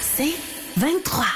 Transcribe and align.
c'est 0.00 0.34
23. 0.76 1.26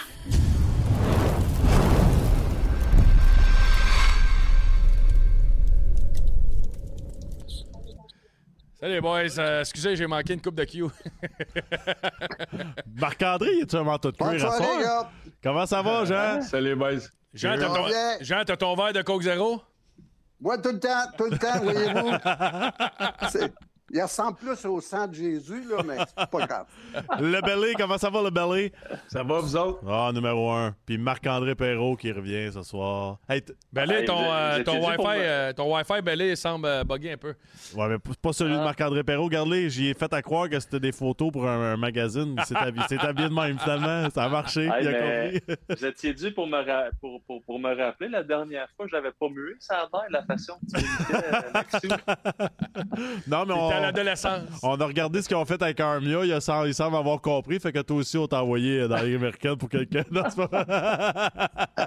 Salut 8.81 8.95
les 8.95 9.01
boys, 9.01 9.39
Euh, 9.39 9.61
excusez, 9.61 9.97
j'ai 9.97 10.07
manqué 10.07 10.35
une 10.35 10.41
coupe 10.43 10.57
de 10.57 10.65
Q. 10.65 10.85
Marc-André, 12.97 13.49
es-tu 13.63 13.77
un 13.77 13.85
manteau 13.85 14.11
de 14.11 14.17
cuir 14.17 14.47
à 14.47 14.57
soir? 14.57 14.69
les 14.79 14.85
gars. 14.85 15.11
Comment 15.43 15.67
ça 15.67 15.81
va, 15.83 16.05
Jean? 16.05 16.43
Salut, 16.43 16.75
boys. 16.75 16.99
Jean, 17.33 17.57
t'as 17.59 17.67
ton, 17.69 17.87
bien. 17.87 18.17
Jean, 18.21 18.43
t'as 18.45 18.57
ton 18.57 18.75
verre 18.75 18.93
de 18.93 19.03
Coke 19.03 19.23
Zéro? 19.23 19.63
Moi, 20.41 20.59
tout 20.59 20.73
le 20.73 20.81
temps, 20.81 21.05
tout 21.17 21.27
le 21.31 21.39
temps, 21.39 21.61
voyez-vous. 21.63 23.29
C'est- 23.31 23.53
Il 23.93 24.01
ressemble 24.03 24.37
plus 24.39 24.65
au 24.65 24.81
sang 24.81 25.07
de 25.07 25.15
Jésus, 25.15 25.63
là, 25.71 25.83
mais 25.87 25.97
c'est 25.99 26.31
pas 26.31 26.47
grave. 26.47 26.67
Le 27.21 27.41
Belly, 27.43 27.75
comment 27.77 27.99
ça 27.99 28.09
va, 28.09 28.23
le 28.23 28.31
Belly? 28.31 28.73
Ça 29.09 29.23
va, 29.23 29.41
vous 29.41 29.55
autres? 29.57 29.81
Ah, 29.87 30.11
numéro 30.13 30.51
un. 30.51 30.75
Puis 30.87 30.97
Marc-André 30.97 31.55
Perrault 31.55 31.95
qui 31.95 32.11
revient 32.11 32.51
ce 32.53 32.63
soir. 32.63 33.19
Hey, 33.29 33.43
Hey, 33.77 34.05
ton, 34.07 34.17
euh, 34.19 34.63
ton 34.65 34.79
Wi-Fi, 34.87 35.05
euh, 35.19 35.53
ton 35.53 35.75
Wi-Fi 35.77 36.01
belé 36.03 36.35
semble 36.35 36.67
euh, 36.67 36.83
bugger 36.85 37.13
un 37.13 37.17
peu. 37.19 37.35
ouais, 37.77 37.89
mais 37.89 37.99
pas 37.99 38.33
celui 38.33 38.55
de 38.55 38.59
Marc-André 38.61 39.05
Perrault. 39.05 39.25
Regarde-les, 39.25 39.69
j'y 39.69 39.89
ai 39.89 39.95
fait 39.95 40.13
à 40.13 40.23
croire 40.23 40.49
que 40.49 40.59
c'était 40.59 40.81
des 40.81 40.93
photos 40.93 41.31
pour 41.31 41.47
un, 41.47 41.75
un 41.75 41.77
magazine. 41.77 42.37
C'est 42.47 42.57
habillé, 42.57 43.29
de 43.29 43.35
même, 43.35 43.59
finalement. 43.59 44.09
Ça 44.11 44.25
a 44.25 44.29
marché. 44.31 44.63
Hey, 44.65 44.73
il 44.81 44.89
a 44.89 44.91
mais 44.93 45.41
compris. 45.41 45.57
Vous 45.79 45.85
étiez 45.87 46.15
dû 46.15 46.33
pour 46.33 46.47
me, 46.47 46.57
ra- 46.57 46.89
pour, 47.01 47.21
pour, 47.23 47.43
pour 47.43 47.59
me 47.59 47.77
rappeler 47.77 48.09
la 48.09 48.23
dernière 48.23 48.69
fois, 48.77 48.87
je 48.89 48.95
l'avais 48.97 49.13
pas 49.13 49.29
mué, 49.29 49.53
ça 49.59 49.81
a 49.81 49.89
l'air, 49.93 50.07
la 50.11 50.23
façon 50.25 50.55
que 50.73 50.81
tu 51.81 51.89
euh. 51.93 52.49
Non, 53.27 53.45
mais 53.47 53.55
T'es 53.55 53.74
à 53.77 53.81
l'adolescence. 53.81 54.43
on 54.63 54.81
a 54.81 54.87
regardé 54.87 55.23
ce 55.23 55.29
qu'ils 55.29 55.37
ont 55.37 55.45
fait 55.45 55.61
avec 55.63 55.79
Armia. 55.81 56.25
Il, 56.25 56.41
semble, 56.41 56.69
il 56.69 56.75
semble 56.75 56.97
avoir 56.97 57.21
compris. 57.21 57.59
Fait 57.61 57.73
que 57.73 57.81
toi 57.81 57.97
aussi, 57.97 58.17
on 58.17 58.27
t'a 58.27 58.43
envoyé 58.43 58.87
dans 58.89 58.97
les 59.03 59.15
américaines 59.15 59.57
pour 59.57 59.69
quelqu'un. 59.69 60.05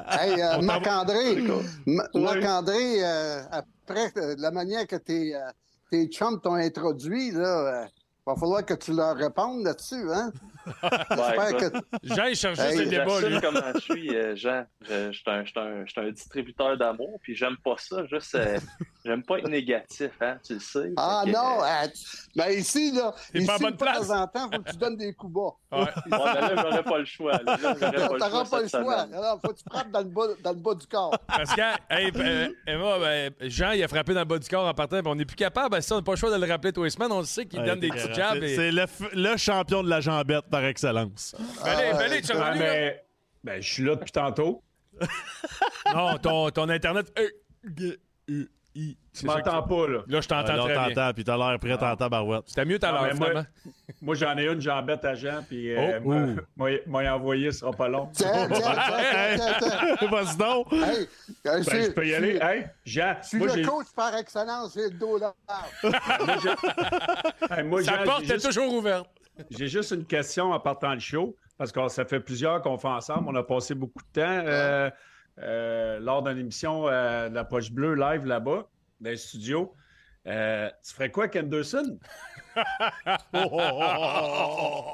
Hey, 0.09 0.41
euh, 0.41 0.61
Marc-André. 0.61 1.43
Marc-André, 2.15 3.03
euh, 3.03 3.41
après 3.51 4.11
euh, 4.17 4.35
la 4.37 4.51
manière 4.51 4.85
que 4.87 4.95
tes, 4.95 5.35
euh, 5.35 5.39
tes 5.89 6.07
chums 6.07 6.39
t'ont 6.41 6.55
introduit, 6.55 7.31
là, 7.31 7.83
euh, 7.83 7.85
va 8.25 8.35
falloir 8.35 8.65
que 8.65 8.73
tu 8.73 8.93
leur 8.93 9.15
répondes 9.15 9.63
là-dessus, 9.63 10.11
hein? 10.11 10.31
Que... 11.57 11.71
Jean, 12.15 12.25
il 12.25 12.35
cherche 12.35 12.59
Hey, 12.59 12.77
juste 12.77 12.89
débat, 12.89 13.21
lui. 13.21 13.39
comment 13.41 13.59
je 13.75 13.79
suis, 13.79 14.15
euh, 14.15 14.35
Jean. 14.35 14.65
Je 14.87 15.11
suis 15.11 15.23
un, 15.27 15.43
un- 15.55 15.85
un 16.03 16.11
distributeur 16.11 16.77
d'amour, 16.77 17.19
puis 17.21 17.35
j'aime 17.35 17.57
pas 17.63 17.75
ça. 17.77 18.05
Juste, 18.07 18.35
euh, 18.35 18.59
j'aime 19.05 19.23
pas 19.23 19.39
être 19.39 19.49
négatif, 19.49 20.11
hein, 20.21 20.37
tu 20.45 20.53
le 20.55 20.59
sais. 20.59 20.91
Ah 20.97 21.23
que, 21.25 21.31
non, 21.31 21.63
euh, 21.63 21.65
euh, 21.85 21.87
mais 22.35 22.55
ici, 22.57 22.91
là, 22.91 23.13
ici, 23.33 23.45
pas 23.47 23.57
bonne 23.57 23.71
de 23.71 23.77
place. 23.77 24.07
temps 24.07 24.21
en 24.21 24.27
temps, 24.27 24.49
faut 24.53 24.61
que 24.61 24.71
tu 24.71 24.77
donnes 24.77 24.97
des 24.97 25.13
coups 25.13 25.33
bas. 25.33 25.41
Ouais. 25.71 25.79
ouais, 25.79 25.89
mais 26.11 26.55
là, 26.55 26.55
j'aurais 26.61 26.83
pas 26.83 26.97
le 26.99 27.05
choix. 27.05 27.31
Là, 27.43 27.57
j'aurais 27.59 28.19
pas 28.19 28.45
pas 28.45 28.61
le 28.61 28.67
choix. 28.67 28.99
Alors, 29.13 29.39
faut 29.43 29.53
que 29.53 29.57
tu 29.57 29.63
frappes 29.69 29.91
dans 29.91 29.99
le 29.99 30.05
bas, 30.05 30.23
dans 30.43 30.51
le 30.51 30.59
bas 30.59 30.75
du 30.75 30.87
corps. 30.87 31.17
Parce 31.27 31.53
que, 31.53 31.61
hey, 31.89 32.11
euh, 32.15 32.49
Emma, 32.67 32.99
ben, 32.99 33.33
Jean, 33.49 33.71
il 33.71 33.83
a 33.83 33.87
frappé 33.87 34.13
dans 34.13 34.21
le 34.21 34.25
bas 34.25 34.37
du 34.39 34.47
corps 34.47 34.65
en 34.67 34.73
partant, 34.73 34.99
puis 35.01 35.07
on 35.11 35.15
n'est 35.15 35.25
plus 35.25 35.35
capable. 35.35 35.69
Ben, 35.71 35.81
ça, 35.81 35.95
on 35.95 35.97
n'a 35.99 36.03
pas 36.03 36.11
le 36.13 36.17
choix 36.17 36.31
de 36.37 36.43
le 36.43 36.49
rappeler 36.51 36.71
tous 36.73 36.83
les 36.83 36.89
semaines. 36.89 37.11
On 37.11 37.19
le 37.19 37.25
sait 37.25 37.45
qu'il 37.45 37.59
Ouais, 37.59 37.65
donne 37.65 37.79
des 37.79 37.89
petits 37.89 38.13
jabs. 38.13 38.37
c'est- 38.39 38.67
Et... 38.67 38.71
Le, 38.71 38.85
le 39.13 39.37
champion 39.37 39.83
de 39.83 39.89
la 39.89 40.01
jambette 40.01 40.45
par 40.61 40.65
excellence. 40.69 41.35
Ah, 41.39 41.43
tu 41.63 41.69
es 41.69 41.75
ouais, 41.75 41.91
revenu, 41.93 42.39
là? 42.39 42.55
mais, 42.57 43.05
ben, 43.43 43.61
je 43.61 43.73
suis 43.73 43.83
là 43.83 43.95
depuis 43.95 44.11
tantôt. 44.11 44.63
Non, 45.93 46.17
ton, 46.17 46.49
ton 46.49 46.67
Internet. 46.69 47.11
euh, 47.17 47.29
euh. 48.29 48.45
Tu 49.13 49.25
m'entends 49.25 49.63
pas, 49.63 49.87
là. 49.87 50.03
Là, 50.07 50.21
je 50.21 50.27
t'entends 50.27 50.53
Alors, 50.53 50.65
très 50.65 50.75
bien. 50.75 50.87
t'entends, 50.89 51.13
puis 51.13 51.23
t'as 51.23 51.37
l'air 51.37 51.57
prêt 51.59 51.73
en 51.73 51.95
tabarouette. 51.95 52.43
C'était 52.45 52.65
mieux 52.65 52.77
tout 52.77 52.85
à 52.85 52.89
Ah, 52.89 53.07
l'heure, 53.07 53.45
moi- 54.01 54.13
j'en 54.15 54.37
ai 54.37 54.45
une 54.45 54.61
jambette 54.61 55.03
à 55.03 55.15
Jean, 55.15 55.43
puis 55.47 55.73
euh, 55.73 55.99
Oh, 56.05 56.09
moi, 56.55 56.69
moi, 56.85 57.03
y 57.03 57.09
envoyer, 57.09 57.51
ce 57.51 57.59
sera 57.59 57.71
pas 57.71 57.87
long. 57.87 58.09
Tiens, 58.13 58.47
tiens, 58.53 59.37
tiens. 59.97 60.07
Vas-y 60.11 60.37
donc. 60.37 60.71
Hey, 60.73 60.79
euh, 60.81 61.05
Ben, 61.43 61.63
c'est- 61.63 61.83
je 61.85 61.91
peux 61.91 62.05
y 62.07 62.13
aller. 62.13 62.37
Hey, 62.39 62.65
Jean, 62.85 63.15
Je 63.23 63.27
suis 63.29 63.39
le 63.39 63.65
coach 63.67 63.87
par 63.95 64.15
excellence, 64.15 64.73
j'ai 64.75 64.83
le 64.89 64.91
dos 64.91 65.17
là. 65.17 65.33
moi, 67.63 67.81
Jean, 67.81 68.03
porte 68.03 68.29
est 68.29 68.37
toujours 68.37 68.71
ouverte. 68.73 69.09
J'ai 69.49 69.67
juste 69.67 69.91
une 69.91 70.05
question 70.05 70.51
en 70.51 70.59
partant 70.59 70.93
le 70.93 70.99
show, 70.99 71.35
parce 71.57 71.71
que 71.71 71.87
ça 71.87 72.05
fait 72.05 72.19
plusieurs 72.19 72.61
qu'on 72.61 72.77
fait 72.77 72.87
ensemble. 72.87 73.27
On 73.29 73.35
a 73.35 73.43
passé 73.43 73.75
beaucoup 73.75 74.01
de 74.01 74.21
temps 74.21 74.21
euh, 74.45 74.89
euh, 75.39 75.99
lors 75.99 76.23
d'une 76.23 76.37
émission 76.37 76.87
euh, 76.87 77.29
de 77.29 77.35
la 77.35 77.43
Poche 77.45 77.71
Bleue 77.71 77.95
live 77.95 78.25
là-bas, 78.25 78.67
dans 79.01 79.09
les 79.09 79.17
studios. 79.17 79.73
Tu 80.25 80.31
ferais 80.93 81.11
quoi, 81.11 81.27
Kenderson? 81.27 81.99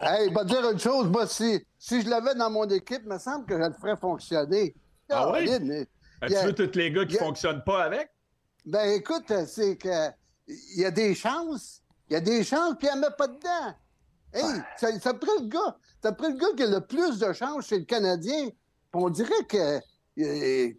Hey, 0.03 0.29
va 0.31 0.43
dire 0.43 0.69
une 0.69 0.79
chose, 0.79 1.07
moi, 1.07 1.25
si, 1.27 1.65
si 1.77 2.01
je 2.01 2.09
l'avais 2.09 2.35
dans 2.35 2.49
mon 2.49 2.65
équipe, 2.69 3.01
il 3.03 3.09
me 3.09 3.17
semble 3.17 3.45
que 3.45 3.53
je 3.55 3.63
le 3.67 3.73
ferais 3.73 3.97
fonctionner. 3.97 4.75
Ah 5.09 5.31
oui? 5.31 5.49
Mais- 5.61 5.87
Ben. 6.21 6.29
Tu 6.29 6.35
veux 6.45 6.53
tous 6.53 6.77
les 6.77 6.89
gars 6.91 7.05
qui 7.05 7.15
Yeah. 7.15 7.23
fonctionnent 7.23 7.63
pas 7.63 7.83
avec? 7.83 8.09
Ben 8.65 8.91
écoute, 8.93 9.25
c'est 9.45 9.75
que 9.77 10.09
il 10.47 10.81
y 10.81 10.85
a 10.85 10.91
des 10.91 11.13
chances. 11.15 11.81
Il 12.09 12.13
y 12.13 12.15
a 12.15 12.21
des 12.21 12.43
chances, 12.45 12.75
puis 12.79 12.87
elle 12.91 12.99
met 12.99 13.07
pas 13.17 13.27
dedans. 13.27 13.75
Hey, 14.33 14.61
ça, 14.77 14.99
ça 14.99 15.09
a 15.11 15.13
pris 15.13 15.29
le 15.39 15.47
gars. 15.47 15.77
Ça 16.01 16.11
le 16.29 16.37
gars 16.37 16.47
qui 16.57 16.63
a 16.63 16.67
le 16.67 16.81
plus 16.81 17.19
de 17.19 17.31
chances 17.33 17.67
chez 17.67 17.79
le 17.79 17.85
Canadien. 17.85 18.49
Puis 18.49 18.55
on 18.93 19.09
dirait 19.09 19.43
que. 19.47 19.79
euh, 20.17 20.69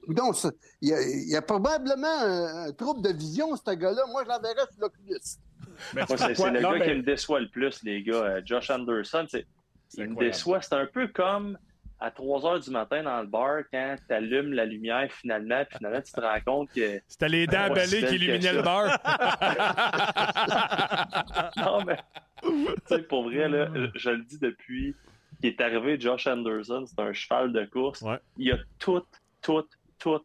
il 0.81 0.88
y, 0.88 0.92
a, 0.92 1.03
il 1.03 1.28
y 1.28 1.37
a 1.37 1.42
probablement 1.42 2.06
un, 2.20 2.66
un 2.66 2.72
trouble 2.72 3.03
de 3.03 3.12
vision, 3.12 3.56
ce 3.56 3.75
gars-là. 3.75 4.03
Moi, 4.10 4.22
je 4.25 4.28
l'enverrais 4.28 4.66
sur 4.70 4.81
l'oculiste. 4.81 5.41
Moi, 5.93 6.04
c'est, 6.06 6.50
le 6.50 6.60
non, 6.60 6.72
gars 6.72 6.84
qui 6.84 6.94
me 6.94 7.03
déçoit 7.03 7.41
le 7.41 7.48
plus, 7.48 7.82
les 7.82 8.03
gars. 8.03 8.14
Euh, 8.14 8.43
Josh 8.44 8.70
Anderson, 8.70 9.26
c'est, 9.28 9.47
il 9.97 10.10
me 10.10 10.16
déçoit. 10.16 10.60
C'est 10.60 10.75
un 10.75 10.87
peu 10.87 11.09
comme 11.09 11.59
à 12.00 12.10
3 12.10 12.47
heures 12.47 12.60
du 12.60 12.71
matin 12.71 13.03
dans 13.03 13.21
le 13.21 13.27
bar 13.27 13.60
quand 13.72 13.97
tu 14.06 14.15
allumes 14.15 14.53
la 14.53 14.65
lumière 14.65 15.10
finalement, 15.12 15.65
puis 15.65 15.78
finalement 15.78 16.03
tu 16.03 16.12
te 16.12 16.21
rends 16.21 16.41
compte 16.44 16.71
que. 16.72 17.00
C'était 17.06 17.28
les 17.28 17.47
dents 17.47 17.69
c'est 17.77 18.06
qui 18.06 18.16
illuminaient 18.16 18.53
le 18.53 18.62
beurre. 18.62 18.99
non, 21.56 21.84
mais. 21.84 21.97
Tu 22.43 22.50
sais, 22.87 23.03
pour 23.03 23.25
vrai, 23.25 23.49
là, 23.49 23.69
je 23.94 24.10
le 24.10 24.22
dis 24.25 24.38
depuis 24.38 24.94
qu'il 25.41 25.50
est 25.50 25.60
arrivé, 25.60 25.99
Josh 25.99 26.27
Anderson, 26.27 26.84
c'est 26.87 27.00
un 27.00 27.12
cheval 27.12 27.53
de 27.53 27.65
course. 27.65 28.03
Ouais. 28.03 28.19
Il 28.37 28.53
a 28.53 28.59
tout, 28.78 29.03
tout, 29.41 29.65
tout 29.99 30.21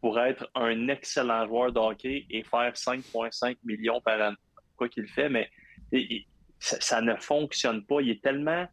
pour 0.00 0.18
être 0.18 0.48
un 0.54 0.88
excellent 0.88 1.46
joueur 1.46 1.72
de 1.72 1.78
hockey 1.78 2.26
et 2.30 2.42
faire 2.42 2.72
5,5 2.72 3.56
millions 3.64 4.00
par 4.00 4.30
an. 4.30 4.34
Quoi 4.76 4.88
qu'il 4.88 5.06
fait, 5.06 5.28
mais 5.28 5.50
il- 5.92 6.00
il- 6.10 6.26
ça, 6.58 6.80
ça 6.80 7.00
ne 7.00 7.14
fonctionne 7.16 7.84
pas. 7.84 8.00
Il 8.00 8.10
est 8.10 8.22
tellement 8.22 8.66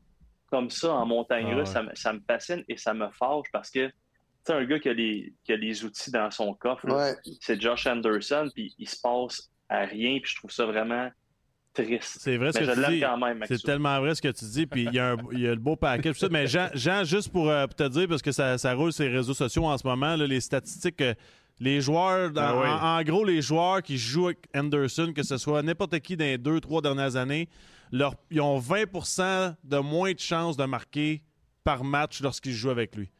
comme 0.50 0.69
ça 0.69 0.94
en 0.94 1.06
montagne 1.06 1.47
Ah 1.52 1.56
russe, 1.56 1.68
ouais. 1.69 1.74
ça, 1.74 1.84
me- 1.84 1.96
ça 1.96 2.13
me 2.13 2.19
fascine 2.28 2.63
et 2.68 2.78
ça 2.78 2.94
me 2.94 3.09
fâche 3.12 3.47
parce 3.52 3.69
que 3.69 3.91
c'est 4.44 4.53
un 4.53 4.63
gars 4.66 4.80
qui 4.80 4.88
a, 4.90 4.94
les, 4.94 5.34
qui 5.44 5.52
a 5.52 5.58
les 5.58 5.84
outils 5.84 6.09
dans 6.12 6.31
son 6.31 6.53
coffre. 6.53 6.85
Ouais. 6.90 7.13
C'est 7.41 7.59
Josh 7.62 7.85
Anderson, 7.85 8.50
puis 8.56 8.74
il 8.78 8.88
se 8.88 8.96
passe 9.02 9.50
à 9.68 9.80
rien, 9.81 10.19
puis 10.22 10.31
je 10.31 10.38
trouve 10.38 10.52
ça 10.52 10.66
vraiment 10.66 11.09
triste. 11.74 12.18
C'est 12.22 12.38
vrai 12.38 12.52
ce 12.53 12.59
Mais 12.59 12.66
que 12.66 12.74
je 12.74 12.81
tu 12.85 12.91
dis. 12.94 13.00
quand 13.02 13.18
même, 13.18 13.44
C'est 13.46 13.62
tellement 13.62 14.00
vrai 14.00 14.16
ce 14.16 14.22
que 14.22 14.30
tu 14.30 14.46
dis. 14.46 14.66
Puis 14.66 14.84
il 14.85 14.94
y, 14.94 15.00
a 15.00 15.12
un- 15.12 15.18
il 15.34 15.40
y 15.41 15.47
a 15.47 15.52
le 15.52 15.59
beau 15.59 15.75
tout 15.75 16.13
ça. 16.13 16.30
Mais 16.30 16.47
Jean, 16.47 16.69
Jean, 16.74 17.03
juste 17.03 17.29
pour, 17.31 17.50
euh, 17.50 17.68
pour 17.68 17.75
te 17.75 17.88
dire, 17.90 18.08
parce 18.08 18.22
que 18.22 18.31
ça, 18.31 18.58
ça 18.58 18.74
roule 18.74 18.94
sur 18.94 19.03
les 19.03 19.12
réseaux 19.12 19.34
sociaux 19.34 19.66
en 19.66 19.78
ce 19.78 19.85
moment, 19.85 20.16
là, 20.16 20.25
les 20.25 20.40
statistiques, 20.40 21.02
euh, 21.02 21.14
les 21.59 21.81
joueurs, 21.81 22.31
dans- 22.31 22.41
Ah 22.41 22.56
oui. 22.56 22.68
en, 22.68 23.00
en 23.00 23.03
gros, 23.03 23.25
les 23.25 23.41
joueurs 23.41 23.81
qui 23.81 23.97
jouent 23.97 24.25
avec 24.28 24.40
Anderson, 24.56 25.12
que 25.16 25.23
ce 25.23 25.38
soit 25.38 25.62
n'importe 25.63 26.00
qui 26.00 26.16
dans 26.18 26.25
les 26.25 26.38
deux, 26.38 26.59
trois 26.59 26.81
dernières 26.81 27.16
années, 27.16 27.50
leur, 27.91 28.16
ils 28.29 28.41
ont 28.41 28.59
20% 28.59 29.56
de 29.63 29.78
moins 29.79 30.12
de 30.13 30.19
chances 30.19 30.57
de 30.57 30.66
marquer 30.66 31.23
par 31.63 31.84
match 31.84 32.22
lorsqu'ils 32.22 32.53
jouent 32.53 32.69
avec 32.69 32.96
lui. 32.96 33.12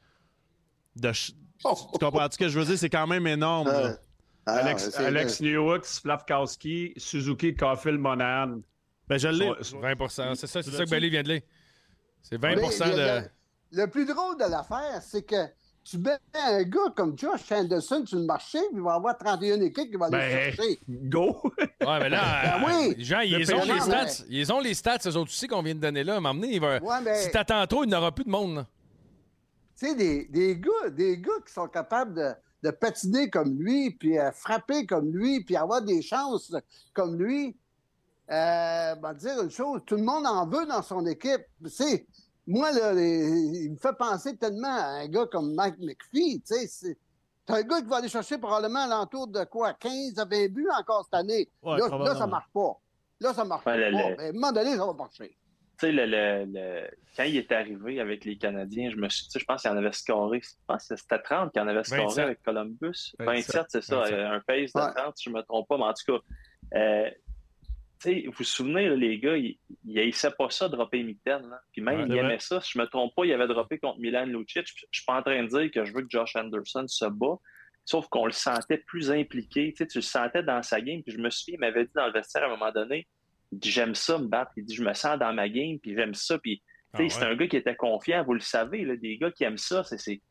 De 0.96 1.08
ch- 1.14 1.32
tu 1.60 2.00
comprends 2.00 2.28
ce 2.32 2.38
que 2.38 2.48
je 2.50 2.60
veux 2.60 2.66
dire? 2.66 2.78
C'est 2.78 2.90
quand 2.90 3.08
même 3.08 3.26
énorme. 3.28 3.68
là. 3.68 3.74
Euh, 3.86 3.96
ah, 4.46 4.52
Alex, 4.58 4.96
Alex 4.98 5.42
Slavkowski, 5.84 6.94
Suzuki, 6.98 7.56
Caulfield, 7.56 8.00
Monahan. 8.00 8.60
Ben, 9.08 9.18
je 9.18 9.28
l'ai. 9.30 9.52
Sont- 9.62 9.80
20 9.80 9.96
C'est 10.36 10.48
ça, 10.48 10.62
c'est 10.62 10.72
ça 10.72 10.86
que? 10.86 10.90
Belé 10.90 11.10
vient 11.10 11.24
de 11.24 11.30
lire. 11.30 11.42
C'est 12.22 12.38
20 12.40 12.56
Mais 12.56 12.62
de. 12.62 12.96
le, 13.72 13.82
le 13.84 13.88
plus 13.90 14.06
drôle 14.06 14.38
de 14.38 14.50
l'affaire, 14.50 15.02
c'est 15.02 15.24
que 15.24 15.36
tu 15.90 15.98
mets 16.00 16.18
un 16.34 16.64
gars 16.64 16.92
comme 16.96 17.18
Josh 17.18 17.52
Anderson 17.52 18.04
sur 18.06 18.18
le 18.20 18.26
marché, 18.26 18.60
puis 18.60 18.78
il 18.78 18.82
va 18.82 18.96
avoir 18.96 19.18
31 19.18 19.62
équipes 19.62 19.90
qui 19.90 19.96
vont 19.96 20.06
aller 20.06 20.18
Ben, 20.18 20.46
le 20.50 20.52
chercher. 20.52 20.80
go! 20.88 21.42
Ouais, 21.58 22.00
mais 22.00 22.10
là, 22.10 22.60
Ben 22.60 22.66
oui. 22.68 22.90
euh, 22.92 22.96
Jean, 22.98 23.20
ils 23.22 23.38
Le 23.38 23.54
ont 23.56 23.64
les 23.64 23.74
mais- 23.74 23.80
stats. 23.80 24.24
Ils 24.30 24.54
ont 24.54 24.60
les 24.60 24.74
stats, 24.74 24.98
eux 25.06 25.16
autres 25.18 25.32
aussi, 25.32 25.48
qu'on 25.48 25.62
vient 25.62 25.76
de 25.76 25.80
donner 25.80 26.04
là. 26.04 26.20
Donné, 26.20 26.50
il 26.56 26.60
va... 26.62 26.80
Ouais, 26.82 27.02
mais- 27.04 27.22
si 27.24 27.32
t'attends 27.32 27.66
trop, 27.68 27.84
il 27.84 27.90
n'aura 27.90 28.12
plus 28.12 28.26
de 28.26 28.30
monde. 28.30 28.66
Tu 29.80 29.88
sais, 29.88 29.96
des, 29.96 30.26
des 30.26 30.58
gars, 30.58 30.90
des 30.90 31.18
gars 31.20 31.32
qui 31.46 31.54
sont 31.54 31.68
capables 31.68 32.14
de, 32.16 32.32
de 32.64 32.72
patiner 32.72 33.30
comme 33.30 33.58
lui, 33.62 33.92
puis 33.92 34.18
euh, 34.20 34.32
frapper 34.32 34.86
comme 34.86 35.12
lui, 35.16 35.44
puis 35.44 35.56
avoir 35.56 35.82
des 35.82 36.02
chances 36.02 36.54
comme 36.94 37.18
lui. 37.22 37.56
Euh, 38.30 38.96
ben, 38.96 39.14
dire 39.14 39.42
une 39.42 39.50
chose, 39.52 39.82
tout 39.86 39.96
le 39.96 40.04
monde 40.04 40.26
en 40.26 40.46
veut 40.48 40.66
dans 40.66 40.82
son 40.82 41.06
équipe. 41.06 41.44
Tu 41.64 41.70
sais, 41.70 42.06
moi, 42.48 42.72
là, 42.72 42.94
il 42.94 43.72
me 43.72 43.78
fait 43.78 43.96
penser 43.98 44.38
tellement 44.38 44.68
à 44.76 45.02
un 45.02 45.08
gars 45.08 45.26
comme 45.26 45.54
Mike 45.54 45.78
McPhee. 45.80 46.42
Tu 46.42 46.56
sais, 46.56 46.68
c'est 46.68 46.98
un 47.54 47.62
gars 47.64 47.82
qui 47.82 47.88
va 47.88 47.98
aller 47.98 48.10
chercher 48.10 48.38
probablement 48.38 48.80
à 48.86 48.88
l'entour 48.88 49.28
de 49.28 49.44
quoi, 49.44 49.74
15 49.74 50.18
à 50.18 50.26
20 50.26 50.48
buts 50.54 50.68
encore 50.80 51.04
cette 51.06 51.14
année. 51.14 51.50
Ouais, 51.62 51.78
là, 51.78 51.88
là, 51.98 52.16
ça 52.16 52.28
marche 52.28 52.50
pas. 52.54 52.78
Là, 53.20 53.34
ça 53.34 53.44
marche 53.46 53.66
Ouais, 53.66 53.74
pas. 53.74 53.90
le- 53.90 53.92
Mais 53.92 54.26
à 54.26 54.30
un 54.30 54.32
moment 54.34 54.52
donné, 54.52 54.76
ça 54.78 54.86
va 54.86 54.94
marcher. 54.94 55.38
sais, 55.80 55.92
le, 55.92 56.06
le, 56.06 56.46
le- 56.46 56.90
quand 57.16 57.24
il 57.24 57.38
est 57.38 57.52
arrivé 57.52 58.00
avec 58.00 58.26
les 58.26 58.38
Canadiens, 58.38 58.90
je 58.92 58.96
me 58.98 59.10
suis, 59.10 59.28
tu 59.28 59.40
je 59.40 59.46
pense 59.46 59.62
qu'il 59.62 59.72
en 59.72 59.78
avait 59.78 59.92
scoré. 59.92 60.40
Je 60.42 60.50
pense 60.68 60.88
que 60.88 60.96
c'était 60.96 61.20
30 61.22 61.52
qu'il 61.52 61.62
en 61.62 61.68
avait 61.68 61.84
scoré 61.84 62.04
27. 62.04 62.24
avec 62.24 62.44
Columbus. 62.44 63.14
27, 63.20 63.26
27, 63.56 63.66
c'est 63.70 63.82
ça, 63.82 63.96
27. 63.98 64.20
un 64.20 64.40
pace 64.40 64.74
de 64.74 64.80
Ouais. 64.82 64.94
30, 65.04 65.18
si 65.18 65.24
je 65.26 65.30
ne 65.32 65.36
me 65.36 65.42
trompe 65.44 65.68
pas. 65.68 65.78
Mais 65.78 65.84
en 65.84 65.94
tout 65.94 66.14
cas, 66.14 66.78
euh, 66.80 67.10
tu 68.00 68.10
sais, 68.10 68.24
vous 68.28 68.34
vous 68.38 68.44
souvenez, 68.44 68.88
là, 68.90 68.96
les 68.96 69.20
gars, 69.20 69.38
ils 69.38 69.58
il 69.86 70.00
haïssaient 70.00 70.32
pas 70.38 70.50
ça, 70.50 70.70
dropper 70.70 71.04
Mitten. 71.04 71.50
là. 71.50 71.60
Puis 71.72 71.82
même, 71.82 72.02
Ouais, 72.02 72.08
ils 72.10 72.18
aimaient 72.18 72.40
ça. 72.40 72.62
Si 72.62 72.72
je 72.74 72.80
me 72.80 72.86
trompe 72.86 73.14
pas, 73.16 73.26
il 73.26 73.34
avait 73.34 73.48
droppé 73.48 73.80
contre 73.80 74.00
Milan 74.00 74.26
Lucic. 74.26 74.68
Je 74.68 74.86
suis 74.92 75.06
pas 75.06 75.18
en 75.20 75.24
train 75.24 75.42
de 75.44 75.48
dire 75.48 75.72
que 75.72 75.86
je 75.86 75.94
veux 75.94 76.02
que 76.02 76.10
Josh 76.10 76.36
Anderson 76.36 76.86
se 76.88 77.06
bat. 77.06 77.38
Sauf 77.86 78.08
qu'on 78.10 78.26
le 78.26 78.34
sentait 78.34 78.80
plus 78.86 79.10
impliqué. 79.12 79.74
Tu 79.74 79.86
le 79.96 80.02
sentais 80.02 80.44
dans 80.44 80.62
sa 80.62 80.82
game. 80.82 81.02
Puis 81.04 81.14
je 81.14 81.20
me 81.20 81.30
souviens, 81.30 81.56
il 81.56 81.60
m'avait 81.62 81.86
dit 81.86 81.92
dans 81.96 82.08
le 82.08 82.14
vestiaire 82.14 82.44
à 82.44 82.48
un 82.48 82.50
moment 82.50 82.72
donné, 82.72 83.08
il 83.52 83.60
dit 83.60 83.72
j'aime 83.72 83.96
ça 83.96 84.18
me 84.18 84.28
battre. 84.28 84.52
Il 84.58 84.66
dit 84.66 84.76
je 84.76 84.84
me 84.84 84.94
sens 84.94 85.18
dans 85.18 85.34
ma 85.34 85.48
game, 85.48 85.80
puis 85.80 85.96
j'aime 85.96 86.14
ça. 86.14 86.38
Puis 86.38 86.62
Ah 86.94 87.00
c'est 87.08 87.24
un 87.24 87.36
gars 87.36 87.48
qui 87.48 87.58
était 87.58 87.76
confiant, 87.76 88.24
vous 88.26 88.34
le 88.34 88.42
savez, 88.42 88.84
là, 88.84 88.96
des 88.98 89.18
gars 89.18 89.32
qui 89.32 89.44
aiment 89.46 89.58
ça. 89.58 89.84
C'est, 89.84 90.22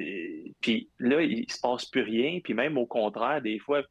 euh, 0.00 0.44
Puis 0.60 0.88
là, 0.98 1.20
il 1.22 1.50
se 1.50 1.60
passe 1.60 1.84
plus 1.84 2.02
rien. 2.02 2.40
Puis 2.42 2.54
même 2.54 2.78
au 2.78 2.86
contraire, 2.86 3.42
des 3.42 3.58
fois, 3.58 3.82
tu 3.82 3.88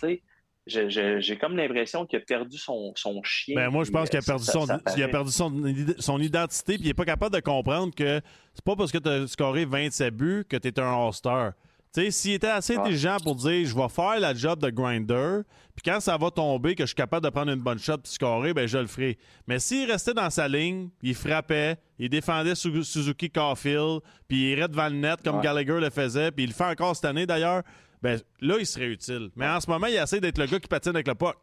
sais, 0.00 0.22
j'ai 0.70 1.36
comme 1.38 1.56
l'impression 1.56 2.06
qu'il 2.06 2.18
a 2.18 2.22
perdu 2.22 2.56
son, 2.58 2.92
son 2.96 3.22
chien. 3.22 3.54
Ben, 3.56 3.70
moi, 3.70 3.84
je 3.84 3.90
pense 3.90 4.08
qu'il 4.08 4.18
a 4.18 4.22
euh, 4.22 4.26
perdu 4.26 4.44
ça- 4.44 4.52
son, 4.52 4.66
ça 4.66 4.80
il 4.96 5.02
a 5.02 5.08
perdu 5.08 5.30
son, 5.32 5.52
son 5.98 6.20
identité, 6.20 6.74
puis 6.74 6.84
il 6.84 6.88
n'est 6.88 6.94
pas 6.94 7.04
capable 7.04 7.34
de 7.34 7.40
comprendre 7.40 7.94
que 7.94 8.20
c'est 8.54 8.64
pas 8.64 8.76
parce 8.76 8.90
que 8.92 8.98
tu 8.98 9.08
as 9.08 9.26
scoré 9.26 9.64
27 9.64 10.14
buts 10.16 10.44
que 10.48 10.56
tu 10.56 10.68
es 10.68 10.80
un 10.80 11.06
All-Star. 11.06 11.52
Tu 11.92 12.02
sais, 12.02 12.10
s'il 12.12 12.32
était 12.34 12.46
assez 12.46 12.76
intelligent 12.76 13.16
pour 13.20 13.34
dire 13.34 13.66
je 13.66 13.74
vais 13.74 13.88
faire 13.88 14.20
la 14.20 14.32
job 14.32 14.60
de 14.60 14.70
grinder, 14.70 15.40
puis 15.74 15.82
quand 15.90 15.98
ça 15.98 16.16
va 16.16 16.30
tomber, 16.30 16.76
que 16.76 16.84
je 16.84 16.88
suis 16.88 16.94
capable 16.94 17.24
de 17.24 17.30
prendre 17.30 17.50
une 17.50 17.58
bonne 17.62 17.80
shot 17.80 17.98
puis 17.98 18.12
scorer, 18.12 18.54
ben 18.54 18.68
je 18.68 18.78
le 18.78 18.86
ferai. 18.86 19.18
Mais 19.48 19.58
s'il 19.58 19.90
restait 19.90 20.14
dans 20.14 20.30
sa 20.30 20.46
ligne, 20.46 20.90
il 21.02 21.16
frappait, 21.16 21.78
il 21.98 22.08
défendait 22.08 22.54
Su- 22.54 22.84
Suzuki 22.84 23.28
Caulfield, 23.28 24.02
puis 24.28 24.36
il 24.38 24.48
irait 24.50 24.68
devant 24.68 24.86
le 24.88 24.94
net 24.94 25.18
comme. 25.24 25.40
Gallagher 25.40 25.80
le 25.80 25.90
faisait, 25.90 26.30
puis 26.30 26.44
il 26.44 26.50
le 26.50 26.54
fait 26.54 26.62
encore 26.66 26.94
cette 26.94 27.06
année 27.06 27.26
d'ailleurs, 27.26 27.64
ben 28.02 28.20
là, 28.40 28.56
il 28.58 28.66
serait 28.66 28.86
utile. 28.88 29.30
Mais 29.36 29.46
en 29.48 29.60
ce 29.60 29.68
moment, 29.70 29.86
il 29.86 29.94
essaie 29.96 30.20
d'être 30.20 30.38
le 30.38 30.46
gars 30.46 30.58
qui 30.60 30.68
patine 30.68 30.92
avec 30.94 31.06
le 31.08 31.14
puck. 31.14 31.36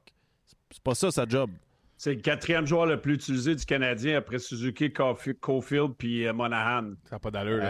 C'est 0.72 0.84
pas 0.84 0.96
ça 0.96 1.12
sa 1.12 1.26
job. 1.28 1.50
C'est 2.00 2.14
le 2.14 2.22
quatrième 2.22 2.68
joueur 2.68 2.86
le 2.86 3.02
plus 3.02 3.16
utilisé 3.16 3.56
du 3.56 3.66
Canadien 3.66 4.18
après 4.18 4.38
Suzuki, 4.38 4.90
Caulfi- 4.90 5.34
Caulfield 5.40 5.94
puis 5.98 6.28
euh, 6.28 6.34
Monahan. 6.34 6.92
Ça 7.06 7.16
n'a 7.16 7.20
pas 7.20 7.32
d'allure. 7.32 7.58
là. 7.58 7.66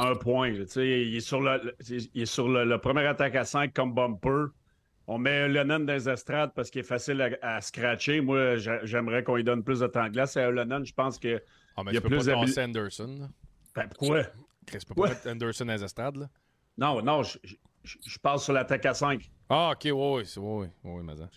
Euh, 0.00 0.10
un 0.12 0.14
point. 0.16 0.50
là. 0.50 0.64
Tu 0.64 0.72
sais, 0.72 1.02
il 1.02 1.16
est 1.16 1.20
sur, 1.20 1.40
le, 1.40 1.72
il 1.88 2.22
est 2.22 2.26
sur 2.26 2.48
le, 2.48 2.64
le 2.64 2.78
premier 2.78 3.06
attaque 3.06 3.36
à 3.36 3.44
5 3.44 3.72
comme 3.72 3.94
bumper. 3.94 4.46
On 5.06 5.18
met 5.18 5.48
Lennon 5.48 5.80
dans 5.80 5.92
les 5.92 6.08
estrades 6.08 6.52
parce 6.56 6.70
qu'il 6.70 6.80
est 6.80 6.84
facile 6.84 7.20
à, 7.42 7.56
à 7.56 7.60
scratcher. 7.60 8.20
Moi, 8.20 8.56
j'a- 8.56 8.84
j'aimerais 8.84 9.22
qu'on 9.22 9.36
lui 9.36 9.44
donne 9.44 9.62
plus 9.62 9.78
de 9.80 9.86
temps 9.86 10.04
de 10.06 10.10
glace. 10.10 10.36
À 10.36 10.50
Lennon, 10.50 10.82
je 10.84 10.94
pense 10.94 11.18
que. 11.20 11.40
Ah, 11.76 11.82
mais 11.84 11.92
il 11.92 11.94
y 11.94 11.98
a 11.98 12.00
tu 12.00 12.08
peux 12.08 12.16
plus 12.18 12.26
pas 12.26 12.62
Anderson. 12.64 13.28
Ben, 13.76 13.88
pourquoi? 13.96 14.22
Chris, 14.66 14.78
tu 14.80 14.86
peux 14.86 14.94
pas 14.94 15.02
Ouais. 15.02 15.08
mettre 15.10 15.28
Anderson 15.28 15.64
dans 15.66 15.72
les 15.72 15.84
estrades. 15.84 16.16
Là. 16.16 16.28
Non, 16.78 17.00
non, 17.02 17.22
je, 17.22 17.38
je- 17.44 17.54
je 17.84 18.18
parle 18.18 18.38
sur 18.38 18.52
l'attaque 18.52 18.86
à 18.86 18.94
5. 18.94 19.30
Ah, 19.54 19.72
ok, 19.72 19.78
c'est- 19.82 19.90
ouais, 19.92 20.22
ouais, 20.38 20.68
ouais, 20.84 21.02
mais 21.02 21.14
ça. 21.16 21.28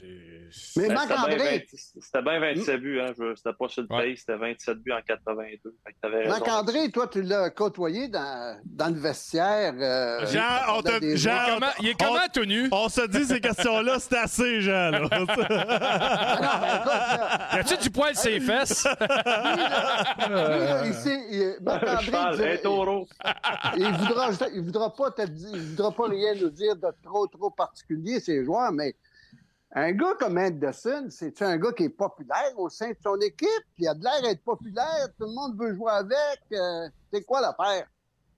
Mais 0.78 0.88
Ben, 0.88 0.94
Marc-André, 0.94 1.68
C'était 2.00 2.22
bien 2.22 2.40
20 2.40 2.56
c'était 2.56 2.78
bien 2.78 2.80
27 2.80 2.80
buts, 2.82 3.02
hein. 3.02 3.12
C'était 3.36 3.52
pas 3.54 3.68
sur 3.68 3.82
le 3.82 3.88
pace, 3.90 4.06
c'était 4.20 4.38
27 4.38 4.78
buts 4.78 4.94
en 4.94 5.02
82. 5.06 5.76
Fait 5.86 5.92
que 5.92 5.98
t'avais 6.02 6.18
raison. 6.20 6.30
Marc-André, 6.30 6.92
toi, 6.92 7.08
tu 7.08 7.22
l'as 7.24 7.50
côtoyé 7.50 8.08
dans, 8.08 8.58
dans 8.66 8.88
le 8.94 9.00
vestiaire. 9.02 9.74
euh, 9.78 10.26
Jean, 10.28 10.78
on 10.78 10.82
te- 10.82 11.16
Jean, 11.18 11.60
il 11.82 11.90
est 11.90 12.00
comment 12.02 12.28
tenu? 12.32 12.70
On 12.72 12.88
se 12.88 13.06
dit 13.08 13.26
ces 13.26 13.42
questions-là, 13.42 13.96
c'est 14.00 14.18
assez, 14.18 14.62
Jean. 14.62 14.92
là. 14.92 15.02
Ah 15.12 15.20
non, 15.20 15.26
mais 16.62 16.76
écoute, 16.76 16.90
là, 16.90 17.56
Y 17.56 17.60
a-tu 17.60 17.78
du 17.84 17.90
poil 17.90 18.16
sur 18.16 18.30
les 18.32 18.40
fesses? 18.40 18.88
Un 20.20 20.84
Marc-André, 21.62 22.60
il- 23.78 23.92
voudra, 23.94 24.30
il 24.54 24.62
voudra 24.62 24.94
pas 24.94 25.12
te 25.12 25.26
dire- 25.28 25.50
il 25.54 25.62
voudra 25.62 25.92
pas 25.92 26.08
rien 26.08 26.34
nous 26.36 26.50
dire 26.50 26.76
de 26.76 26.88
trop, 27.04 27.28
trop 27.28 27.50
particulier, 27.50 28.05
ces 28.20 28.44
joueurs, 28.44 28.72
mais 28.72 28.96
un 29.72 29.92
gars 29.92 30.16
comme 30.18 30.38
Anderson, 30.38 31.08
c'est 31.10 31.42
un 31.42 31.58
gars 31.58 31.74
qui 31.74 31.84
est 31.84 31.90
populaire 31.90 32.58
au 32.58 32.70
sein 32.70 32.92
de 32.92 32.98
son 33.04 33.20
équipe, 33.20 33.66
il 33.78 33.88
a 33.88 33.94
de 33.94 34.04
l'air 34.04 34.22
d'être 34.22 34.44
populaire, 34.44 35.08
tout 35.20 35.26
le 35.26 35.34
monde 35.34 35.60
veut 35.60 35.76
jouer 35.76 35.92
avec. 35.92 36.40
euh, 36.54 36.88
c'est 37.12 37.26
quoi 37.26 37.42
l'affaire? 37.42 37.88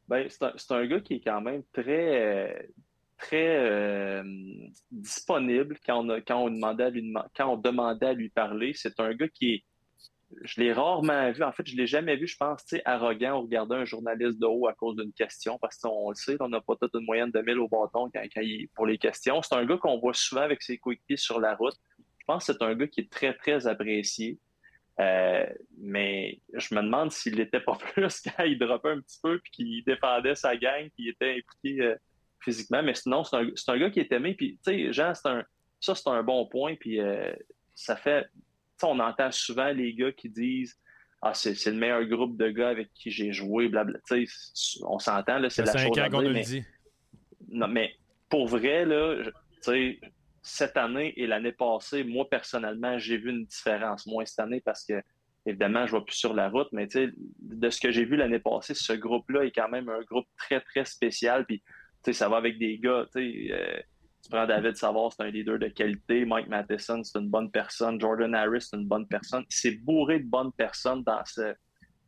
Ben, 0.08 0.28
c'est 0.30 0.72
un, 0.72 0.86
gars 0.88 1.02
qui 1.02 1.16
est 1.16 1.24
quand 1.24 1.42
même 1.42 1.64
très, 1.74 2.22
euh, 2.22 2.54
très 3.18 3.58
euh, 3.58 4.24
disponible 4.90 5.78
quand 5.86 6.10
on, 6.10 6.22
quand, 6.25 6.44
on 6.44 6.50
demandait 6.50 6.90
lui, 6.90 7.14
quand 7.36 7.54
on 7.54 7.58
demandait 7.58 8.08
à 8.08 8.14
lui 8.14 8.30
parler. 8.30 8.72
C'est 8.74 9.00
un 9.00 9.14
gars 9.14 9.28
qui 9.28 9.54
est. 9.54 9.64
Je 10.41 10.59
l'ai 10.59 10.74
rarement 10.74 11.31
vu. 11.31 11.44
En 11.44 11.51
fait, 11.51 11.65
je 11.65 11.75
l'ai 11.75 11.88
jamais 11.88 12.15
vu, 12.18 12.27
je 12.27 12.35
pense, 12.38 12.63
arrogant 12.85 13.39
ou 13.39 13.44
regarder 13.44 13.75
un 13.75 13.85
journaliste 13.85 14.39
de 14.39 14.45
haut 14.45 14.68
à 14.68 14.74
cause 14.74 14.97
d'une 14.97 15.13
question, 15.13 15.57
parce 15.59 15.77
qu'on 15.77 16.09
le 16.09 16.15
sait, 16.15 16.35
on 16.39 16.50
n'a 16.50 16.59
pas 16.62 16.75
toute 16.75 16.94
une 16.95 17.06
moyenne 17.06 17.31
de 17.31 17.39
1000 17.39 17.59
au 17.59 17.68
bâton 17.68 18.12
pour 18.75 18.85
les 18.85 18.97
questions. 18.97 19.41
C'est 19.41 19.56
un 19.56 19.65
gars 19.65 19.77
qu'on 19.77 20.00
voit 20.00 20.13
souvent 20.13 20.41
avec 20.41 20.62
ses 20.62 20.77
coéquipiers 20.77 21.18
sur 21.18 21.39
la 21.39 21.56
route. 21.56 21.75
Je 22.19 22.25
pense 22.25 22.45
que 22.45 22.53
c'est 22.53 22.62
un 22.62 22.75
gars 22.75 22.88
qui 22.88 23.01
est 23.01 23.09
très, 23.09 23.33
très 23.33 23.68
apprécié. 23.68 24.38
Euh, 25.00 25.45
mais 25.77 26.41
je 26.53 26.73
me 26.73 26.81
demande 26.81 27.12
s'il 27.12 27.35
l'était 27.35 27.59
pas 27.59 27.77
plus 27.94 28.21
quand 28.21 28.44
il 28.44 28.57
droppait 28.57 28.89
un 28.89 29.00
petit 29.00 29.19
peu 29.21 29.39
puis 29.39 29.51
qu'il 29.51 29.83
défendait 29.83 30.33
sa 30.33 30.57
gang 30.57 30.89
puis 30.95 31.03
il 31.03 31.09
était 31.09 31.38
impliqué 31.38 31.81
euh, 31.81 31.95
physiquement. 32.39 32.83
Mais 32.83 32.95
sinon, 32.95 33.23
c'est 33.23 33.38
un, 33.38 33.47
un 33.68 33.77
gars 33.77 33.89
qui 33.89 34.00
est 34.00 34.12
aimé. 34.12 34.33
Puis, 34.33 34.59
tu 34.65 34.71
sais, 34.71 34.94
Jean, 34.94 35.13
un, 35.25 35.44
ça, 35.80 35.95
c'est 35.95 36.09
un 36.09 36.23
bon 36.23 36.45
point. 36.47 36.75
Puis, 36.75 37.00
euh, 37.00 37.33
ça 37.75 37.95
fait. 37.95 38.25
On 38.83 39.00
entend 39.00 39.31
souvent 39.31 39.71
les 39.71 39.94
gars 39.94 40.12
qui 40.12 40.29
disent 40.29 40.77
Ah, 41.21 41.33
c'est 41.33 41.56
c'est 41.56 41.71
le 41.71 41.77
meilleur 41.77 42.03
groupe 42.06 42.38
de 42.38 42.50
gars 42.50 42.69
avec 42.69 42.94
qui 42.94 43.12
j'ai 43.12 43.31
joué, 43.33 43.69
blabla. 43.69 44.00
Tu 44.07 44.27
sais, 44.27 44.81
on 44.83 45.00
s'entend, 45.00 45.39
là, 45.39 45.50
c'est 45.50 45.65
la 45.65 45.71
chose 45.74 45.81
5 45.95 45.97
à 45.97 46.09
dire, 46.09 46.21
mais- 46.21 46.39
le 46.39 46.45
dit. 46.45 46.63
non, 47.50 47.68
mais 47.68 47.94
pour 48.29 48.47
vrai, 48.47 48.85
là, 48.85 49.15
cette 50.44 50.77
année 50.77 51.13
et 51.18 51.27
l'année 51.27 51.51
passée, 51.51 52.03
moi, 52.03 52.29
personnellement, 52.29 52.97
j'ai 53.00 53.18
vu 53.18 53.31
une 53.31 53.45
différence. 53.45 54.06
Moins 54.06 54.25
cette 54.25 54.39
année 54.39 54.62
parce 54.62 54.85
que, 54.85 55.01
évidemment, 55.45 55.85
je 55.88 55.95
ne 55.95 56.00
vais 56.00 56.06
plus 56.06 56.15
sur 56.15 56.33
la 56.33 56.50
route, 56.50 56.69
mais 56.71 56.88
de 56.88 57.69
ce 57.69 57.80
que 57.81 57.91
j'ai 57.91 58.06
vu 58.06 58.15
l'année 58.15 58.39
passée, 58.39 58.73
ce 58.73 58.94
groupe-là 58.94 59.44
est 59.45 59.51
quand 59.51 59.69
même 59.69 59.89
un 59.89 60.01
groupe 60.01 60.27
très, 60.38 60.62
très 60.62 60.85
spécial. 60.85 61.45
Puis, 61.45 61.62
ça 62.13 62.30
va 62.30 62.38
avec 62.38 62.57
des 62.57 62.77
gars, 62.77 63.06
tu 63.13 63.19
sais, 63.21 63.53
euh, 63.53 63.80
tu 64.27 64.35
prends 64.35 64.45
David 64.45 64.75
Savard, 64.75 65.13
c'est 65.13 65.24
un 65.24 65.29
leader 65.29 65.57
de 65.57 65.69
qualité. 65.69 66.25
Mike 66.25 66.50
Matheson, 66.50 67.01
c'est 67.01 67.18
une 67.18 67.29
bonne 67.29 67.50
personne. 67.50 68.00
Jordan 68.00 68.35
Harris, 68.35 68.63
c'est 68.63 68.75
une 68.75 68.88
bonne 68.88 69.07
personne. 69.07 69.45
C'est 69.47 69.71
bourré 69.71 70.19
de 70.19 70.25
bonnes 70.25 70.51
personnes 70.51 71.01
dans 71.03 71.24
ce, 71.24 71.53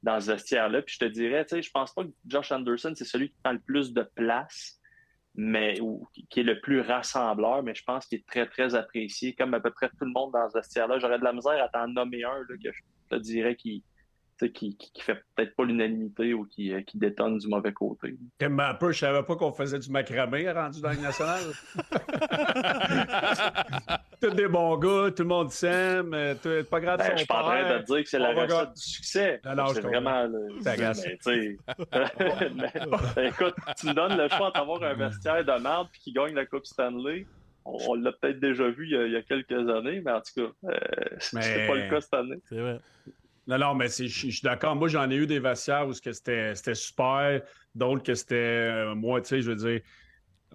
dans 0.04 0.20
vestiaire-là. 0.20 0.82
Puis 0.82 0.96
je 1.00 1.06
te 1.06 1.12
dirais, 1.12 1.46
tu 1.46 1.56
sais, 1.56 1.62
je 1.62 1.72
pense 1.72 1.94
pas 1.94 2.04
que 2.04 2.10
Josh 2.28 2.52
Anderson, 2.52 2.92
c'est 2.94 3.06
celui 3.06 3.30
qui 3.30 3.36
prend 3.42 3.54
le 3.54 3.60
plus 3.60 3.94
de 3.94 4.04
place 4.16 4.80
mais 5.36 5.80
ou, 5.80 6.06
qui 6.30 6.42
est 6.42 6.44
le 6.44 6.60
plus 6.60 6.82
rassembleur, 6.82 7.64
mais 7.64 7.74
je 7.74 7.84
pense 7.84 8.06
qu'il 8.08 8.20
est 8.20 8.28
très, 8.28 8.46
très 8.48 8.76
apprécié, 8.76 9.34
comme 9.36 9.54
à 9.54 9.62
peu 9.62 9.72
près 9.72 9.88
tout 9.88 10.04
le 10.04 10.12
monde 10.12 10.34
dans 10.34 10.50
ce 10.50 10.58
vestiaire-là. 10.58 11.00
J'aurais 11.00 11.20
de 11.20 11.24
la 11.24 11.32
misère 11.32 11.64
à 11.64 11.70
t'en 11.70 11.88
nommer 11.88 12.26
un 12.26 12.40
là, 12.40 12.58
que 12.62 12.72
je 12.72 12.82
te 13.10 13.16
dirais 13.16 13.56
qui, 13.56 13.84
qui, 14.48 14.76
qui, 14.78 14.92
qui 14.92 15.02
fait 15.02 15.22
peut-être 15.36 15.56
pas 15.56 15.66
l'unanimité 15.66 16.34
ou 16.34 16.46
qui, 16.46 16.74
euh, 16.74 16.82
qui 16.82 16.98
détonne 16.98 17.38
du 17.38 17.48
mauvais 17.48 17.74
côté. 17.74 18.16
Un 18.42 18.74
peu, 18.76 18.92
je 18.92 19.00
savais 19.00 19.24
pas 19.24 19.36
qu'on 19.36 19.52
faisait 19.52 19.80
du 19.80 19.92
macramé 19.92 20.50
rendu 20.52 20.82
dans 20.82 20.92
le 20.92 20.98
national. 21.02 21.42
Tous 24.22 24.32
des 24.32 24.48
bons 24.50 24.76
gars, 24.78 25.12
tout 25.16 25.24
le 25.24 25.30
monde 25.30 25.50
s'aime, 25.52 26.14
euh, 26.14 26.36
tout- 26.36 26.68
pas 26.70 26.82
grave 26.82 26.98
de 27.00 27.04
Ben, 27.04 27.12
je 27.14 27.18
suis 27.20 27.26
pas 27.28 27.40
en 27.42 27.46
train 27.46 27.78
de 27.78 27.80
te 27.80 27.86
dire 27.86 28.04
que 28.04 28.10
c'est 28.10 28.20
la 28.20 28.34
recette 28.34 28.50
gagner. 28.50 28.66
du 28.76 28.82
succès. 28.82 29.40
C'est 29.74 29.82
vraiment. 29.82 30.24
le- 30.26 30.60
mais, 32.54 32.74
ben, 33.16 33.26
écoute, 33.28 33.54
tu 33.80 33.88
me 33.88 33.94
donnes 33.94 34.18
le 34.18 34.28
choix 34.28 34.52
d'avoir 34.54 34.84
un 34.84 34.94
vestiaire 34.94 35.46
de 35.46 35.62
merde 35.62 35.88
puis 35.92 36.02
qui 36.02 36.12
gagne 36.12 36.36
la 36.36 36.46
Coupe 36.46 36.66
Stanley. 36.66 37.26
On, 37.64 37.78
on 37.90 37.94
l'a 37.96 38.12
peut-être 38.12 38.40
déjà 38.42 38.68
vu 38.70 38.88
il 38.88 38.92
y, 38.92 38.98
a, 38.98 39.06
il 39.06 39.14
y 39.14 39.16
a 39.16 39.22
quelques 39.22 39.52
années, 39.70 40.02
mais 40.04 40.12
en 40.12 40.20
tout 40.22 40.34
cas, 40.36 40.52
euh, 40.70 40.78
Mais- 41.34 41.68
pas 41.68 41.76
le 41.76 41.90
cas 41.90 42.02
cette 42.02 42.14
année. 42.14 42.40
C'est 42.50 42.60
vrai. 42.60 42.80
Non, 43.50 43.58
non, 43.58 43.74
mais 43.74 43.88
je 43.90 44.06
suis 44.08 44.42
d'accord. 44.44 44.76
Moi, 44.76 44.90
j'en 44.90 45.10
ai 45.10 45.16
eu 45.16 45.26
des 45.26 45.40
vestiaires 45.40 45.88
où 45.88 45.94
c'était 45.94 46.54
super, 46.76 47.42
d'autres 47.74 48.04
que 48.04 48.14
c'était 48.14 48.36
euh, 48.36 48.94
moi, 48.94 49.22
tu 49.22 49.30
sais, 49.30 49.42
je 49.42 49.50
veux 49.50 49.56
dire, 49.56 49.82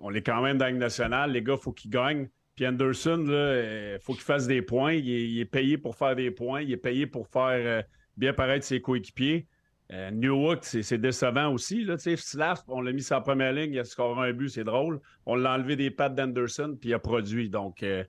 on 0.00 0.14
est 0.14 0.22
quand 0.22 0.40
même 0.40 0.58
dans 0.58 0.66
la 0.66 0.72
nationale. 0.72 1.32
Les 1.32 1.42
gars, 1.42 1.54
il 1.54 1.60
faut 1.60 1.72
qu'ils 1.72 1.90
gagnent. 1.90 2.28
Puis 2.54 2.64
Anderson, 2.64 3.24
il 3.26 3.98
faut 4.00 4.12
qu'il 4.12 4.22
fasse 4.22 4.46
des 4.46 4.62
points. 4.62 4.92
Il 4.92 5.40
est, 5.40 5.44
payé 5.44 5.76
pour 5.76 5.96
faire 5.96 6.14
des 6.14 6.30
points. 6.30 6.62
Il 6.62 6.70
est 6.70 6.76
payé 6.76 7.08
pour 7.08 7.26
faire 7.26 7.80
euh, 7.80 7.82
bien 8.16 8.32
paraître 8.32 8.64
ses 8.64 8.80
coéquipiers. 8.80 9.48
Euh, 9.92 10.12
Newhook, 10.12 10.64
c'est 10.64 10.98
décevant 10.98 11.52
aussi. 11.52 11.82
Là, 11.82 11.96
tu 11.96 12.04
sais. 12.04 12.16
Slav, 12.16 12.62
on 12.68 12.80
l'a 12.80 12.92
mis 12.92 13.02
sur 13.02 13.16
la 13.16 13.22
première 13.22 13.52
ligne, 13.52 13.74
il 13.74 13.80
a 13.80 13.84
scoré 13.84 14.28
un 14.28 14.32
but, 14.32 14.50
c'est 14.50 14.62
drôle. 14.62 15.00
On 15.26 15.34
l'a 15.34 15.54
enlevé 15.54 15.74
des 15.74 15.90
pattes 15.90 16.14
d'Anderson, 16.14 16.78
puis 16.80 16.90
il 16.90 16.94
a 16.94 17.00
produit. 17.00 17.50
Donc, 17.50 17.82
euh, 17.82 18.04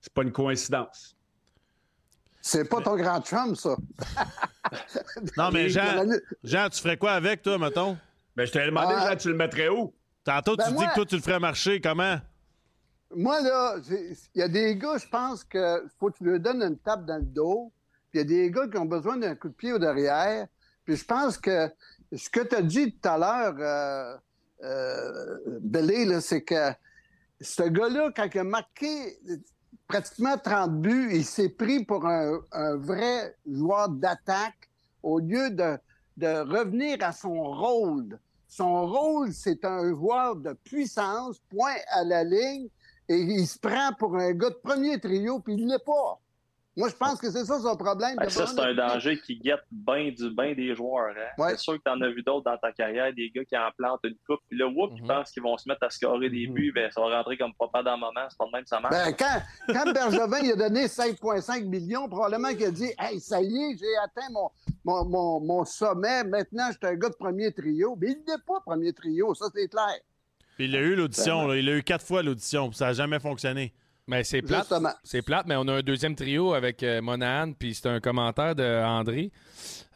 c'est 0.00 0.14
pas 0.14 0.22
une 0.22 0.32
coïncidence. 0.32 1.19
C'est 2.42 2.68
pas 2.68 2.80
ton 2.80 2.96
grand 2.96 3.20
chum, 3.22 3.54
ça. 3.54 3.76
Non, 5.36 5.50
mais 5.52 5.68
Jean, 5.68 6.06
Jean, 6.44 6.68
tu 6.68 6.80
ferais 6.80 6.96
quoi 6.96 7.12
avec, 7.12 7.42
toi, 7.42 7.58
mettons? 7.58 7.98
Ben, 8.36 8.46
je 8.46 8.52
t'ai 8.52 8.64
demandé, 8.66 8.94
Ah. 8.96 9.10
Jean, 9.10 9.16
tu 9.16 9.28
le 9.28 9.34
mettrais 9.34 9.68
où? 9.68 9.92
Tantôt, 10.24 10.56
Ben, 10.56 10.64
tu 10.68 10.74
dis 10.74 10.86
que 10.86 10.94
toi, 10.94 11.06
tu 11.06 11.16
le 11.16 11.22
ferais 11.22 11.40
marcher. 11.40 11.80
Comment? 11.80 12.18
Moi, 13.14 13.40
là, 13.42 13.76
il 13.90 14.16
y 14.36 14.42
a 14.42 14.48
des 14.48 14.76
gars, 14.76 14.96
je 14.98 15.08
pense 15.08 15.42
que 15.44 15.84
faut 15.98 16.10
que 16.10 16.18
tu 16.18 16.24
leur 16.24 16.38
donnes 16.38 16.62
une 16.62 16.78
tape 16.78 17.04
dans 17.04 17.16
le 17.16 17.24
dos. 17.24 17.72
puis 18.10 18.20
il 18.20 18.22
y 18.22 18.24
a 18.24 18.24
des 18.44 18.50
gars 18.50 18.68
qui 18.68 18.78
ont 18.78 18.84
besoin 18.84 19.16
d'un 19.16 19.34
coup 19.34 19.48
de 19.48 19.54
pied 19.54 19.72
au 19.72 19.78
derrière. 19.78 20.46
Puis 20.84 20.96
je 20.96 21.04
pense 21.04 21.36
que 21.36 21.68
ce 22.12 22.30
que 22.30 22.40
tu 22.40 22.54
as 22.54 22.62
dit 22.62 22.92
tout 22.92 23.08
à 23.08 23.18
l'heure, 23.18 23.54
euh, 23.58 24.16
euh, 24.64 26.06
là, 26.06 26.20
c'est 26.20 26.42
que 26.42 26.70
ce 27.40 27.62
gars-là, 27.64 28.10
quand 28.14 28.28
il 28.32 28.38
a 28.38 28.44
marqué 28.44 29.18
pratiquement 29.90 30.38
30 30.38 30.80
buts, 30.80 31.10
il 31.12 31.24
s'est 31.24 31.48
pris 31.48 31.84
pour 31.84 32.06
un, 32.06 32.38
vrai 32.76 33.34
joueur 33.44 33.88
d'attaque 33.88 34.70
au 35.02 35.18
lieu 35.18 35.50
de, 35.50 35.76
de 36.16 36.48
revenir 36.48 36.98
à 37.00 37.10
son 37.10 37.42
rôle. 37.42 38.16
Son 38.46 38.86
rôle, 38.86 39.32
c'est 39.32 39.64
un 39.64 39.88
joueur 39.88 40.36
de 40.36 40.52
puissance, 40.52 41.40
point 41.50 41.74
à 41.88 42.04
la 42.04 42.22
ligne, 42.22 42.68
et 43.08 43.16
il 43.16 43.44
se 43.48 43.58
prend 43.58 43.92
pour 43.98 44.16
un 44.16 44.30
gars 44.32 44.50
de 44.50 44.60
premier 44.62 45.00
trio, 45.00 45.40
puis 45.40 45.54
il 45.54 45.66
ne 45.66 45.72
l'est 45.72 45.84
pas. 45.84 46.20
Moi, 46.76 46.88
je 46.88 46.94
pense 46.94 47.18
que 47.20 47.28
c'est 47.30 47.44
ça 47.44 47.58
son 47.58 47.76
problème. 47.76 48.16
Ben, 48.16 48.30
ça, 48.30 48.46
c'est 48.46 48.60
un 48.60 48.72
danger 48.74 49.20
qui 49.20 49.36
guette 49.40 49.64
bien 49.72 50.12
du 50.16 50.30
bain 50.30 50.54
des 50.54 50.74
joueurs. 50.76 51.10
Hein? 51.16 51.42
Ouais. 51.42 51.50
C'est 51.50 51.58
sûr 51.58 51.74
que 51.74 51.82
tu 51.84 51.90
en 51.90 52.00
as 52.00 52.08
vu 52.10 52.22
d'autres 52.22 52.44
dans 52.48 52.56
ta 52.58 52.70
carrière, 52.72 53.12
des 53.12 53.28
gars 53.34 53.44
qui 53.44 53.56
en 53.56 53.68
plantent 53.76 54.00
une 54.04 54.14
coupe, 54.24 54.38
puis 54.48 54.56
là, 54.56 54.68
whoop, 54.68 54.92
ils 54.96 55.02
Mhm. 55.02 55.08
pensent 55.08 55.30
qu'ils 55.32 55.42
vont 55.42 55.56
se 55.58 55.68
mettre 55.68 55.82
à 55.84 55.90
scorer 55.90 56.30
des 56.30 56.46
Mhm. 56.46 56.54
buts, 56.54 56.72
ben, 56.72 56.88
ça 56.92 57.00
va 57.00 57.16
rentrer 57.18 57.36
comme 57.36 57.52
papa 57.58 57.82
dans 57.82 57.94
le 57.94 58.00
moment, 58.00 58.20
c'est 58.28 58.38
pas 58.38 58.46
de 58.46 58.52
même, 58.52 58.66
ça 58.66 58.78
marche. 58.78 58.94
Ben, 58.94 59.12
quand, 59.18 59.42
quand 59.74 59.92
Bergevin 59.92 60.38
il 60.44 60.52
a 60.52 60.56
donné 60.56 60.86
5,5 60.86 61.64
millions, 61.66 62.08
probablement 62.08 62.50
qu'il 62.50 62.66
a 62.66 62.70
dit 62.70 62.90
Hey, 62.98 63.18
ça 63.20 63.42
y 63.42 63.46
est, 63.52 63.76
j'ai 63.76 63.96
atteint 64.04 64.30
mon, 64.30 64.48
mon, 64.84 65.04
mon, 65.04 65.40
mon 65.40 65.64
sommet. 65.64 66.22
Maintenant, 66.24 66.68
je 66.68 66.76
suis 66.78 66.94
un 66.94 66.96
gars 66.96 67.08
de 67.08 67.16
premier 67.16 67.52
trio. 67.52 67.96
Mais 68.00 68.12
il 68.12 68.18
n'est 68.18 68.38
pas 68.46 68.60
premier 68.64 68.92
trio, 68.92 69.34
ça, 69.34 69.46
c'est 69.54 69.68
clair. 69.68 69.98
Puis 70.56 70.66
il 70.66 70.76
a 70.76 70.80
eu 70.80 70.94
l'audition, 70.94 71.48
là. 71.48 71.56
il 71.56 71.68
a 71.68 71.76
eu 71.76 71.82
quatre 71.82 72.04
fois 72.06 72.22
l'audition, 72.22 72.68
puis 72.68 72.76
ça 72.78 72.86
n'a 72.86 72.92
jamais 72.92 73.18
fonctionné. 73.18 73.72
Mais 74.10 74.24
c'est 74.24 74.42
plate. 74.42 74.72
C'est 75.04 75.22
plate, 75.22 75.46
mais 75.46 75.54
on 75.56 75.66
a 75.68 75.74
un 75.74 75.82
deuxième 75.82 76.16
trio 76.16 76.52
avec 76.52 76.82
euh, 76.82 77.00
Monahan, 77.00 77.52
puis 77.52 77.74
c'est 77.74 77.88
un 77.88 78.00
commentaire 78.00 78.56
de 78.56 78.82
André 78.84 79.30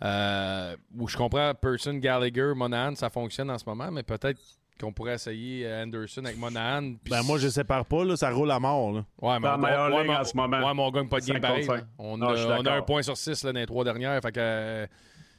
euh, 0.05 0.77
où 0.97 1.09
je 1.09 1.17
comprends 1.17 1.53
Person, 1.55 1.95
Gallagher, 1.95 2.53
Monahan, 2.55 2.95
ça 2.95 3.11
fonctionne 3.11 3.51
en 3.51 3.59
ce 3.59 3.65
moment, 3.67 3.91
mais 3.91 4.05
peut-être 4.05 4.39
qu'on 4.81 4.93
pourrait 4.93 5.15
essayer 5.15 5.67
euh, 5.67 5.83
Anderson 5.83 6.25
avec 6.25 6.39
Monahan. 6.39 6.95
Ben 7.11 7.23
moi, 7.23 7.39
je 7.39 7.49
sépare 7.49 7.85
pas, 7.87 8.05
là, 8.05 8.17
ça 8.17 8.31
roule 8.31 8.51
à 8.53 8.61
mort. 8.61 8.93
Là. 8.93 9.05
Ouais, 9.21 9.41
mais 9.41 9.49
on, 9.49 9.51
la 9.53 9.57
meilleure 9.57 9.95
ouais, 9.95 10.03
ligne 10.05 10.15
en 10.15 10.25
ce 10.25 10.37
moment. 10.37 10.59
Ouais, 10.59 10.75
mais 10.75 10.83
on 10.83 10.91
gagne 10.91 11.09
pas 11.09 11.21
de 11.21 11.27
game 11.27 11.37
5 11.37 11.43
pareil. 11.43 11.67
contre 11.67 11.79
là. 11.79 11.81
5. 11.81 11.89
On, 11.99 12.17
Non, 12.17 12.29
a, 12.29 12.59
on 12.61 12.67
un 12.67 12.83
point 12.83 13.03
sur 13.03 13.17
six 13.17 13.43
là, 13.43 13.53
dans 13.53 13.59
les 13.59 13.67
trois 13.67 13.85
dernières. 13.85 14.21
Fait 14.21 14.33
que 14.33 14.41
euh, 14.41 14.87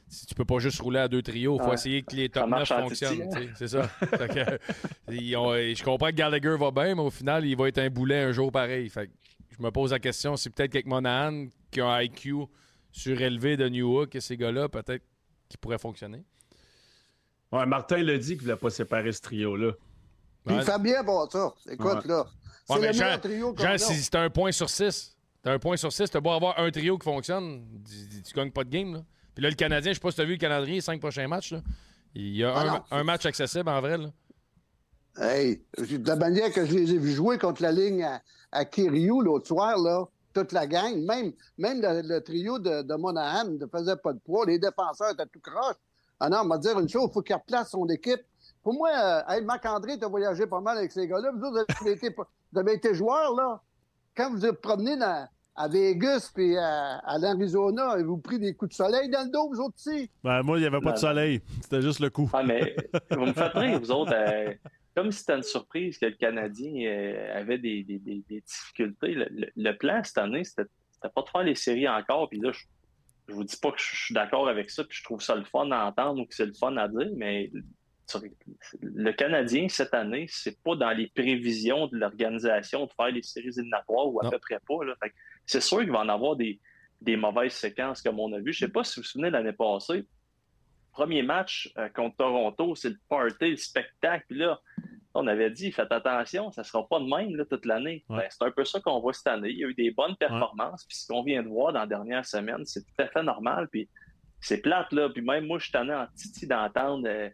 si 0.08 0.26
tu 0.26 0.34
peux 0.34 0.44
pas 0.44 0.58
juste 0.58 0.80
rouler 0.80 1.00
à 1.00 1.08
deux 1.08 1.22
trios, 1.22 1.56
il 1.56 1.62
faut 1.62 1.68
Ouais. 1.68 1.74
essayer 1.74 2.02
que 2.02 2.14
les 2.14 2.26
Ça 2.26 2.40
top 2.40 2.42
9 2.42 2.50
marche 2.50 2.70
en 2.72 2.82
fonctionnent. 2.82 3.30
C'est 3.56 3.68
ça. 3.68 3.88
Fait 3.88 4.28
que, 4.28 4.58
ils 5.12 5.36
ont- 5.36 5.54
je 5.54 5.82
comprends 5.82 6.08
que 6.08 6.14
Gallagher 6.14 6.56
va 6.58 6.70
bien, 6.70 6.94
mais 6.94 7.02
au 7.02 7.10
final, 7.10 7.44
il 7.44 7.56
va 7.56 7.68
être 7.68 7.78
un 7.78 7.90
boulet 7.90 8.22
un 8.22 8.32
jour 8.32 8.52
pareil. 8.52 8.88
Fait 8.88 9.08
que 9.08 9.12
je 9.58 9.62
me 9.62 9.70
pose 9.70 9.90
la 9.92 9.98
question 9.98 10.36
si 10.36 10.50
peut-être 10.50 10.70
qu'avec 10.72 10.86
Monahan, 10.86 11.46
qui 11.70 11.80
a 11.80 11.86
un 11.88 12.02
IQ 12.02 12.34
surélevé 12.92 13.56
de 13.56 13.68
Newhook 13.68 14.14
et 14.14 14.20
ces 14.20 14.36
gars-là, 14.36 14.68
peut-être 14.68 15.02
qu'il 15.48 15.58
pourrait 15.58 15.78
fonctionner. 15.78 16.22
Ouais, 17.52 17.66
Martin 17.66 17.98
l'a 18.02 18.18
dit 18.18 18.34
qu'il 18.34 18.42
voulait 18.42 18.56
pas 18.56 18.70
séparer 18.70 19.12
ce 19.12 19.20
trio-là. 19.22 19.72
Puis 20.44 20.56
Ouais. 20.56 20.62
Fabien 20.62 21.02
va 21.02 21.26
ça. 21.30 21.52
Écoute, 21.70 21.86
Ouais. 22.04 22.08
là. 22.08 22.26
C'est 22.68 22.74
le 22.74 22.80
meilleur 22.80 23.20
trio 23.20 23.52
qu'on 23.54 23.62
Jean, 23.62 23.70
a. 23.72 23.78
si 23.78 23.94
c'est 24.02 24.14
un 24.16 24.28
point 24.30 24.50
sur 24.50 24.68
6, 24.68 25.16
t'as 25.42 25.52
un 25.52 25.58
point 25.58 25.76
sur 25.76 25.92
6, 25.92 26.10
t'as 26.10 26.20
beau 26.20 26.30
avoir 26.30 26.58
un 26.58 26.70
trio 26.70 26.98
qui 26.98 27.04
fonctionne, 27.04 27.64
tu, 27.88 28.22
tu 28.22 28.34
gagnes 28.34 28.50
pas 28.50 28.64
de 28.64 28.70
game. 28.70 28.94
Là. 28.94 29.04
Puis 29.36 29.42
là, 29.42 29.50
le 29.50 29.54
Canadien, 29.54 29.92
je 29.92 29.96
sais 29.96 30.00
pas 30.00 30.10
si 30.10 30.16
t'as 30.16 30.24
vu 30.24 30.32
le 30.32 30.38
calendrier, 30.38 30.76
les 30.76 30.80
cinq 30.80 30.98
prochains 30.98 31.28
matchs. 31.28 31.52
Là. 31.52 31.60
Il 32.14 32.34
y 32.34 32.42
a 32.42 32.54
Ah 32.56 32.60
un, 32.62 32.66
non. 32.66 32.82
un 32.90 33.04
match 33.04 33.26
accessible 33.26 33.68
en 33.68 33.80
vrai. 33.82 33.98
Là. 33.98 34.08
Hey, 35.18 35.62
de 35.78 36.08
la 36.08 36.16
manière 36.16 36.50
que 36.50 36.64
je 36.64 36.72
les 36.74 36.92
ai 36.94 36.98
vus 36.98 37.12
jouer 37.12 37.36
contre 37.36 37.60
la 37.62 37.70
ligne 37.70 38.02
à, 38.02 38.22
à 38.50 38.64
Kiryu 38.64 39.22
l'autre 39.22 39.46
soir, 39.46 39.78
là, 39.78 40.06
toute 40.32 40.52
la 40.52 40.66
gang, 40.66 40.96
même, 41.04 41.32
même 41.58 41.82
le, 41.82 42.00
le 42.02 42.20
trio 42.22 42.58
de, 42.58 42.80
de 42.80 42.94
Monahan 42.94 43.44
ne 43.44 43.66
faisait 43.66 43.96
pas 43.96 44.14
de 44.14 44.18
poids. 44.20 44.46
Les 44.46 44.58
défenseurs 44.58 45.10
étaient 45.12 45.26
tout 45.30 45.40
croches. 45.40 45.76
Ah 46.18 46.30
non, 46.30 46.38
on 46.44 46.48
va 46.48 46.56
dire 46.56 46.78
une 46.80 46.88
chose, 46.88 47.08
il 47.10 47.12
faut 47.12 47.20
qu'il 47.20 47.36
replace 47.36 47.70
son 47.72 47.86
équipe. 47.88 48.22
Pour 48.62 48.72
moi, 48.72 48.88
euh, 48.90 49.22
hey, 49.28 49.44
Marc-André, 49.44 49.98
tu 49.98 50.04
as 50.06 50.08
voyagé 50.08 50.46
pas 50.46 50.62
mal 50.62 50.78
avec 50.78 50.90
ces 50.92 51.06
gars-là. 51.06 51.30
Vous 51.32 51.40
vous 51.40 51.56
avez 51.58 51.92
été, 51.92 52.14
vous 52.52 52.58
avez 52.58 52.72
été 52.72 52.94
joueurs, 52.94 53.34
là. 53.34 53.60
Quand 54.16 54.30
vous 54.30 54.46
êtes 54.46 54.62
promené 54.62 54.96
dans, 54.96 55.28
à 55.56 55.68
Vegas 55.68 56.30
puis 56.34 56.56
à, 56.56 56.98
à 56.98 57.18
l'Arizona, 57.18 57.90
avez-vous 57.90 58.18
pris 58.18 58.38
des 58.38 58.54
coups 58.54 58.70
de 58.70 58.74
soleil 58.74 59.08
dans 59.10 59.24
le 59.24 59.30
dos, 59.30 59.48
vous 59.48 59.60
autres 59.60 59.74
aussi? 59.76 60.10
Ben, 60.22 60.42
moi, 60.42 60.58
il 60.58 60.60
n'y 60.62 60.66
avait 60.66 60.80
pas 60.80 60.92
de 60.92 60.98
soleil. 60.98 61.40
C'était 61.62 61.82
juste 61.82 62.00
le 62.00 62.10
coup. 62.10 62.28
Ah, 62.32 62.42
mais 62.42 62.76
vous 63.10 63.26
me 63.26 63.32
faites 63.32 63.52
rire, 63.54 63.78
vous 63.80 63.90
autres. 63.90 64.12
euh, 64.14 64.52
comme 64.94 65.10
si 65.12 65.18
c'était 65.20 65.36
une 65.36 65.42
surprise 65.42 65.98
que 65.98 66.06
le 66.06 66.12
Canadien 66.12 66.72
euh, 66.90 67.38
avait 67.40 67.58
des, 67.58 67.82
des- 67.84 67.98
des- 67.98 68.22
des 68.28 68.40
difficultés. 68.40 69.08
Le, 69.14 69.26
le- 69.30 69.48
le 69.54 69.72
plan 69.76 70.00
cette 70.04 70.18
année, 70.18 70.44
c'était 70.44 70.64
pas 71.14 71.22
de 71.22 71.28
faire 71.28 71.42
les 71.42 71.54
séries 71.54 71.88
encore. 71.88 72.28
Puis 72.30 72.40
là, 72.40 72.50
je, 72.52 72.60
je 73.28 73.34
vous 73.34 73.44
dis 73.44 73.56
pas 73.56 73.70
que 73.72 73.78
je 73.80 73.96
suis 74.04 74.14
d'accord 74.14 74.48
avec 74.48 74.70
ça, 74.70 74.84
puis 74.84 74.96
je 74.98 75.04
trouve 75.04 75.20
ça 75.20 75.34
le 75.34 75.44
fun 75.44 75.70
à 75.70 75.84
entendre 75.86 76.22
ou 76.22 76.26
que 76.26 76.34
c'est 76.34 76.46
le 76.46 76.54
fun 76.54 76.76
à 76.76 76.88
dire, 76.88 77.08
mais 77.16 77.50
le 78.80 79.12
Canadien, 79.12 79.68
cette 79.68 79.92
année, 79.94 80.26
c'est 80.28 80.60
pas 80.62 80.76
dans 80.76 80.90
les 80.92 81.08
prévisions 81.08 81.88
de 81.88 81.96
l'organisation 81.98 82.86
de 82.86 82.90
faire 82.96 83.10
les 83.10 83.22
séries 83.22 83.48
éliminatoires 83.48 84.06
ou 84.06 84.20
à 84.20 84.24
Non. 84.24 84.30
peu 84.30 84.38
près 84.38 84.60
pas. 84.66 84.84
là. 84.84 84.94
Fait 85.02 85.10
que 85.10 85.14
C'est 85.46 85.60
sûr 85.60 85.78
qu'il 85.80 85.92
va 85.92 86.00
en 86.00 86.08
avoir 86.08 86.36
des, 86.36 86.60
des 87.00 87.16
mauvaises 87.16 87.54
séquences 87.54 88.02
comme 88.02 88.20
on 88.20 88.32
a 88.32 88.40
vu. 88.40 88.52
Je 88.52 88.60
sais 88.60 88.72
pas 88.72 88.84
si 88.84 88.96
vous 88.96 89.02
vous 89.02 89.08
souvenez 89.08 89.30
l'année 89.30 89.52
passée, 89.52 90.06
premier 90.92 91.22
match 91.22 91.70
euh, 91.76 91.88
contre 91.90 92.16
Toronto, 92.16 92.74
c'est 92.74 92.90
le 92.90 92.98
party, 93.08 93.50
le 93.50 93.56
spectacle. 93.56 94.24
Puis 94.28 94.38
là, 94.38 94.58
on 95.14 95.26
avait 95.26 95.50
dit, 95.50 95.70
faites 95.70 95.92
attention, 95.92 96.50
ça 96.50 96.64
sera 96.64 96.86
pas 96.88 96.98
de 96.98 97.04
même 97.04 97.36
là, 97.36 97.44
toute 97.44 97.66
l'année. 97.66 98.04
Ouais. 98.08 98.16
Ben, 98.18 98.26
c'est 98.30 98.44
un 98.44 98.50
peu 98.50 98.64
ça 98.64 98.80
qu'on 98.80 99.00
voit 99.00 99.12
cette 99.12 99.26
année. 99.26 99.50
Il 99.50 99.58
y 99.58 99.64
a 99.64 99.68
eu 99.68 99.74
des 99.74 99.90
bonnes 99.90 100.16
performances. 100.16 100.84
Puis 100.84 100.96
ce 100.96 101.06
qu'on 101.06 101.22
vient 101.22 101.42
de 101.42 101.48
voir 101.48 101.72
dans 101.72 101.80
la 101.80 101.86
dernière 101.86 102.24
semaine, 102.24 102.64
c'est 102.64 102.82
tout 102.82 103.02
à 103.02 103.08
fait 103.08 103.22
normal. 103.22 103.68
Puis 103.70 103.88
c'est 104.40 104.62
plate, 104.62 104.92
là. 104.92 105.08
Puis 105.10 105.22
même 105.22 105.46
moi, 105.46 105.58
je 105.58 105.68
suis 105.68 105.76
en 105.76 106.06
titi 106.14 106.46
d'entendre 106.46 107.06
euh, 107.06 107.28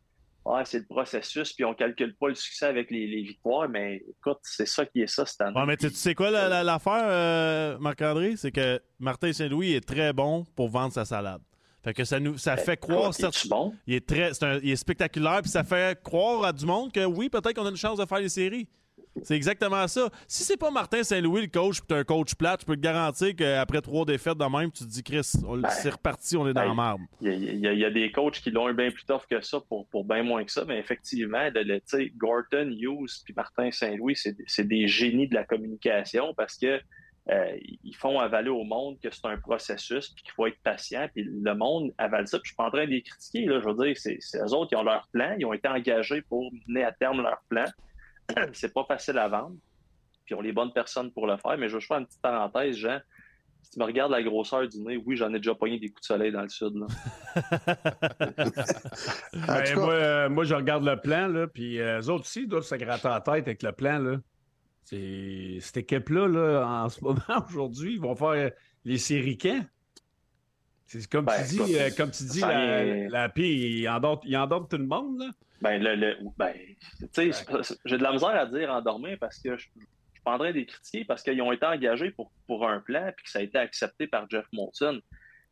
Ouais, 0.44 0.64
c'est 0.64 0.80
le 0.80 0.86
processus, 0.86 1.52
puis 1.52 1.64
on 1.64 1.72
calcule 1.72 2.14
pas 2.16 2.28
le 2.28 2.34
succès 2.34 2.66
avec 2.66 2.90
les, 2.90 3.06
les 3.06 3.22
victoires, 3.22 3.68
mais 3.68 4.02
écoute, 4.08 4.38
c'est 4.42 4.66
ça 4.66 4.84
qui 4.84 5.00
est 5.02 5.06
ça 5.06 5.24
cette 5.24 5.40
année. 5.40 5.56
Ouais, 5.58 5.66
mais 5.66 5.76
tu 5.76 5.88
sais 5.90 6.14
quoi 6.16 6.30
la- 6.32 6.48
la- 6.48 6.64
l'affaire, 6.64 7.04
euh, 7.06 7.78
Marc-André? 7.78 8.34
C'est 8.36 8.50
que 8.50 8.80
Martin 8.98 9.32
Saint-Louis 9.32 9.74
est 9.74 9.86
très 9.86 10.12
bon 10.12 10.44
pour 10.56 10.68
vendre 10.68 10.92
sa 10.92 11.04
salade. 11.04 11.40
Fait 11.84 11.94
que 11.94 12.04
ça 12.04 12.20
nous 12.20 12.38
ça 12.38 12.56
fait 12.56 12.76
croire 12.76 13.10
Écoute, 13.10 13.20
es-tu 13.24 13.32
certes- 13.40 13.48
bon? 13.48 13.74
il 13.88 13.94
est 13.94 14.06
très 14.06 14.32
c'est 14.34 14.44
un- 14.44 14.58
il 14.62 14.70
est 14.70 14.76
spectaculaire 14.76 15.42
puis 15.42 15.50
ça 15.50 15.64
fait 15.64 16.00
croire 16.02 16.44
à 16.44 16.52
du 16.52 16.64
monde 16.64 16.92
que 16.92 17.04
oui, 17.04 17.28
peut-être 17.28 17.54
qu'on 17.54 17.66
a 17.66 17.70
une 17.70 17.76
chance 17.76 17.98
de 17.98 18.06
faire 18.06 18.18
les 18.20 18.28
séries. 18.28 18.68
C'est 19.22 19.36
exactement 19.36 19.86
ça. 19.88 20.08
Si 20.26 20.42
c'est 20.42 20.56
pas 20.56 20.70
Martin 20.70 21.02
Saint-Louis 21.02 21.42
le 21.42 21.46
coach, 21.48 21.80
puis 21.80 21.86
t'es 21.88 21.94
un 21.94 22.04
coach 22.04 22.34
plate, 22.34 22.62
je 22.62 22.66
peux 22.66 22.76
te 22.76 22.80
garantir 22.80 23.36
qu'après 23.36 23.80
trois 23.82 24.04
défaites 24.06 24.38
de 24.38 24.44
même, 24.44 24.70
tu 24.72 24.84
te 24.84 24.88
dis 24.88 25.02
Chris, 25.02 25.32
Ben, 25.42 25.68
c'est 25.68 25.90
reparti, 25.90 26.36
on 26.36 26.48
est 26.48 26.54
dans 26.54 26.62
ben, 26.62 26.68
la 26.68 26.74
merde. 26.74 27.00
Il 27.20 27.60
y, 27.60 27.66
a, 27.66 27.72
y 27.74 27.80
y 27.80 27.92
des 27.92 28.10
coachs 28.10 28.40
qui 28.40 28.50
l'ont 28.50 28.68
eu 28.70 28.74
bien 28.74 28.90
plus 28.90 29.04
tough 29.04 29.26
que 29.28 29.40
ça 29.42 29.60
pour, 29.68 29.86
pour 29.88 30.04
bien 30.04 30.22
moins 30.22 30.44
que 30.44 30.50
ça, 30.50 30.64
mais 30.66 30.78
effectivement, 30.78 31.48
le, 31.54 31.62
le- 31.62 31.82
Gorton, 32.16 32.70
Hughes 32.70 33.22
puis 33.24 33.34
Martin 33.36 33.70
Saint-Louis, 33.70 34.16
c'est 34.46 34.66
des 34.66 34.88
génies 34.88 35.28
de 35.28 35.34
la 35.34 35.44
communication 35.44 36.32
parce 36.34 36.56
que 36.56 36.80
euh, 37.30 37.56
ils 37.84 37.94
font 37.94 38.18
avaler 38.18 38.50
au 38.50 38.64
monde 38.64 38.98
que 39.00 39.08
c'est 39.12 39.26
un 39.26 39.36
processus 39.36 40.08
puis 40.08 40.24
qu'il 40.24 40.32
faut 40.32 40.46
être 40.46 40.58
patient, 40.64 41.06
puis 41.14 41.22
le 41.24 41.54
monde 41.54 41.92
avale 41.96 42.26
ça. 42.26 42.38
Puis 42.38 42.48
je 42.48 42.50
suis 42.50 42.56
pas 42.56 42.64
en 42.64 42.70
train 42.70 42.84
de 42.84 42.90
les 42.90 43.02
critiquer, 43.02 43.44
là, 43.46 43.60
je 43.60 43.68
veux 43.68 43.84
dire, 43.86 43.96
c'est 43.96 44.16
c'est 44.20 44.38
eux 44.38 44.52
autres 44.54 44.70
qui 44.70 44.76
ont 44.76 44.82
leur 44.82 45.06
plan, 45.12 45.36
ils 45.38 45.44
ont 45.46 45.52
été 45.52 45.68
engagés 45.68 46.22
pour 46.22 46.50
mener 46.66 46.82
à 46.82 46.90
terme 46.90 47.22
leur 47.22 47.40
plan. 47.48 47.64
c'est 48.52 48.72
pas 48.72 48.84
facile 48.84 49.18
à 49.18 49.28
vendre, 49.28 49.56
puis 50.24 50.34
ils 50.34 50.34
ont 50.34 50.40
les 50.40 50.52
bonnes 50.52 50.72
personnes 50.72 51.12
pour 51.12 51.26
le 51.26 51.36
faire, 51.36 51.56
mais 51.58 51.68
je 51.68 51.74
veux 51.74 51.80
juste 51.80 51.88
faire 51.88 51.98
une 51.98 52.06
petite 52.06 52.22
parenthèse, 52.22 52.76
Jean. 52.76 53.00
Si 53.62 53.70
tu 53.72 53.78
me 53.78 53.84
regardes 53.84 54.10
la 54.10 54.22
grosseur 54.24 54.66
du 54.68 54.78
nez, 54.80 54.96
oui, 54.96 55.16
j'en 55.16 55.32
ai 55.32 55.38
déjà 55.38 55.54
pogné 55.54 55.78
des 55.78 55.88
coups 55.88 56.00
de 56.00 56.06
soleil 56.06 56.32
dans 56.32 56.42
le 56.42 56.48
sud. 56.48 56.72
Là. 56.74 56.86
Ben, 59.46 59.62
tout 59.64 59.74
cas, 59.74 59.74
moi, 59.76 59.92
euh, 59.94 60.28
moi, 60.28 60.44
je 60.44 60.54
regarde 60.54 60.84
le 60.84 61.00
plan, 61.00 61.28
là, 61.28 61.46
puis 61.46 61.80
euh, 61.80 62.00
eux 62.00 62.10
autres 62.10 62.24
aussi 62.24 62.46
doivent 62.46 62.64
se 62.64 62.74
gratter 62.74 63.08
la 63.08 63.20
tête 63.20 63.46
avec 63.46 63.62
le 63.62 63.72
plan. 63.72 63.98
Là. 63.98 64.16
C'est- 64.84 65.58
Cette 65.60 65.76
équipe-là, 65.78 66.26
là, 66.28 66.66
en 66.66 66.88
ce 66.88 67.00
moment, 67.04 67.20
aujourd'hui, 67.48 67.94
ils 67.94 68.00
vont 68.00 68.14
faire 68.16 68.50
les 68.84 68.98
séries 68.98 69.38
quand? 69.38 69.64
C'est 71.00 71.10
comme, 71.10 71.24
Ben, 71.24 71.42
tu 71.42 71.48
dis, 71.48 71.56
écoute, 71.56 71.74
euh, 71.76 71.90
comme 71.96 72.10
tu 72.10 72.24
dis, 72.24 72.40
la, 72.40 73.08
la 73.08 73.28
pire, 73.28 73.44
il 74.24 74.36
endort 74.36 74.68
tout 74.68 74.76
le 74.78 74.86
monde. 74.86 75.18
Là. 75.20 75.26
Ben, 75.60 75.82
le, 75.82 75.94
le- 75.94 76.16
ben, 76.36 76.52
tu 77.14 77.32
sais, 77.32 77.44
j'ai 77.84 77.96
de 77.98 78.02
la 78.02 78.12
misère 78.12 78.30
à 78.30 78.46
dire 78.46 78.70
endormir 78.70 79.16
parce 79.20 79.38
que 79.38 79.56
je, 79.56 79.62
je 79.62 79.68
suis 79.80 80.22
pas 80.24 80.32
en 80.32 80.38
train 80.38 80.50
de 80.50 80.56
les 80.56 80.66
critiquer 80.66 81.04
parce 81.04 81.22
qu'ils 81.22 81.40
ont 81.40 81.52
été 81.52 81.64
engagés 81.66 82.10
pour, 82.10 82.32
pour 82.46 82.68
un 82.68 82.80
plan 82.80 83.10
puis 83.16 83.24
que 83.24 83.30
ça 83.30 83.38
a 83.38 83.42
été 83.42 83.58
accepté 83.58 84.06
par 84.06 84.28
Jeff 84.28 84.44
Molson. 84.52 85.00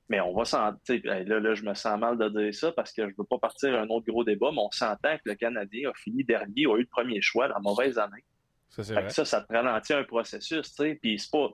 Mais 0.09 0.21
on 0.21 0.35
va 0.35 0.45
s'en. 0.45 0.73
tu 0.73 0.79
sais, 0.85 0.99
ben, 0.99 1.27
Là, 1.29 1.39
là, 1.39 1.55
je 1.55 1.63
me 1.63 1.73
sens 1.75 1.99
mal 1.99 2.19
de 2.19 2.29
dire 2.29 2.53
ça 2.55 2.73
parce 2.73 2.93
que 2.93 3.09
je 3.09 3.15
veux 3.17 3.25
pas 3.25 3.39
partir 3.39 3.73
à 3.77 3.83
un 3.83 3.89
autre 3.89 4.07
gros 4.09 4.25
débat, 4.25 4.51
mais 4.53 4.59
on 4.61 4.71
s'entend 4.73 5.17
que 5.17 5.23
le 5.27 5.37
Canadien 5.37 5.89
a 5.91 5.93
fini 5.95 6.25
dernier, 6.25 6.67
a 6.67 6.75
eu 6.77 6.81
le 6.81 6.87
premier 6.91 7.21
choix 7.23 7.47
la 7.47 7.61
mauvaise 7.61 7.97
année. 7.99 8.25
Ça, 8.71 8.83
c'est 8.83 8.95
Fait 8.95 9.01
vrai. 9.01 9.09
que 9.09 9.15
ça, 9.15 9.25
ça 9.25 9.41
te 9.43 9.53
ralentit 9.53 9.93
un 9.93 10.03
processus, 10.05 10.75
tu 10.75 10.83
sais. 10.83 10.99
Puis 11.01 11.19
c'est 11.21 11.31
pas. 11.31 11.49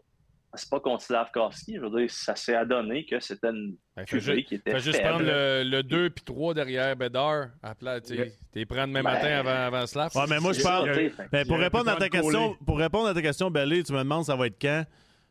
C'est 0.54 0.70
pas 0.70 0.80
contre 0.80 1.02
Slavkovski, 1.02 1.74
je 1.76 1.80
veux 1.80 2.00
dire, 2.00 2.10
ça 2.10 2.34
s'est 2.34 2.54
adonné 2.54 3.04
que 3.04 3.20
c'était 3.20 3.48
une 3.50 3.76
Ben, 3.94 4.04
QV 4.06 4.20
ju- 4.36 4.44
qui 4.44 4.54
était 4.54 4.70
fais 4.70 4.80
juste 4.80 4.96
faible. 4.96 5.08
prendre 5.10 5.24
le, 5.26 5.64
le 5.64 5.82
2 5.82 6.08
puis 6.10 6.24
3 6.24 6.54
derrière 6.54 6.96
Bédard. 6.96 7.48
À 7.62 7.74
plat, 7.74 8.00
tu. 8.00 8.16
T'es 8.52 8.64
prendre 8.64 8.86
demain 8.88 9.02
Ben, 9.02 9.12
matin 9.12 9.28
avant, 9.38 9.50
avant 9.76 9.86
Slap. 9.86 10.14
Ouais, 10.14 10.22
mais 10.30 10.40
moi, 10.40 10.52
je 10.54 10.62
parle. 10.62 11.10
Ben, 11.30 11.46
pour, 11.46 11.58
répondre 11.58 11.90
à 11.90 11.96
ta 11.96 12.08
question, 12.08 12.48
coller. 12.48 12.58
pour 12.64 12.78
répondre 12.78 13.08
à 13.08 13.12
ta 13.14 13.20
question, 13.20 13.50
Belé, 13.50 13.82
tu 13.82 13.92
me 13.92 13.98
demandes 13.98 14.24
ça 14.24 14.34
va 14.36 14.46
être 14.46 14.56
quand? 14.60 14.84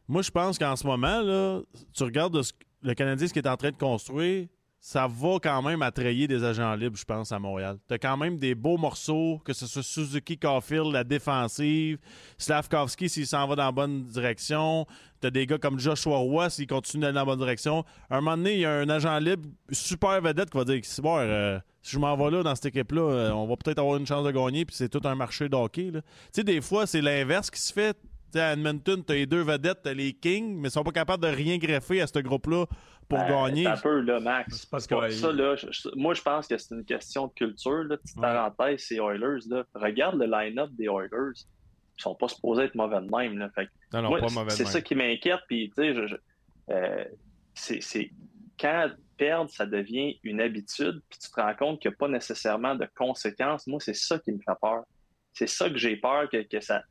Moi, 0.07 0.22
je 0.22 0.29
pense 0.29 0.60
qu'en 0.60 0.75
ce 0.75 0.86
moment, 0.86 1.22
là, 1.22 1.62
tu 1.95 2.03
regardes 2.03 2.34
de 2.38 2.43
ce- 2.43 2.53
le 2.84 2.93
Canadien, 2.93 3.25
ce 3.27 3.34
qu'il 3.34 3.41
est 3.43 3.50
en 3.50 3.57
train 3.57 3.72
de 3.72 3.77
construire, 3.77 4.45
ça 4.86 5.08
va 5.08 5.39
quand 5.42 5.63
même 5.63 5.82
attrayer 5.82 6.27
des 6.27 6.44
agents 6.44 6.75
libres, 6.75 6.96
je 6.96 7.06
pense, 7.06 7.32
à 7.32 7.39
Montréal. 7.39 7.80
T'as 7.88 7.98
quand 7.98 8.18
même 8.18 8.38
des 8.38 8.54
beaux 8.54 8.77
morceaux, 8.77 9.42
que 9.44 9.51
ce 9.51 9.65
soit 9.65 9.82
Suzuki, 9.82 10.38
Caulfield, 10.38 10.94
la 10.94 11.04
défensive, 11.04 11.98
Slavkovski 12.38 13.10
s'il 13.10 13.25
s'en 13.25 13.48
va 13.48 13.56
dans 13.56 13.65
la 13.65 13.72
bonne 13.72 14.04
direction. 14.04 14.86
T'as 15.22 15.32
des 15.32 15.48
gars 15.48 15.58
comme 15.58 15.80
Joshua 15.80 16.18
Roy 16.18 16.51
s'il 16.51 16.68
continue 16.68 17.01
d'aller 17.01 17.15
dans 17.15 17.22
la 17.22 17.25
bonne 17.25 17.39
direction. 17.39 17.84
Un 18.12 18.22
moment 18.22 18.38
donné, 18.38 18.54
il 18.54 18.60
y 18.60 18.65
a 18.65 18.74
un 18.74 18.88
agent 18.89 19.18
libre 19.18 19.50
super 19.72 20.22
vedette 20.22 20.51
qui 20.51 20.58
va 20.60 20.65
dire 20.65 20.80
bon, 21.00 21.18
euh, 21.18 21.58
si 21.82 21.94
je 21.94 21.98
m'en 21.98 22.15
vais 22.15 22.30
là 22.30 22.44
dans 22.44 22.54
cette 22.54 22.68
équipe-là, 22.68 23.01
euh, 23.01 23.32
on 23.32 23.48
va 23.48 23.56
peut-être 23.56 23.80
avoir 23.80 23.98
une 23.98 24.06
chance 24.06 24.24
de 24.24 24.30
gagner, 24.30 24.65
puis 24.65 24.75
c'est 24.75 24.89
tout 24.89 25.01
un 25.06 25.15
marché 25.15 25.50
de 25.50 25.56
hockey. 25.56 25.94
Tu 25.94 26.01
sais, 26.32 26.44
des 26.44 26.62
fois, 26.62 26.86
c'est 26.86 27.01
l'inverse 27.01 27.50
qui 27.50 27.60
se 27.60 27.74
fait. 27.74 27.98
T'sais, 28.36 28.42
à 28.44 28.51
Edmonton, 28.51 29.01
t'as 29.01 29.13
les 29.13 29.25
deux 29.25 29.44
vedettes, 29.44 29.80
t'as 29.84 29.94
les 29.94 30.12
Kings, 30.12 30.58
mais 30.60 30.68
ils 30.68 30.72
sont 30.72 30.84
pas 30.84 30.92
capables 30.92 31.24
de 31.24 31.30
rien 31.30 31.58
greffer 31.58 32.01
à 32.01 32.08
ce 32.08 32.20
groupe-là 32.20 32.65
pour 33.08 33.18
Ben, 33.20 33.30
gagner. 33.30 33.65
Un 33.65 33.77
peu, 33.77 34.01
là, 34.01 34.20
Max. 34.20 34.65
Parce 34.65 34.86
que- 34.86 35.10
ça, 35.12 35.32
là, 35.32 35.56
je- 35.56 35.89
moi, 35.96 36.13
je 36.13 36.22
pense 36.22 36.46
que 36.48 36.58
c'est 36.58 36.75
une 36.75 36.84
question 36.84 37.27
de 37.27 37.34
culture. 37.34 37.86
Là. 37.86 37.96
Petite 37.96 38.18
Ouais. 38.18 38.24
parenthèse, 38.24 38.82
ces 38.82 38.96
Oilers. 38.98 39.39
Là. 39.48 39.63
Regarde 39.74 40.18
le 40.20 40.25
line-up 40.25 40.70
des 40.74 40.86
Oilers. 40.88 41.32
Ils 41.98 42.01
sont 42.01 42.13
pas 42.15 42.27
supposés 42.27 42.63
être 42.63 42.75
mauvais 42.75 43.00
de 43.00 43.10
même. 43.10 43.38
Là. 43.38 43.50
Fait 43.56 43.70
Non, 43.94 44.01
non, 44.01 44.10
moi, 44.10 44.20
pas 44.20 44.27
mauvais. 44.34 44.48
de 44.48 44.51
c'est 44.51 44.65
ça 44.65 44.82
qui 44.82 44.96
m'inquiète. 44.96 45.39
Puis, 45.48 45.70
tu 45.70 45.75
sais, 45.82 45.94
je- 45.96 46.08
je- 46.08 46.15
euh, 46.72 47.06
c'est- 47.54 47.82
c'est 47.82 48.12
quand 48.60 48.89
perdre, 49.15 49.50
ça 49.50 49.65
devient 49.65 50.20
une 50.24 50.42
habitude, 50.42 51.01
puis 51.10 51.20
tu 51.20 51.30
te 51.32 51.39
rends 51.39 51.56
compte 51.56 51.80
qu'il 51.82 51.89
n'y 51.89 51.96
a 51.96 51.98
pas 51.98 52.10
nécessairement 52.10 52.75
de 52.75 52.86
conséquences. 52.96 53.65
Moi, 53.65 53.80
c'est 53.80 53.96
ça 53.96 54.20
qui 54.20 54.34
me 54.34 54.39
fait 54.39 54.60
peur. 54.62 54.84
C'est 55.32 55.48
ça 55.48 55.70
que 55.70 55.77
j'ai 55.77 55.96
peur, 55.96 56.30
que, 56.30 56.42
que 56.44 56.60
ça, 56.60 56.84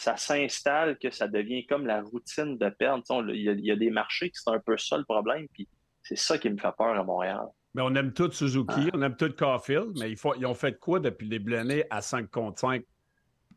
ça 0.00 0.16
s'installe, 0.16 0.98
que 0.98 1.10
ça 1.10 1.28
devient 1.28 1.66
comme 1.66 1.86
la 1.86 2.02
routine 2.02 2.56
de 2.58 2.68
perdre. 2.70 3.04
Il 3.34 3.42
y, 3.42 3.48
a- 3.48 3.52
il 3.52 3.64
y 3.64 3.70
a 3.70 3.76
des 3.76 3.90
marchés 3.90 4.30
qui 4.30 4.38
c'est 4.42 4.50
un 4.50 4.58
peu 4.58 4.76
ça 4.78 4.96
le 4.96 5.04
problème, 5.04 5.46
puis 5.52 5.68
c'est 6.02 6.16
ça 6.18 6.38
qui 6.38 6.48
me 6.50 6.56
fait 6.56 6.72
peur 6.76 6.98
à 6.98 7.04
Montréal. 7.04 7.42
Mais 7.74 7.82
on 7.82 7.94
aime 7.94 8.12
tout 8.12 8.30
Suzuki, 8.32 8.66
Ah. 8.88 8.90
on 8.94 9.02
aime 9.02 9.14
tout 9.16 9.30
Caulfield, 9.36 9.96
mais 9.98 10.10
ils, 10.12 10.46
ont 10.46 10.54
fait 10.54 10.78
quoi 10.78 10.98
depuis 11.00 11.24
le 11.26 11.30
début 11.30 11.52
de 11.52 11.56
l'année 11.56 11.84
à 11.90 12.00
5 12.00 12.28
contre 12.30 12.58
5? 12.60 12.82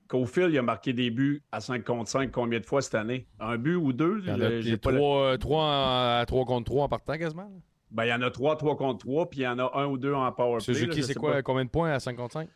Caulfield, 0.08 0.52
il 0.54 0.58
a 0.60 0.62
marqué 0.62 0.94
des 0.94 1.10
buts 1.10 1.42
à 1.52 1.60
5 1.62 1.84
contre 1.84 2.10
5 2.10 2.32
combien 2.32 2.60
de 2.60 2.66
fois 2.66 2.82
cette 2.82 2.96
année? 2.96 3.26
Un 3.40 3.58
but 3.58 3.76
ou 3.76 3.94
deux? 3.94 4.20
Il 4.22 4.28
y 4.28 4.32
en 4.32 4.40
a 4.42 4.50
J'ai- 4.50 4.62
j'ai 4.62 4.78
pas 4.78 4.92
euh, 4.92 5.38
trois 5.38 5.64
en- 5.64 6.20
à 6.20 6.26
3 6.28 6.46
contre 6.46 6.66
3 6.66 6.84
en 6.84 6.90
partant 6.90 7.18
quasiment. 7.18 7.50
Ben, 7.90 8.06
il 8.06 8.10
y 8.10 8.14
en 8.14 8.22
a 8.22 8.30
3, 8.30 8.56
3 8.58 8.76
contre 8.76 9.00
3, 9.06 9.30
puis 9.30 9.40
il 9.40 9.44
y 9.44 9.48
en 9.48 9.58
a 9.60 9.72
un 9.76 9.86
ou 9.86 9.98
deux 9.98 10.14
en 10.14 10.32
power 10.32 10.58
play. 10.58 10.74
là, 10.74 10.80
Suzuki, 10.80 10.98
je 10.98 11.02
c'est 11.02 11.14
sais 11.14 11.20
quoi, 11.20 11.32
pas. 11.34 11.42
combien 11.42 11.64
de 11.66 11.70
points 11.70 11.92
à 11.94 12.00
5 12.00 12.16
contre 12.16 12.34
5? 12.34 12.50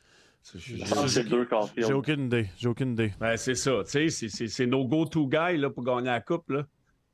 Je- 0.56 0.78
Je 0.78 0.80
pense 0.94 1.02
que 1.04 1.08
c'est 1.08 1.24
deux 1.26 1.48
J'ai 1.76 1.94
aucune 1.94 2.26
idée. 2.26 2.48
J'ai 2.58 2.68
aucune 2.68 2.92
idée. 2.94 3.14
Ben, 3.20 3.36
c'est 3.38 3.56
ça, 3.56 3.82
tu 3.86 4.10
sais, 4.10 4.30
c'est- 4.48 4.66
nos 4.66 4.86
go-to 4.86 5.28
guys 5.28 5.58
là, 5.58 5.70
pour 5.70 5.84
gagner 5.84 6.08
la 6.08 6.22
coupe. 6.22 6.50
Là. 6.50 6.66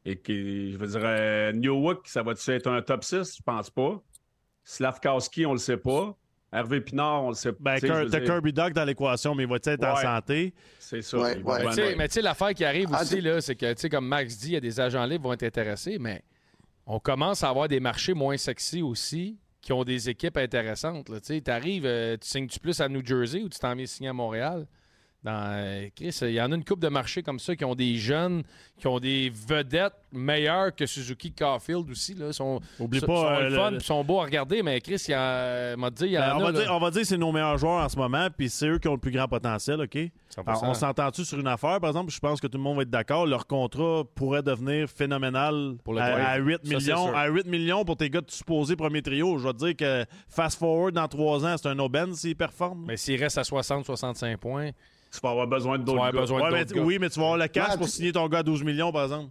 Et 0.06 0.18
qui, 0.18 0.72
je 0.72 0.78
veux 0.78 0.88
dire, 0.88 1.02
euh, 1.04 1.52
Newhook, 1.54 2.08
ça 2.08 2.22
va-tu 2.24 2.52
être 2.52 2.68
un 2.68 2.82
top 2.82 3.04
6? 3.04 3.38
Je 3.38 3.42
pense 3.44 3.70
pas. 3.70 4.02
Slavkowski, 4.63 5.46
on 5.46 5.54
le 5.54 5.60
sait 5.60 5.78
pas. 5.78 6.16
Hervé 6.52 6.82
Pinard, 6.82 7.24
on 7.24 7.30
le 7.30 7.36
sait 7.36 7.52
pas. 7.52 7.80
Ben, 7.80 8.08
t'as 8.10 8.20
Kirby 8.22 8.54
Doc 8.54 8.74
dans 8.74 8.86
l'équation, 8.86 9.34
mais 9.34 9.44
il 9.44 9.50
va 9.50 9.56
être 9.56 9.84
en 9.84 9.96
santé? 9.96 10.54
C'est 10.78 11.02
ça. 11.02 11.18
Ouais, 11.18 11.42
ouais. 11.42 11.96
Mais 11.98 12.08
tu 12.08 12.13
sais- 12.13 12.22
l'affaire 12.22 12.54
qui 12.54 12.63
arrive 12.63 12.90
Ah, 12.94 13.02
aussi, 13.02 13.22
c'est 13.42 13.56
que, 13.56 13.74
tu 13.74 13.82
sais, 13.82 13.90
comme 13.90 14.08
Max 14.08 14.38
dit, 14.38 14.50
il 14.50 14.54
y 14.54 14.58
a 14.58 14.60
des 14.60 14.80
agents 14.80 15.04
libres 15.06 15.24
qui 15.24 15.28
vont 15.30 15.34
être 15.34 15.44
intéressés, 15.44 15.98
mais 16.00 16.22
on 16.86 17.00
commence 17.00 17.44
à 17.44 17.50
avoir 17.50 17.68
des 17.68 17.80
marchés 17.80 18.13
moins 18.13 18.38
sexy 18.38 18.84
aussi 18.84 19.40
qui 19.63 19.72
ont 19.74 19.84
des 19.84 20.10
équipes 20.10 20.38
intéressantes. 20.38 21.10
Tu 21.25 21.41
arrives, 21.48 21.89
tu 22.22 22.27
signes-tu 22.27 22.60
plus 22.60 22.79
à 22.82 22.89
New 22.89 23.03
Jersey 23.03 23.41
ou 23.41 23.50
tu 23.50 23.58
t'en 23.58 23.74
viens 23.74 23.86
signer 23.86 24.10
à 24.10 24.13
Montréal? 24.13 24.67
Dans, 25.24 25.51
euh, 25.53 25.88
Chris, 25.96 26.18
il 26.24 26.32
y 26.32 26.42
en 26.42 26.51
a 26.51 26.56
une 26.56 26.65
coupe 26.65 26.82
de 26.82 26.89
marchés 26.89 27.24
comme 27.24 27.39
ça 27.39 27.56
qui 27.56 27.63
ont 27.63 27.75
des 27.75 27.96
jeunes, 27.96 28.44
qui 28.77 28.88
ont 28.88 29.00
des 29.00 29.32
vedettes 29.34 29.94
meilleures 30.12 30.75
que 30.75 30.86
Suzuki 30.86 31.32
Caulfield 31.32 31.89
aussi. 31.89 32.13
Là. 32.13 32.27
Ils 32.27 32.34
sont, 32.34 32.60
Oublie 32.77 33.00
sont- 33.00 33.06
pas, 33.06 33.15
sont 33.15 33.25
euh, 33.27 33.50
le 33.50 33.56
fun, 33.56 33.72
le- 33.72 33.80
sont 33.80 34.03
beaux 34.03 34.20
à 34.20 34.25
regarder, 34.25 34.62
mais 34.62 34.82
Chris, 34.82 35.01
il 35.08 35.12
y 35.12 35.13
a, 35.13 35.77
m'a 35.77 35.89
dit, 35.92 36.08
il 36.08 36.12
y 36.12 36.18
en 36.20 36.22
Ben, 36.22 36.36
on, 36.36 36.39
a. 36.48 36.51
va 36.51 36.60
dire, 36.60 36.72
on 36.74 36.80
va 36.80 36.92
dire 36.92 37.01
que 37.03 37.08
c'est 37.08 37.18
nos 37.18 37.32
meilleurs 37.32 37.58
joueurs 37.58 37.86
en 37.86 37.88
ce 37.88 37.96
moment, 37.96 38.27
puis 38.38 38.50
c'est 38.50 38.68
eux 38.68 38.79
qui 38.79 38.90
ont 38.90 38.94
le 38.96 39.00
plus 39.00 39.12
grand 39.12 39.29
potentiel, 39.29 39.79
OK? 39.79 39.96
100%. 39.96 40.09
Alors, 40.46 40.64
on 40.64 40.74
s'entend-tu 40.74 41.24
sur 41.24 41.40
une 41.40 41.48
affaire, 41.48 41.79
par 41.79 41.92
exemple? 41.92 42.12
Je 42.12 42.20
pense 42.20 42.42
que 42.42 42.48
tout 42.48 42.57
le 42.57 42.64
monde 42.64 42.75
va 42.75 42.81
être 42.81 42.90
d'accord. 42.90 43.25
Leur 43.25 43.48
contrat 43.48 44.03
pourrait 44.16 44.44
devenir 44.44 44.90
phénoménal 44.90 45.75
Pour 45.86 45.94
le 45.94 46.01
à, 46.01 46.12
Dwight. 46.12 46.27
à 46.27 46.36
8 46.38 46.53
Ça, 46.55 46.59
c'est 46.64 46.75
millions. 46.77 47.16
À 47.16 47.27
8 47.27 47.48
millions 47.48 47.86
pour 47.86 47.96
tes 47.96 48.09
gars 48.09 48.20
de 48.22 48.29
supposé 48.29 48.75
premier 48.75 49.01
trio. 49.01 49.38
Je 49.38 49.48
vais 49.48 49.53
te 49.53 49.57
dire 49.59 49.75
que 49.77 50.05
fast 50.27 50.59
forward 50.59 50.94
dans 50.96 51.07
3 51.07 51.46
ans, 51.46 51.55
c'est 51.57 51.70
un 51.70 51.79
aubaine 51.79 52.14
s'ils 52.14 52.36
performent. 52.36 52.83
Mais 52.88 52.98
s'il 52.98 53.22
reste 53.24 53.38
à 53.38 53.44
60-65 53.44 54.36
points, 54.38 54.72
Tu 55.14 55.20
vas 55.22 55.30
avoir 55.30 55.48
besoin 55.48 55.78
d'autres 55.78 56.12
gars. 56.12 56.12
besoin 56.12 56.42
Ouais, 56.42 56.50
d'autres 56.60 56.74
mais- 56.74 56.80
gars. 56.80 56.86
oui, 56.86 56.98
mais 57.00 57.10
tu 57.10 57.20
vas 57.20 57.26
avoir 57.26 57.38
le 57.38 57.48
cash 57.48 57.70
Ouais, 57.72 57.78
pour 57.78 57.88
signer 57.88 58.12
ton 58.12 58.28
gars 58.28 58.40
à 58.40 58.44
12 58.44 58.64
millions, 58.64 58.92
par 58.92 59.04
exemple. 59.04 59.30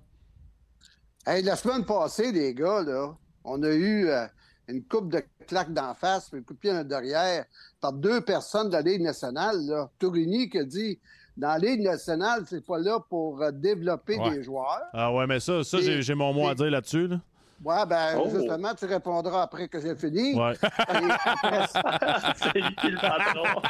Hey, 1.27 1.43
la 1.43 1.57
semaine 1.57 1.85
passée, 1.85 2.31
les 2.33 2.55
gars, 2.55 2.83
là, 2.83 3.15
on 3.45 3.63
a 3.63 3.69
eu 3.71 4.09
euh, 4.09 4.27
une 4.69 4.83
coupe 4.85 5.11
de 5.11 5.23
claques 5.47 5.73
d'en 5.73 5.95
face, 5.95 6.29
puis 6.31 6.39
un 6.41 6.43
coup 6.43 6.55
de 6.55 6.59
pied 6.59 6.71
en 6.73 6.85
derrière, 6.85 7.45
par 7.81 7.93
deux 7.93 8.21
personnes 8.21 8.69
de 8.69 8.75
la 8.75 8.83
Ligue 8.83 9.03
nationale. 9.03 9.57
Là. 9.67 9.91
Tourigny 9.99 10.49
qui 10.49 10.59
a 10.59 10.65
dit 10.65 10.99
dans 11.37 11.49
la 11.49 11.59
Ligue 11.59 11.83
nationale, 11.83 12.45
c'est 12.47 12.65
pas 12.65 12.79
là 12.79 13.01
pour 13.09 13.43
euh, 13.43 13.51
développer 13.51 14.19
Ouais. 14.19 14.31
des 14.31 14.43
joueurs. 14.45 14.83
Ah 14.93 15.13
ouais, 15.13 15.27
mais 15.27 15.41
ça, 15.41 15.65
ça 15.65 15.79
j'ai 15.81 16.15
mon 16.15 16.33
mot 16.33 16.47
à 16.49 16.55
dire 16.55 16.71
là-dessus. 16.71 17.09
Là. 17.09 17.21
Ouais, 17.65 17.87
ben, 17.87 18.19
Oh. 18.19 18.29
justement, 18.29 18.75
tu 18.75 18.87
répondras 18.87 19.43
après 19.43 19.69
que 19.69 19.81
j'ai 19.81 19.95
fini. 19.95 20.35
Ouais. 20.35 20.55
Après 20.63 22.35
c'est 22.37 22.55
lui 22.55 22.91
le 22.91 23.01
patron? 23.01 23.63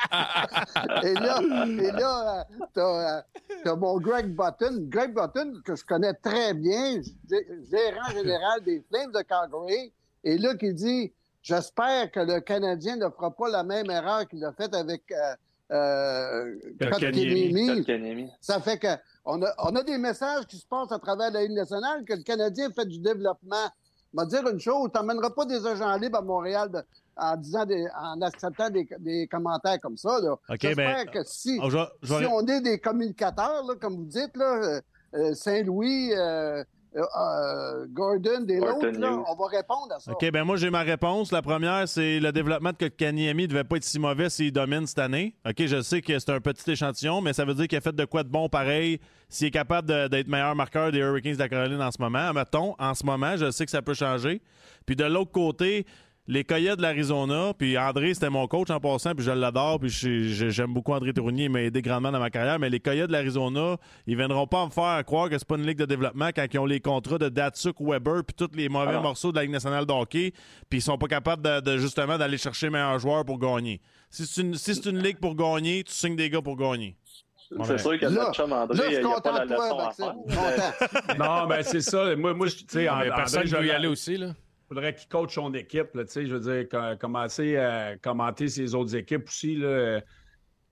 et 1.02 1.14
là, 1.14 1.40
et 1.66 1.90
là 1.92 2.40
euh, 2.40 2.64
t'as, 2.72 3.22
t'as 3.64 3.76
mon 3.76 3.98
Greg 3.98 4.34
Button. 4.34 4.86
Greg 4.88 5.12
Button, 5.14 5.60
que 5.64 5.76
je 5.76 5.84
connais 5.84 6.14
très 6.14 6.54
bien, 6.54 7.00
gé- 7.28 7.70
gérant 7.70 8.08
général 8.12 8.62
des 8.64 8.82
Flames 8.88 9.12
de 9.12 9.20
Calgary. 9.22 9.92
Et 10.24 10.38
là, 10.38 10.54
qui 10.54 10.72
dit 10.72 11.12
J'espère 11.42 12.10
que 12.12 12.20
le 12.20 12.40
Canadien 12.40 12.96
ne 12.96 13.08
fera 13.10 13.30
pas 13.30 13.48
la 13.50 13.64
même 13.64 13.90
erreur 13.90 14.26
qu'il 14.28 14.44
a 14.44 14.52
faite 14.52 14.74
avec 14.74 15.02
euh, 15.10 15.34
euh. 15.72 16.54
Kotkaniemi. 16.80 18.30
Ça 18.40 18.60
fait 18.60 18.78
que 18.78 18.86
on 19.24 19.42
a, 19.42 19.52
on 19.58 19.74
a 19.76 19.82
des 19.82 19.98
messages 19.98 20.46
qui 20.46 20.56
se 20.56 20.66
passent 20.66 20.92
à 20.92 20.98
travers 20.98 21.30
la 21.30 21.42
Ligue 21.42 21.52
nationale 21.56 22.04
que 22.04 22.14
le 22.14 22.22
Canadien 22.22 22.70
fait 22.70 22.86
du 22.86 22.98
développement. 22.98 23.68
Te 24.16 24.24
dire 24.26 24.46
une 24.48 24.60
chose, 24.60 24.90
tu 24.92 24.98
n'emmèneras 25.00 25.30
pas 25.30 25.44
des 25.44 25.66
agents 25.66 25.96
libres 25.96 26.18
à 26.18 26.22
Montréal 26.22 26.70
de- 26.70 26.82
en 27.16 27.36
disant 27.36 27.64
des, 27.66 27.86
en 27.98 28.20
acceptant 28.22 28.70
des, 28.70 28.88
des 28.98 29.26
commentaires 29.26 29.78
comme 29.80 29.96
ça. 29.96 30.18
Là. 30.20 30.32
OK, 30.32 30.58
J'espère 30.60 31.04
ben, 31.04 31.10
que 31.10 31.22
si, 31.24 31.60
je 31.62 31.78
je 32.02 32.14
si 32.18 32.26
on 32.26 32.40
est 32.46 32.60
des 32.60 32.78
communicateurs, 32.78 33.64
là, 33.66 33.74
comme 33.80 33.96
vous 33.96 34.04
dites, 34.06 34.36
là, 34.36 34.54
euh, 34.54 34.80
euh, 35.14 35.34
Saint-Louis, 35.34 36.12
euh, 36.14 36.64
euh, 36.94 37.02
euh, 37.18 37.86
Gordon, 37.88 38.40
des 38.42 38.58
Gordon 38.58 38.88
autres, 38.88 38.98
là, 38.98 39.12
Hughes. 39.12 39.24
on 39.28 39.34
va 39.34 39.46
répondre 39.48 39.92
à 39.94 40.00
ça. 40.00 40.12
OK, 40.12 40.30
ben 40.30 40.44
moi, 40.44 40.56
j'ai 40.56 40.70
ma 40.70 40.82
réponse. 40.82 41.32
La 41.32 41.40
première, 41.40 41.88
c'est 41.88 42.20
le 42.20 42.32
développement 42.32 42.72
de 42.78 42.88
Kanyemi 42.88 43.44
ne 43.44 43.46
devait 43.48 43.64
pas 43.64 43.76
être 43.76 43.84
si 43.84 43.98
mauvais 43.98 44.28
s'il 44.28 44.52
domine 44.52 44.86
cette 44.86 44.98
année. 44.98 45.34
OK, 45.46 45.64
je 45.66 45.80
sais 45.80 46.02
que 46.02 46.18
c'est 46.18 46.30
un 46.30 46.40
petit 46.40 46.70
échantillon, 46.70 47.20
mais 47.20 47.32
ça 47.32 47.44
veut 47.44 47.54
dire 47.54 47.66
qu'il 47.66 47.78
a 47.78 47.80
fait 47.80 47.94
de 47.94 48.04
quoi 48.04 48.22
de 48.22 48.28
bon 48.28 48.48
pareil 48.48 49.00
s'il 49.28 49.46
est 49.46 49.52
capable 49.52 49.88
d'être 50.10 50.28
meilleur 50.28 50.54
marqueur 50.54 50.92
des 50.92 50.98
Hurricanes 50.98 51.32
de 51.34 51.38
la 51.38 51.48
Caroline 51.48 51.80
en 51.80 51.90
ce 51.90 52.00
moment. 52.00 52.32
Mettons, 52.34 52.74
en 52.78 52.94
ce 52.94 53.06
moment, 53.06 53.36
je 53.36 53.50
sais 53.50 53.64
que 53.64 53.70
ça 53.70 53.80
peut 53.80 53.94
changer. 53.94 54.42
Puis 54.84 54.94
de 54.94 55.04
l'autre 55.04 55.32
côté, 55.32 55.86
les 56.28 56.44
Coyotes 56.44 56.76
de 56.76 56.82
l'Arizona, 56.82 57.52
puis 57.58 57.76
André, 57.76 58.14
c'était 58.14 58.30
mon 58.30 58.46
coach 58.46 58.70
en 58.70 58.78
passant, 58.78 59.12
puis 59.14 59.24
je 59.24 59.32
l'adore, 59.32 59.80
puis 59.80 59.88
j'ai- 59.90 60.28
j'ai- 60.28 60.50
j'aime 60.50 60.72
beaucoup 60.72 60.92
André 60.92 61.12
Tournier, 61.12 61.44
il 61.46 61.50
m'a 61.50 61.62
aidé 61.62 61.82
grandement 61.82 62.12
dans 62.12 62.20
ma 62.20 62.30
carrière, 62.30 62.58
mais 62.60 62.70
les 62.70 62.78
Coyotes 62.78 63.08
de 63.08 63.12
l'Arizona, 63.12 63.76
ils 64.06 64.16
viendront 64.16 64.46
pas 64.46 64.64
me 64.64 64.70
faire 64.70 65.04
croire 65.04 65.28
que 65.28 65.36
c'est 65.36 65.46
pas 65.48 65.56
une 65.56 65.66
ligue 65.66 65.78
de 65.78 65.84
développement 65.84 66.28
quand 66.34 66.46
ils 66.52 66.58
ont 66.60 66.66
les 66.66 66.78
contrats 66.80 67.18
de 67.18 67.28
Datsuk, 67.28 67.76
Weber, 67.80 68.22
puis 68.24 68.34
tous 68.36 68.56
les 68.56 68.68
mauvais 68.68 68.90
Alors. 68.90 69.02
morceaux 69.02 69.32
de 69.32 69.36
la 69.36 69.42
Ligue 69.42 69.50
nationale 69.52 69.84
de 69.84 69.92
hockey, 69.92 70.32
puis 70.70 70.78
ils 70.78 70.82
sont 70.82 70.96
pas 70.96 71.08
capables 71.08 71.42
de, 71.42 71.60
de, 71.60 71.78
justement 71.78 72.16
d'aller 72.16 72.38
chercher 72.38 72.70
meilleurs 72.70 72.98
joueurs 73.00 73.24
pour 73.24 73.38
gagner. 73.38 73.80
Si 74.08 74.24
c'est 74.26 74.42
une, 74.42 74.54
si 74.54 74.74
c'est 74.76 74.88
une 74.90 74.98
ligue 75.02 75.18
pour 75.18 75.34
gagner, 75.34 75.82
tu 75.82 75.92
signes 75.92 76.16
des 76.16 76.30
gars 76.30 76.40
pour 76.42 76.56
gagner. 76.56 76.96
C'est 77.64 77.78
sûr 77.78 77.98
que 77.98 78.04
Là- 78.06 78.10
notre 78.10 78.32
chum 78.34 78.52
André, 78.52 78.78
Là, 78.78 78.84
je 78.86 78.90
il 78.90 78.94
suis 78.94 79.02
content 79.04 79.20
pas 79.20 79.38
la 79.40 79.46
de 79.46 79.54
toi, 79.54 79.66
leçon 79.66 79.78
à 79.78 79.84
Maxime. 79.84 81.16
Non, 81.18 81.46
ben 81.48 81.62
c'est 81.62 81.80
ça. 81.82 82.16
Moi, 82.16 82.32
moi 82.32 82.46
je- 82.46 82.54
tu 82.56 82.64
sais, 82.68 82.78
mais 82.84 82.88
André, 82.88 83.10
personne 83.14 83.46
je 83.46 83.56
ne 83.56 83.60
veut 83.60 83.66
y 83.66 83.70
aller 83.70 83.88
aussi. 83.88 84.16
Là. 84.16 84.28
Faudrait 84.74 84.94
qu'il 84.94 85.08
coach 85.08 85.34
son 85.34 85.52
équipe, 85.54 85.94
là, 85.94 86.04
tu 86.04 86.10
sais, 86.12 86.26
je 86.26 86.34
veux 86.36 86.40
dire, 86.40 86.68
co- 86.68 86.96
commencer 86.98 87.56
à 87.56 87.96
commenter 87.96 88.48
ses 88.48 88.74
autres 88.74 88.94
équipes 88.96 89.26
aussi, 89.28 89.56
là. 89.56 89.66
euh, 89.66 90.00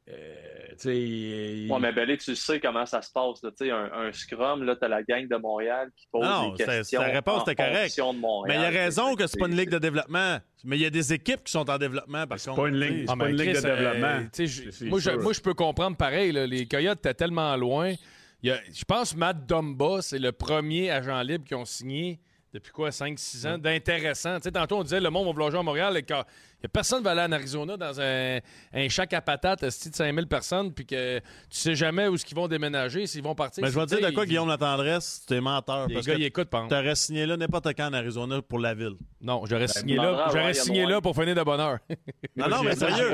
euh, 0.08 0.34
tu 0.70 0.74
sais, 0.78 0.96
il- 0.98 1.70
Ouais, 1.70 1.78
mais 1.78 1.92
Belé, 1.92 2.16
tu 2.18 2.34
sais 2.34 2.58
comment 2.58 2.84
ça 2.86 3.00
se 3.02 3.12
passe. 3.12 3.42
là. 3.42 3.50
Tu 3.50 3.66
sais, 3.66 3.70
un, 3.70 3.90
un 3.92 4.12
scrum, 4.12 4.64
là, 4.64 4.74
t'as 4.74 4.88
la 4.88 5.02
gang 5.02 5.28
de 5.28 5.36
Montréal 5.36 5.90
qui 5.96 6.08
pose 6.10 6.24
Non, 6.24 6.52
des 6.54 6.64
questions. 6.64 7.00
sa 7.00 7.06
réponse 7.06 7.42
était 7.42 7.54
correcte. 7.54 8.00
Mais 8.48 8.54
il 8.56 8.64
a 8.64 8.70
raison 8.70 9.14
que 9.14 9.26
c'est 9.26 9.38
pas 9.38 9.46
une 9.46 9.56
ligue 9.56 9.68
de 9.68 9.74
c'est- 9.74 9.80
développement. 9.80 10.38
Mais 10.64 10.76
il 10.76 10.82
y 10.82 10.86
a 10.86 10.90
des 10.90 11.12
équipes 11.12 11.44
qui 11.44 11.52
sont 11.52 11.68
en 11.70 11.78
développement, 11.78 12.26
par 12.26 12.38
C'est 12.40 12.50
contre. 12.50 12.62
pas 12.62 12.68
une. 12.68 13.06
C'est 13.06 13.16
pas 13.16 13.28
une 13.30 13.36
ligue 13.36 13.48
de 13.54 13.60
Chris, 13.60 13.66
euh, 13.66 13.76
développement. 13.76 14.20
je- 14.32 14.46
C'est- 14.46 14.70
c'est 14.72 14.84
moi, 14.86 14.98
je, 15.00 15.10
moi, 15.10 15.32
je 15.32 15.40
peux 15.40 15.54
comprendre 15.54 15.96
pareil. 15.96 16.32
là, 16.32 16.46
les 16.46 16.66
Coyotes 16.66 16.98
étaient 16.98 17.14
tellement 17.14 17.56
loin. 17.56 17.94
Il 18.42 18.48
y 18.48 18.52
a- 18.52 18.60
je 18.72 18.84
pense 18.84 19.12
que 19.12 19.18
Matt 19.18 19.46
Dumba, 19.46 20.00
c'est 20.02 20.18
le 20.18 20.32
premier 20.32 20.90
agent 20.90 21.20
libre 21.22 21.44
qui 21.44 21.54
ont 21.54 21.64
signé 21.66 22.18
depuis 22.52 22.72
quoi, 22.72 22.90
5-6 22.90 23.46
ans, 23.46 23.58
d'intéressant. 23.58 24.36
Tu 24.36 24.44
sais, 24.44 24.52
tantôt, 24.52 24.78
on 24.78 24.82
disait 24.82 25.00
le 25.00 25.10
monde 25.10 25.26
va 25.26 25.32
vouloir 25.32 25.50
jouer 25.50 25.60
à 25.60 25.62
Montréal. 25.62 25.94
Il 25.96 26.24
n'y 26.62 26.66
a 26.66 26.68
personne 26.68 26.98
qui 26.98 27.04
va 27.04 27.10
aller 27.12 27.22
en 27.22 27.32
Arizona 27.32 27.76
dans 27.76 28.00
un, 28.00 28.38
un 28.74 28.88
chac 28.88 29.12
à 29.12 29.20
patates 29.20 29.64
de 29.64 29.70
5000 29.70 30.26
personnes, 30.26 30.72
puis 30.72 30.84
que 30.86 31.18
tu 31.18 31.22
sais 31.50 31.74
jamais 31.74 32.08
où 32.08 32.16
ils 32.16 32.34
vont 32.34 32.48
déménager, 32.48 33.06
s'ils 33.06 33.22
vont 33.22 33.34
partir. 33.34 33.62
Mais 33.64 33.70
je 33.70 33.78
vais 33.78 33.86
te 33.86 33.94
dire 33.96 34.08
de 34.08 34.14
quoi, 34.14 34.26
Guillaume 34.26 34.48
La 34.48 34.56
Tendresse, 34.58 35.24
tu 35.26 35.34
es 35.34 35.40
menteur. 35.40 35.86
Les 35.88 35.94
parce 35.94 36.06
gars, 36.06 36.14
que 36.14 36.18
ils 36.20 36.24
écoutent, 36.24 36.50
tu 36.50 36.74
aurais 36.74 36.94
signé 36.94 37.26
là 37.26 37.36
n'importe 37.36 37.68
quand 37.76 37.86
en 37.88 37.92
Arizona 37.92 38.42
pour 38.42 38.58
la 38.58 38.74
ville. 38.74 38.96
Non, 39.20 39.42
j'aurais 39.46 39.68
signé 39.68 39.96
Ben, 39.96 40.02
là, 40.02 40.10
Ryan 40.26 40.30
j'aurais 40.32 40.54
signé 40.54 40.86
là 40.86 41.00
pour 41.00 41.14
finir 41.14 41.34
de 41.34 41.42
bonheur. 41.42 41.78
Non, 42.36 42.48
non, 42.48 42.62
mais 42.62 42.74
sérieux. 42.76 43.10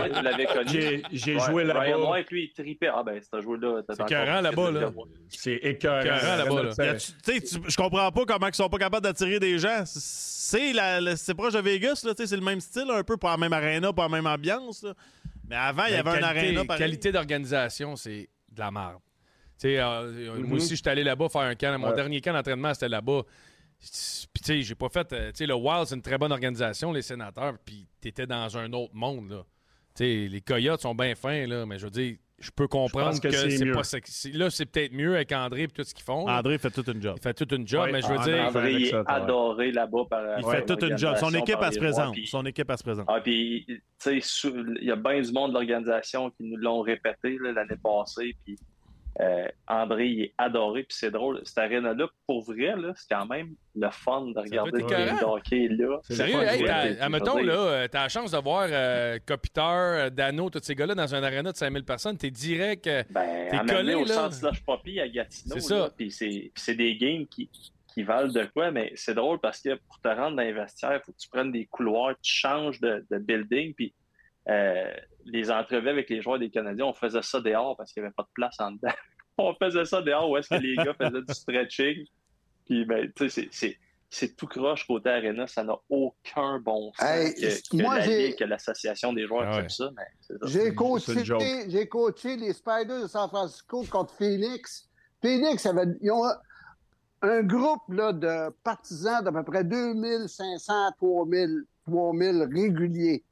J'ai 0.66 1.02
j'ai 1.12 1.34
Ouais, 1.36 1.40
joué 1.40 1.64
Ryan 1.64 1.98
là-bas. 1.98 2.10
White, 2.10 2.30
lui, 2.30 2.44
il 2.44 2.52
tripait. 2.62 2.88
Ah, 2.94 3.02
ben, 3.04 3.20
c'est 3.20 3.36
un 3.36 3.40
joueur 3.40 3.58
là. 3.60 3.80
C'est 3.88 4.02
écœurant, 4.02 4.40
là-bas, 4.40 4.70
là. 4.70 4.90
C'est 5.28 5.54
écœurant. 5.62 6.02
Là-bas, 6.04 6.62
là. 6.62 6.94
Je 6.96 7.76
comprends 7.76 8.10
pas 8.12 8.24
comment 8.26 8.46
ils 8.48 8.54
sont 8.54 8.68
pas 8.68 8.78
capables 8.78 9.04
d'attirer 9.04 9.38
des 9.40 9.58
gens. 9.58 9.82
C'est 9.86 10.72
la- 10.72 11.00
la- 11.00 11.16
c'est 11.16 11.34
proche 11.34 11.54
de 11.54 11.58
Vegas, 11.60 12.02
là, 12.04 12.14
tu 12.14 12.22
sais, 12.22 12.28
c'est 12.28 12.36
le 12.36 12.42
même 12.42 12.60
style, 12.60 12.86
un 12.90 13.02
peu, 13.02 13.16
pas 13.16 13.35
la 13.36 13.48
même 13.48 13.52
aréna, 13.52 13.92
pas 13.92 14.02
la 14.02 14.08
même 14.08 14.26
ambiance. 14.26 14.82
là. 14.82 14.94
Mais 15.48 15.56
avant, 15.56 15.84
il 15.86 15.92
y 15.92 15.96
avait 15.96 16.10
un 16.10 16.12
qualité, 16.14 16.26
aréna 16.40 16.64
pareil. 16.64 16.78
qualité 16.80 17.12
d'organisation, 17.12 17.94
c'est 17.96 18.28
de 18.50 18.58
la 18.58 18.70
merde. 18.70 18.98
Tu 19.58 19.68
sais, 19.68 19.78
euh, 19.78 20.36
Mhm. 20.38 20.46
Moi 20.48 20.56
aussi, 20.56 20.70
je 20.70 20.74
suis 20.76 20.88
allé 20.88 21.04
là-bas 21.04 21.28
faire 21.28 21.42
un 21.42 21.54
camp. 21.54 21.78
Mon 21.78 21.88
Ouais. 21.90 21.94
dernier 21.94 22.20
camp 22.20 22.32
d'entraînement, 22.32 22.74
c'était 22.74 22.88
là-bas. 22.88 23.22
Puis, 23.78 23.88
tu 23.88 24.44
sais, 24.44 24.62
j'ai 24.62 24.74
pas 24.74 24.88
fait. 24.88 25.12
euh, 25.12 25.30
Tu 25.30 25.38
sais, 25.38 25.46
le 25.46 25.54
Wild, 25.54 25.86
c'est 25.86 25.94
une 25.94 26.02
très 26.02 26.18
bonne 26.18 26.32
organisation, 26.32 26.92
les 26.92 27.02
sénateurs. 27.02 27.54
Puis, 27.64 27.86
t'étais 28.00 28.26
dans 28.26 28.56
un 28.58 28.72
autre 28.72 28.94
monde, 28.94 29.30
là. 29.30 29.42
Tu 29.94 30.04
sais, 30.04 30.28
les 30.28 30.40
Coyotes 30.40 30.80
sont 30.80 30.94
bien 30.94 31.14
fins, 31.14 31.46
là. 31.46 31.64
Mais 31.66 31.78
je 31.78 31.84
veux 31.84 31.90
dire, 31.90 32.16
je 32.38 32.50
peux 32.50 32.68
comprendre 32.68 33.18
que 33.20 33.28
que, 33.28 33.48
c'est 33.50 33.72
pas 33.72 33.82
sexy. 33.82 34.32
Là, 34.32 34.50
c'est 34.50 34.66
peut-être 34.66 34.92
mieux 34.92 35.14
avec 35.16 35.32
André 35.32 35.62
et 35.62 35.68
tout 35.68 35.82
ce 35.84 35.94
qu'ils 35.94 36.04
font. 36.04 36.26
là. 36.26 36.38
André 36.38 36.58
fait 36.58 36.70
toute 36.70 36.88
une 36.88 37.00
job. 37.00 37.14
Il 37.18 37.22
fait 37.22 37.32
toute 37.34 37.52
une 37.52 37.66
job, 37.66 37.84
Ouais, 37.84 37.92
mais 37.92 38.02
je 38.02 38.08
veux 38.08 38.18
André, 38.18 38.32
dire. 38.32 38.44
André, 38.46 38.72
il 38.72 38.84
est 38.84 38.90
ça, 38.90 38.98
ouais. 38.98 39.04
adoré 39.08 39.72
là-bas 39.72 40.04
par 40.10 40.38
Il 40.38 40.44
fait 40.44 40.66
toute 40.66 40.82
une 40.82 40.98
job. 40.98 41.16
Son 41.16 41.32
équipe, 41.34 41.56
elle 41.62 41.72
se 41.72 41.78
présente. 41.78 42.16
Son 42.26 42.44
équipe, 42.44 42.70
elle 42.70 42.78
se 42.78 42.82
présente. 42.82 43.06
Ah, 43.08 43.20
puis, 43.22 43.64
tu 43.66 43.80
sais, 43.98 44.18
il 44.80 44.84
y 44.84 44.90
a 44.90 44.96
bien 44.96 45.20
du 45.20 45.32
monde 45.32 45.50
de 45.50 45.54
l'organisation 45.54 46.30
qui 46.30 46.44
nous 46.44 46.56
l'ont 46.56 46.82
répété 46.82 47.38
l'année 47.40 47.76
passée. 47.82 48.36
Puis, 48.44 48.56
euh, 49.20 49.48
André, 49.66 50.08
il 50.08 50.22
est 50.24 50.34
adoré. 50.36 50.82
Puis, 50.82 50.96
c'est 50.98 51.10
drôle. 51.10 51.40
Cette 51.44 51.58
arène-là, 51.58 52.06
pour 52.26 52.42
vrai, 52.44 52.74
c'est 52.96 53.14
quand 53.14 53.26
même 53.26 53.54
le 53.74 53.90
fun 53.90 54.26
de 54.26 54.38
regarder 54.38 54.80
le 54.80 54.86
game 54.86 55.18
hockey 55.22 55.68
là. 55.68 56.00
C'est 56.02 56.16
Sérieux, 56.16 56.42
hey, 56.42 56.68
admettons, 57.00 57.36
veux 57.36 57.44
là, 57.46 57.54
euh, 57.54 57.88
t'as 57.88 58.02
la 58.02 58.08
chance 58.08 58.30
de 58.30 58.38
voir 58.38 58.66
euh, 58.70 59.18
euh, 59.58 60.10
Dano, 60.10 60.50
tous 60.50 60.60
ces 60.62 60.74
gars-là 60.74 60.94
dans 60.94 61.14
un 61.14 61.22
aréna 61.22 61.52
de 61.52 61.56
5000 61.56 61.84
personnes. 61.84 62.16
T'es 62.18 62.30
direct. 62.30 62.86
euh, 62.86 63.02
Ben, 63.10 63.48
T'es 63.50 63.74
collé, 63.74 63.94
au 63.94 64.04
là. 64.04 64.30
centre 64.30 64.52
Poppy 64.64 65.00
à 65.00 65.08
Gatineau. 65.08 65.54
C'est 65.54 65.60
ça. 65.60 65.78
là, 65.78 65.90
Puis 65.96 66.10
c'est 66.10 66.26
puis 66.28 66.52
c'est 66.54 66.74
des 66.74 66.96
games 66.96 67.26
qui, 67.26 67.50
qui 67.94 68.02
valent 68.02 68.32
de 68.32 68.44
quoi, 68.46 68.70
mais 68.70 68.92
c'est 68.96 69.14
drôle 69.14 69.38
parce 69.40 69.60
que 69.60 69.74
pour 69.88 69.98
te 70.00 70.08
rendre 70.08 70.36
dans 70.36 70.42
les 70.42 70.52
vestiaires, 70.52 71.00
il 71.00 71.04
faut 71.04 71.12
que 71.12 71.18
tu 71.18 71.28
prennes 71.28 71.52
des 71.52 71.66
couloirs, 71.66 72.14
tu 72.22 72.32
changes 72.32 72.80
de, 72.80 73.04
de 73.10 73.18
building. 73.18 73.72
Puis 73.74 73.94
euh, 74.48 74.92
les 75.24 75.50
entrevues 75.50 75.88
avec 75.88 76.08
les 76.08 76.22
joueurs 76.22 76.38
des 76.38 76.50
Canadiens, 76.50 76.86
on 76.86 76.94
faisait 76.94 77.22
ça 77.22 77.40
dehors 77.40 77.76
parce 77.76 77.92
qu'il 77.92 78.02
n'y 78.02 78.06
avait 78.06 78.14
pas 78.14 78.22
de 78.22 78.32
place 78.34 78.56
en 78.60 78.72
dedans. 78.72 78.92
on 79.38 79.54
faisait 79.54 79.84
ça 79.84 80.02
dehors 80.02 80.30
où 80.30 80.36
est-ce 80.36 80.48
que 80.48 80.60
les 80.60 80.76
gars 80.76 80.94
faisaient 80.94 81.22
du 81.22 81.34
stretching. 81.34 82.06
Puis, 82.64 82.84
ben, 82.84 83.10
tu 83.14 83.28
sais, 83.30 83.48
c'est- 83.50 83.78
tout 84.36 84.46
croche 84.46 84.86
côté 84.86 85.10
Arena, 85.10 85.46
ça 85.46 85.62
n'a 85.64 85.76
aucun 85.90 86.58
bon 86.60 86.92
sens 86.94 87.06
Hey, 87.08 87.34
que, 87.34 87.76
que 87.76 87.82
moi, 87.82 87.98
que 88.00 88.44
l'association 88.44 89.12
des 89.12 89.26
joueurs 89.26 89.48
Ah 89.52 89.60
ouais. 89.62 89.68
ça. 89.68 89.90
Mais. 89.96 90.36
J'ai 90.44 90.74
coaché, 90.74 91.24
joke. 91.24 91.42
j'ai 91.68 91.86
coaché 91.88 92.36
les 92.36 92.52
Spiders 92.52 93.02
de 93.02 93.06
San 93.08 93.28
Francisco 93.28 93.84
contre 93.90 94.14
Phoenix. 94.14 94.88
Phoenix, 95.20 95.66
avait, 95.66 95.86
ils 96.00 96.10
ont 96.12 96.24
un 97.22 97.42
groupe 97.42 97.82
là, 97.88 98.12
de 98.12 98.50
partisans 98.62 99.22
d'à 99.24 99.32
peu 99.32 99.42
près 99.42 99.64
2500, 99.64 100.92
3000, 100.98 101.64
3000 101.86 102.48
réguliers. 102.52 103.24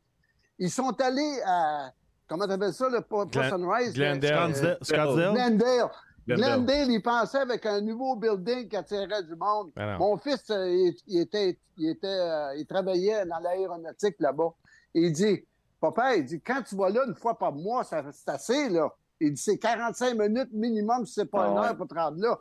Ils 0.58 0.70
sont 0.70 0.92
allés 1.00 1.40
à, 1.46 1.90
comment 2.28 2.46
t'appelles 2.46 2.72
ça, 2.72 2.88
le 2.88 3.00
pas, 3.00 3.24
Glen- 3.26 3.48
Sunrise? 3.48 3.92
Glendale. 3.92 4.52
euh. 4.62 4.76
Glendale. 4.88 5.32
Glendale. 5.34 5.90
Glendale, 6.26 6.90
il 6.90 7.02
pensait 7.02 7.38
avec 7.38 7.66
un 7.66 7.80
nouveau 7.82 8.16
building 8.16 8.68
qui 8.68 8.76
attirait 8.76 9.22
du 9.24 9.36
monde. 9.36 9.72
Ben. 9.76 9.98
Mon 9.98 10.16
fils, 10.16 10.48
euh, 10.50 10.70
il, 10.70 10.96
il 11.06 11.20
était, 11.20 11.58
il, 11.76 11.90
était, 11.90 12.06
euh, 12.06 12.54
il 12.56 12.66
travaillait 12.66 13.26
dans 13.26 13.38
l'aéronautique 13.40 14.16
là-bas. 14.20 14.54
Il 14.94 15.12
dit, 15.12 15.44
papa, 15.80 16.16
il 16.16 16.24
dit, 16.24 16.40
quand 16.40 16.62
tu 16.62 16.76
vas 16.76 16.88
là 16.88 17.04
une 17.06 17.14
fois 17.14 17.36
par 17.38 17.52
mois, 17.52 17.84
ça- 17.84 18.02
c'est 18.10 18.28
assez, 18.30 18.68
là. 18.70 18.88
Il 19.20 19.34
dit, 19.34 19.42
c'est 19.42 19.58
45 19.58 20.14
minutes 20.18 20.48
minimum, 20.52 21.04
si 21.04 21.12
c'est 21.14 21.26
pas 21.26 21.44
Ah 21.44 21.48
une 21.50 21.58
ouais. 21.58 21.66
heure 21.66 21.76
pour 21.76 21.88
te 21.88 21.94
rendre 21.94 22.18
là. 22.18 22.38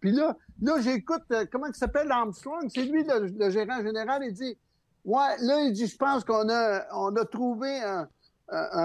Puis 0.00 0.12
là, 0.12 0.34
là 0.62 0.80
j'écoute, 0.80 1.22
euh, 1.32 1.44
comment 1.52 1.66
il 1.66 1.74
s'appelle 1.74 2.10
Armstrong? 2.10 2.68
C'est 2.74 2.84
lui, 2.84 3.04
le, 3.04 3.26
le 3.38 3.50
gérant 3.50 3.82
général. 3.82 4.22
Il 4.24 4.32
dit, 4.32 4.56
ouais, 5.06 5.36
là, 5.40 5.60
il 5.62 5.72
dit, 5.72 5.86
je 5.86 5.96
pense 5.96 6.22
qu'on 6.24 6.48
a, 6.50 6.84
on 6.94 7.14
a 7.16 7.24
trouvé 7.24 7.80
un, 7.82 8.08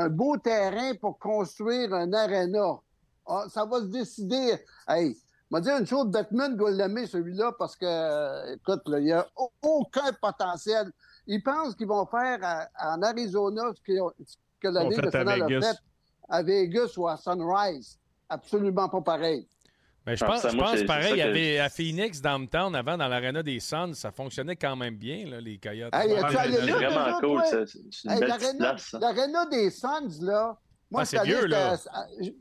beau 0.09 0.37
terrain 0.37 0.93
pour 0.99 1.19
construire 1.19 1.93
un 1.93 2.11
aréna. 2.13 2.79
Ah, 3.27 3.45
ça 3.49 3.65
va 3.65 3.79
se 3.79 3.85
décider. 3.85 4.55
Hey, 4.87 5.15
m'a 5.51 5.61
dit 5.61 5.69
une 5.69 5.85
chose, 5.85 6.07
Batman 6.07 6.55
doit 6.55 6.71
l'aimer, 6.71 7.05
celui-là, 7.05 7.51
parce 7.59 7.75
que, 7.75 8.53
écoute, 8.55 8.81
là, 8.87 8.99
il 8.99 9.05
n'y 9.05 9.11
a 9.11 9.27
au- 9.35 9.51
aucun 9.61 10.11
potentiel. 10.19 10.91
Ils 11.27 11.43
pensent 11.43 11.75
qu'ils 11.75 11.87
vont 11.87 12.05
faire 12.07 12.39
à- 12.41 12.67
en 12.95 13.01
Arizona 13.03 13.63
ce, 13.75 13.81
qu'ils 13.83 14.01
ont- 14.01 14.11
ce 14.25 14.35
que 14.59 14.67
la 14.69 14.81
Ligue 14.89 14.97
nationale 15.05 15.41
a 15.43 15.47
fait 15.61 15.77
à 16.29 16.41
Vegas 16.41 16.93
ou 16.97 17.07
à 17.07 17.17
Sunrise. 17.17 17.99
Absolument 18.29 18.89
pas 18.89 19.01
pareil. 19.01 19.47
Mais 20.05 20.15
je 20.15 20.23
Ah, 20.23 20.27
pense, 20.27 20.41
je 20.51 20.57
pense 20.57 20.83
pareil, 20.83 21.11
il 21.11 21.17
y 21.17 21.21
avait 21.21 21.59
à 21.59 21.69
Phoenix, 21.69 22.21
Downtown, 22.21 22.75
avant, 22.75 22.97
dans 22.97 23.07
l'aréna 23.07 23.43
des 23.43 23.59
Suns, 23.59 23.93
ça 23.93 24.11
fonctionnait 24.11 24.55
quand 24.55 24.75
même 24.75 24.95
bien, 24.95 25.27
là, 25.27 25.39
les 25.39 25.59
Coyotes. 25.59 25.93
Hey, 25.93 26.09
C'est 26.09 26.15
vraiment 26.71 27.05
déjà, 27.05 27.19
cool. 27.21 27.41
C'est 27.45 27.75
une 28.05 28.11
Hey, 28.11 28.19
belle. 28.19 28.75
L'aréna 28.99 29.45
des 29.45 29.69
Suns, 29.69 30.21
là. 30.21 30.57
Moi, 30.89 31.01
Ah, 31.03 31.05
c'est 31.05 31.17
là. 31.47 31.77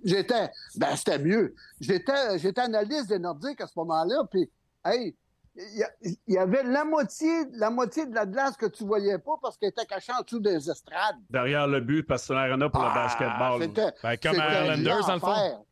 j'étais-. 0.02 0.50
Ben, 0.76 0.96
c'était 0.96 1.18
mieux. 1.18 1.54
J'étais, 1.80 2.38
j'étais 2.38 2.62
analyste 2.62 3.08
des 3.08 3.18
Nordiques 3.18 3.60
à 3.60 3.66
ce 3.66 3.74
moment-là, 3.76 4.24
puis, 4.30 4.50
hey, 4.84 5.14
il 5.56 6.16
y, 6.28 6.38
avait 6.38 6.62
la 6.62 6.84
moitié, 6.84 7.28
la 7.52 7.68
moitié 7.70 8.06
de 8.06 8.14
la 8.14 8.24
glace 8.24 8.56
que 8.56 8.66
tu 8.66 8.84
voyais 8.84 9.18
pas 9.18 9.32
parce 9.42 9.58
qu'elle 9.58 9.68
était 9.70 9.84
cachée 9.84 10.12
en 10.18 10.22
dessous 10.22 10.40
des 10.40 10.70
estrades. 10.70 11.16
Derrière 11.28 11.66
le 11.66 11.80
but, 11.80 12.04
parce 12.04 12.22
que 12.22 12.28
c'est 12.28 12.34
un 12.34 12.38
arena 12.38 12.70
pour 12.70 12.80
le 12.80 12.88
Ah, 12.90 12.94
basketball. 12.94 13.92
Ben, 14.02 14.16
comme 14.16 14.34
c'était 14.34 14.62
Islanders, 14.62 15.06
dans 15.06 15.14
le 15.14 15.20
fond. 15.20 15.66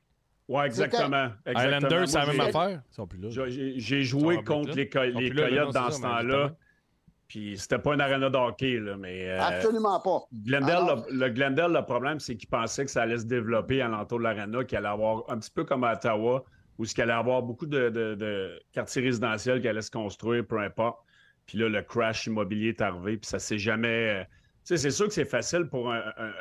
Ouais, 0.48 0.66
exactement. 0.66 1.28
exactement. 1.46 1.76
Islanders, 1.76 2.08
c'est 2.08 2.18
la 2.18 2.26
même 2.26 2.34
j'ai- 2.36 2.40
affaire. 2.48 2.82
Ils 2.90 2.94
sont 2.94 3.06
plus 3.06 3.18
là. 3.18 3.28
j'ai- 3.76 4.02
joué 4.02 4.42
contre 4.42 4.74
les, 4.74 4.88
Coyotes 4.88 5.72
dans 5.74 5.90
ce 5.90 6.00
temps-là. 6.00 6.52
Puis 7.28 7.58
c'était 7.58 7.78
pas 7.78 7.92
une 7.92 8.00
arena 8.00 8.30
de 8.30 8.36
hockey, 8.38 8.78
là, 8.80 8.96
mais 8.96 9.28
euh, 9.28 9.38
Absolument 9.42 10.00
pas. 10.00 10.20
Glendale, 10.32 10.76
Alors- 10.76 11.04
le, 11.10 11.18
le 11.18 11.28
Glendale, 11.28 11.72
le 11.74 11.82
problème, 11.84 12.18
c'est 12.20 12.36
qu'il 12.36 12.48
pensait 12.48 12.86
que 12.86 12.90
ça 12.90 13.02
allait 13.02 13.18
se 13.18 13.26
développer 13.26 13.82
à 13.82 13.88
l'entour 13.88 14.18
de 14.18 14.24
l'arena, 14.24 14.64
qu'il 14.64 14.78
allait 14.78 14.88
avoir 14.88 15.24
un 15.30 15.38
petit 15.38 15.50
peu 15.50 15.64
comme 15.64 15.84
à 15.84 15.92
Ottawa, 15.92 16.42
où 16.78 16.84
il 16.86 17.00
allait 17.02 17.12
avoir 17.12 17.42
beaucoup 17.42 17.66
de, 17.66 17.90
de- 17.90 18.14
de 18.14 18.58
quartiers 18.72 19.02
résidentiels 19.02 19.60
qui 19.60 19.68
allaient 19.68 19.82
se 19.82 19.90
construire, 19.90 20.46
peu 20.46 20.58
importe. 20.60 21.00
Puis 21.44 21.58
là, 21.58 21.68
le 21.68 21.82
crash 21.82 22.26
immobilier 22.26 22.68
est 22.68 22.80
arrivé, 22.80 23.18
puis 23.18 23.28
ça 23.28 23.38
s'est 23.38 23.58
jamais. 23.58 24.20
euh, 24.20 24.24
Tu 24.64 24.74
sais, 24.74 24.76
c'est 24.78 24.90
sûr 24.90 25.06
que 25.08 25.12
c'est 25.14 25.24
facile 25.26 25.64
pour 25.66 25.92
un, 25.92 25.98
un- 25.98 26.26
un- 26.26 26.32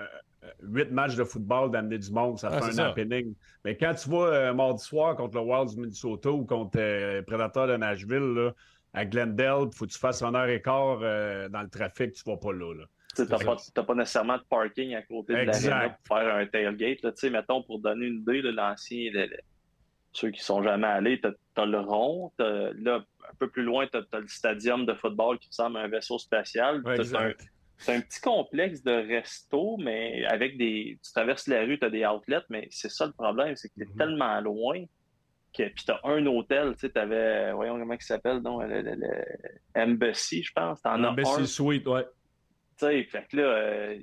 huit 0.62 0.92
matchs 0.92 1.16
de 1.16 1.24
football 1.24 1.72
d'amener 1.72 1.98
du 1.98 2.12
monde, 2.12 2.38
ça 2.40 2.50
Ah, 2.52 2.62
fait 2.62 2.80
un 2.80 2.86
happening. 2.86 3.34
Mais 3.66 3.76
quand 3.78 3.94
tu 3.94 4.10
vas 4.10 4.28
euh, 4.28 4.54
mardi 4.54 4.84
soir 4.84 5.16
contre 5.16 5.36
le 5.38 5.42
Wild 5.44 5.70
du 5.70 5.78
Minnesota 5.78 6.32
ou 6.32 6.46
contre 6.46 6.78
euh, 6.80 7.22
Predator 7.24 7.68
de 7.68 7.78
Nashville, 7.78 8.34
là, 8.36 8.52
à 8.94 9.06
Glendale, 9.06 9.68
il 9.72 9.76
faut 9.78 9.86
que 9.86 9.92
tu 9.92 10.00
fasses 10.00 10.22
un 10.24 10.34
heure 10.36 10.48
et 10.50 10.62
quart 10.62 11.00
euh, 11.02 11.50
dans 11.50 11.62
le 11.62 11.70
trafic, 11.70 12.14
tu 12.14 12.24
vas 12.26 12.38
pas 12.38 12.52
là. 12.54 12.74
là. 12.74 12.86
Tu 13.16 13.24
n'as 13.24 13.38
pas, 13.40 13.84
pas 13.84 13.96
nécessairement 13.96 14.38
de 14.38 14.44
parking 14.50 14.94
à 14.96 15.02
côté 15.02 15.34
de 15.34 15.40
Exact. 15.40 15.70
l'arena 15.70 15.98
pour 16.06 16.18
faire 16.18 16.36
un 16.36 16.46
tailgate. 16.46 17.02
Là. 17.02 17.12
Tu 17.12 17.18
sais, 17.20 17.30
Mettons, 17.32 17.64
pour 17.64 17.80
donner 17.80 18.06
une 18.08 18.22
idée, 18.22 18.42
l'ancien, 18.44 19.10
le- 19.12 19.26
le- 19.26 19.38
ceux 20.14 20.30
qui 20.32 20.42
sont 20.44 20.62
jamais 20.64 20.88
allés, 20.88 21.20
tu 21.20 21.28
as, 21.62 21.66
le 21.66 21.80
rond. 21.80 22.32
Là, 22.40 22.98
un 22.98 23.36
peu 23.40 23.50
plus 23.50 23.64
loin, 23.64 23.88
tu 23.88 23.98
as, 23.98 24.20
le 24.20 24.28
stadium 24.28 24.86
de 24.86 24.94
football 24.94 25.38
qui 25.40 25.50
ressemble 25.50 25.78
à 25.78 25.82
un 25.82 25.88
vaisseau 25.88 26.18
spatial. 26.20 26.82
Ouais. 26.86 26.98
C'est 27.80 27.94
un 27.96 28.02
petit 28.02 28.20
complexe 28.22 28.82
de 28.84 28.92
resto, 28.92 29.78
mais 29.78 30.26
avec 30.26 30.58
des. 30.58 30.98
Tu 31.04 31.12
traverses 31.12 31.48
la 31.48 31.62
rue, 31.62 31.78
tu 31.78 31.86
as 31.86 31.90
des 31.92 32.06
outlets, 32.06 32.42
mais 32.50 32.68
c'est 32.72 32.90
ça 32.90 33.06
le 33.06 33.12
problème, 33.14 33.56
c'est 33.56 33.70
que 33.70 33.76
tu 33.76 33.84
es 33.84 33.86
Mhm. 33.86 33.96
tellement 33.98 34.42
loin 34.42 34.84
que. 35.56 35.64
Puis 35.64 35.86
tu 35.86 35.92
as 35.92 36.00
un 36.04 36.26
hôtel, 36.26 36.74
tu 36.74 36.80
sais, 36.80 36.90
tu 36.92 37.00
avais. 37.00 37.52
Voyons 37.54 37.78
comment 37.78 37.94
il 37.94 38.02
s'appelle, 38.02 38.40
non? 38.40 38.60
Le, 38.62 38.82
le- 38.82 38.96
le 38.96 39.26
Embassy, 39.76 40.42
je 40.44 40.52
pense. 40.54 40.80
En 40.86 41.04
as 41.04 41.10
Embassy 41.10 41.42
un. 41.42 41.46
Suite, 41.46 41.88
ouais. 41.88 42.04
Tu 42.80 42.86
sais, 42.86 43.04
fait 43.06 43.28
que 43.30 43.38
là, 43.38 43.44
euh, 43.44 43.98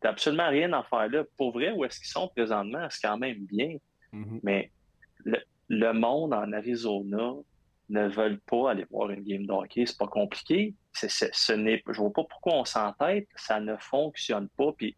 t'as 0.00 0.10
absolument 0.10 0.48
rien 0.48 0.72
à 0.72 0.82
faire 0.84 1.08
là. 1.08 1.24
Pour 1.36 1.52
vrai, 1.52 1.72
où 1.72 1.84
est-ce 1.84 1.98
qu'ils 1.98 2.08
sont 2.08 2.28
présentement, 2.28 2.86
c'est 2.90 3.06
quand 3.06 3.18
même 3.18 3.44
bien. 3.46 3.76
Mhm. 4.12 4.40
Mais 4.44 4.70
le, 5.24 5.38
le 5.68 5.92
monde 5.92 6.32
en 6.32 6.52
Arizona 6.52 7.32
ne 7.90 8.08
veulent 8.08 8.40
pas 8.40 8.70
aller 8.70 8.86
voir 8.90 9.10
une 9.10 9.22
game 9.22 9.46
de 9.46 9.52
hockey. 9.52 9.84
C'est 9.86 9.98
pas 9.98 10.06
compliqué. 10.06 10.74
C'est, 10.92 11.10
c'est- 11.10 11.30
ce 11.34 11.52
n'est, 11.52 11.82
je 11.88 11.98
vois 12.00 12.12
pas 12.12 12.24
pourquoi 12.24 12.54
on 12.54 12.64
s'entête. 12.64 13.28
Ça 13.36 13.60
ne 13.60 13.76
fonctionne 13.76 14.48
pas. 14.56 14.72
Puis, 14.76 14.96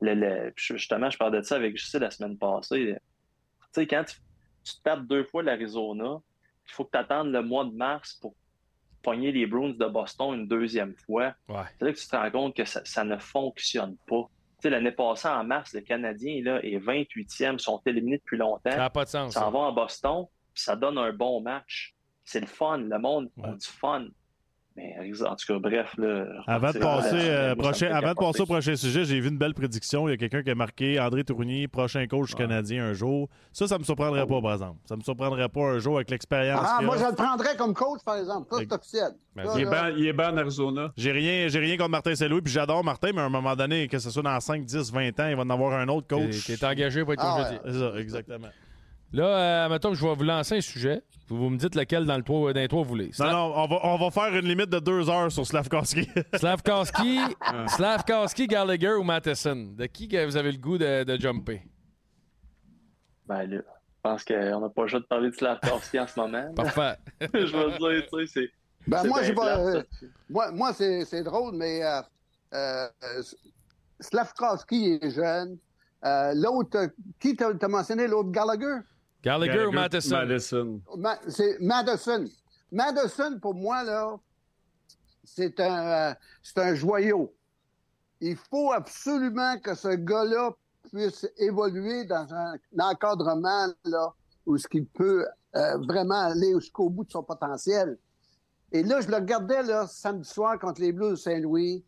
le, 0.00 0.14
le- 0.14 0.52
justement, 0.56 1.08
je 1.10 1.18
parlais 1.18 1.38
de 1.38 1.44
ça 1.44 1.56
avec 1.56 1.76
Justin 1.76 1.98
la 2.00 2.10
semaine 2.10 2.36
passée. 2.38 2.96
Tu 2.96 3.68
sais, 3.72 3.86
quand 3.86 4.04
tu, 4.04 4.16
tu 4.64 4.72
tapes 4.82 5.06
deux 5.06 5.24
fois 5.24 5.42
l'Arizona, 5.42 6.20
il 6.66 6.72
faut 6.72 6.84
que 6.84 6.90
tu 6.92 6.98
attendes 6.98 7.30
le 7.32 7.42
mois 7.42 7.64
de 7.64 7.72
mars 7.72 8.14
pour 8.20 8.34
pogner 9.02 9.32
les 9.32 9.46
Bruins 9.46 9.70
de 9.70 9.86
Boston 9.86 10.34
une 10.34 10.46
deuxième 10.48 10.94
fois, 10.94 11.34
Ouais. 11.48 11.62
c'est 11.78 11.84
là 11.86 11.92
que 11.92 11.98
tu 11.98 12.06
te 12.06 12.14
rends 12.16 12.30
compte 12.30 12.54
que 12.56 12.64
ça, 12.66 12.82
ça 12.84 13.02
ne 13.04 13.16
fonctionne 13.16 13.96
pas. 14.06 14.28
Tu 14.60 14.62
sais, 14.64 14.70
l'année 14.70 14.92
passée, 14.92 15.28
en 15.28 15.42
mars, 15.42 15.72
le 15.72 15.80
Canadien 15.80 16.42
là, 16.44 16.60
est 16.62 16.76
28e, 16.78 17.58
sont 17.58 17.80
éliminés 17.86 18.18
depuis 18.18 18.36
longtemps. 18.36 18.70
Ça 18.70 18.76
n'a 18.76 18.90
pas 18.90 19.04
de 19.04 19.08
sens. 19.08 19.32
Ça 19.32 19.40
ça. 19.40 19.48
en 19.48 19.50
va 19.50 19.68
à 19.68 19.70
Boston, 19.70 20.26
puis 20.52 20.62
ça 20.62 20.76
donne 20.76 20.98
un 20.98 21.12
bon 21.14 21.40
match. 21.40 21.94
C'est 22.24 22.40
le 22.40 22.46
fun, 22.46 22.78
le 22.78 22.98
monde 22.98 23.28
a 23.42 23.48
Ouais. 23.50 23.56
du 23.56 23.66
fun. 23.66 24.06
Mais 24.76 24.94
en 25.26 25.34
tout 25.34 25.46
cas, 25.52 25.58
bref. 25.58 25.94
Là, 25.98 26.26
Avant 26.46 26.70
de 26.70 26.78
passer, 26.78 27.16
euh, 27.16 27.56
prochain, 27.56 27.92
avant 27.92 28.10
de 28.10 28.14
passer 28.14 28.40
au 28.42 28.46
prochain 28.46 28.76
sujet, 28.76 29.04
j'ai 29.04 29.18
vu 29.20 29.28
une 29.28 29.36
belle 29.36 29.52
prédiction. 29.52 30.06
Il 30.08 30.12
y 30.12 30.14
a 30.14 30.16
quelqu'un 30.16 30.44
qui 30.44 30.50
a 30.50 30.54
marqué 30.54 30.98
André 31.00 31.24
Tourigny, 31.24 31.66
prochain 31.66 32.06
coach 32.06 32.34
canadien 32.36 32.84
un 32.86 32.92
jour. 32.92 33.28
Ça, 33.52 33.66
ça 33.66 33.78
me 33.78 33.82
surprendrait 33.84 34.26
pas, 34.26 34.40
par 34.40 34.52
exemple. 34.52 34.78
Ça 34.84 34.96
me 34.96 35.02
surprendrait 35.02 35.48
pas 35.48 35.60
un 35.72 35.78
jour 35.80 35.96
avec 35.96 36.08
l'expérience. 36.10 36.64
Ah, 36.64 36.80
moi, 36.82 36.94
a. 36.94 36.98
je 36.98 37.04
le 37.10 37.14
prendrais 37.16 37.56
comme 37.56 37.74
coach, 37.74 38.00
par 38.06 38.16
exemple. 38.16 38.46
Ça, 38.48 38.58
c'est 38.60 38.72
officiel. 38.72 39.10
Ben, 39.34 39.44
Ça, 39.46 39.52
Il 39.56 39.62
est 39.62 39.64
là, 39.64 39.70
bien 39.70 39.98
il 39.98 40.06
est 40.06 40.12
bien 40.12 40.32
en 40.32 40.36
Arizona. 40.36 40.92
J'ai 40.96 41.12
rien, 41.12 41.48
j'ai 41.48 41.58
rien 41.58 41.76
contre 41.76 41.90
Martin 41.90 42.14
Saint-Louis, 42.14 42.40
puis 42.40 42.52
j'adore 42.52 42.84
Martin, 42.84 43.10
mais 43.12 43.20
à 43.22 43.24
un 43.24 43.28
moment 43.28 43.56
donné, 43.56 43.88
que 43.88 43.98
ce 43.98 44.08
soit 44.08 44.22
dans 44.22 44.38
5, 44.38 44.64
10, 44.64 44.92
20 44.92 45.18
ans, 45.20 45.28
il 45.28 45.34
va 45.36 45.42
en 45.42 45.50
avoir 45.50 45.72
un 45.74 45.88
autre 45.88 46.06
coach. 46.06 46.46
t'es 46.46 46.64
engagé 46.64 47.02
pour 47.02 47.12
être 47.14 47.22
Ah, 47.24 47.36
congédié. 47.42 47.58
C'est 47.66 47.78
ça, 47.80 47.98
exactement. 48.00 48.48
Là, 49.12 49.24
euh, 49.24 49.68
mettons 49.68 49.90
que 49.90 49.96
je 49.96 50.06
vais 50.06 50.14
vous 50.14 50.22
lancer 50.22 50.56
un 50.58 50.60
sujet. 50.60 51.02
Vous 51.28 51.48
me 51.48 51.56
dites 51.56 51.74
lequel 51.74 52.06
dans, 52.06 52.16
le 52.16 52.22
trois, 52.22 52.52
dans 52.52 52.60
les 52.60 52.68
trois 52.68 52.82
vous 52.82 52.88
voulez. 52.88 53.10
Non, 53.18 53.30
non, 53.30 53.52
on 53.54 53.66
va, 53.66 53.78
on 53.84 53.98
va 53.98 54.10
faire 54.10 54.36
une 54.36 54.46
limite 54.46 54.70
de 54.70 54.80
deux 54.80 55.08
heures 55.08 55.30
sur 55.30 55.46
Slavkowski. 55.46 56.08
Slavkowski, 56.34 57.20
Slavkowski, 57.68 58.46
Gallagher 58.46 58.94
ou 58.94 59.04
Matheson? 59.04 59.74
De 59.76 59.86
qui 59.86 60.08
que 60.08 60.24
vous 60.24 60.36
avez 60.36 60.52
le 60.52 60.58
goût 60.58 60.78
de, 60.78 61.04
de 61.04 61.20
jumper? 61.20 61.62
Ben 63.26 63.48
là, 63.48 63.58
je 63.58 64.00
pense 64.02 64.24
qu'on 64.24 64.60
n'a 64.60 64.68
pas 64.68 64.82
le 64.82 64.88
choix 64.88 65.00
de 65.00 65.04
parler 65.04 65.30
de 65.30 65.34
Slavkowski 65.36 66.00
en 66.00 66.06
ce 66.06 66.18
moment. 66.18 66.52
Parfait. 66.54 66.96
je 67.20 67.56
veux 67.56 67.78
dire, 67.78 68.06
tu 68.12 68.26
sais, 68.26 68.26
c'est. 68.26 68.50
Ben, 68.88 69.04
moi, 69.04 69.22
j'ai 69.22 69.34
pas, 69.34 69.58
euh, 69.58 69.82
ça. 69.82 70.06
moi, 70.28 70.50
moi 70.52 70.72
c'est 70.72 71.04
c'est 71.04 71.22
drôle, 71.22 71.54
mais 71.54 71.84
euh, 71.84 72.00
euh, 72.54 72.88
Slavkowski 74.00 74.98
est 75.00 75.10
jeune. 75.10 75.58
Euh, 76.04 76.32
l'autre, 76.34 76.78
euh, 76.78 76.88
qui 77.18 77.36
t'a 77.36 77.52
t'as 77.54 77.68
mentionné 77.68 78.06
l'autre 78.06 78.30
Gallagher? 78.30 78.78
Gallagher, 79.22 79.66
ou? 79.66 79.72
Madison? 79.72 80.80
Ma- 80.96 81.18
c'est 81.28 81.58
Madison. 81.60 82.24
Madison, 82.72 83.38
pour 83.40 83.54
moi, 83.54 83.82
là, 83.82 84.18
c'est 85.24 85.60
un, 85.60 86.10
euh, 86.10 86.14
c'est 86.42 86.58
un 86.58 86.74
joyau. 86.74 87.34
Il 88.20 88.36
faut 88.36 88.72
absolument 88.72 89.58
que 89.58 89.74
ce 89.74 89.88
gars-là 89.88 90.52
puisse 90.90 91.26
évoluer 91.38 92.04
dans 92.04 92.32
un, 92.34 92.54
encadrement 92.78 93.68
là, 93.84 94.14
où 94.46 94.56
ce 94.56 94.66
qu'il 94.66 94.86
peut 94.86 95.26
euh, 95.56 95.78
vraiment 95.78 96.20
aller 96.20 96.52
jusqu'au 96.54 96.88
bout 96.88 97.04
de 97.04 97.10
son 97.10 97.22
potentiel. 97.22 97.98
Et 98.72 98.82
là, 98.82 99.00
je 99.00 99.08
le 99.08 99.16
regardais 99.16 99.62
là, 99.62 99.86
samedi 99.86 100.28
soir 100.28 100.58
contre 100.58 100.80
les 100.80 100.92
Blues 100.92 101.10
de 101.10 101.16
Saint-Louis. 101.16 101.84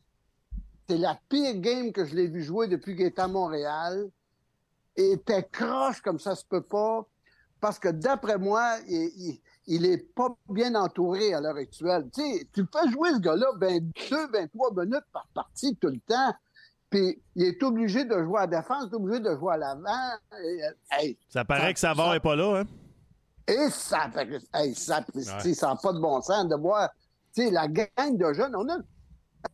C'est 0.89 0.99
la 0.99 1.19
pire 1.29 1.55
game 1.57 1.93
que 1.93 2.05
je 2.05 2.15
l'ai 2.15 2.27
vu 2.27 2.43
jouer 2.43 2.69
depuis 2.69 2.97
qu'il 2.97 3.07
est 3.07 3.19
à 3.19 3.29
Montréal. 3.29 4.11
Et 4.97 5.13
était 5.13 5.45
croche 5.45 6.03
comme 6.03 6.19
ça 6.19 6.35
se 6.35 6.45
peut 6.45 6.63
pas. 6.63 7.07
Parce 7.63 7.79
que 7.79 7.89
d'après 7.91 8.39
moi, 8.39 8.75
il, 8.89 9.11
il, 9.17 9.41
il 9.67 9.87
est 9.87 10.13
pas 10.17 10.29
bien 10.51 10.75
entouré 10.75 11.33
à 11.33 11.41
l'heure 11.41 11.55
actuelle. 11.57 12.11
Tu 12.13 12.21
sais, 12.21 12.47
tu 12.53 12.67
fais 12.73 12.91
jouer 12.91 13.11
ce 13.15 13.21
gars-là 13.21 13.47
22, 13.61 14.27
23 14.33 14.85
minutes 14.85 15.05
par 15.13 15.29
partie 15.33 15.77
tout 15.77 15.87
le 15.87 16.01
temps. 16.01 16.35
Puis 16.91 17.23
il 17.37 17.45
est 17.45 17.63
obligé 17.63 18.05
de 18.05 18.21
jouer 18.25 18.39
à 18.41 18.47
la 18.47 18.59
défense, 18.59 18.87
il 18.89 18.93
est 18.93 18.97
obligé 18.97 19.21
de 19.21 19.37
jouer 19.37 19.55
à 19.55 19.57
l'avant. 19.59 20.11
Hey, 20.91 21.17
Ça 21.29 21.45
paraît 21.45 21.69
Ça- 21.69 21.73
que 21.73 21.79
Savard 21.79 22.13
n'est 22.13 22.21
pas 22.21 22.35
là, 22.35 22.61
hein? 22.63 22.65
et 23.47 23.71
ça 23.71 24.11
hey, 24.55 24.75
ça, 24.75 25.05
ouais. 25.15 25.55
ça 25.55 25.69
n'a 25.69 25.77
pas 25.77 25.93
de 25.93 26.01
bon 26.01 26.21
sens 26.21 26.47
de 26.49 26.57
voir 26.57 26.91
tu 27.35 27.45
sais, 27.45 27.51
la 27.51 27.67
gang 27.69 28.17
de 28.17 28.33
jeunes. 28.33 28.55
On 28.57 28.69
a, 28.69 28.79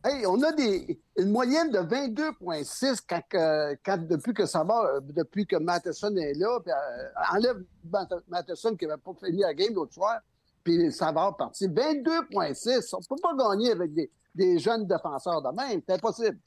hey, 0.05 0.25
on 0.25 0.41
a 0.43 0.51
des, 0.53 0.99
une 1.17 1.31
moyenne 1.31 1.71
de 1.71 1.79
22,6 1.79 3.01
quand, 3.83 3.97
depuis 4.07 4.33
que 4.33 4.45
ça 4.45 4.63
va, 4.63 4.99
depuis 5.01 5.45
que 5.45 5.55
Matheson 5.55 6.15
est 6.17 6.33
là. 6.33 6.59
Puis, 6.61 6.71
euh, 6.71 7.35
enlève 7.35 7.63
Math- 7.91 8.23
Matheson 8.27 8.75
qui 8.75 8.85
n'avait 8.87 9.01
pas 9.01 9.13
fini 9.23 9.39
la 9.39 9.53
game 9.53 9.73
l'autre 9.73 9.93
soir, 9.93 10.19
puis 10.63 10.91
ça 10.91 11.11
va 11.11 11.31
partir. 11.37 11.69
22,6. 11.69 12.93
On 12.95 12.99
ne 12.99 13.05
peut 13.07 13.21
pas 13.21 13.35
gagner 13.35 13.71
avec 13.71 13.93
des, 13.93 14.11
des 14.35 14.59
jeunes 14.59 14.85
défenseurs 14.87 15.41
de 15.41 15.49
même. 15.55 15.81
C'est 15.87 15.95
impossible. 15.95 16.37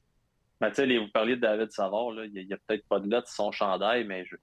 Ben, 0.61 0.70
les- 0.78 0.98
vous 0.98 1.11
parliez 1.12 1.37
de 1.37 1.40
David 1.40 1.72
Savard, 1.72 2.12
là, 2.12 2.24
il 2.24 2.46
n'y 2.46 2.52
a, 2.52 2.57
peut-être 2.66 2.87
pas 2.87 3.00
de 3.00 3.11
là 3.11 3.20
de 3.20 3.26
son 3.26 3.50
chandail, 3.50 4.05
mais 4.07 4.24
je, 4.24 4.37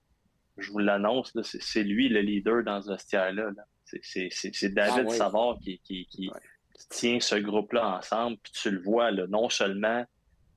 je 0.58 0.72
vous 0.72 0.80
l'annonce, 0.80 1.32
c'est, 1.44 1.84
lui 1.84 2.10
le 2.10 2.20
leader 2.22 2.64
dans 2.64 2.82
ce 2.82 2.90
vestiaire-là. 2.92 3.52
là. 3.56 3.64
C'est, 4.04 4.70
David 4.74 5.06
Ah 5.08 5.10
oui. 5.10 5.18
Savard 5.18 5.58
qui, 5.64 5.80
qui, 5.80 6.06
qui- 6.08 6.30
qui 6.80 6.88
tient 6.89 7.20
ce 7.20 7.36
groupe-là 7.36 7.98
ensemble, 7.98 8.38
puis 8.42 8.52
tu 8.54 8.72
le 8.72 8.82
vois 8.82 9.12
là, 9.12 9.28
non 9.28 9.50
seulement 9.50 10.06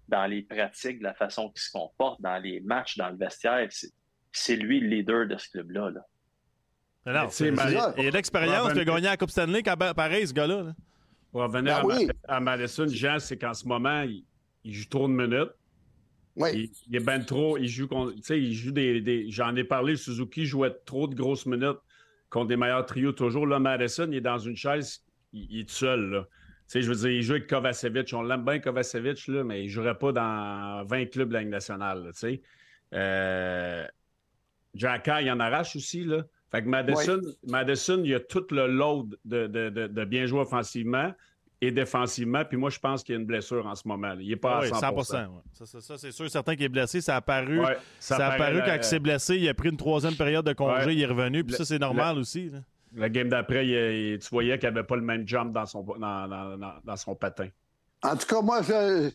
dans 0.09 0.27
les 0.27 0.43
pratiques, 0.43 0.99
de 0.99 1.05
la 1.05 1.15
façon 1.15 1.49
qu'il 1.51 1.61
se 1.63 1.71
comporte, 1.73 2.21
dans 2.21 2.39
les 2.39 2.61
matchs, 2.61 2.97
dans 2.97 3.09
le 3.09 3.17
vestiaire, 3.17 3.67
c'est, 3.71 3.91
c'est 4.31 4.57
lui 4.57 4.81
le 4.81 4.89
leader 4.89 5.27
de 5.27 5.37
ce 5.37 5.49
club-là. 5.51 5.91
là. 5.91 7.29
Sais, 7.31 7.47
c'est- 7.47 7.51
Marie- 7.51 7.73
c'est- 7.75 7.95
il 7.99 8.05
y 8.05 8.07
a 8.07 8.11
de 8.11 8.17
l'expérience, 8.17 8.71
il 8.75 8.81
a 8.81 8.85
gagné 8.85 9.07
la 9.07 9.17
Coupe 9.17 9.31
Stanley, 9.31 9.63
quand- 9.63 9.77
pareil, 9.95 10.27
ce 10.27 10.33
gars-là. 10.33 10.63
là. 10.63 10.73
Pour 11.33 11.41
revenir 11.43 11.83
Ben 11.83 11.91
à, 11.91 11.97
oui. 11.99 12.09
à 12.29 12.41
Madison, 12.41 12.87
Jean, 12.89 13.19
c'est 13.19 13.39
qu'en 13.39 13.55
ce 13.55 13.67
moment, 13.67 14.03
il, 14.03 14.25
il 14.65 14.75
joue 14.75 14.89
trop 14.89 15.09
de 15.09 15.13
minutes. 15.15 15.51
Oui. 16.37 16.51
Il, 16.55 16.71
il 16.89 16.97
est 16.97 17.01
ben 17.05 17.25
trop. 17.25 17.57
Il 17.59 17.69
joue, 17.69 17.89
il 18.31 18.53
joue 18.55 18.71
des, 18.71 19.01
des- 19.01 19.31
J'en 19.31 19.55
ai 19.57 19.65
parlé, 19.65 19.97
Suzuki 19.97 20.45
jouait 20.47 20.75
trop 20.85 21.09
de 21.09 21.15
grosses 21.15 21.47
minutes 21.47 21.79
contre 22.31 22.49
des 22.49 22.57
meilleurs 22.57 22.85
trios 22.87 23.13
toujours. 23.13 23.47
Là, 23.47 23.59
Madison, 23.59 24.07
il 24.11 24.17
est 24.19 24.21
dans 24.21 24.39
une 24.39 24.57
chaise, 24.57 25.03
il, 25.33 25.47
il 25.51 25.61
est 25.61 25.65
tout 25.69 25.75
seul. 25.75 26.11
Là. 26.11 26.21
Tu 26.23 26.29
sais, 26.67 26.83
je 26.83 26.89
veux 26.89 26.97
dire, 26.97 27.11
il 27.11 27.23
joue 27.23 27.33
avec 27.33 27.47
Kovacevic. 27.49 28.13
On 28.15 28.23
l'aime 28.23 28.45
bien, 28.45 28.59
Kovacevic, 28.59 29.27
là, 29.29 29.45
mais 29.45 29.61
il 29.63 29.67
ne 29.67 29.71
jouerait 29.71 29.99
pas 29.99 30.13
dans 30.13 30.85
20 30.87 31.07
clubs 31.07 31.29
de 31.29 31.35
la 31.35 31.41
Ligue 31.41 31.51
nationale. 31.51 32.05
là, 32.05 32.13
tu 32.13 32.19
sais. 32.19 32.43
Euh, 32.95 33.87
Jacka, 34.75 35.21
il 35.23 35.31
en 35.31 35.41
arrache 35.41 35.77
aussi. 35.77 36.05
Là. 36.05 36.23
Fait 36.51 36.63
que 36.63 36.69
Madison, 36.69 37.21
Madison, 37.47 38.03
il 38.05 38.15
a 38.15 38.21
tout 38.21 38.47
le 38.51 38.67
load 38.67 39.17
de, 39.25 39.47
de- 39.47 39.71
de- 39.71 39.87
de 39.87 40.05
bien 40.05 40.27
jouer 40.27 40.41
offensivement 40.41 41.13
et 41.61 41.71
défensivement. 41.71 42.45
Puis 42.45 42.57
moi, 42.57 42.71
je 42.71 42.79
pense 42.79 43.03
qu'il 43.03 43.15
y 43.15 43.19
a 43.19 43.21
une 43.21 43.27
blessure 43.27 43.67
en 43.67 43.75
ce 43.75 43.87
moment. 43.87 44.09
là. 44.09 44.17
Il 44.21 44.29
n'est 44.29 44.37
pas 44.37 44.61
Oui, 44.61 44.67
à 44.67 44.75
100 44.75 44.81
100 44.81 45.17
ouais. 45.17 45.27
Ça, 45.53 45.67
ça, 45.67 45.81
ça, 45.81 45.99
c'est 45.99 46.11
sûr, 46.13 46.29
certain 46.31 46.55
qu'il 46.57 46.65
est 46.65 46.69
blessé. 46.71 47.01
Ça 47.01 47.15
a 47.15 47.17
apparu, 47.19 47.61
Ouais, 47.61 47.77
ça 47.99 48.17
a 48.17 48.33
apparu 48.33 48.59
la- 48.59 48.67
quand 48.67 48.75
il 48.77 48.85
s'est 48.85 48.99
blessé. 48.99 49.37
Il 49.37 49.49
a 49.49 49.55
pris 49.55 49.69
une 49.71 49.77
troisième 49.77 50.15
période 50.17 50.45
de 50.47 50.53
congé, 50.53 50.87
Ouais. 50.87 50.95
il 50.97 51.03
est 51.03 51.07
revenu. 51.07 51.45
Puis 51.45 51.53
Le- 51.53 51.59
ça, 51.59 51.65
c'est 51.65 51.79
normal 51.79 52.19
aussi. 52.19 52.51
là. 52.51 52.59
Le 52.95 53.09
game 53.09 53.29
d'après, 53.29 53.65
tu 53.65 54.29
voyais 54.31 54.59
qu'il 54.59 54.69
n'avait 54.69 54.87
pas 54.87 54.97
le 54.97 55.03
même 55.03 55.27
jump 55.27 55.53
dans 55.53 55.67
son, 55.67 57.15
patin. 57.15 57.49
En 58.03 58.17
tout 58.17 58.27
cas, 58.27 58.43
moi, 58.43 58.63
je, 58.63 59.11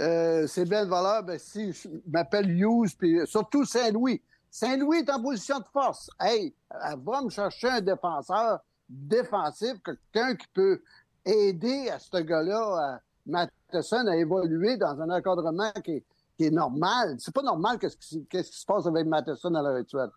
euh, 0.00 0.46
c'est 0.46 0.68
bien 0.68 0.84
de 0.84 0.90
valeur. 0.90 1.24
Si 1.38 1.72
je 1.72 1.88
m'appelle 2.06 2.50
Hughes, 2.50 2.96
puis 2.98 3.20
surtout 3.26 3.64
Saint-Louis. 3.64 4.20
Saint-Louis 4.50 4.98
est 4.98 5.10
en 5.10 5.22
position 5.22 5.58
de 5.60 5.64
force. 5.72 6.10
Hey, 6.20 6.54
va 6.70 7.22
me 7.22 7.30
chercher 7.30 7.68
un 7.68 7.80
défenseur 7.80 8.60
défensif, 8.88 9.74
quelqu'un 9.82 10.36
qui 10.36 10.46
peut 10.52 10.82
aider 11.24 11.88
à 11.88 11.98
ce 11.98 12.18
gars-là, 12.18 12.94
à 12.94 13.00
Matheson, 13.24 14.06
à 14.06 14.16
évoluer 14.16 14.76
dans 14.76 15.00
un 15.00 15.08
encadrement 15.10 15.72
qui 15.84 15.92
est, 15.92 16.04
qui 16.36 16.44
est 16.44 16.50
normal. 16.50 17.16
C'est 17.18 17.34
pas 17.34 17.42
normal 17.42 17.78
qu'est-ce 17.78 17.96
qui, 17.96 18.26
qui 18.26 18.42
se 18.42 18.66
passe 18.66 18.86
avec 18.86 19.06
Matheson 19.06 19.54
à 19.54 19.62
l'heure 19.62 19.76
actuelle. 19.76 20.10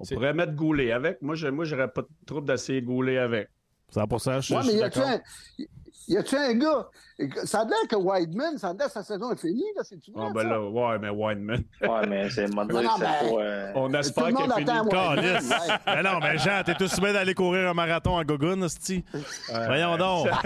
On 0.00 0.04
pourrait 0.04 0.34
mettre 0.34 0.54
Goulet 0.54 0.92
avec. 0.92 1.20
Moi, 1.22 1.34
je 1.34 1.48
moi, 1.48 1.64
j'aurais 1.64 1.88
pas 1.92 2.02
de 2.02 2.08
trouble 2.26 2.46
d'essayer 2.46 2.82
Goulet 2.82 3.18
avec. 3.18 3.48
100 3.90 4.06
je, 4.40 4.54
Ouais, 4.54 4.62
je 4.62 4.66
mais 4.66 4.90
suis 4.90 5.68
y 6.08 6.16
a-tu 6.16 6.36
un, 6.36 6.38
y 6.38 6.50
a-tu 6.50 6.56
un 6.56 6.58
gars? 6.58 6.88
Ça 7.44 7.60
a 7.60 7.64
l'air 7.64 7.88
que 7.88 7.96
Whiteman, 7.96 8.58
ça 8.58 8.68
a 8.68 8.72
l'air 8.74 8.86
que 8.86 8.92
sa 8.92 9.02
saison 9.02 9.32
est 9.32 9.40
finie, 9.40 9.64
là, 9.76 9.82
c'est-tu 9.82 10.12
vrai? 10.12 10.26
Ah, 10.28 10.32
ben 10.32 10.42
ça? 10.42 10.48
là, 10.48 10.60
ouais, 10.62 10.98
mais 11.00 11.08
Wineman. 11.10 11.64
Ouais, 11.82 12.06
mais 12.08 12.30
c'est 12.30 12.46
Non, 12.48 12.64
non, 12.64 12.80
c'est 12.96 13.34
euh, 13.38 13.72
On 13.74 13.92
espère 13.94 14.26
le 14.28 14.34
qu'il 14.34 14.44
est 14.44 14.54
fini. 14.54 14.70
Ouais. 14.70 15.74
Mais 15.86 16.02
non, 16.02 16.18
mais 16.20 16.38
Jean, 16.38 16.62
t'es 16.64 16.74
tout 16.74 16.86
soumis 16.86 17.12
d'aller 17.12 17.34
courir 17.34 17.70
un 17.70 17.74
marathon 17.74 18.18
à 18.18 18.24
Gogun, 18.24 18.62
hostie. 18.62 19.04
Voyons 19.66 19.96
donc. 19.96 20.28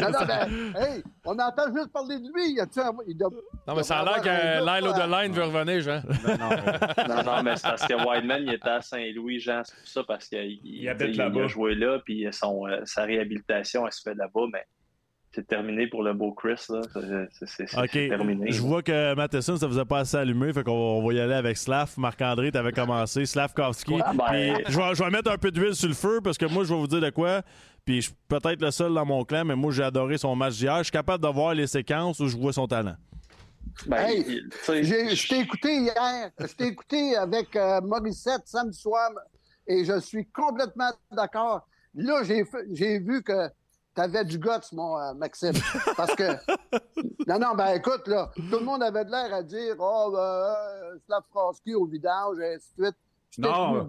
Non, 0.00 0.10
non, 0.10 0.18
ben, 0.26 0.48
hey, 0.76 1.02
on 1.24 1.38
entend 1.38 1.72
juste 1.74 1.92
parler 1.92 2.18
de 2.18 2.28
lui. 2.34 2.52
Y 2.54 2.60
a-tu 2.60 2.80
un- 2.80 2.92
il 3.06 3.16
doit- 3.16 3.30
Non, 3.66 3.74
mais 3.74 3.82
ça 3.82 4.00
a 4.00 4.04
l'air 4.04 4.22
que 4.22 4.28
Lyle 4.58 4.84
gars, 4.84 5.04
O'Deline 5.06 5.32
veut 5.32 5.44
revenir, 5.44 5.80
Jean. 5.80 6.02
Non, 6.26 6.36
non. 6.38 7.16
Non, 7.16 7.22
non, 7.22 7.42
mais 7.42 7.56
c'est 7.56 7.68
parce 7.68 7.86
que 7.86 7.94
Wideman, 7.94 8.42
il 8.42 8.54
était 8.54 8.68
à 8.68 8.80
Saint-Louis, 8.80 9.38
Jean, 9.40 9.62
c'est 9.64 9.76
pour 9.76 9.88
ça, 9.88 10.04
parce 10.06 10.28
qu'il 10.28 10.60
il, 10.64 10.88
a 10.88 11.46
joué 11.46 11.74
là, 11.74 11.98
puis 12.04 12.26
son, 12.32 12.66
euh, 12.66 12.80
sa 12.84 13.04
réhabilitation, 13.04 13.86
elle 13.86 13.92
se 13.92 14.02
fait 14.02 14.14
là-bas, 14.14 14.46
mais 14.52 14.66
c'est 15.32 15.46
terminé 15.46 15.86
pour 15.86 16.02
le 16.02 16.12
beau 16.12 16.32
Chris, 16.32 16.60
là. 16.70 16.80
C'est- 16.92 17.28
c'est- 17.32 17.46
C'est 17.46 17.66
c'est 17.68 17.78
OK. 17.78 17.90
terminé. 18.08 18.50
Je 18.50 18.60
vois 18.60 18.82
que 18.82 19.14
Matheson, 19.14 19.56
ça 19.56 19.66
vous 19.66 19.78
a 19.78 19.84
pas 19.84 20.00
assez 20.00 20.16
allumé. 20.16 20.52
Fait 20.52 20.64
qu'on 20.64 20.72
on 20.72 21.06
va 21.06 21.12
y 21.14 21.20
aller 21.20 21.34
avec 21.34 21.56
Slav. 21.56 21.92
Marc-André, 21.96 22.50
t'avais 22.50 22.72
commencé. 22.72 23.24
Slavkovski. 23.26 23.94
Ah, 24.04 24.12
ben- 24.12 24.54
Puis 24.64 24.72
je 24.72 24.76
vais, 24.78 24.94
je 24.94 25.04
vais 25.04 25.10
mettre 25.10 25.30
un 25.30 25.38
peu 25.38 25.50
d'huile 25.50 25.74
sur 25.74 25.88
le 25.88 25.94
feu 25.94 26.20
parce 26.22 26.36
que 26.38 26.46
moi, 26.46 26.64
je 26.64 26.72
vais 26.74 26.80
vous 26.80 26.86
dire 26.88 27.00
de 27.00 27.10
quoi. 27.10 27.42
Puis 27.84 27.96
je 28.02 28.06
suis 28.08 28.14
peut-être 28.28 28.60
le 28.60 28.70
seul 28.70 28.92
dans 28.92 29.06
mon 29.06 29.24
clan, 29.24 29.44
mais 29.44 29.56
moi, 29.56 29.72
j'ai 29.72 29.82
adoré 29.84 30.18
son 30.18 30.34
match 30.36 30.56
d'hier. 30.58 30.78
Je 30.78 30.82
suis 30.84 30.92
capable 30.92 31.22
de 31.24 31.28
voir 31.30 31.54
les 31.54 31.66
séquences 31.66 32.20
où 32.20 32.26
je 32.28 32.36
vois 32.36 32.52
son 32.52 32.66
talent. 32.66 32.96
Ben, 33.86 34.08
Hey, 34.08 34.42
J'ai- 34.82 35.14
Je 35.14 35.28
t'ai 35.28 35.40
écouté 35.40 35.74
hier. 35.76 36.30
Je 36.40 36.46
t'ai 36.54 36.66
écouté 36.66 37.16
avec 37.16 37.54
euh, 37.56 37.80
Morissette 37.80 38.42
samedi 38.46 38.76
soir 38.78 39.10
et 39.66 39.84
je 39.84 39.98
suis 40.00 40.26
complètement 40.26 40.90
d'accord. 41.12 41.66
Là, 41.94 42.22
j'ai 42.24 42.98
vu 42.98 43.22
que 43.22 43.48
T'avais 44.00 44.24
du 44.24 44.38
guts, 44.38 44.48
mon 44.72 44.96
euh, 44.98 45.12
Maxime. 45.14 45.52
Parce 45.96 46.14
que. 46.14 46.24
Non, 47.26 47.38
non, 47.38 47.54
ben 47.54 47.74
écoute, 47.74 48.08
là, 48.08 48.30
tout 48.34 48.58
le 48.58 48.64
monde 48.64 48.82
avait 48.82 49.04
de 49.04 49.10
l'air 49.10 49.32
à 49.32 49.42
dire 49.42 49.76
Oh, 49.78 50.10
ben, 50.12 50.18
euh, 50.18 50.98
Slavkowski 51.06 51.74
au 51.74 51.86
vidange, 51.86 52.38
et 52.40 52.54
ainsi 52.54 52.68
de 52.78 52.84
suite. 52.84 52.96
Non. 53.38 53.86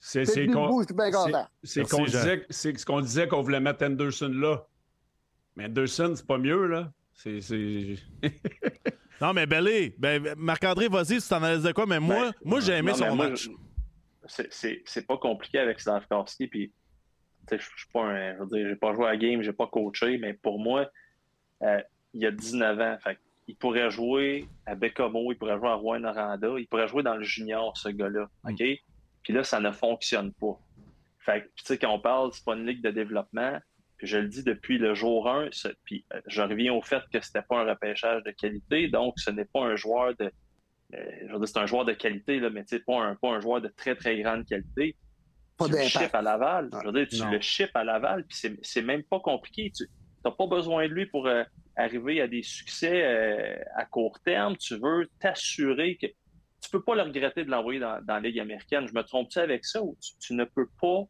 C'est 0.00 0.46
qu'on 0.48 0.80
j'étais 0.80 0.94
bien 0.94 1.10
content. 1.12 1.46
c'est 1.62 1.88
qu'on 1.88 2.04
disait, 2.04 2.46
c'est 2.50 2.76
ce 2.76 2.84
qu'on 2.84 3.00
disait 3.00 3.28
qu'on 3.28 3.42
voulait 3.42 3.60
mettre 3.60 3.84
Anderson 3.84 4.30
là. 4.34 4.66
Mais 5.56 5.66
Anderson, 5.66 6.14
c'est 6.16 6.26
pas 6.26 6.38
mieux, 6.38 6.66
là. 6.66 6.90
C'est. 7.14 7.40
c'est- 7.40 7.96
Non, 9.20 9.32
mais 9.34 9.46
Belé, 9.46 9.94
ben, 9.98 10.34
Marc-André, 10.36 10.88
vas-y, 10.88 11.20
si 11.20 11.28
t'en 11.28 11.36
analyses 11.36 11.62
de 11.64 11.72
quoi, 11.72 11.84
mais 11.86 12.00
moi, 12.00 12.30
Ben, 12.30 12.32
moi 12.44 12.60
j'ai 12.60 12.72
aimé 12.72 12.92
non, 12.92 12.96
son 12.98 13.14
moi, 13.14 13.28
match. 13.28 13.44
je- 13.44 13.50
c'est- 14.26 14.48
C'est 14.50 14.82
c'est 14.86 15.06
pas 15.06 15.18
compliqué 15.18 15.58
avec 15.58 15.78
Slavkowski. 15.80 16.46
Puis, 16.48 16.72
je 17.58 17.64
suis 17.64 17.88
pas 17.92 18.02
un. 18.04 18.34
Je 18.34 18.38
veux 18.40 18.46
dire, 18.46 18.68
j'ai 18.68 18.76
pas 18.76 18.94
joué 18.94 19.06
à 19.06 19.10
la 19.10 19.16
game, 19.16 19.42
j'ai 19.42 19.52
pas 19.52 19.66
coaché, 19.66 20.18
mais 20.18 20.34
pour 20.34 20.58
moi, 20.58 20.88
euh, 21.62 21.80
il 22.14 22.24
a 22.26 22.30
19 22.30 22.80
ans. 22.80 22.98
Fait 23.02 23.18
il 23.48 23.56
pourrait 23.56 23.90
jouer 23.90 24.46
à 24.64 24.74
Bécomo, 24.76 25.32
il 25.32 25.36
pourrait 25.36 25.56
jouer 25.58 25.68
à 25.68 25.74
Rouen 25.74 26.04
Aranda, 26.04 26.54
il 26.56 26.68
pourrait 26.68 26.86
jouer 26.86 27.02
dans 27.02 27.16
le 27.16 27.24
junior, 27.24 27.76
ce 27.76 27.88
gars-là. 27.88 28.28
Mm. 28.44 28.54
Puis 29.24 29.32
là, 29.34 29.42
ça 29.44 29.58
ne 29.60 29.72
fonctionne 29.72 30.32
pas. 30.34 30.56
Fait 31.18 31.42
tu 31.56 31.64
sais, 31.64 31.76
quand 31.78 31.92
on 31.92 31.98
parle, 32.00 32.30
c'est 32.32 32.44
pas 32.44 32.54
une 32.54 32.64
ligue 32.66 32.82
de 32.82 32.90
développement. 32.90 33.58
Puis 33.96 34.06
je 34.06 34.16
le 34.18 34.28
dis 34.28 34.42
depuis 34.44 34.78
le 34.78 34.94
jour 34.94 35.28
1, 35.28 35.48
ce- 35.50 35.68
puis 35.84 36.04
euh, 36.14 36.20
je 36.26 36.40
reviens 36.40 36.72
au 36.72 36.80
fait 36.80 37.02
que 37.12 37.20
c'était 37.20 37.42
pas 37.42 37.60
un 37.60 37.68
repêchage 37.68 38.22
de 38.22 38.30
qualité, 38.30 38.88
donc 38.88 39.18
ce 39.18 39.30
n'est 39.30 39.44
pas 39.44 39.60
un 39.62 39.76
joueur 39.76 40.14
de. 40.16 40.30
euh, 40.94 41.10
je 41.26 41.32
veux 41.32 41.38
dire, 41.38 41.48
c'est 41.48 41.58
un 41.58 41.66
joueur 41.66 41.84
de 41.84 41.92
qualité, 41.92 42.40
là, 42.40 42.48
mais 42.50 42.64
pas 42.86 43.02
un, 43.02 43.14
pas 43.16 43.28
un 43.28 43.40
joueur 43.40 43.60
de 43.60 43.68
très, 43.68 43.94
très 43.96 44.18
grande 44.22 44.46
qualité. 44.46 44.96
Pas 45.60 45.66
tu 45.66 45.72
le 45.72 45.82
ships 45.84 46.14
à 46.14 46.22
Laval. 46.22 46.70
Je 46.82 46.86
veux 46.86 46.92
dire, 46.92 47.08
tu 47.08 47.18
Non. 47.22 47.30
le 47.30 47.40
ships 47.40 47.70
à 47.74 47.84
Laval, 47.84 48.24
puis 48.26 48.36
c'est- 48.36 48.58
c'est 48.62 48.82
même 48.82 49.02
pas 49.04 49.20
compliqué. 49.20 49.70
Tu 49.76 49.84
n'as 50.24 50.30
pas 50.32 50.46
besoin 50.46 50.88
de 50.88 50.92
lui 50.92 51.06
pour 51.06 51.26
euh, 51.28 51.44
arriver 51.76 52.20
à 52.20 52.26
des 52.26 52.42
succès 52.42 53.02
euh, 53.04 53.56
à 53.76 53.84
court 53.84 54.18
terme. 54.24 54.56
Tu 54.56 54.76
veux 54.76 55.08
t'assurer 55.20 55.96
que 55.96 56.06
tu 56.06 56.70
peux 56.70 56.82
pas 56.82 56.94
le 56.94 57.02
regretter 57.02 57.44
de 57.44 57.50
l'envoyer 57.50 57.80
dans, 57.80 58.02
dans 58.04 58.14
la 58.14 58.20
Ligue 58.20 58.40
américaine. 58.40 58.86
Je 58.88 58.92
me 58.94 59.02
trompe-tu 59.02 59.38
avec 59.38 59.64
ça 59.64 59.82
ou 59.82 59.96
tu, 60.02 60.12
tu 60.20 60.34
ne 60.34 60.44
peux 60.44 60.68
pas 60.80 61.04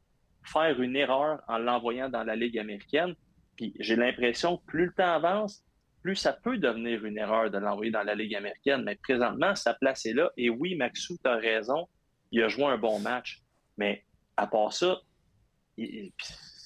faire 0.44 0.80
une 0.80 0.94
erreur 0.96 1.40
en 1.48 1.58
l'envoyant 1.58 2.08
dans 2.08 2.22
la 2.24 2.36
Ligue 2.36 2.58
américaine? 2.58 3.14
Puis 3.56 3.74
j'ai 3.80 3.96
l'impression 3.96 4.56
que 4.58 4.64
plus 4.66 4.86
le 4.86 4.92
temps 4.92 5.12
avance, 5.12 5.64
plus 6.02 6.16
ça 6.16 6.32
peut 6.32 6.56
devenir 6.56 7.04
une 7.04 7.18
erreur 7.18 7.50
de 7.50 7.58
l'envoyer 7.58 7.90
dans 7.90 8.02
la 8.04 8.14
Ligue 8.14 8.34
américaine. 8.34 8.82
Mais 8.84 8.96
présentement, 8.96 9.54
sa 9.54 9.74
place 9.74 10.06
est 10.06 10.14
là. 10.14 10.30
Et 10.36 10.48
oui, 10.50 10.74
Maxou, 10.76 11.16
tu 11.22 11.28
as 11.28 11.34
raison. 11.36 11.88
Il 12.32 12.42
a 12.42 12.48
joué 12.48 12.64
un 12.64 12.78
bon 12.78 13.00
match. 13.00 13.40
Mais 13.76 14.04
à 14.40 14.46
part 14.46 14.72
ça, 14.72 15.00
il- 15.76 16.12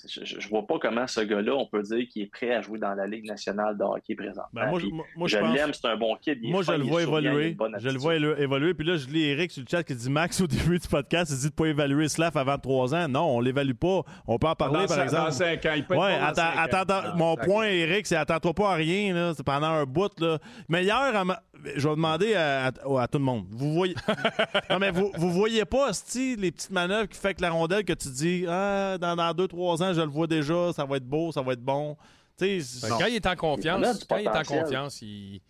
je, 0.08 0.48
vois 0.48 0.66
pas 0.66 0.78
comment 0.80 1.06
ce 1.06 1.20
gars-là, 1.20 1.54
on 1.54 1.66
peut 1.66 1.82
dire 1.82 2.06
qu'il 2.08 2.22
est 2.22 2.26
prêt 2.30 2.54
à 2.54 2.60
jouer 2.62 2.78
dans 2.78 2.94
la 2.94 3.06
Ligue 3.06 3.26
nationale 3.26 3.76
de 3.76 3.82
hockey 3.84 4.14
présentement. 4.14 4.44
Ben, 4.52 4.70
moi, 4.70 4.78
je- 4.80 4.84
Puis 4.86 4.94
moi, 4.94 5.04
moi, 5.16 5.28
je 5.28 5.36
je 5.36 5.40
pense. 5.42 5.54
l'aime, 5.54 5.70
c'est 5.72 5.86
un 5.88 5.96
bon 5.96 6.16
kid. 6.16 6.38
il 6.42 6.50
Moi, 6.50 6.62
je 6.62 6.72
le 6.72 6.84
vois 6.84 7.02
évoluer. 7.02 7.56
Je 7.78 7.88
le 7.88 7.98
vois 7.98 8.14
évoluer. 8.16 8.74
Puis 8.74 8.86
là, 8.86 8.96
je 8.96 9.06
lis 9.08 9.24
Eric 9.24 9.50
sur 9.50 9.62
le 9.62 9.68
chat 9.70 9.82
qui 9.82 9.94
dit 9.94 10.10
Max, 10.10 10.40
au 10.40 10.46
début 10.46 10.78
du 10.78 10.88
podcast, 10.88 11.30
il 11.34 11.38
dit 11.38 11.48
de 11.48 11.54
pas 11.54 11.66
évaluer 11.66 12.08
Slav 12.08 12.36
avant 12.36 12.58
3 12.58 12.94
ans. 12.94 13.08
Non, 13.08 13.36
on 13.36 13.40
l'évalue 13.40 13.72
pas. 13.74 14.02
On 14.26 14.38
peut 14.38 14.46
en 14.48 14.54
parler, 14.54 14.80
dans, 14.80 14.86
par 14.94 15.02
exemple. 15.02 15.24
dans 15.26 15.30
5 15.30 15.66
ans. 15.66 15.72
Il 15.76 15.84
peut 15.86 15.96
Ouais, 15.96 16.14
attends, 16.20 16.80
attends, 16.80 17.16
mon 17.16 17.36
point, 17.36 17.66
Eric, 17.66 18.06
c'est 18.06 18.16
attends-toi 18.16 18.52
pas 18.54 18.72
à 18.72 18.74
rien, 18.74 19.14
là. 19.14 19.32
C'est 19.36 19.44
pendant 19.44 19.68
un 19.68 19.84
bout, 19.84 20.12
là. 20.20 20.38
Mais 20.68 20.84
hier, 20.84 21.24
ma- 21.24 21.40
je 21.76 21.88
vais 21.88 21.94
demander 21.94 22.34
à, 22.34 22.66
à- 22.66 23.02
à 23.02 23.08
tout 23.08 23.18
le 23.18 23.24
monde. 23.24 23.46
Vous 23.50 23.72
voyez. 23.74 23.94
non, 24.70 24.78
mais 24.78 24.90
vous, 24.90 25.10
vous 25.16 25.30
voyez 25.30 25.64
pas, 25.64 25.92
Sti, 25.92 26.36
les 26.36 26.50
petites 26.52 26.70
manœuvres 26.70 27.08
qui 27.08 27.18
fait 27.18 27.34
que 27.34 27.40
la 27.42 27.50
rondelle 27.50 27.84
que 27.84 27.92
tu 27.94 28.08
dis, 28.08 28.44
ah, 28.48 28.98
dans 28.98 29.14
2-3 29.16 29.82
ans, 29.82 29.93
je 29.94 30.00
le 30.02 30.08
vois 30.08 30.26
déjà, 30.26 30.72
ça 30.72 30.84
va 30.84 30.96
être 30.96 31.06
beau, 31.08 31.32
ça 31.32 31.42
va 31.42 31.52
être 31.54 31.62
bon. 31.62 31.96
Tu 32.38 32.60
sais, 32.60 32.80
Fait 32.86 32.92
que 32.92 32.98
Quand 32.98 33.06
il 33.06 33.14
est 33.16 33.26
en 33.26 33.30
Il 33.30 33.32
a 33.32 33.36
confiance, 33.36 33.98
du 34.00 34.06
quand 34.06 34.16
il 34.16 34.24
est 34.26 34.28
en 34.28 34.42
confiance, 34.42 35.02
il, 35.02 35.40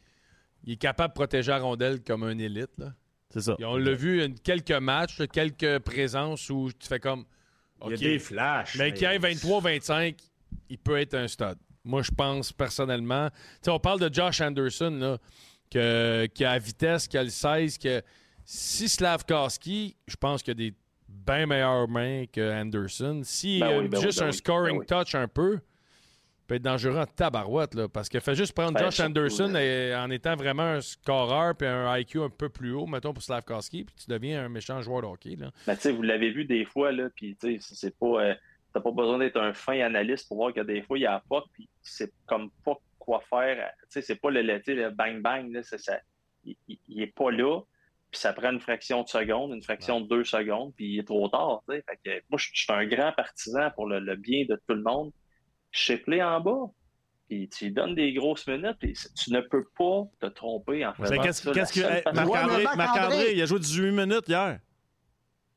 il 0.65 0.73
est 0.75 0.77
capable 0.77 1.13
de 1.13 1.15
protéger 1.15 1.51
la 1.51 1.59
rondelle 1.59 2.03
comme 2.03 2.23
un 2.25 2.39
élite. 2.39 2.71
là. 2.79 2.93
c'est 3.31 3.41
ça. 3.41 3.57
Et 3.59 3.65
on 3.65 3.77
l'a 3.77 3.93
vu 3.95 4.25
une- 4.25 4.39
quelques 4.39 4.71
matchs, 4.73 5.21
quelques 5.33 5.79
présences 5.81 6.49
où 6.51 6.71
tu 6.79 6.87
fais 6.87 7.01
comme. 7.01 7.25
Il 7.87 7.91
y 7.91 7.95
a 7.95 7.97
des 7.97 8.19
flashs. 8.19 8.77
mais 8.79 8.93
qui 8.95 9.05
ait 9.05 9.19
23-25, 9.19 10.17
il 10.71 10.79
peut 10.79 10.99
être 10.99 11.15
un 11.15 11.27
stud. 11.29 11.57
Moi, 11.85 12.03
je 12.03 12.11
pense 12.11 12.51
personnellement. 12.53 13.29
Tu 13.31 13.37
sais, 13.63 13.71
on 13.71 13.79
parle 13.81 14.01
de 14.01 14.13
Josh 14.15 14.41
Anderson, 14.41 14.91
là, 14.91 15.19
que, 15.71 16.27
qui 16.33 16.45
a 16.45 16.53
la 16.53 16.59
vitesse, 16.59 17.07
qui 17.09 17.19
a 17.19 17.23
le 17.25 17.29
16, 17.31 17.77
que 17.79 18.01
si 18.45 18.89
Slavkowski, 18.89 19.97
je 20.07 20.17
pense 20.17 20.43
qu'il 20.43 20.53
a 20.53 20.55
des 20.55 20.75
bien 21.27 21.47
meilleures 21.47 21.89
mains 21.89 22.25
que 22.33 22.53
Anderson. 22.61 23.21
S'il 23.25 23.61
Ben 23.61 23.79
oui, 23.81 23.89
ben 23.89 23.99
oui, 23.99 24.05
juste 24.05 24.21
ben 24.21 24.29
un 24.29 24.33
scoring 24.33 24.79
ben 24.79 24.97
oui. 24.99 25.05
touch 25.05 25.15
un 25.15 25.29
peu, 25.29 25.55
il 25.55 26.47
peut 26.47 26.55
être 26.57 26.63
dangereux 26.63 26.99
en 26.99 27.07
tabarouette, 27.07 27.75
là, 27.75 27.89
parce 27.89 28.09
que 28.09 28.21
fait 28.21 28.35
juste 28.35 28.53
prendre 28.55 28.75
Ben, 28.75 28.85
Josh 28.85 29.01
Anderson 29.01 29.55
et- 29.57 29.95
en 29.95 30.11
étant 30.11 30.37
vraiment 30.37 30.63
un 30.65 30.81
scoreur 30.81 31.55
puis 31.57 31.67
un 31.67 31.97
IQ 31.99 32.21
un 32.23 32.29
peu 32.31 32.49
plus 32.49 32.73
haut, 32.73 32.87
mettons, 32.87 33.13
pour 33.15 33.23
Slavkowski, 33.23 33.85
puis 33.85 33.95
tu 33.97 34.11
deviens 34.11 34.45
un 34.45 34.49
méchant 34.49 34.81
joueur 34.83 35.03
de 35.03 35.07
hockey. 35.07 35.37
Là. 35.37 35.51
Mais 35.67 35.75
tu 35.77 35.83
sais, 35.83 35.93
vous 35.93 36.03
l'avez 36.03 36.31
vu 36.31 36.45
des 36.45 36.65
fois, 36.67 36.93
là, 36.93 37.09
puis 37.15 37.37
c'est 37.61 37.99
pas. 37.99 38.07
euh, 38.25 38.35
T'as 38.75 38.81
pas 38.81 38.91
besoin 38.91 39.19
d'être 39.21 39.37
un 39.41 39.53
fin 39.53 39.79
analyste 39.83 40.27
pour 40.27 40.39
voir 40.39 40.53
que 40.53 40.61
des 40.61 40.83
fois, 40.83 40.99
il 40.99 41.03
y 41.03 41.07
a 41.07 41.23
pas, 41.31 41.45
puis 41.53 41.69
c'est 41.81 42.13
comme 42.27 42.51
pas 42.65 42.75
quoi 42.99 43.23
faire. 43.31 43.71
C'est 43.89 44.21
pas 44.21 44.31
le, 44.31 44.43
le, 44.43 44.91
bang-bang. 44.91 45.49
Il, 46.45 46.57
il- 46.67 46.79
il 46.89 47.03
est 47.03 47.15
pas 47.15 47.31
là, 47.31 47.61
puis 48.15 48.21
ça 48.21 48.33
prend 48.33 48.53
une 48.53 48.61
fraction 48.61 49.03
de 49.03 49.09
seconde, 49.09 49.53
une 49.53 49.63
fraction 49.63 50.01
de 50.01 50.07
deux 50.09 50.23
secondes, 50.23 50.73
puis 50.77 50.87
il 50.95 50.99
est 51.01 51.05
trop 51.05 51.29
tard. 51.29 51.63
Fait 51.67 51.83
que 52.05 52.11
moi, 52.31 52.39
je 52.39 52.49
suis 52.55 52.73
un 52.73 52.87
grand 52.87 53.11
partisan 53.13 53.71
pour 53.75 53.87
le, 53.89 53.99
le 53.99 54.15
bien 54.15 54.45
de 54.49 54.55
tout 54.69 54.75
le 54.75 54.83
monde. 54.83 55.11
Chiplé 55.73 56.23
en 56.23 56.41
bas, 56.41 56.67
puis 57.29 57.49
tu 57.49 57.65
lui 57.65 57.73
donnes 57.73 57.97
des 57.97 58.13
grosses 58.13 58.47
minutes, 58.47 58.77
puis 58.79 58.93
tu 59.17 59.33
ne 59.33 59.41
peux 59.41 59.65
pas 59.77 60.05
te 60.21 60.27
tromper 60.27 60.87
en 60.87 60.95
faisant 60.95 61.21
qu'est-ce 61.21 61.43
ça. 61.43 61.51
Qu'est-ce 61.53 61.73
que. 61.73 61.81
hey, 61.81 62.03
Marc-André, 62.77 63.33
il 63.35 63.43
a 63.43 63.47
joué 63.47 63.59
18 63.59 63.91
minutes 63.91 64.29
hier. 64.29 64.61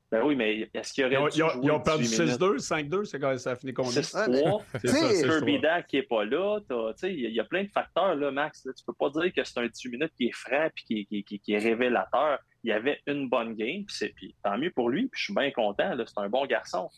Ben 0.09 0.23
oui, 0.23 0.37
mais 0.37 0.69
est-ce 0.73 0.93
qu'il 0.93 1.03
aurait 1.03 1.15
Ils 1.15 1.17
ont, 1.19 1.27
dû 1.27 1.37
ils 1.37 1.43
ont- 1.43 1.49
jouer 1.49 1.61
ils 1.65 1.71
ont 1.71 1.79
perdu 1.81 2.03
18 2.03 2.23
minutes? 2.23 2.39
6-2, 2.39 2.57
5-2, 2.89 3.03
c'est 3.05 3.19
quand 3.19 3.37
ça 3.37 3.51
a 3.51 3.55
fini 3.57 3.73
combien? 3.73 3.91
6-3. 4.01 4.61
C'est 4.85 5.21
Kirby 5.27 5.55
ça. 5.55 5.59
Dack 5.61 5.87
qui 5.87 5.97
est 5.97 6.03
pas 6.03 6.23
là. 6.23 6.59
t'as- 6.67 6.93
tu 6.93 6.99
sais, 6.99 7.13
Il 7.13 7.19
y, 7.19 7.39
a- 7.39 7.43
y 7.43 7.47
plein 7.47 7.63
de 7.65 7.69
facteurs, 7.69 8.15
là, 8.15 8.31
Max. 8.31 8.63
là. 8.65 8.71
Tu 8.73 8.85
peux 8.85 8.93
pas 8.93 9.09
dire 9.09 9.33
que 9.35 9.43
c'est 9.43 9.59
un 9.59 9.67
18 9.67 9.89
minutes 9.89 10.13
qui 10.15 10.27
est 10.27 10.31
franc 10.35 10.63
et 10.67 10.71
qui, 10.85 11.05
qui- 11.07 11.23
qui- 11.25 11.39
qui 11.41 11.51
est 11.53 11.57
révélateur. 11.59 12.39
Il 12.63 12.69
y 12.69 12.73
avait 12.73 12.99
une 13.07 13.29
bonne 13.29 13.53
game, 13.55 13.85
puis 13.85 13.95
c'est- 13.95 14.13
puis 14.15 14.35
tant 14.43 14.57
mieux 14.57 14.71
pour 14.71 14.89
lui, 14.89 15.07
puis 15.07 15.19
je 15.19 15.23
suis 15.25 15.33
bien 15.33 15.51
content. 15.51 15.91
C'est 16.05 16.17
un 16.19 16.29
bon 16.29 16.45
garçon. 16.45 16.89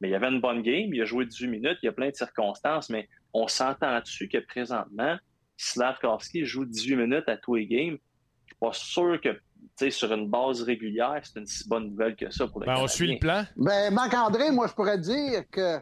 Mais 0.00 0.08
il 0.08 0.12
y 0.12 0.14
avait 0.14 0.28
une 0.28 0.40
bonne 0.40 0.62
game, 0.62 0.94
il 0.94 1.02
a 1.02 1.04
joué 1.04 1.26
18 1.26 1.48
minutes, 1.48 1.78
il 1.82 1.86
y 1.86 1.88
a 1.88 1.92
plein 1.92 2.10
de 2.10 2.14
circonstances, 2.14 2.88
mais 2.88 3.08
on 3.32 3.48
s'entend 3.48 3.98
dessus 4.00 4.28
que 4.28 4.38
présentement, 4.38 5.16
Slavkowski 5.56 6.44
joue 6.44 6.64
18 6.64 6.96
minutes 6.96 7.28
à 7.28 7.36
tous 7.36 7.56
les 7.56 7.66
games? 7.66 7.98
Je 8.46 8.52
suis 8.52 8.58
pas 8.60 8.72
sûr 8.72 9.20
que 9.20 9.30
tu 9.30 9.84
sais, 9.84 9.90
sur 9.90 10.12
une 10.12 10.28
base 10.28 10.62
régulière, 10.62 11.20
c'est 11.22 11.38
une 11.38 11.46
si 11.46 11.68
bonne 11.68 11.90
nouvelle 11.90 12.14
que 12.16 12.30
ça 12.30 12.46
pour 12.46 12.60
le 12.60 12.66
Ben, 12.66 12.76
on 12.78 12.86
suit 12.86 13.12
le 13.12 13.18
plan. 13.18 13.44
Ben, 13.56 13.92
Marc-André, 13.92 14.50
moi, 14.52 14.66
je 14.68 14.72
pourrais 14.72 14.98
dire 14.98 15.42
que 15.50 15.78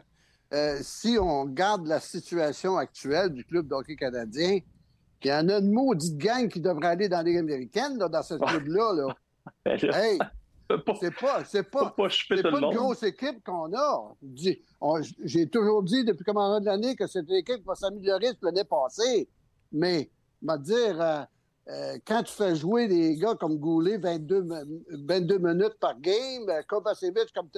euh, 0.53 0.77
si 0.81 1.17
on 1.19 1.45
garde 1.45 1.85
la 1.87 1.99
situation 1.99 2.77
actuelle 2.77 3.31
du 3.33 3.43
club 3.43 3.67
d'hockey 3.67 3.95
canadien, 3.95 4.59
qu'il 5.19 5.31
y 5.31 5.33
en 5.33 5.49
a 5.49 5.57
une 5.59 5.71
maudite 5.71 6.17
gang 6.17 6.47
qui 6.47 6.61
devrait 6.61 6.87
aller 6.89 7.09
dans 7.09 7.17
la 7.17 7.23
Ligue 7.23 7.37
américaine, 7.37 7.97
là, 7.97 8.07
dans 8.07 8.21
ce 8.23 8.35
club-là. 8.35 8.93
Là. 8.95 9.15
Hey, 9.93 10.19
c'est 10.99 11.15
pas, 11.15 11.43
c'est 11.45 11.63
pas, 11.63 11.79
pas 11.91 12.03
c'est 12.37 12.43
le 12.43 12.51
une 12.57 12.75
grosse 12.75 13.03
équipe 13.03 13.43
qu'on 13.43 13.73
a. 13.73 14.13
J'ai 15.23 15.49
toujours 15.49 15.83
dit 15.83 16.03
depuis 16.03 16.23
comment 16.25 16.59
de 16.59 16.65
l'année 16.65 16.95
que 16.95 17.07
cette 17.07 17.29
équipe 17.31 17.65
va 17.65 17.75
s'améliorer 17.75 18.27
sur 18.27 18.37
l'année 18.43 18.63
passée. 18.65 19.27
Mais, 19.71 20.09
va 20.41 20.57
dire, 20.57 21.01
euh, 21.01 21.21
euh, 21.69 21.97
quand 22.05 22.23
tu 22.23 22.33
fais 22.33 22.55
jouer 22.55 22.87
des 22.87 23.15
gars 23.17 23.35
comme 23.35 23.57
Goulet 23.57 23.97
22, 23.97 24.43
mi- 24.43 24.83
22 25.05 25.37
minutes 25.39 25.75
par 25.79 25.99
game, 25.99 26.49
euh, 26.49 26.61
Kovacevic, 26.67 27.33
comme, 27.33 27.49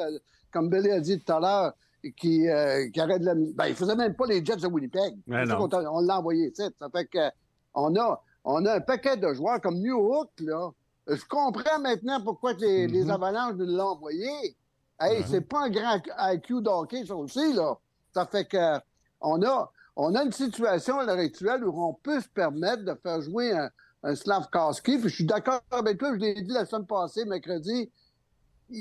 comme 0.51 0.69
Billy 0.69 0.89
a 0.91 0.99
dit 0.99 1.19
tout 1.19 1.31
à 1.33 1.39
l'heure, 1.39 1.73
qui, 2.15 2.47
euh, 2.47 2.89
qui 2.91 2.99
arrête 3.01 3.21
de 3.21 3.25
la. 3.25 3.35
Ben, 3.35 3.67
il 3.67 3.75
faisait 3.75 3.95
même 3.95 4.15
pas 4.15 4.25
les 4.25 4.43
Jets 4.43 4.55
de 4.57 4.67
Winnipeg. 4.67 5.15
Qu'on 5.57 5.69
on 5.87 5.99
l'a 5.99 6.19
envoyé. 6.19 6.51
Ça 6.55 6.69
fait 6.91 7.05
que 7.05 7.29
on 7.73 7.95
a, 7.97 8.23
on 8.45 8.65
a 8.65 8.75
un 8.75 8.79
paquet 8.81 9.17
de 9.17 9.33
joueurs 9.33 9.59
comme 9.61 9.75
New 9.79 9.97
Hook, 9.99 10.29
là. 10.39 10.69
Je 11.09 11.25
comprends 11.25 11.79
maintenant 11.79 12.21
pourquoi 12.21 12.53
les, 12.53 12.87
Mhm. 12.87 12.93
les 12.93 13.09
Avalanches 13.09 13.55
nous 13.55 13.65
l'ont 13.65 13.89
envoyé. 13.89 14.55
Hey, 14.99 15.23
c'est 15.27 15.41
pas 15.41 15.65
un 15.65 15.69
grand 15.69 15.99
IQ 16.33 16.61
d'hockey, 16.61 17.05
ça 17.05 17.15
aussi, 17.15 17.53
là. 17.53 17.75
Ça 18.13 18.25
fait 18.25 18.45
que 18.45 18.79
on 19.21 19.41
a, 19.43 19.71
on 19.95 20.13
a 20.15 20.23
une 20.23 20.31
situation 20.31 20.99
à 20.99 21.05
l'heure 21.05 21.17
actuelle 21.19 21.63
où 21.65 21.81
on 21.83 21.93
peut 21.93 22.19
se 22.21 22.27
permettre 22.27 22.83
de 22.83 22.93
faire 23.01 23.21
jouer 23.21 23.51
un, 23.53 23.69
un 24.03 24.15
Slavkowski. 24.15 24.97
Puis 24.99 25.09
je 25.09 25.15
suis 25.15 25.25
d'accord 25.25 25.61
avec 25.71 25.97
toi, 25.99 26.11
je 26.13 26.19
l'ai 26.19 26.41
dit 26.41 26.51
la 26.51 26.65
semaine 26.65 26.85
passée, 26.85 27.25
mercredi. 27.25 27.89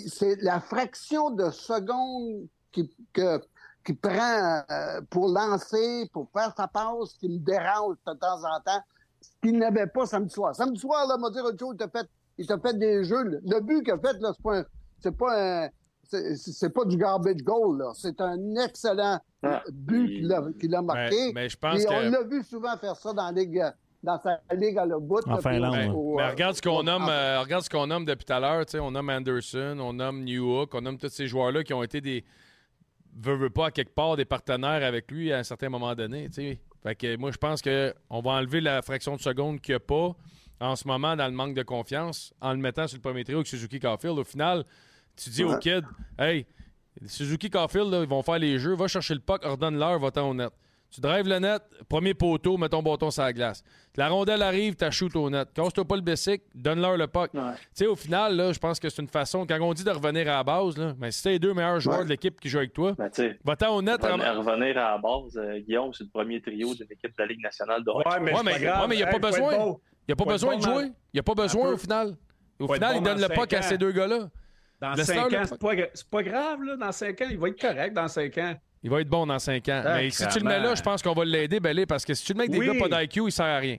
C'est 0.09 0.37
la 0.43 0.61
fraction 0.61 1.31
de 1.31 1.51
seconde 1.51 2.47
qui, 2.73 2.91
que, 3.13 3.41
qui 3.85 3.95
prend 3.95 4.63
euh, 4.71 5.01
pour 5.09 5.29
lancer, 5.29 6.11
pour 6.13 6.29
faire 6.31 6.53
sa 6.57 6.69
passe, 6.69 7.15
qui 7.19 7.29
me 7.29 7.39
dérange 7.39 7.97
de 8.07 8.13
temps 8.13 8.43
en 8.45 8.61
temps, 8.61 8.83
ce 9.21 9.31
qu'il 9.41 9.59
n'avait 9.59 9.87
pas 9.87 10.05
samedi 10.07 10.33
soir. 10.35 10.55
Samedi 10.55 10.79
soir, 10.79 11.07
là, 11.07 11.17
m'a 11.17 11.31
dit 11.31 11.41
autre 11.41 11.59
chose, 11.59 11.75
il 11.75 11.79
t'a 11.79 11.89
fait, 11.89 12.07
il 12.39 12.47
t'a 12.47 12.59
fait 12.59 12.79
des 12.79 13.05
jeux. 13.05 13.25
Le 13.25 13.61
but 13.61 13.83
qu'il 13.83 13.93
a 13.93 13.99
fait, 13.99 14.17
là, 14.21 14.33
c'est 14.35 14.43
pas 14.43 14.59
un, 14.59 14.65
c'est 15.01 15.17
pas 15.17 15.65
un, 15.65 15.69
c'est- 16.05 16.37
c'est 16.37 16.71
pas 16.71 16.85
du 16.85 16.97
garbage 16.97 17.43
goal, 17.43 17.79
là. 17.79 17.91
C'est 17.95 18.21
un 18.21 18.39
excellent 18.65 19.19
Ah, 19.43 19.63
but 19.73 20.09
il- 20.09 20.55
qu'il 20.59 20.75
a, 20.75 20.83
marqué. 20.83 21.15
Mais, 21.27 21.33
mais 21.43 21.49
je 21.49 21.57
pense 21.57 21.83
Et 21.83 21.85
que. 21.87 21.93
on 21.93 22.11
l'a 22.11 22.23
vu 22.23 22.43
souvent 22.43 22.77
faire 22.77 22.97
ça 22.97 23.13
dans, 23.13 23.27
la 23.27 23.33
ligue, 23.33 23.63
dans 24.03 24.19
sa 24.21 24.41
ligue 24.55 24.79
à 24.79 24.87
le 24.87 24.99
bout. 24.99 25.21
En 25.27 25.35
là, 25.37 25.41
Finlande, 25.41 25.75
Mais, 25.77 25.89
mais 26.17 26.31
regarde 26.31 26.57
ce 26.57 26.63
qu'on 26.63 26.83
nomme, 26.83 27.07
euh, 27.09 27.41
regarde 27.41 27.63
ce 27.63 27.71
qu'on 27.71 27.87
nomme 27.87 28.05
depuis 28.05 28.25
tout 28.25 28.33
à 28.33 28.41
l'heure. 28.41 28.65
tu 28.67 28.73
sais, 28.73 28.79
On 28.81 28.91
nomme 28.91 29.11
Anderson, 29.11 29.77
on 29.81 29.93
nomme 29.93 30.25
Newhook, 30.25 30.75
on 30.75 30.81
nomme 30.81 30.99
tous 30.99 31.09
ces 31.11 31.27
joueurs-là 31.27 31.63
qui 31.63 31.73
ont 31.75 31.83
été 31.83 32.01
des. 32.01 32.25
Veux, 33.21 33.35
veux 33.37 33.51
pas, 33.51 33.67
à 33.67 33.71
quelque 33.71 33.95
part, 33.95 34.17
des 34.17 34.25
partenaires 34.25 34.85
avec 34.87 35.11
lui 35.11 35.33
à 35.33 35.39
un 35.39 35.43
certain 35.43 35.69
moment 35.69 35.95
donné. 35.95 36.29
Fait 36.83 36.95
que 36.95 37.17
moi, 37.17 37.33
je 37.33 37.37
pense 37.39 37.61
qu'on 37.63 38.21
va 38.21 38.31
enlever 38.33 38.61
la 38.61 38.81
fraction 38.83 39.17
de 39.17 39.21
seconde 39.21 39.61
qu'il 39.61 39.73
n'y 39.73 39.77
a 39.77 39.81
pas 39.81 40.15
en 40.61 40.77
ce 40.77 40.87
moment 40.89 41.15
dans 41.17 41.27
le 41.27 41.33
manque 41.33 41.55
de 41.55 41.63
confiance 41.63 42.33
en 42.41 42.53
le 42.53 42.59
mettant 42.59 42.87
sur 42.87 42.97
le 42.97 43.03
premier 43.03 43.25
trio 43.25 43.39
avec 43.39 43.47
Suzuki 43.47 43.79
Caulfield. 43.81 44.19
Au 44.19 44.25
final, 44.25 44.65
tu 45.17 45.31
dis 45.31 45.45
au 45.45 45.57
kid, 45.59 45.85
hey, 46.19 46.47
Suzuki 47.07 47.49
Caulfield, 47.51 47.91
là, 47.91 48.01
ils 48.03 48.09
vont 48.09 48.23
faire 48.23 48.39
les 48.39 48.59
jeux, 48.59 48.75
va 48.75 48.89
chercher 48.89 49.15
le 49.15 49.21
puck, 49.21 49.45
ordonne-leur, 49.45 49.99
va-t'en 49.99 50.31
au 50.31 50.35
net. 50.35 50.51
Tu 50.91 51.03
drives 51.03 51.29
le 51.29 51.39
net, 51.39 51.63
premier 51.87 52.15
poteau, 52.15 52.57
mets 52.57 52.71
ton 52.71 52.83
bâton 52.83 53.11
sur 53.11 53.23
la 53.23 53.33
glace. 53.35 53.63
La 53.95 54.09
rondelle 54.09 54.41
arrive, 54.41 54.75
tu 54.75 54.91
shoot 54.91 55.15
au 55.17 55.29
net. 55.29 55.49
Casse-toi 55.53 55.85
pas 55.85 55.97
le 55.97 56.01
bessic, 56.03 56.41
donne-leur 56.55 56.97
le 56.97 57.07
puck. 57.07 57.35
Ouais. 57.35 57.41
Tu 57.57 57.59
sais, 57.75 57.87
au 57.87 57.95
final, 57.95 58.35
là, 58.35 58.53
je 58.55 58.59
pense 58.59 58.81
que 58.81 58.89
c'est 58.89 59.03
une 59.03 59.09
façon, 59.09 59.45
quand 59.47 59.61
on 59.61 59.75
dit 59.75 59.85
de 59.85 59.91
revenir 59.91 60.23
à 60.29 60.37
la 60.37 60.45
base, 60.45 60.79
là, 60.79 60.95
ben, 60.97 61.11
si 61.11 61.23
t'es 61.23 61.31
les 61.33 61.39
deux 61.39 61.53
meilleurs 61.53 61.79
joueurs 61.79 61.99
Ouais. 61.99 62.05
de 62.05 62.09
l'équipe 62.09 62.41
qui 62.41 62.49
jouent 62.49 62.59
avec 62.59 62.73
toi, 62.73 62.95
Ben, 62.97 63.11
va-t'en 63.45 63.77
au 63.77 63.83
net. 63.83 64.03
revenir, 64.03 64.25
ram- 64.35 64.39
revenir 64.39 64.79
à 64.79 64.93
la 64.93 64.99
base, 64.99 65.37
euh, 65.37 65.59
Guillaume, 65.61 65.93
c'est 65.93 66.05
le 66.05 66.11
premier 66.11 66.41
trio 66.41 66.75
d'une 66.75 66.87
équipe 66.91 67.11
de 67.11 67.23
la 67.23 67.27
Ligue 67.27 67.43
nationale 67.43 67.85
de 67.85 67.91
hockey. 67.91 68.09
Ouais, 68.09 68.21
mais 68.21 68.33
ouais, 68.35 68.55
il 68.57 68.99
y 68.99 69.03
a 69.03 69.07
pas 69.09 69.15
Hey, 69.17 69.21
besoin. 69.21 69.77
Il 70.09 70.13
n'y 70.13 70.15
a 70.15 70.17
pas 70.17 70.25
Faut 70.25 70.31
besoin 70.31 70.57
de 70.57 70.63
jouer. 70.63 70.85
Il 70.85 71.17
n'y 71.17 71.21
a 71.21 71.23
pas 71.23 71.35
besoin 71.35 71.73
au 71.73 71.77
final. 71.77 72.17
Au 72.59 72.67
Faut 72.67 72.75
final, 72.75 72.95
bon 72.95 73.01
il 73.01 73.05
donne 73.05 73.21
le 73.21 73.29
puck 73.29 73.53
à 73.53 73.63
ces 73.63 73.77
deux 73.77 73.93
gars-là. 73.93 74.31
Dans 74.81 74.93
Laisse-leur 74.95 75.25
5 75.25 75.33
le 75.33 75.39
ans, 75.39 75.43
c'est 75.45 75.59
pas, 75.59 76.17
pas 76.19 76.23
grave, 76.23 76.63
là. 76.63 76.77
Dans 76.77 76.93
5 76.93 77.21
ans, 77.21 77.27
il 77.31 77.39
va 77.39 77.49
être 77.49 77.61
correct 77.61 77.93
dans 77.93 78.09
5 78.09 78.39
ans. 78.39 78.55
Il 78.83 78.91
va 78.91 79.01
être 79.01 79.09
bon 79.09 79.27
dans 79.27 79.39
5 79.39 79.69
ans. 79.69 79.83
Mais 79.85 80.11
si 80.11 80.27
tu 80.29 80.39
le 80.39 80.45
mets 80.45 80.61
là, 80.61 80.75
je 80.75 80.83
pense 80.83 81.03
qu'on 81.03 81.13
va 81.13 81.25
l'aider, 81.25 81.61
Belé, 81.61 81.85
parce 81.85 82.05
que 82.05 82.15
si 82.15 82.25
tu 82.25 82.33
le 82.33 82.39
mets 82.39 82.45
avec 82.45 82.59
des 82.59 82.67
gars 82.67 82.89
pas 82.89 83.01
d'IQ, 83.01 83.25
il 83.27 83.33
sert 83.33 83.47
à 83.47 83.59
rien. 83.59 83.77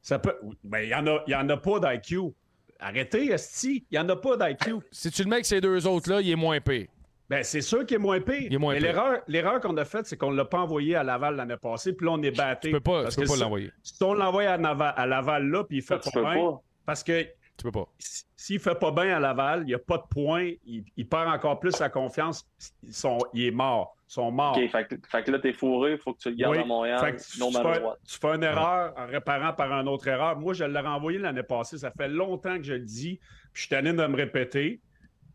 Ça 0.00 0.18
peut. 0.18 0.36
Ben, 0.64 0.80
il 0.80 0.88
y 0.88 0.94
en 0.94 1.06
a, 1.06 1.22
y 1.26 1.34
en 1.34 1.48
a 1.48 1.56
pas 1.56 1.80
d'IQ. 1.80 2.32
Arrêtez, 2.78 3.32
Esti. 3.32 3.84
Il 3.90 3.96
y 3.96 3.98
en 3.98 4.08
a 4.08 4.16
pas 4.16 4.36
d'IQ. 4.36 4.76
Si 4.92 5.10
tu 5.10 5.24
le 5.24 5.28
mets 5.28 5.36
avec 5.36 5.46
ces 5.46 5.60
deux 5.60 5.86
autres-là, 5.86 6.20
il 6.20 6.30
est 6.30 6.36
moins 6.36 6.60
pire. 6.60 6.86
Ben, 7.28 7.42
c'est 7.42 7.60
sûr 7.60 7.84
qu'il 7.84 7.96
est 7.96 8.00
moins 8.00 8.20
pire. 8.20 8.36
Il 8.42 8.54
est 8.54 8.58
moins 8.58 8.74
Mais 8.74 8.80
l'erreur, 8.80 9.20
l'erreur 9.26 9.60
qu'on 9.60 9.76
a 9.76 9.84
faite, 9.84 10.06
c'est 10.06 10.16
qu'on 10.16 10.30
ne 10.30 10.36
l'a 10.36 10.44
pas 10.44 10.58
envoyé 10.60 10.94
à 10.94 11.02
Laval 11.02 11.34
l'année 11.36 11.56
passée, 11.56 11.92
puis 11.92 12.06
là, 12.06 12.12
on 12.12 12.22
est 12.22 12.30
batté. 12.30 12.68
Tu 12.68 12.74
peux 12.74 12.80
pas, 12.80 13.02
Parce 13.02 13.16
tu 13.16 13.22
peux 13.22 13.26
pas 13.26 13.34
si- 13.34 13.40
l'envoyer. 13.40 13.70
Si 13.82 14.02
on 14.02 14.14
l'envoie 14.14 14.44
à, 14.44 15.06
Laval 15.06 15.48
là, 15.50 15.64
puis 15.64 15.78
il 15.78 15.82
fait 15.82 15.98
tu 15.98 16.10
pas 16.10 16.20
peux 16.20 16.22
bien. 16.22 16.34
pas. 16.34 16.60
Parce 16.84 17.02
que 17.02 17.22
Tu 17.22 17.64
peux 17.64 17.72
pas. 17.72 17.86
s'il 17.98 18.60
fait 18.60 18.78
pas 18.78 18.92
bien 18.92 19.16
à 19.16 19.18
Laval, 19.18 19.62
il 19.62 19.66
n'y 19.66 19.74
a 19.74 19.78
pas 19.80 19.98
de 19.98 20.04
points, 20.08 20.52
il, 20.64 20.84
il 20.96 21.08
perd 21.08 21.28
encore 21.28 21.58
plus 21.58 21.72
sa 21.72 21.88
confiance, 21.88 22.46
ils 22.84 22.92
sont, 22.94 23.18
il 23.34 23.46
est 23.46 23.50
mort. 23.50 23.96
Ils 24.08 24.12
sont 24.12 24.30
morts. 24.30 24.56
OK, 24.56 24.70
fait 24.70 24.86
que, 24.86 24.94
fait 25.08 25.24
que 25.24 25.32
là, 25.32 25.40
t'es 25.40 25.52
fourré, 25.52 25.92
il 25.94 25.98
faut 25.98 26.12
que 26.14 26.20
tu 26.20 26.30
le 26.30 26.36
gardes 26.36 26.54
Oui. 26.54 26.62
à 26.62 26.64
Montréal, 26.64 27.00
Fait 27.00 27.12
que 27.16 27.20
tu, 27.20 27.40
fais, 27.40 27.82
tu 28.06 28.18
fais 28.20 28.28
une 28.36 28.42
erreur 28.44 28.92
en 28.96 29.06
réparant 29.06 29.52
par 29.52 29.72
une 29.72 29.88
autre 29.88 30.06
erreur. 30.06 30.38
Moi, 30.38 30.54
je 30.54 30.62
l'ai 30.62 30.78
renvoyé 30.78 31.18
l'année 31.18 31.42
passée. 31.42 31.76
Ça 31.78 31.90
fait 31.90 32.06
longtemps 32.08 32.56
que 32.56 32.62
je 32.62 32.74
le 32.74 32.84
dis. 32.84 33.18
Puis 33.52 33.52
je 33.54 33.60
suis 33.62 33.68
tanné 33.70 33.92
de 33.92 34.06
me 34.06 34.14
répéter. 34.16 34.80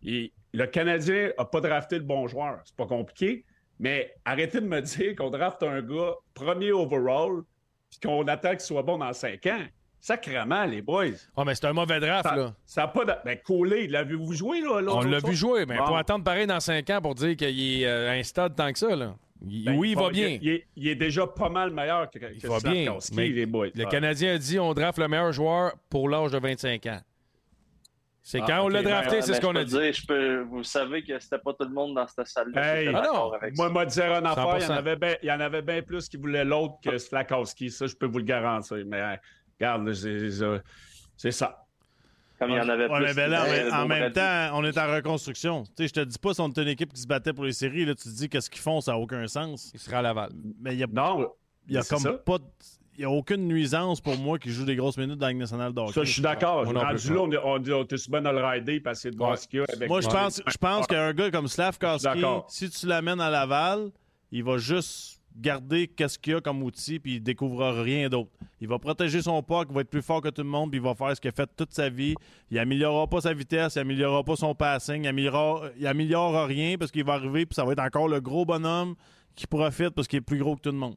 Et 0.05 0.31
le 0.53 0.65
Canadien 0.67 1.31
n'a 1.37 1.45
pas 1.45 1.61
drafté 1.61 1.97
le 1.97 2.03
bon 2.03 2.27
joueur. 2.27 2.59
C'est 2.65 2.75
pas 2.75 2.85
compliqué. 2.87 3.45
Mais 3.79 4.13
arrêtez 4.25 4.61
de 4.61 4.65
me 4.67 4.79
dire 4.81 5.15
qu'on 5.15 5.29
drafte 5.29 5.63
un 5.63 5.81
gars 5.81 6.13
premier 6.33 6.71
overall 6.71 7.41
puis 7.89 7.99
qu'on 8.03 8.27
attend 8.27 8.51
qu'il 8.51 8.59
soit 8.61 8.83
bon 8.83 8.97
dans 8.97 9.13
cinq 9.13 9.45
ans. 9.47 9.63
Sacrement, 9.99 10.65
les 10.65 10.81
boys. 10.81 11.05
Oh, 11.35 11.43
mais 11.43 11.53
c'est 11.53 11.65
un 11.65 11.73
mauvais 11.73 11.99
draft, 11.99 12.27
Ça, 12.27 12.35
là. 12.35 12.53
ça 12.65 12.83
a 12.83 12.87
pas 12.87 13.05
de... 13.05 13.11
Ben, 13.23 13.37
Collet, 13.45 13.85
l'avez-vous 13.87 14.33
joué, 14.33 14.59
là? 14.61 14.81
On 14.87 15.01
l'a 15.01 15.19
vu 15.19 15.35
jouer, 15.35 15.65
mais 15.67 15.77
Bon. 15.77 15.85
faut 15.85 15.95
attendre 15.95 16.23
pareil 16.23 16.47
dans 16.47 16.59
5 16.59 16.89
ans 16.89 17.01
pour 17.01 17.13
dire 17.13 17.35
qu'il 17.35 17.81
est 17.83 17.85
euh, 17.85 18.11
un 18.11 18.23
stade 18.23 18.55
tant 18.55 18.71
que 18.73 18.79
ça, 18.79 18.95
là. 18.95 19.15
Il- 19.47 19.65
Ben, 19.65 19.75
oui, 19.77 19.91
il 19.91 19.95
va 19.97 20.09
bien. 20.09 20.39
Il, 20.41 20.49
est- 20.49 20.65
il 20.75 20.87
est 20.87 20.95
déjà 20.95 21.27
pas 21.27 21.49
mal 21.49 21.69
meilleur 21.71 22.09
que, 22.09 22.17
que 22.17 22.47
va 22.47 22.59
bien, 22.59 22.95
mais 23.13 23.29
les 23.29 23.45
boys. 23.45 23.67
Le. 23.75 23.85
Canadien 23.85 24.33
a 24.35 24.37
dit 24.39 24.59
on 24.59 24.73
draft 24.73 24.97
le 24.97 25.07
meilleur 25.07 25.31
joueur 25.33 25.73
pour 25.89 26.09
l'âge 26.09 26.31
de 26.31 26.39
25 26.39 26.85
ans. 26.87 26.99
C'est 28.23 28.39
Ah, 28.41 28.45
quand 28.47 28.65
on 28.65 28.67
l'a 28.69 28.83
ben, 28.83 28.89
drafté, 28.91 29.21
c'est 29.23 29.33
ce 29.33 29.41
qu'on 29.41 29.55
a 29.55 29.63
dit. 29.63 29.71
dire, 29.71 29.93
je 29.93 30.05
peux, 30.05 30.41
vous 30.41 30.63
savez 30.63 31.03
que 31.03 31.17
c'était 31.19 31.39
pas 31.39 31.53
tout 31.53 31.63
le 31.67 31.73
monde 31.73 31.95
dans 31.95 32.05
cette 32.05 32.27
salle-là. 32.27 32.81
Hey. 32.81 32.87
Ah 32.93 33.01
non, 33.11 33.31
Moi, 33.57 33.69
moi, 33.69 33.85
dire 33.85 34.13
un 34.13 34.23
affaire, 34.25 34.57
il 34.57 34.61
y, 34.61 34.65
en 34.65 34.67
100%. 34.67 34.71
avait 34.77 34.95
bien, 34.95 35.15
il 35.23 35.27
y 35.27 35.31
en 35.31 35.39
avait 35.39 35.61
bien 35.63 35.81
plus 35.81 36.07
qui 36.07 36.17
voulaient 36.17 36.45
l'autre 36.45 36.75
que 36.83 36.97
Slakowski. 36.99 37.71
Ça, 37.71 37.87
je 37.87 37.95
peux 37.95 38.05
vous 38.05 38.19
le 38.19 38.23
garantir. 38.23 38.77
Mais 38.85 39.19
regarde, 39.59 39.91
c'est 41.17 41.31
ça. 41.31 41.57
Comme 42.37 42.51
il 42.51 42.57
y 42.57 42.59
en 42.59 42.69
avait 42.69 42.87
Ouais, 42.89 42.97
plus. 42.97 43.05
mais 43.05 43.13
ben 43.13 43.27
là, 43.29 43.45
mais 43.47 43.71
en 43.71 43.87
même 43.87 44.11
temps, 44.13 44.49
on 44.53 44.63
est 44.65 44.77
en 44.77 44.91
reconstruction. 44.91 45.63
Tu 45.63 45.71
sais, 45.77 45.87
je 45.87 45.93
te 45.93 45.99
dis 46.01 46.17
pas 46.17 46.33
si 46.33 46.41
on 46.41 46.47
était 46.49 46.63
une 46.63 46.67
équipe 46.69 46.91
qui 46.93 47.01
se 47.01 47.05
battait 47.07 47.33
pour 47.33 47.43
les 47.45 47.53
séries, 47.53 47.85
là, 47.85 47.93
tu 47.93 48.03
te 48.03 48.09
dis 48.15 48.29
qu'est-ce 48.29 48.49
qu'ils 48.49 48.61
font, 48.61 48.81
ça 48.81 48.93
n'a 48.93 48.97
aucun 48.97 49.27
sens. 49.27 49.69
Il 49.75 49.79
sera 49.79 49.97
à 49.99 50.01
Laval. 50.01 50.29
Mais 50.59 50.73
il 50.73 50.79
y 50.79 50.83
a, 50.83 50.87
Non, 50.91 51.31
il 51.67 51.73
y 51.75 51.77
a 51.77 51.83
comme 51.83 51.99
ça. 51.99 52.13
pas 52.13 52.39
de- 52.39 52.43
il 52.97 53.01
y 53.01 53.05
a 53.05 53.09
aucune 53.09 53.47
nuisance 53.47 54.01
pour 54.01 54.17
moi 54.17 54.37
qui 54.37 54.51
joue 54.51 54.65
des 54.65 54.75
grosses 54.75 54.97
minutes 54.97 55.17
dans 55.17 55.25
la 55.27 55.31
Ligue 55.31 55.41
nationale 55.41 55.73
de 55.73 55.79
hockey. 55.79 55.93
Ça, 55.93 56.03
je 56.03 56.11
suis 56.11 56.21
d'accord. 56.21 56.65
Rendu 56.65 57.13
là, 57.13 57.21
on, 57.21 57.31
est- 57.31 57.37
on, 57.43 57.57
dit, 57.59 57.71
on 57.71 57.85
est 57.85 57.97
souvent 57.97 58.21
dans 58.21 58.31
le 58.31 58.43
rider 58.43 58.79
de 58.79 59.17
voir 59.17 59.37
ce 59.37 59.47
qu'il 59.47 59.59
y 59.59 59.61
a 59.61 59.65
avec 59.73 59.89
Moi, 59.89 60.01
je 60.01 60.07
pense, 60.07 60.41
je 60.45 60.57
pense 60.57 60.87
qu'un 60.87 61.13
gars 61.13 61.31
comme 61.31 61.47
d'accord. 62.03 62.45
si 62.49 62.69
tu 62.69 62.87
l'amènes 62.87 63.21
à 63.21 63.29
Laval, 63.29 63.91
il 64.31 64.43
va 64.43 64.57
juste 64.57 65.19
garder 65.37 65.87
qu'est-ce 65.87 66.19
qu'il 66.19 66.35
a 66.35 66.41
comme 66.41 66.61
outil 66.61 66.99
puis 66.99 67.15
il 67.15 67.23
découvrira 67.23 67.81
rien 67.81 68.09
d'autre. 68.09 68.29
Il 68.59 68.67
va 68.67 68.77
protéger 68.79 69.21
son 69.21 69.41
puck, 69.41 69.67
il 69.69 69.75
va 69.75 69.81
être 69.81 69.89
plus 69.89 70.01
fort 70.01 70.21
que 70.21 70.29
tout 70.29 70.41
le 70.43 70.49
monde 70.49 70.71
puis 70.71 70.79
il 70.79 70.83
va 70.83 70.93
faire 70.93 71.15
ce 71.15 71.21
qu'il 71.21 71.29
a 71.29 71.31
fait 71.31 71.49
toute 71.55 71.73
sa 71.73 71.89
vie. 71.89 72.15
Il 72.49 72.59
améliorera 72.59 73.07
pas 73.07 73.21
sa 73.21 73.33
vitesse, 73.33 73.75
il 73.75 73.79
améliorera 73.79 74.23
pas 74.23 74.35
son 74.35 74.53
passing, 74.53 75.03
il 75.03 75.07
améliorera, 75.07 75.69
il 75.77 75.87
améliorera 75.87 76.45
rien 76.45 76.77
parce 76.77 76.91
qu'il 76.91 77.05
va 77.05 77.13
arriver 77.13 77.45
puis 77.45 77.55
ça 77.55 77.63
va 77.63 77.71
être 77.71 77.79
encore 77.81 78.09
le 78.09 78.19
gros 78.19 78.45
bonhomme 78.45 78.95
qui 79.35 79.47
profite 79.47 79.91
parce 79.91 80.07
qu'il 80.07 80.17
est 80.17 80.21
plus 80.21 80.37
gros 80.39 80.55
que 80.57 80.61
tout 80.61 80.71
le 80.71 80.77
monde. 80.77 80.95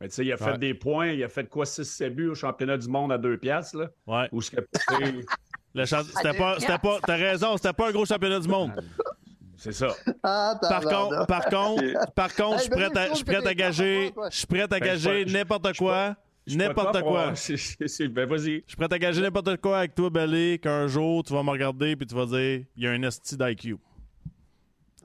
Mais 0.00 0.08
tu 0.08 0.14
sais, 0.14 0.24
il 0.24 0.32
a 0.32 0.36
fait 0.36 0.52
Ouais. 0.52 0.58
des 0.58 0.74
points. 0.74 1.08
Il 1.08 1.24
a 1.24 1.28
fait 1.28 1.48
quoi, 1.48 1.66
6 1.66 2.02
buts 2.10 2.28
au 2.28 2.34
championnat 2.34 2.76
du 2.78 2.88
monde 2.88 3.10
à 3.12 3.18
deux 3.18 3.36
piastres, 3.36 3.76
là? 3.78 3.90
Ouais. 4.06 4.28
Champ- 5.86 6.02
C'était 6.02 6.36
pas, 6.36 6.56
c'était 6.58 6.78
pas, 6.78 6.98
t'as 7.06 7.16
raison, 7.16 7.56
c'était 7.56 7.72
pas 7.72 7.88
un 7.88 7.92
gros 7.92 8.04
championnat 8.06 8.40
du 8.40 8.48
monde. 8.48 8.72
C'est 9.56 9.72
ça. 9.72 9.88
Ah, 10.22 10.54
Par 10.60 10.82
contre, 10.82 11.26
par 11.26 11.44
contre, 11.46 12.12
par 12.14 12.34
contre, 12.34 12.58
je 12.58 12.62
suis 12.62 12.70
prêt 12.70 12.88
ben, 12.94 12.96
à, 12.96 13.04
je 13.06 13.10
je 13.10 13.14
suis 13.16 13.24
trouve 13.24 13.34
prêt 13.34 13.42
que 13.42 13.46
à 13.46 13.48
t'es 13.50 13.54
gager, 13.56 14.12
je 14.30 14.36
suis 14.36 14.46
prêt 14.46 14.60
à 14.62 14.66
Ben, 14.68 14.78
gager 14.80 15.24
n'importe 15.24 15.76
quoi, 15.76 16.14
Je 16.46 16.52
suis 16.52 16.58
pas 16.58 16.68
n'importe 16.68 17.02
quoi. 17.02 17.32
Ben, 18.10 18.28
vas-y. 18.28 18.40
Je 18.40 18.62
suis 18.68 18.76
prêt 18.76 18.86
à 18.92 18.98
gager 18.98 19.20
n'importe 19.20 19.56
quoi 19.60 19.78
avec 19.80 19.94
toi, 19.96 20.10
Belé, 20.10 20.60
qu'un 20.62 20.86
jour, 20.86 21.24
tu 21.24 21.32
vas 21.32 21.42
me 21.42 21.50
regarder 21.50 21.96
puis 21.96 22.06
tu 22.06 22.14
vas 22.14 22.26
dire 22.26 22.64
il 22.76 22.84
y 22.84 22.86
a 22.86 22.92
un 22.92 23.02
esti 23.02 23.36
d'IQ. 23.36 23.76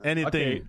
Anything. 0.04 0.62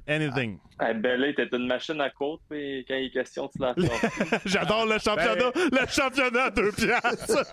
Ok. 0.55 0.59
Anything. 0.79 0.95
Hey, 0.95 1.01
Belé, 1.01 1.33
t'es 1.35 1.47
une 1.55 1.67
machine 1.67 1.99
à 2.01 2.09
côte, 2.09 2.41
puis 2.49 2.83
quand 2.87 2.95
il 2.95 3.05
est 3.05 3.09
question, 3.11 3.47
tu 3.47 3.59
l'as 3.61 3.73
J'adore 4.45 4.85
le 4.85 4.99
championnat. 4.99 5.51
Le 5.55 5.87
championnat 5.87 6.43
à 6.45 6.49
deux 6.51 6.71
piastres. 6.71 7.43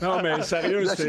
Non, 0.02 0.20
mais 0.22 0.42
sérieux, 0.42 0.84
c'est. 0.86 1.06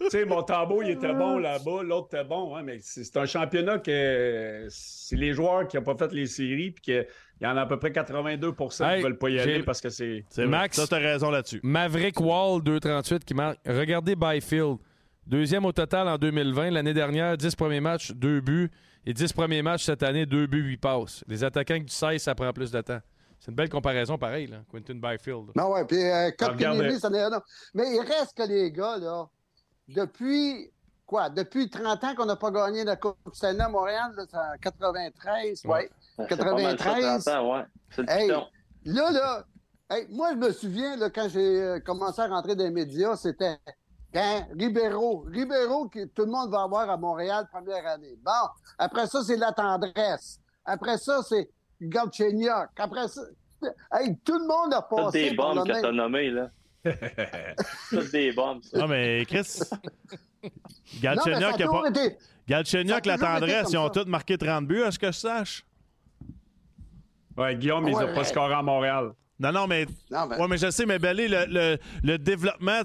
Tu 0.00 0.10
sais, 0.10 0.24
mon 0.24 0.42
tambour, 0.42 0.82
il 0.82 0.90
était 0.90 1.12
bon 1.12 1.38
là-bas, 1.38 1.82
l'autre 1.82 2.08
était 2.12 2.24
bon, 2.24 2.56
hein, 2.56 2.62
mais 2.64 2.78
c'est 2.80 3.16
un 3.16 3.26
championnat 3.26 3.78
que 3.78 4.66
c'est 4.68 5.16
les 5.16 5.32
joueurs 5.32 5.68
qui 5.68 5.76
n'ont 5.76 5.82
pas 5.82 5.96
fait 5.96 6.12
les 6.12 6.26
séries, 6.26 6.70
puis 6.72 6.82
qu'il 6.82 7.06
y 7.40 7.46
en 7.46 7.56
a 7.56 7.62
à 7.62 7.66
peu 7.66 7.78
près 7.78 7.90
82% 7.90 8.76
qui 8.76 8.82
Hey, 8.82 8.98
ne 8.98 9.02
veulent 9.04 9.18
pas 9.18 9.28
y 9.30 9.38
aller 9.40 9.62
parce 9.62 9.80
que 9.80 9.88
c'est. 9.90 10.24
C'est 10.30 10.46
Max- 10.46 10.76
Max. 10.76 10.76
Ça, 10.76 10.86
t'as 10.88 10.98
raison 10.98 11.30
là-dessus. 11.30 11.60
Maverick 11.62 12.20
Wall 12.20 12.62
238 12.62 13.24
qui 13.24 13.34
marque. 13.34 13.58
Regardez 13.66 14.16
Byfield. 14.16 14.78
Deuxième 15.26 15.64
au 15.64 15.72
total 15.72 16.08
en 16.08 16.18
2020. 16.18 16.70
L'année 16.70 16.92
dernière, 16.94 17.36
10 17.36 17.54
premiers 17.56 17.80
matchs, 17.80 18.12
2 18.12 18.40
buts. 18.40 18.70
Et 19.06 19.12
10 19.12 19.32
premiers 19.32 19.62
matchs 19.62 19.84
cette 19.84 20.02
année, 20.02 20.26
2 20.26 20.46
buts, 20.46 20.62
8 20.62 20.76
passes. 20.78 21.24
Les 21.26 21.44
attaquants 21.44 21.78
du 21.78 21.88
16, 21.92 22.22
ça 22.22 22.34
prend 22.34 22.52
plus 22.52 22.70
de 22.70 22.80
temps. 22.80 23.00
C'est 23.38 23.50
une 23.50 23.56
belle 23.56 23.68
comparaison, 23.68 24.16
pareil, 24.16 24.46
là. 24.46 24.58
Quentin 24.70 24.94
Byfield. 24.94 25.50
Non, 25.54 25.72
ouais, 25.72 25.84
puis 25.84 26.02
euh. 26.02 26.30
Kotkaniemi, 26.30 26.98
ça 26.98 27.10
n'est 27.10 27.20
un 27.22 27.32
autre. 27.32 27.46
Mais 27.74 27.94
il 27.94 28.00
reste 28.00 28.34
que 28.34 28.44
les 28.44 28.72
gars, 28.72 28.96
là, 28.96 29.26
depuis 29.88 30.70
quoi? 31.04 31.28
Depuis 31.28 31.68
30 31.68 32.02
ans 32.04 32.14
qu'on 32.14 32.24
n'a 32.24 32.36
pas 32.36 32.50
gagné 32.50 32.84
la 32.84 32.96
Coupe 32.96 33.18
Stanley 33.34 33.60
à 33.60 33.68
Montréal, 33.68 34.12
là, 34.16 34.24
c'est 34.30 34.36
en 34.38 34.56
93, 34.62 35.64
ouais. 35.66 35.70
Ouais. 35.70 35.90
C'est 36.28 36.36
pas 36.38 36.54
mal 36.54 36.78
ça, 36.78 36.84
93. 36.86 37.24
30 37.24 37.36
ans, 37.36 37.52
ouais. 37.54 37.64
C'est 37.90 38.02
le 38.02 38.10
Hey, 38.10 38.28
piton. 38.28 38.46
Là, 38.86 39.10
là, 39.12 39.44
hey, 39.90 40.06
moi, 40.10 40.30
je 40.32 40.36
me 40.38 40.52
souviens, 40.52 40.96
là, 40.96 41.10
quand 41.10 41.28
j'ai 41.28 41.60
euh, 41.60 41.80
commencé 41.80 42.22
à 42.22 42.28
rentrer 42.28 42.56
dans 42.56 42.64
les 42.64 42.70
médias, 42.70 43.14
c'était 43.16 43.58
quand 44.14 44.46
Ribeiro. 44.58 45.26
Ribeiro, 45.28 45.88
que 45.88 46.04
tout 46.06 46.24
le 46.24 46.30
monde 46.30 46.50
va 46.50 46.62
avoir 46.62 46.88
à 46.88 46.96
Montréal 46.96 47.46
première 47.52 47.86
année. 47.86 48.16
Bon, 48.24 48.30
après 48.78 49.06
ça, 49.08 49.22
c'est 49.24 49.36
la 49.36 49.52
tendresse. 49.52 50.40
Après 50.64 50.96
ça, 50.98 51.20
c'est 51.28 51.50
Galchenyuk. 51.80 52.68
Après 52.78 53.08
ça, 53.08 53.22
hey, 53.92 54.16
tout 54.24 54.38
le 54.38 54.46
monde 54.46 54.72
a 54.72 54.82
Toutes 54.82 54.96
passé 54.96 55.30
des 55.30 55.36
par 55.36 55.54
bombes 55.54 55.66
que 55.66 55.80
t'as 55.80 55.92
nommées, 55.92 56.30
là. 56.30 56.50
Toutes 57.90 58.12
des 58.12 58.32
bombes, 58.32 58.62
ça. 58.62 58.78
Non, 58.78 58.88
mais 58.88 59.24
Chris. 59.26 59.60
Galchenyuk, 61.00 61.60
a 61.60 61.68
pas... 61.68 61.88
été... 61.88 62.16
Galchenyuk, 62.46 63.04
ça 63.04 63.10
la 63.16 63.18
tendresse, 63.18 63.70
ils 63.70 63.78
ont 63.78 63.88
tous 63.88 64.04
marqué 64.06 64.36
30 64.38 64.66
buts, 64.66 64.82
à 64.82 64.90
ce 64.90 64.98
que 64.98 65.06
je 65.06 65.18
sache. 65.18 65.64
Ouais, 67.36 67.56
Guillaume, 67.56 67.88
il 67.88 67.96
n'a 67.96 68.04
Ouais. 68.06 68.14
pas 68.14 68.24
scoré 68.24 68.54
à 68.54 68.62
Montréal. 68.62 69.12
Non, 69.40 69.52
non, 69.52 69.66
mais. 69.66 69.86
Non, 70.10 70.28
Ouais, 70.28 70.48
mais 70.48 70.58
je 70.58 70.70
sais, 70.70 70.86
mais 70.86 70.98
Belé, 70.98 71.26
le, 71.28 71.44
le, 71.48 71.78
le 72.02 72.18
développement, 72.18 72.82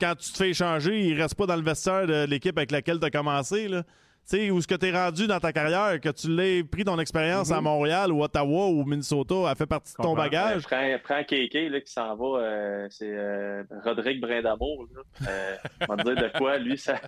quand 0.00 0.14
tu 0.16 0.32
te 0.32 0.36
fais 0.36 0.50
échanger, 0.50 1.00
il 1.08 1.20
reste 1.20 1.34
pas 1.34 1.46
dans 1.46 1.56
le 1.56 1.62
vestiaire 1.62 2.06
de 2.06 2.24
l'équipe 2.26 2.56
avec 2.56 2.70
laquelle 2.70 3.00
tu 3.00 3.06
as 3.06 3.10
commencé. 3.10 3.68
Là. 3.68 3.82
Sais, 4.30 4.48
où 4.52 4.62
ce 4.62 4.66
que 4.68 4.76
tu 4.76 4.86
es 4.86 4.92
rendu 4.92 5.26
dans 5.26 5.40
ta 5.40 5.52
carrière, 5.52 6.00
que 6.00 6.08
tu 6.08 6.30
l'aies 6.30 6.62
pris 6.62 6.84
ton 6.84 7.00
expérience 7.00 7.50
à 7.50 7.60
Montréal 7.60 8.12
ou 8.12 8.22
Ottawa 8.22 8.68
ou 8.68 8.84
Minnesota, 8.84 9.50
a 9.50 9.56
fait 9.56 9.66
partie 9.66 9.92
de 9.92 10.00
ton 10.00 10.14
bagage. 10.14 10.62
Prends, 10.62 10.98
prends 11.02 11.24
Kéké 11.24 11.68
là, 11.68 11.80
qui 11.80 11.90
s'en 11.90 12.14
va, 12.14 12.38
euh, 12.38 12.86
c'est 12.90 13.12
euh, 13.12 13.64
Rodrigue 13.84 14.20
Brindamour. 14.20 14.86
Euh, 15.26 15.56
on 15.88 15.96
va 15.96 16.04
te 16.04 16.14
dire 16.14 16.22
de 16.22 16.38
quoi, 16.38 16.58
lui, 16.58 16.78
ça... 16.78 17.00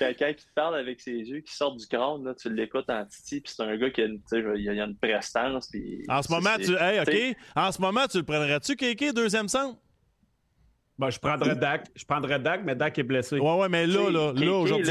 quelqu'un 0.00 0.32
qui 0.32 0.44
te 0.44 0.52
parle 0.52 0.74
avec 0.74 1.00
ses 1.00 1.12
yeux, 1.12 1.38
qui 1.38 1.54
sort 1.54 1.76
du 1.76 1.86
crâne, 1.86 2.24
là, 2.24 2.34
tu 2.34 2.52
l'écoutes 2.52 2.90
en 2.90 3.04
titi, 3.04 3.40
puis 3.40 3.52
c'est 3.54 3.62
un 3.62 3.76
gars 3.76 3.90
qui 3.90 4.02
a 4.02 4.06
une, 4.06 4.20
il 4.32 4.68
a, 4.68 4.72
il 4.72 4.80
a 4.80 4.84
une 4.86 4.96
prestance. 4.96 5.70
En 6.08 6.20
ce 6.20 6.32
moment, 6.32 6.56
tu. 6.56 6.74
Hey, 6.74 6.98
OK. 6.98 7.36
En 7.54 7.70
ce 7.70 7.80
moment, 7.80 8.08
tu 8.08 8.16
le 8.16 8.24
prendrais-tu, 8.24 8.74
Kéké, 8.74 9.12
deuxième 9.12 9.46
centre? 9.46 9.78
Ben, 11.00 11.08
je 11.10 11.18
prendrais 11.18 11.56
Dak. 11.56 11.86
Je 11.96 12.04
prendrais 12.04 12.38
Dak, 12.38 12.60
mais 12.64 12.74
Dak 12.76 12.98
est 12.98 13.02
blessé. 13.02 13.38
Ouais, 13.38 13.56
ouais, 13.58 13.68
mais 13.70 13.86
là, 13.86 14.10
là, 14.10 14.32
là, 14.34 14.52
aujourd'hui. 14.52 14.84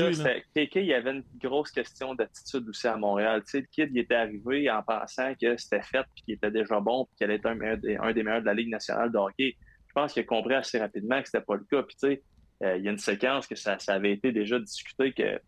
Kéké, 0.56 0.82
il 0.82 0.88
y 0.88 0.94
avait 0.96 1.12
une 1.12 1.24
grosse 1.42 1.72
question 1.72 2.16
d'attitude 2.16 2.68
aussi 2.68 2.88
à 2.88 2.98
Montréal. 2.98 3.44
Tu 3.44 3.52
sais, 3.52 3.60
le 3.62 3.68
kid, 3.72 3.90
il 3.94 4.00
était 4.00 4.16
arrivé 4.16 4.70
en 4.72 4.82
pensant 4.82 5.34
que 5.40 5.56
c'était 5.58 5.82
fait, 5.84 6.04
puis 6.16 6.24
qu'il 6.26 6.34
était 6.34 6.50
déjà 6.50 6.80
bon, 6.80 7.06
puis 7.06 7.16
qu'il 7.18 7.26
allait 7.26 7.36
être 7.36 7.46
un, 7.46 7.78
des- 7.78 7.96
un 7.98 8.12
des 8.12 8.24
meilleurs 8.24 8.42
de 8.42 8.48
la 8.48 8.56
Ligue 8.56 8.70
nationale 8.70 9.12
de 9.12 9.18
hockey. 9.20 9.56
Je 9.88 9.94
pense 9.94 10.14
qu'il 10.14 10.24
a 10.24 10.26
compris 10.26 10.56
assez 10.56 10.80
rapidement 10.80 11.22
que 11.22 11.28
c'était 11.28 11.46
pas 11.46 11.56
le 11.56 11.66
cas. 11.70 11.84
Puis, 11.84 11.96
tu 12.02 12.08
sais, 12.08 12.24
euh, 12.64 12.78
il 12.78 12.84
y 12.84 12.88
a 12.88 12.92
une 12.92 12.98
séquence 12.98 13.46
que 13.46 13.56
ça, 13.56 13.78
ça 13.78 13.94
avait 13.94 14.12
été 14.14 14.32
déjà 14.32 14.58
discuté 14.60 15.14
que. 15.14 15.40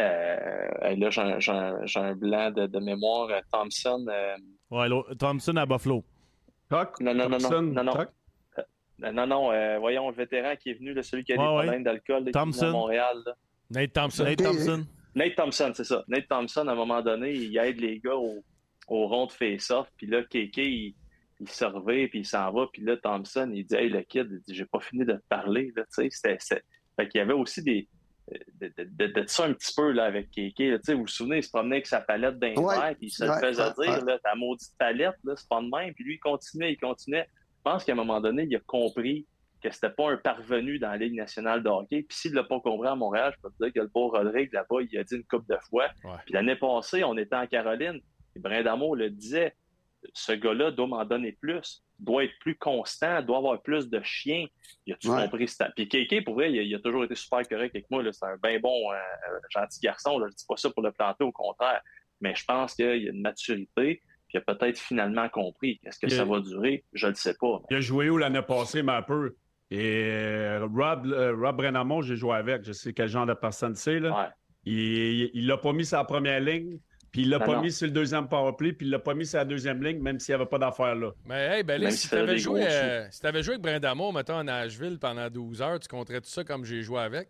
euh, 0.00 0.96
là, 0.96 1.10
j'ai 1.10 1.20
un, 1.20 1.38
j'ai 1.38 1.52
un- 1.52 1.84
j'ai 1.86 2.00
un 2.00 2.14
blanc 2.14 2.50
de, 2.50 2.66
de 2.66 2.78
mémoire. 2.78 3.28
euh, 3.30 3.40
Thompson. 3.52 4.04
euh, 4.08 4.36
Ouais, 4.70 4.88
Thompson 5.18 5.56
à 5.56 5.66
Buffalo. 5.66 6.02
Toc, 6.70 6.98
Non, 7.00 7.12
non, 7.14 7.28
non, 7.28 7.38
Thompson, 7.38 7.62
non, 7.62 7.84
non. 7.84 7.92
Euh, 9.04 9.12
non, 9.12 9.26
non, 9.26 9.52
euh, 9.52 9.78
voyons, 9.78 10.08
le 10.10 10.14
vétéran 10.16 10.54
qui 10.56 10.70
est 10.70 10.74
venu, 10.74 10.92
là, 10.94 11.02
celui 11.02 11.24
qui 11.24 11.32
a 11.32 11.36
des 11.36 11.42
Ouais, 11.42 11.48
ouais. 11.48 11.62
problèmes 11.62 11.82
d'alcool, 11.84 12.24
à 12.34 12.44
Montréal. 12.70 13.16
là. 13.26 13.34
Nate 13.70 13.92
Thompson. 13.92 14.24
Nate 14.24 14.42
Thompson. 14.42 14.86
Nate 15.14 15.34
Thompson, 15.36 15.72
c'est 15.74 15.84
ça. 15.84 16.04
Nate 16.08 16.28
Thompson, 16.28 16.66
à 16.68 16.72
un 16.72 16.74
moment 16.74 17.02
donné, 17.02 17.32
il 17.32 17.56
aide 17.58 17.80
les 17.80 17.98
gars 18.00 18.14
au, 18.16 18.42
au 18.88 19.06
rond 19.08 19.26
de 19.26 19.32
face-off. 19.32 19.88
Puis 19.96 20.06
là, 20.06 20.22
Kéké, 20.22 20.64
il, 20.68 20.94
il 21.40 21.48
se 21.48 21.64
revient, 21.64 22.06
puis 22.08 22.20
il 22.20 22.26
s'en 22.26 22.50
va. 22.52 22.66
Puis 22.72 22.82
là, 22.82 22.96
Thompson, 22.96 23.50
il 23.52 23.64
dit 23.64 23.74
Hey, 23.74 23.88
le 23.88 24.02
kid, 24.02 24.28
il 24.30 24.40
dit, 24.40 24.54
j'ai 24.54 24.64
pas 24.66 24.80
fini 24.80 25.04
de 25.04 25.12
te 25.14 25.22
parler. 25.28 25.72
Là, 25.76 25.82
tu 25.84 26.02
sais, 26.02 26.08
c'était, 26.10 26.36
c'était- 26.38 26.62
Fait 26.96 27.08
qu'il 27.08 27.18
y 27.18 27.22
avait 27.22 27.32
aussi 27.34 27.62
des. 27.62 27.88
De, 28.60 28.72
de, 28.78 28.88
de- 29.08 29.20
de 29.20 29.26
ça 29.26 29.44
un 29.44 29.52
petit 29.52 29.74
peu 29.74 29.90
là, 29.90 30.04
avec 30.04 30.28
sais, 30.32 30.94
vous 30.94 31.00
vous 31.00 31.06
souvenez, 31.08 31.38
il 31.38 31.42
se 31.42 31.50
promenait 31.50 31.76
avec 31.76 31.86
sa 31.88 32.00
palette 32.00 32.38
d'un 32.38 32.54
Ouais. 32.54 32.94
puis 32.94 33.08
il 33.08 33.10
se 33.10 33.24
Ouais, 33.24 33.30
le 33.34 33.48
faisait 33.48 33.62
ouais, 33.62 33.86
dire 33.86 34.04
ouais. 34.04 34.12
là, 34.12 34.18
Ta 34.22 34.34
maudite 34.36 34.70
palette, 34.78 35.16
là, 35.24 35.34
c'est 35.36 35.48
pas 35.48 35.60
de 35.60 35.66
même. 35.68 35.92
Puis 35.92 36.04
lui, 36.04 36.14
il 36.14 36.18
continuait, 36.20 36.72
il 36.72 36.76
continuait. 36.78 37.26
Je 37.64 37.70
pense 37.70 37.84
qu'à 37.84 37.92
un 37.92 37.96
moment 37.96 38.20
donné, 38.20 38.42
il 38.48 38.56
a 38.56 38.60
compris 38.66 39.26
que 39.62 39.70
c'était 39.70 39.90
pas 39.90 40.10
un 40.10 40.16
parvenu 40.16 40.80
dans 40.80 40.90
la 40.90 40.96
Ligue 40.96 41.14
nationale 41.14 41.62
de 41.62 41.68
hockey. 41.68 42.02
Puis 42.08 42.18
s'il 42.18 42.32
l'a 42.34 42.42
pas 42.42 42.58
compris 42.58 42.88
à 42.88 42.96
Montréal, 42.96 43.32
je 43.36 43.40
peux 43.42 43.50
te 43.50 43.62
dire 43.64 43.72
que 43.72 43.80
le 43.80 43.86
beau 43.86 44.08
Rodrigue, 44.08 44.52
là-bas, 44.52 44.78
il 44.90 44.98
a 44.98 45.04
dit 45.04 45.14
une 45.14 45.22
couple 45.24 45.52
de 45.54 45.58
fois. 45.70 45.86
Ouais. 46.02 46.10
Puis 46.24 46.34
l'année 46.34 46.56
passée, 46.56 47.04
on 47.04 47.16
était 47.16 47.36
en 47.36 47.46
Caroline, 47.46 48.00
et 48.34 48.40
Brindamour 48.40 48.96
le 48.96 49.10
disait, 49.10 49.54
ce 50.14 50.32
gars-là 50.32 50.72
doit 50.72 50.88
m'en 50.88 51.04
donner 51.04 51.30
plus, 51.30 51.84
doit 52.00 52.24
être 52.24 52.36
plus 52.40 52.56
constant, 52.56 53.22
doit 53.22 53.38
avoir 53.38 53.62
plus 53.62 53.88
de 53.88 54.00
chiens. 54.02 54.46
Il 54.84 54.94
a-tu 54.94 55.08
Ouais. 55.08 55.22
compris 55.22 55.46
ça? 55.46 55.70
Puis 55.76 55.88
Kéké, 55.88 56.22
pour 56.22 56.34
vrai, 56.34 56.50
il 56.52 56.58
a, 56.58 56.62
il 56.62 56.74
a 56.74 56.80
toujours 56.80 57.04
été 57.04 57.14
super 57.14 57.46
correct 57.46 57.72
avec 57.76 57.88
moi. 57.88 58.02
C'est 58.10 58.24
un 58.26 58.36
bien 58.42 58.58
bon, 58.58 58.90
euh, 58.90 58.94
euh, 58.96 59.38
gentil 59.50 59.78
garçon. 59.80 60.18
Là. 60.18 60.26
Je 60.28 60.34
dis 60.34 60.44
pas 60.48 60.56
ça 60.56 60.70
pour 60.70 60.82
le 60.82 60.90
planter, 60.90 61.22
au 61.22 61.30
contraire. 61.30 61.80
Mais 62.20 62.34
je 62.34 62.44
pense 62.44 62.74
qu'il 62.74 62.84
y 62.86 63.06
a 63.06 63.10
une 63.12 63.20
maturité, 63.22 64.02
il 64.34 64.38
a 64.38 64.40
peut-être 64.40 64.78
finalement 64.78 65.28
compris. 65.28 65.80
Est-ce 65.84 65.98
que 65.98 66.06
Il- 66.06 66.12
ça 66.12 66.24
va 66.24 66.40
durer? 66.40 66.84
Je 66.92 67.06
ne 67.08 67.14
sais 67.14 67.34
pas. 67.40 67.60
Il 67.70 67.76
a 67.76 67.80
joué 67.80 68.10
où 68.10 68.16
l'année 68.18 68.42
passée, 68.42 68.82
mais 68.82 68.92
un 68.92 69.02
peu? 69.02 69.34
Et 69.70 70.04
euh, 70.04 70.66
Rob, 70.66 71.06
euh, 71.06 71.34
Rob 71.34 71.56
Brenamon, 71.56 72.02
j'ai 72.02 72.16
joué 72.16 72.34
avec. 72.36 72.62
Je 72.64 72.72
sais 72.72 72.92
quel 72.92 73.08
genre 73.08 73.26
de 73.26 73.34
personne 73.34 73.74
c'est. 73.74 74.00
Là. 74.00 74.10
Ouais. 74.10 74.28
Il 74.64 75.30
il 75.34 75.46
l'a 75.46 75.56
pas 75.56 75.72
mis 75.72 75.84
sur 75.86 75.96
la 75.98 76.04
première 76.04 76.40
ligne, 76.40 76.78
puis 77.10 77.22
il 77.22 77.30
l'a 77.30 77.40
pas 77.40 77.56
non. 77.56 77.62
mis 77.62 77.72
sur 77.72 77.86
le 77.86 77.92
deuxième 77.92 78.28
powerplay, 78.28 78.72
puis 78.74 78.86
il 78.86 78.90
l'a 78.90 78.98
pas 78.98 79.14
mis 79.14 79.26
sur 79.26 79.38
la 79.38 79.44
deuxième 79.44 79.82
ligne, 79.82 80.00
même 80.00 80.20
s'il 80.20 80.34
n'y 80.34 80.40
avait 80.40 80.48
pas 80.48 80.58
d'affaire 80.58 80.94
là. 80.94 81.10
Mais 81.26 81.58
hey, 81.58 81.62
ben 81.62 81.80
là, 81.80 81.90
si 81.90 81.98
s'il 81.98 82.10
faisait 82.10 82.20
t'avais 82.26 82.38
joué, 82.38 82.64
euh, 82.66 83.06
si 83.10 83.20
t'avais 83.20 83.42
joué 83.42 83.54
avec 83.54 83.62
Brindamour, 83.62 84.12
mettons, 84.12 84.38
à 84.38 84.44
Nashville 84.44 84.98
pendant 84.98 85.28
12 85.28 85.62
heures, 85.62 85.80
tu 85.80 85.88
compterais 85.88 86.20
tout 86.20 86.28
ça 86.30 86.44
comme 86.44 86.64
j'ai 86.64 86.82
joué 86.82 87.00
avec? 87.00 87.28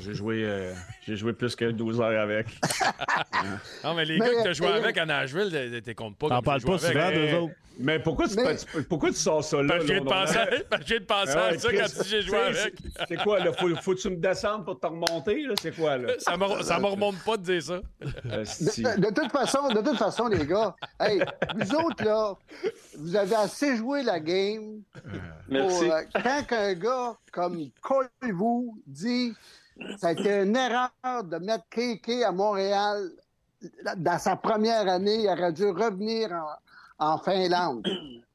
J'ai 0.00 0.14
joué, 0.14 0.44
euh, 0.44 0.72
j'ai 1.06 1.16
joué 1.16 1.32
plus 1.32 1.56
que 1.56 1.64
12 1.70 2.00
heures 2.00 2.20
avec. 2.22 2.46
Non, 3.84 3.94
mais 3.94 4.04
les 4.04 4.18
Mais, 4.18 4.26
gars 4.26 4.34
que 4.34 4.42
t'as 4.44 4.52
joué 4.52 4.66
euh, 4.68 4.74
avec 4.76 4.98
à 4.98 5.06
Nashville, 5.06 5.80
t'es- 5.84 5.94
comptes 5.94 6.16
pas 6.18 6.28
T'en 6.28 6.42
parles 6.42 6.60
j'ai 6.60 6.66
joué 6.66 6.76
pas 6.78 6.84
avec. 6.86 6.96
souvent, 6.96 7.10
Mais- 7.10 7.30
d'eux 7.32 7.36
autres. 7.38 7.54
Mais 7.82 7.98
pourquoi 7.98 8.28
tu, 8.28 8.34
Mais- 8.36 8.56
tu- 8.56 8.82
pourquoi 8.84 9.08
tu 9.08 9.16
sors 9.16 9.42
ça 9.42 9.62
là? 9.62 9.68
Parce 9.68 9.80
que 9.80 9.86
je 9.86 9.92
viens 9.94 10.04
là, 10.04 10.04
de 10.04 10.08
penser, 10.26 10.36
à- 10.36 10.78
de 11.00 11.04
penser 11.04 11.32
Ah 11.34 11.40
à 11.46 11.50
ouais, 11.52 11.58
ça 11.58 11.68
Chris, 11.68 11.78
quand 11.78 12.04
j'ai 12.04 12.20
joué 12.22 12.30
tu 12.52 12.58
avec. 12.58 12.74
c'est- 13.08 13.16
quoi, 13.22 13.38
là? 13.38 13.52
Faut, 13.54 13.68
faut 13.76 13.94
que 13.94 14.00
tu 14.00 14.10
me 14.10 14.16
descendes 14.16 14.64
pour 14.66 14.78
te 14.78 14.86
remonter, 14.86 15.42
là? 15.44 15.54
C'est 15.62 15.74
quoi, 15.74 15.96
là? 15.96 16.12
Ça 16.18 16.36
me, 16.36 16.62
ça 16.62 16.78
me 16.78 16.86
remonte 16.86 17.16
pas 17.24 17.38
de 17.38 17.42
dire 17.42 17.62
ça. 17.62 17.80
Euh. 18.02 18.44
De, 18.44 19.00
de 19.00 19.14
toute 19.14 19.32
façon, 19.32 19.68
de 19.68 19.80
toute 19.80 19.96
façon, 19.96 20.26
les 20.26 20.46
gars, 20.46 20.74
hey, 21.00 21.22
vous 21.56 21.74
autres, 21.76 22.04
là, 22.04 22.34
vous 22.98 23.16
avez 23.16 23.34
assez 23.36 23.76
joué 23.76 24.02
la 24.02 24.20
game. 24.20 24.82
Merci. 25.48 25.84
pour, 25.86 25.94
euh, 25.94 26.02
quand 26.12 26.56
un 26.56 26.74
gars 26.74 27.16
comme 27.32 27.64
Colvou 27.80 28.76
dit 28.86 29.32
ça 29.98 30.08
a 30.08 30.12
été 30.12 30.42
une 30.42 30.56
erreur 30.56 31.24
de 31.24 31.36
mettre 31.38 31.64
KK 31.70 32.22
à 32.24 32.32
Montréal 32.32 33.10
dans 33.96 34.18
sa 34.18 34.36
première 34.36 34.88
année, 34.88 35.22
il 35.22 35.28
aurait 35.28 35.52
dû 35.52 35.68
revenir 35.68 36.30
en, 36.98 37.18
Finlande. 37.18 37.86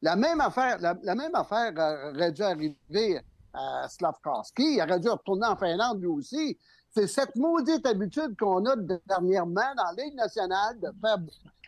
La 0.02 0.16
même 0.16 0.42
affaire, 0.42 0.78
la, 0.80 1.16
même 1.16 1.36
affaire 1.36 1.74
aurait 2.14 2.32
dû 2.32 2.42
arriver 2.42 3.22
à 3.54 3.88
Slavkowski. 3.88 4.76
Il 4.76 4.82
aurait 4.82 5.00
dû 5.00 5.10
retourner 5.10 5.48
en 5.48 5.56
Finlande 5.56 6.00
lui 6.02 6.08
aussi. 6.08 6.58
C'est 6.92 7.08
cette 7.08 7.36
maudite 7.36 7.86
habitude 7.86 8.36
qu'on 8.40 8.66
a 8.66 8.76
de- 8.76 9.02
dernièrement 9.08 9.74
dans 9.76 9.92
la 9.96 10.04
Ligue 10.04 10.16
nationale 10.16 10.80
de 10.80 10.90
faire 11.02 11.18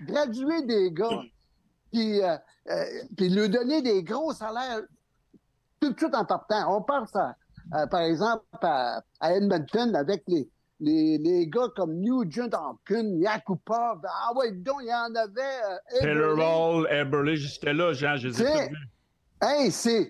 graduer 0.01 0.61
des 0.63 0.91
gars 0.91 1.21
puis, 1.91 2.21
euh, 2.21 2.37
euh, 2.69 2.83
puis 3.15 3.29
lui 3.29 3.49
donner 3.49 3.81
des 3.81 4.03
gros 4.03 4.33
salaires 4.33 4.81
tout 5.79 5.91
de 5.91 5.97
suite 5.97 6.15
en 6.15 6.25
partant. 6.25 6.75
On 6.75 6.81
pense, 6.81 7.15
à, 7.15 7.35
à, 7.71 7.87
par 7.87 8.01
exemple, 8.01 8.43
à, 8.61 9.01
à 9.19 9.33
Edmonton 9.33 9.95
avec 9.95 10.23
les, 10.27 10.49
les, 10.79 11.17
les 11.17 11.47
gars 11.47 11.69
comme 11.75 11.95
Nugent 11.95 12.49
Hopkins, 12.53 13.17
Yakupov. 13.19 14.01
Ah 14.05 14.31
ouais, 14.35 14.51
donc 14.51 14.77
il 14.81 14.87
y 14.87 14.93
en 14.93 15.13
avait. 15.15 15.41
Euh, 15.41 15.99
Taylor. 15.99 16.37
Hall, 16.37 16.87
Eberle, 16.91 17.35
j'étais 17.35 17.73
là, 17.73 17.93
Jean, 17.93 18.15
je 18.17 18.29
les 18.29 18.41
ai 18.41 18.69
vus. 18.69 18.77
Hey, 19.41 19.71
c'est. 19.71 20.09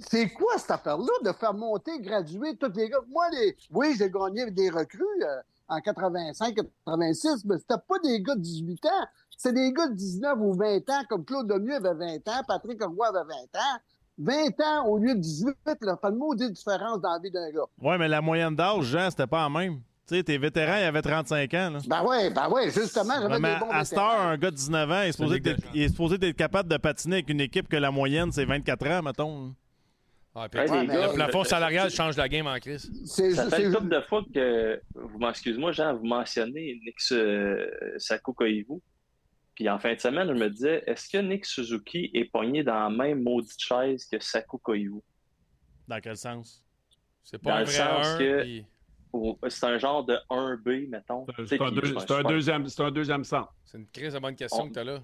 C'est 0.00 0.30
quoi 0.30 0.56
cette 0.56 0.70
affaire-là 0.70 1.12
de 1.22 1.30
faire 1.32 1.52
monter, 1.52 2.00
graduer 2.00 2.56
tous 2.56 2.72
les 2.74 2.88
gars? 2.88 3.00
Moi, 3.10 3.26
les, 3.32 3.54
oui, 3.70 3.94
j'ai 3.98 4.10
gagné 4.10 4.50
des 4.50 4.70
recrues 4.70 5.04
euh, 5.22 5.42
en 5.68 5.78
85, 5.78 6.54
86, 6.86 7.44
mais 7.44 7.58
c'était 7.58 7.74
pas 7.86 7.98
des 8.02 8.22
gars 8.22 8.34
de 8.34 8.40
18 8.40 8.86
ans. 8.86 9.06
C'est 9.36 9.52
des 9.52 9.70
gars 9.74 9.88
de 9.88 9.94
19 9.94 10.38
ou 10.40 10.54
20 10.54 10.88
ans, 10.88 11.02
comme 11.10 11.22
Claude 11.24 11.50
Lemieux 11.50 11.74
avait 11.74 11.94
20 11.94 12.28
ans, 12.28 12.42
Patrick 12.48 12.82
Roy 12.82 13.08
avait 13.08 13.18
20 13.18 13.34
ans. 13.34 13.78
20 14.18 14.60
ans 14.60 14.86
au 14.86 14.98
lieu 14.98 15.14
de 15.14 15.20
18, 15.20 15.54
là, 15.82 15.96
fait 16.00 16.08
une 16.08 16.16
maudite 16.16 16.52
différence 16.52 17.00
dans 17.00 17.12
la 17.12 17.18
vie 17.20 17.30
d'un 17.30 17.50
gars. 17.50 17.66
Ouais, 17.80 17.96
mais 17.98 18.08
la 18.08 18.20
moyenne 18.20 18.54
d'âge, 18.56 18.82
Jean, 18.84 19.10
c'était 19.10 19.26
pas 19.26 19.42
la 19.44 19.48
même. 19.48 19.80
Tu 20.08 20.16
sais, 20.16 20.22
tes 20.22 20.38
vétérans, 20.38 20.78
il 20.78 20.84
avait 20.84 21.02
35 21.02 21.52
ans. 21.54 21.70
Là. 21.74 21.78
Ben 21.86 22.02
ouais, 22.02 22.30
ben 22.30 22.48
ouais, 22.48 22.70
justement, 22.70 23.14
j'avais 23.14 23.28
Vraiment, 23.28 23.54
des 23.54 23.60
bons 23.60 23.70
à 23.70 23.84
cette 23.84 23.98
heure, 23.98 24.08
vétérans. 24.10 24.28
un 24.28 24.36
gars 24.38 24.50
de 24.50 24.56
19 24.56 24.90
ans, 24.90 25.02
il 25.02 25.08
est, 25.08 25.12
supposé 25.12 25.36
être, 25.36 25.48
champ. 25.62 25.68
il 25.74 25.82
est 25.82 25.88
supposé 25.88 26.14
être 26.16 26.32
capable 26.36 26.68
de 26.70 26.76
patiner 26.78 27.16
avec 27.16 27.28
une 27.28 27.40
équipe 27.42 27.68
que 27.68 27.76
la 27.76 27.90
moyenne, 27.90 28.32
c'est 28.32 28.44
24 28.46 28.86
ans, 28.88 29.02
mettons. 29.02 29.54
Ah, 30.34 30.48
puis 30.48 30.60
le 30.60 31.14
plafond 31.14 31.42
je- 31.42 31.48
salarial 31.48 31.90
change 31.90 32.16
la 32.16 32.28
game 32.28 32.46
en 32.46 32.58
crise. 32.58 32.90
C'est 33.06 33.32
Ça 33.32 33.44
fait 33.50 33.56
c'est- 33.56 33.62
une 33.64 33.74
couple 33.74 33.88
de 33.88 34.00
fois 34.02 34.22
que, 34.32 34.80
vous 34.94 35.26
excuse-moi, 35.28 35.72
Jean, 35.72 35.94
vous 35.94 36.06
mentionnez 36.06 36.80
Nick 36.84 36.96
euh, 37.12 37.66
Saku 37.98 38.32
Koivu. 38.32 38.80
Puis 39.58 39.68
en 39.68 39.76
fin 39.80 39.92
de 39.92 39.98
semaine, 39.98 40.28
je 40.28 40.34
me 40.40 40.48
disais, 40.50 40.84
est-ce 40.86 41.08
que 41.08 41.18
Nick 41.18 41.44
Suzuki 41.44 42.12
est 42.14 42.26
pogné 42.26 42.62
dans 42.62 42.78
la 42.78 42.90
même 42.90 43.24
maudite 43.24 43.60
chaise 43.60 44.04
que 44.06 44.20
Saku 44.20 44.56
Koivu? 44.58 45.00
Dans 45.88 45.98
quel 46.00 46.16
sens? 46.16 46.62
C'est 47.24 47.38
pas 47.42 47.50
Dans 47.50 47.56
un 47.56 47.60
le 47.60 47.64
vrai 47.64 47.74
sens 47.74 48.06
1. 48.06 48.18
que- 48.18 48.42
puis 48.42 48.64
c'est 49.48 49.66
un 49.66 49.78
genre 49.78 50.04
de 50.04 50.16
1B, 50.30 50.88
mettons. 50.88 51.26
Tu 51.36 51.44
C'est 51.48 51.60
un, 51.60 51.72
deux- 51.72 51.80
deuxième, 52.28 52.68
c'est 52.68 52.82
un 52.84 52.90
deuxième 52.92 53.24
centre. 53.24 53.52
C'est 53.64 53.78
une 53.78 53.88
crise 53.88 54.14
de 54.14 54.20
bonne 54.20 54.36
question 54.36 54.62
On- 54.62 54.68
que 54.68 54.74
t'as 54.74 54.84
là. 54.84 55.00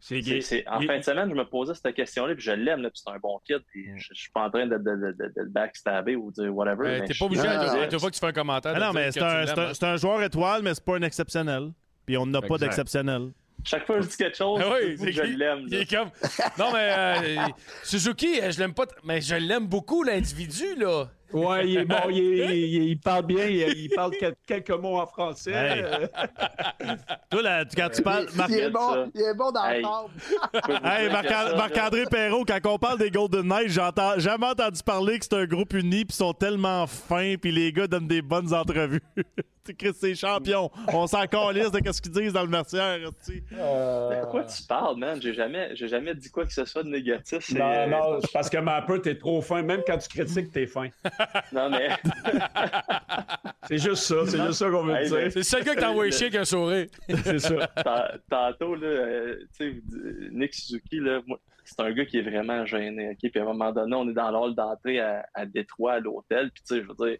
C'est 0.00 0.20
C'est- 0.22 0.40
c'est- 0.40 0.68
en 0.68 0.80
il- 0.80 0.88
fin 0.88 0.98
de 0.98 1.02
semaine, 1.04 1.30
je 1.30 1.34
me 1.36 1.44
posais 1.48 1.72
cette 1.74 1.94
question-là, 1.94 2.34
puis 2.34 2.42
je 2.42 2.50
l'aime, 2.50 2.82
là, 2.82 2.90
puis 2.90 3.00
c'est 3.02 3.12
un 3.12 3.18
bon 3.20 3.40
kid, 3.46 3.60
puis 3.68 3.86
je, 3.96 4.08
je 4.12 4.20
suis 4.22 4.30
pas 4.32 4.46
en 4.46 4.50
train 4.50 4.66
de, 4.66 4.76
de, 4.76 4.82
de, 4.82 5.12
de- 5.12 5.32
de 5.36 5.40
le 5.42 5.48
backstabber 5.50 6.16
ou 6.16 6.32
dire 6.32 6.52
whatever. 6.52 6.88
Euh, 6.88 6.98
mais 7.00 7.06
T'es 7.06 7.14
je- 7.14 7.18
pas 7.20 7.26
obligé 7.26 7.46
à 7.46 7.98
fois 7.98 8.10
que 8.10 8.14
tu 8.14 8.20
fais 8.20 8.26
un 8.26 8.32
commentaire. 8.32 8.72
Ah 8.74 8.80
non, 8.80 8.92
mais 8.92 9.12
c'est 9.12 9.20
tu 9.20 9.24
un, 9.24 9.38
l'aimes, 9.38 9.46
c'est 9.46 9.58
un- 9.60 9.68
hein. 9.68 9.74
c'est 9.74 9.86
un 9.86 9.96
joueur 9.96 10.22
étoile, 10.24 10.62
mais 10.64 10.74
c'est 10.74 10.84
pas 10.84 10.96
un 10.96 11.02
exceptionnel. 11.02 11.70
Puis 12.06 12.16
on 12.16 12.26
n'a 12.26 12.40
pas 12.40 12.56
d'exceptionnel. 12.58 13.30
Chaque 13.64 13.84
fois 13.84 13.96
que 13.96 14.02
je 14.02 14.08
dis 14.08 14.16
quelque 14.16 14.36
chose, 14.36 14.60
Ah 14.64 14.74
oui, 14.80 14.96
je 15.12 15.20
qui? 15.22 15.36
l'aime. 15.36 15.64
Il 15.66 15.74
là. 15.74 15.80
est 15.80 15.90
comme. 15.90 16.10
Non, 16.58 16.72
mais 16.72 16.92
euh, 16.96 17.46
Suzuki, 17.82 18.36
je 18.48 18.58
l'aime 18.60 18.74
pas. 18.74 18.86
t- 18.86 18.94
Mais 19.02 19.20
je 19.20 19.34
l'aime 19.34 19.66
beaucoup, 19.66 20.02
l'individu, 20.04 20.76
là. 20.76 21.06
Ouais, 21.32 21.68
il 21.68 21.78
est 21.78 21.84
bon, 21.84 21.96
il, 22.10 22.18
est- 22.40 22.58
il 22.60 22.76
est- 22.82 22.86
il 22.86 22.98
parle 22.98 23.26
bien, 23.26 23.46
il, 23.46 23.56
il 23.78 23.88
parle 23.90 24.12
quel- 24.18 24.34
quelques 24.46 24.70
mots 24.70 24.98
en 24.98 25.06
français. 25.06 25.52
Hey. 25.52 25.82
Euh, 25.82 26.06
Toi, 27.30 27.42
là, 27.42 27.64
quand 27.76 27.88
tu 27.90 28.02
parles. 28.02 28.26
il, 28.30 28.36
Marc- 28.36 28.50
il 28.50 28.58
est 28.58 28.70
bon, 28.70 29.10
il 29.14 29.20
est 29.22 29.34
bon 29.34 29.50
dans 29.50 29.64
Hey. 29.64 29.82
ça, 29.82 31.08
Marc- 31.10 31.56
Marc-André 31.56 32.04
Perrault, 32.10 32.44
quand 32.46 32.58
on 32.66 32.78
parle 32.78 32.98
des 32.98 33.10
Golden 33.10 33.42
Knights, 33.48 33.70
j'entends 33.70 34.18
jamais 34.18 34.46
entendu 34.46 34.80
parler 34.84 35.18
que 35.18 35.24
c'est 35.24 35.34
un 35.36 35.46
groupe 35.46 35.72
uni 35.74 36.04
puis 36.04 36.16
sont 36.16 36.32
tellement 36.32 36.86
fins 36.86 37.34
puis 37.40 37.50
les 37.52 37.72
gars 37.72 37.86
donnent 37.86 38.08
des 38.08 38.22
bonnes 38.22 38.52
entrevues. 38.54 39.02
Tu 39.66 39.74
Chris, 39.74 39.90
c'est 40.00 40.14
champion. 40.14 40.70
On 40.92 41.08
s'en 41.08 41.26
calisse 41.26 41.72
de 41.72 41.80
ce 41.92 42.00
qu'ils 42.00 42.12
disent 42.12 42.32
dans 42.32 42.44
le 42.44 42.48
vestiaire. 42.56 42.98
tu 43.26 43.32
sais. 43.34 43.42
De 43.50 44.30
quoi 44.30 44.44
tu 44.44 44.62
parles, 44.62 44.96
man? 44.96 45.20
J'ai 45.20 45.34
jamais, 45.34 45.74
j'ai 45.74 45.88
jamais 45.88 46.14
dit 46.14 46.30
quoi 46.30 46.46
que 46.46 46.52
ce 46.52 46.64
soit 46.64 46.84
de 46.84 46.88
négatif. 46.88 47.50
Non, 47.52 47.88
non, 47.88 48.20
c'est 48.20 48.30
parce 48.32 48.48
que 48.48 48.58
Mapper, 48.58 49.00
t'es 49.02 49.18
trop 49.18 49.42
fin. 49.42 49.62
Même 49.62 49.82
quand 49.84 49.98
tu 49.98 50.08
critiques, 50.08 50.52
t'es 50.52 50.68
fin. 50.68 50.86
Non, 51.52 51.70
mais 51.70 51.88
C'est 53.68 53.78
juste 53.78 54.02
ça, 54.04 54.26
c'est 54.26 54.38
juste 54.38 54.52
ça 54.52 54.70
qu'on 54.70 54.84
veut 54.84 54.94
Hey, 54.94 55.06
dire. 55.08 55.16
mais- 55.16 55.30
C'est 55.30 55.38
le 55.40 55.44
seul 55.44 55.64
gars 55.64 55.74
qui 55.74 55.80
t'a 55.80 55.90
envoyé 55.90 56.12
chier 56.12 56.26
avec 56.26 56.40
un 56.40 56.44
sourire. 56.44 56.86
C'est 57.24 57.38
ça. 57.38 57.66
ta- 57.84 58.14
tantôt, 58.30 58.74
là, 58.76 58.86
euh, 58.86 59.36
tu 59.58 59.82
sais, 59.82 59.82
Nick 60.30 60.54
Suzuki, 60.54 61.00
là, 61.00 61.20
moi, 61.26 61.38
c'est 61.64 61.80
un 61.80 61.90
gars 61.92 62.04
qui 62.06 62.18
est 62.18 62.22
vraiment 62.22 62.64
gêné. 62.64 63.10
ok? 63.10 63.30
Puis 63.30 63.40
à 63.40 63.42
un 63.42 63.46
moment 63.46 63.72
donné, 63.72 63.96
on 63.96 64.08
est 64.08 64.12
dans 64.14 64.30
l'hall 64.30 64.54
d'entrée 64.54 65.00
à, 65.00 65.26
à 65.34 65.46
Détroit, 65.46 65.94
à 65.94 66.00
l'hôtel. 66.00 66.50
Puis, 66.52 66.62
tu 66.66 66.74
sais, 66.76 66.82
je 66.82 66.86
veux 66.88 67.08
dire, 67.08 67.18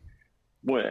moi, 0.62 0.82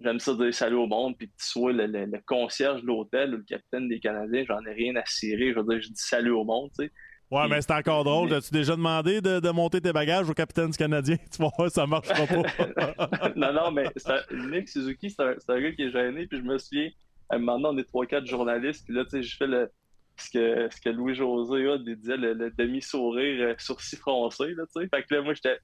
j'aime 0.00 0.18
ça 0.18 0.34
dire 0.34 0.52
salut 0.52 0.76
au 0.76 0.86
monde. 0.86 1.16
Puis 1.16 1.28
que 1.28 1.32
tu 1.38 1.46
sois 1.46 1.72
le, 1.72 1.86
le- 1.86 2.06
le 2.06 2.20
concierge 2.26 2.82
de 2.82 2.86
l'hôtel 2.86 3.34
ou 3.34 3.38
le 3.38 3.44
capitaine 3.44 3.88
des 3.88 4.00
Canadiens, 4.00 4.44
j'en 4.48 4.64
ai 4.66 4.72
rien 4.72 4.96
à 4.96 5.04
cirer. 5.06 5.52
Je 5.52 5.58
veux 5.60 5.64
dire, 5.66 5.80
je 5.82 5.88
dis 5.88 5.94
salut 6.02 6.32
au 6.32 6.44
monde, 6.44 6.70
tu 6.76 6.86
sais. 6.86 6.92
Ouais, 7.30 7.48
mais 7.48 7.60
c'est 7.60 7.72
encore 7.72 8.04
drôle. 8.04 8.32
As-tu 8.32 8.52
déjà 8.52 8.76
demandé 8.76 9.20
de, 9.20 9.40
de 9.40 9.50
monter 9.50 9.80
tes 9.80 9.92
bagages 9.92 10.28
au 10.28 10.34
capitaine 10.34 10.70
du 10.70 10.76
Canadien? 10.76 11.16
Tu 11.30 11.38
voir, 11.38 11.70
ça 11.70 11.86
marchera 11.86 12.26
pas. 12.26 13.32
non, 13.36 13.52
non, 13.52 13.70
mais 13.70 13.90
Nick 14.32 14.68
Suzuki, 14.68 15.10
c'est 15.10 15.22
un, 15.22 15.34
un 15.48 15.60
gars 15.60 15.72
qui 15.72 15.82
est 15.82 15.90
gêné. 15.90 16.26
Puis 16.26 16.38
je 16.38 16.44
me 16.44 16.58
souviens, 16.58 16.90
à 17.28 17.36
un 17.36 17.38
moment 17.38 17.58
donné, 17.58 17.78
on 17.78 17.82
est 17.82 17.84
trois, 17.84 18.06
quatre 18.06 18.26
journalistes. 18.26 18.84
Puis 18.84 18.94
là, 18.94 19.04
tu 19.04 19.10
sais, 19.10 19.22
je 19.22 19.36
fais 19.36 19.46
le, 19.46 19.70
ce 20.16 20.30
que, 20.30 20.68
ce 20.74 20.80
que 20.80 20.88
Louis-José 20.90 21.68
a, 21.68 21.78
disait 21.78 22.16
le, 22.16 22.32
le 22.32 22.50
demi-sourire, 22.50 23.48
euh, 23.48 23.54
sourcil 23.58 23.98
froncé, 23.98 24.54
là, 24.54 24.64
tu 24.66 24.80
sais. 24.80 24.88
Fait 24.88 25.02
que 25.02 25.14
là, 25.14 25.22
moi, 25.22 25.34
j'étais. 25.34 25.58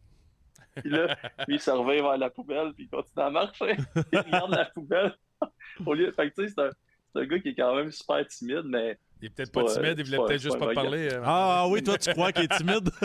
Puis 0.76 0.90
là, 0.90 1.16
lui, 1.46 1.56
il 1.56 1.60
se 1.60 1.70
revient 1.70 2.00
vers 2.00 2.16
la 2.16 2.30
poubelle, 2.30 2.72
puis 2.74 2.84
il 2.84 2.88
continue 2.88 3.24
à 3.24 3.30
marcher. 3.30 3.76
il 4.12 4.18
regarde 4.18 4.50
la 4.50 4.64
poubelle. 4.66 5.14
Au 5.84 5.94
lieu... 5.94 6.10
Fait 6.12 6.30
que, 6.30 6.34
tu 6.34 6.48
sais, 6.48 6.54
c'est 6.54 6.62
un, 6.62 6.70
c'est 7.12 7.20
un 7.20 7.26
gars 7.26 7.38
qui 7.38 7.48
est 7.50 7.54
quand 7.54 7.74
même 7.76 7.90
super 7.92 8.26
timide, 8.26 8.64
mais 8.64 8.98
Il 9.22 9.26
est 9.26 9.30
peut-être 9.30 9.52
pas 9.52 9.62
pas- 9.64 9.72
timide, 9.74 9.94
il 9.98 10.04
voulait 10.04 10.16
peut-être 10.18 10.42
juste 10.42 10.58
pas 10.58 10.74
parler. 10.74 11.08
euh, 11.12 11.22
Ah 11.24 11.66
oui, 11.68 11.80
toi, 11.82 11.96
tu 11.96 12.12
crois 12.12 12.32
qu'il 12.32 12.42
est 12.42 12.56
timide? 12.58 12.90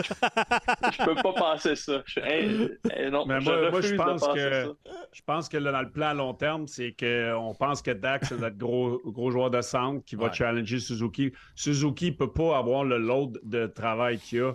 je 0.92 1.04
peux 1.04 1.14
pas 1.14 1.32
penser 1.32 1.76
ça. 1.76 2.02
Je, 2.04 2.18
hein, 2.20 2.68
hein, 2.92 3.10
non, 3.10 3.24
Mais 3.24 3.40
je 3.40 3.44
moi, 3.44 3.70
moi, 3.70 3.80
je 3.80 3.92
de 3.92 3.96
pense 3.96 4.26
que 4.28 4.50
ça. 4.50 4.72
je 5.12 5.20
pense 5.24 5.48
que 5.48 5.56
là, 5.58 5.70
dans 5.70 5.82
le 5.82 5.90
plan 5.90 6.08
à 6.08 6.14
long 6.14 6.34
terme, 6.34 6.66
c'est 6.66 6.92
qu'on 6.98 7.54
pense 7.54 7.82
que 7.82 7.92
Dax 7.92 8.28
c'est 8.30 8.38
notre 8.40 8.56
gros, 8.58 9.00
gros 9.06 9.30
joueur 9.30 9.50
de 9.50 9.60
centre 9.60 10.04
qui 10.04 10.16
va 10.16 10.24
Ouais. 10.24 10.32
challenger 10.32 10.80
Suzuki. 10.80 11.32
Suzuki 11.54 12.10
ne 12.10 12.16
peut 12.16 12.32
pas 12.32 12.58
avoir 12.58 12.82
le 12.82 12.98
load 12.98 13.38
de 13.44 13.66
travail 13.68 14.18
qu'il 14.18 14.42
a 14.42 14.54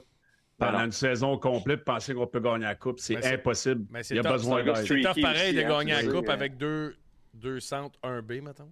pendant 0.59 0.80
non. 0.80 0.86
une 0.86 0.91
saison 0.91 1.38
complète 1.38 1.80
et 1.80 1.84
penser 1.84 2.14
qu'on 2.14 2.28
peut 2.28 2.41
gagner 2.41 2.66
la 2.66 2.76
coupe. 2.76 2.99
C'est 2.99 3.26
impossible. 3.26 3.86
Mais 3.89 4.03
c'est 4.03 4.16
Il 4.16 4.20
a 4.20 4.24
tough, 4.24 4.32
besoin 4.34 4.76
street. 4.76 5.01
C'est 5.16 5.22
pareil 5.22 5.53
de 5.55 5.61
hein, 5.61 5.70
gagner 5.70 5.93
la 5.93 6.01
tu 6.03 6.09
coupe 6.09 6.28
avec 6.30 6.57
deux, 6.57 6.95
deux 7.34 7.59
centres, 7.61 7.97
un 8.03 8.22
B, 8.22 8.34
mettons. 8.43 8.70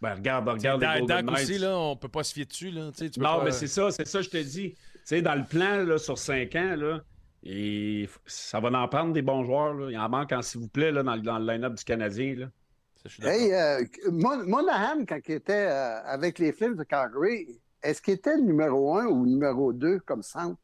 Ben, 0.00 0.14
regarde, 0.14 0.48
regarde 0.48 0.80
les 0.80 1.00
Golden 1.00 1.26
Knights. 1.26 1.42
aussi, 1.42 1.58
là, 1.58 1.78
on 1.78 1.94
peut 1.96 2.08
pas 2.08 2.22
se 2.24 2.32
fier 2.32 2.46
dessus. 2.46 2.70
Là. 2.70 2.90
Tu 2.96 3.10
peux 3.10 3.20
Non, 3.20 3.38
pas- 3.38 3.44
mais 3.44 3.50
c'est 3.50 3.66
ça, 3.66 3.90
c'est 3.90 4.06
ça, 4.06 4.22
je 4.22 4.30
te 4.30 4.38
dis. 4.38 4.70
Tu 4.72 4.78
sais, 5.04 5.22
dans 5.22 5.34
le 5.34 5.44
plan, 5.44 5.84
là, 5.84 5.98
sur 5.98 6.16
cinq 6.16 6.54
ans, 6.56 6.74
là, 6.76 7.00
et 7.42 8.08
ça 8.26 8.60
va 8.60 8.68
en 8.70 8.88
prendre 8.88 9.12
des 9.12 9.22
bons 9.22 9.44
joueurs. 9.44 9.74
Là. 9.74 9.90
Il 9.90 9.98
en 9.98 10.08
manque, 10.08 10.32
en 10.32 10.42
s'il 10.42 10.60
vous 10.60 10.68
plaît, 10.68 10.90
là, 10.92 11.02
dans, 11.02 11.14
le- 11.16 11.22
dans 11.22 11.38
le 11.38 11.46
line-up 11.52 11.74
du 11.74 11.84
Canadien. 11.84 12.34
Là. 12.36 12.46
Ça, 13.02 13.08
je. 13.08 13.26
Hey, 13.26 13.52
euh, 13.52 13.84
Mon- 14.10 14.44
Monahan, 14.46 15.04
quand 15.06 15.18
il 15.28 15.34
était 15.34 15.66
euh, 15.68 16.02
avec 16.04 16.38
les 16.38 16.52
Flames 16.52 16.76
de 16.76 16.84
Calgary, 16.84 17.60
est-ce 17.82 18.00
qu'il 18.02 18.14
était 18.14 18.36
numéro 18.38 18.96
un 18.96 19.06
ou 19.06 19.26
numéro 19.26 19.72
deux 19.72 19.98
comme 20.00 20.22
centre? 20.22 20.58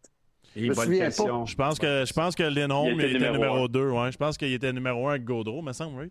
Et 0.55 0.69
me 0.71 0.75
bonne 0.75 0.85
souviens 0.87 1.05
question. 1.07 1.45
Je 1.45 1.55
pense 1.55 1.79
que, 1.79 2.05
je 2.07 2.13
pense 2.15 2.35
que 2.35 2.43
Lindholm, 2.43 2.89
Il 2.89 2.95
il 2.95 3.01
était 3.01 3.09
était, 3.11 3.19
numéro 3.19 3.35
numéro 3.35 3.65
un. 3.65 3.69
2. 3.69 3.91
Ouais. 3.91 4.13
Je 4.13 4.17
pense 4.17 4.39
qu'il 4.39 4.53
était 4.55 4.73
numéro 4.73 5.07
1 5.09 5.11
avec 5.11 5.25
Gaudreau, 5.25 5.61
me 5.61 5.73
semble, 5.75 6.01
oui. 6.01 6.11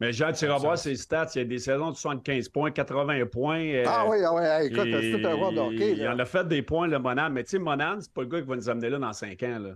Mais 0.00 0.12
Jean, 0.12 0.32
voir 0.58 0.76
ses 0.76 0.96
stats. 0.96 1.28
Il 1.34 1.38
y 1.38 1.40
a 1.42 1.44
des 1.44 1.58
saisons 1.58 1.90
de 1.90 1.96
75 1.96 2.48
points, 2.48 2.70
80 2.70 3.26
points. 3.26 3.60
euh, 3.60 3.84
Ah 3.86 4.06
oui, 4.08 4.18
ah 4.24 4.34
oui, 4.34 4.42
hey, 4.42 4.66
écoute, 4.66 4.88
c'est 4.90 5.20
tout 5.20 5.26
un 5.28 5.34
roi 5.34 5.52
de 5.52 5.58
hockey. 5.58 5.92
Il 5.96 6.08
en 6.08 6.18
a 6.18 6.24
fait 6.24 6.46
des 6.48 6.62
points, 6.62 6.86
le 6.88 6.98
Monan. 6.98 7.30
Mais 7.30 7.44
tu 7.44 7.50
sais, 7.50 7.58
Monan, 7.58 7.96
c'est 8.00 8.12
pas 8.12 8.22
le 8.22 8.26
gars 8.28 8.40
qui 8.40 8.46
va 8.48 8.56
nous 8.56 8.68
amener 8.68 8.90
là 8.90 8.98
dans 8.98 9.12
5 9.12 9.42
ans. 9.44 9.58
Là. 9.60 9.70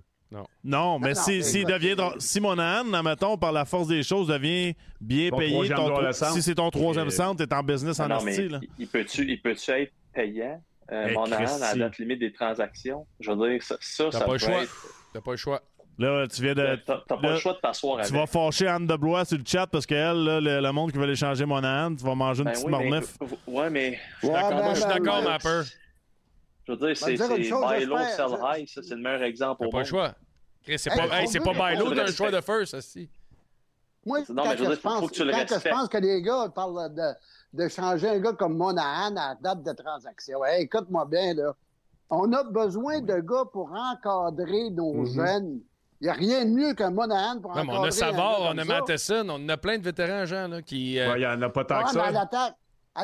Non, 0.62 0.99
mais 0.99 1.14
non, 1.14 1.14
si, 1.14 1.37
mais 1.39 1.43
s'il 1.43 1.64
devient, 1.64 1.95
c'est- 1.97 2.21
si 2.21 2.41
Monahan, 2.41 2.93
admettons, 2.93 3.39
par 3.39 3.51
la 3.53 3.64
force 3.64 3.87
des 3.89 4.03
choses, 4.03 4.27
devient 4.29 4.75
bien 5.01 5.31
Ton 5.31 5.39
payé, 5.39 5.53
troisième 5.71 5.79
ton 5.79 6.12
si 6.33 6.43
c'est 6.43 6.55
ton 6.55 6.69
troisième 6.71 7.09
centre, 7.09 7.43
t'es 7.43 7.55
en 7.55 7.62
business 7.62 7.99
en 8.01 8.09
Non, 8.09 8.23
mais 8.23 8.33
asti, 8.33 8.49
il- 8.79 8.89
peut-tu 8.89 9.23
il 9.27 9.41
peut-tu 9.41 9.71
être 9.71 9.93
payant, 10.12 10.62
euh, 10.93 11.14
Monahan, 11.14 11.47
à 11.62 11.75
la 11.75 11.75
date 11.77 11.99
limite 11.99 12.19
des 12.19 12.33
transactions? 12.33 13.07
Je 13.21 13.31
veux 13.31 13.49
dire, 13.49 13.62
ça, 13.62 13.77
ça, 13.81 14.05
T'as 14.11 14.19
ça 14.19 14.25
pas 14.27 14.33
le 14.35 14.39
peut 14.39 14.45
choix. 14.45 14.62
être- 14.64 14.95
T'as 15.14 15.21
pas 15.23 15.31
le 15.31 15.37
choix. 15.39 15.62
Là, 15.99 16.27
tu 16.29 16.43
viens 16.43 16.55
de. 16.55 16.79
T'as 16.87 16.99
t'as 17.09 17.17
pas 17.17 17.23
là, 17.23 17.33
le 17.33 17.39
choix 17.39 17.55
de 17.55 17.59
t'asseoir 17.59 17.97
Tu 17.97 18.03
avec. 18.03 18.15
vas 18.15 18.27
fâcher 18.27 18.69
Anne 18.69 18.87
de 18.87 18.95
Blois 18.97 19.25
sur 19.25 19.37
le 19.37 19.43
chat 19.45 19.67
parce 19.67 19.85
qu'elle, 19.85 20.23
là, 20.25 20.41
le, 20.41 20.61
le 20.61 20.71
monde 20.73 20.93
qui 20.93 20.99
veut 20.99 21.07
l'échanger 21.07 21.45
Monahan, 21.45 21.95
tu 21.97 22.05
vas 22.05 22.15
manger 22.15 22.41
une 22.43 22.45
Ben 22.45 22.53
petite 22.53 22.67
oui, 22.67 22.73
mais, 22.79 22.91
morneuf. 22.91 23.17
ouais, 23.49 23.71
mais 23.71 23.93
Je 23.93 24.19
suis 24.19 24.29
Ouais, 24.29 24.33
d'accord, 24.35 24.51
ben, 24.61 24.69
je 24.71 24.75
suis 24.81 24.83
ben, 24.89 24.99
d'accord, 24.99 25.23
ben, 25.23 25.29
ma 25.29 25.39
peur. 25.41 25.65
je 26.67 26.73
veux 26.73 26.79
dire, 26.79 26.97
c'est 26.97 27.15
buy 27.15 27.85
low, 27.85 27.99
sell 27.99 28.39
high. 28.41 28.69
Ça, 28.69 28.81
c'est 28.83 28.95
le 28.95 29.01
meilleur 29.03 29.23
exemple 29.25 29.59
T'as 29.63 29.67
au 29.67 29.71
pas 29.71 29.79
le 29.81 29.85
choix. 29.85 30.15
Chris, 30.63 30.79
c'est 30.79 30.93
Hey, 30.93 31.09
pas, 31.09 31.21
hey, 31.21 31.27
c'est 31.29 31.41
pas 31.41 31.53
Bailo, 31.53 31.87
veut 31.89 31.97
t'as 31.97 32.03
un 32.03 32.07
le 32.07 32.13
choix 32.13 32.31
de 32.31 32.41
first, 32.41 32.75
asti. 32.75 33.11
Moi, 34.07 34.21
Non, 34.29 34.45
quand, 34.45 34.51
mais 34.51 34.57
je 34.57 34.63
veux 34.63 34.67
dire, 34.69 34.71
je 34.77 34.81
faut- 34.81 34.89
faut 34.91 35.01
pense, 35.01 35.11
que 35.11 35.15
tu 35.17 35.25
le 35.25 35.33
quand 35.33 35.39
que 35.43 35.49
je 35.49 35.55
respectes. 35.55 35.75
pense 35.75 35.89
que 35.89 35.99
les 35.99 36.23
gars 36.23 36.49
parlent 36.55 36.95
de, 36.95 37.61
de 37.65 37.69
changer 37.69 38.09
un 38.09 38.19
gars 38.21 38.33
comme 38.35 38.57
Monahan 38.57 39.17
à 39.17 39.31
la 39.31 39.35
date 39.41 39.65
de 39.65 39.73
transaction, 39.73 40.45
hey, 40.45 40.63
écoute-moi 40.63 41.07
bien, 41.11 41.35
là. 41.35 41.53
On 42.09 42.33
a 42.33 42.45
besoin 42.45 43.01
de 43.01 43.19
gars 43.19 43.45
pour 43.53 43.73
encadrer 43.73 44.71
nos 44.71 44.95
Mhm. 44.95 45.07
jeunes. 45.15 45.61
Il 46.01 46.05
n'y 46.05 46.11
a 46.11 46.13
rien 46.15 46.45
de 46.45 46.51
mieux 46.51 46.75
qu'un 46.75 46.91
Monahan 46.91 47.41
pour 47.41 47.51
Ouais, 47.51 47.63
mais 47.65 47.73
encadrer 47.73 47.79
on 47.81 47.85
a 47.85 47.89
un 47.89 47.91
Savard, 47.91 48.41
on 48.43 48.59
a 48.59 48.65
ça. 48.65 48.79
Matheson, 48.81 49.27
on 49.31 49.49
a 49.49 49.57
plein 49.57 49.79
de 49.79 49.83
vétérans, 49.85 50.27
gens, 50.27 50.47
là, 50.49 50.63
qui. 50.63 50.99
euh, 50.99 51.09
Ouais, 51.13 51.17
Il 51.17 51.21
n'y 51.21 51.27
en 51.27 51.43
a 51.43 51.49
pas 51.51 51.65
tant 51.65 51.79
Ouais, 51.79 51.85
que 51.91 51.95
mais 51.95 52.01
à 52.01 52.05
ça. 52.05 52.11
l'attaque. 52.13 52.55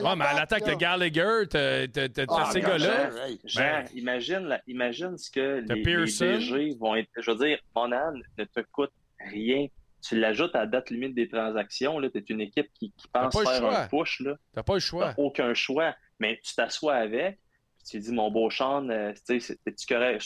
Ouais, 0.03 0.17
mais 0.17 0.25
à 0.25 0.35
l'attaque, 0.35 0.63
t'as 0.65 0.75
Gallagher, 0.75 1.43
t'as 1.49 1.87
Ah, 2.29 2.51
ces 2.53 2.61
gars-là. 2.61 3.11
Jean, 3.11 3.17
hey. 3.27 3.41
Jean, 3.45 3.61
Ben- 3.63 3.85
imagine, 3.95 4.39
la- 4.41 4.61
imagine 4.67 5.17
ce 5.19 5.31
que 5.31 5.61
les, 5.69 5.75
les. 5.83 6.05
DG 6.07 6.77
vont 6.81 6.95
être. 6.97 7.09
Je 7.17 7.31
veux 7.31 7.37
dire, 7.47 7.59
Monahan 7.77 8.13
ne 8.39 8.45
te 8.45 8.61
coûte 8.73 8.93
rien. 9.21 9.67
Tu 10.07 10.19
l'ajoutes 10.19 10.55
à 10.55 10.61
la 10.61 10.67
date 10.67 10.91
limite 10.91 11.15
des 11.15 11.29
transactions. 11.29 12.01
Tu 12.01 12.11
es 12.19 12.25
une 12.29 12.41
équipe 12.43 12.69
qui, 12.75 12.93
qui 12.93 13.09
pense 13.09 13.33
faire 13.41 13.65
un 13.65 13.87
push. 13.89 14.21
Là. 14.21 14.35
T'as 14.53 14.63
pas 14.63 14.75
le 14.75 14.81
T'as 14.81 14.85
choix. 14.87 15.15
aucun 15.17 15.55
choix. 15.55 15.95
Mais 16.19 16.39
tu 16.45 16.55
t'assois 16.55 16.95
avec, 16.97 17.39
puis 17.79 17.85
tu 17.89 17.99
dis, 18.01 18.13
mon 18.13 18.31
beau 18.31 18.51
Sean, 18.51 18.89
euh, 18.91 19.13
tu 19.27 19.41
sais, 19.41 19.57
t'es-tu 19.65 19.87
correct, 19.87 20.23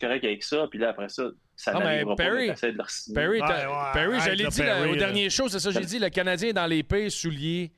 correct 0.00 0.24
avec 0.24 0.42
ça? 0.42 0.66
Puis 0.70 0.78
là, 0.78 0.90
après 0.90 1.08
ça, 1.08 1.24
ça 1.60 1.72
Ah, 1.74 1.80
mais 1.84 2.04
pas, 2.04 2.14
Perry- 2.14 2.46
t'essaies 2.48 2.70
de 2.72 2.78
le 2.78 2.84
signer. 2.86 3.14
Perry, 3.16 3.40
Ouais, 3.42 3.48
t'as- 3.48 3.68
ouais, 3.68 3.92
Perry, 3.92 4.20
je 4.20 4.30
l'ai 4.30 4.46
dit 4.46 4.62
là, 4.62 4.88
au 4.88 4.94
dernier 4.96 5.28
show, 5.28 5.48
c'est 5.48 5.58
ça, 5.58 5.70
j'ai 5.72 5.80
dit, 5.80 5.98
le 5.98 6.08
Canadien 6.08 6.50
est 6.50 6.52
dans 6.52 6.66
les 6.66 6.82
pays 6.84 7.10
souliers. 7.10 7.72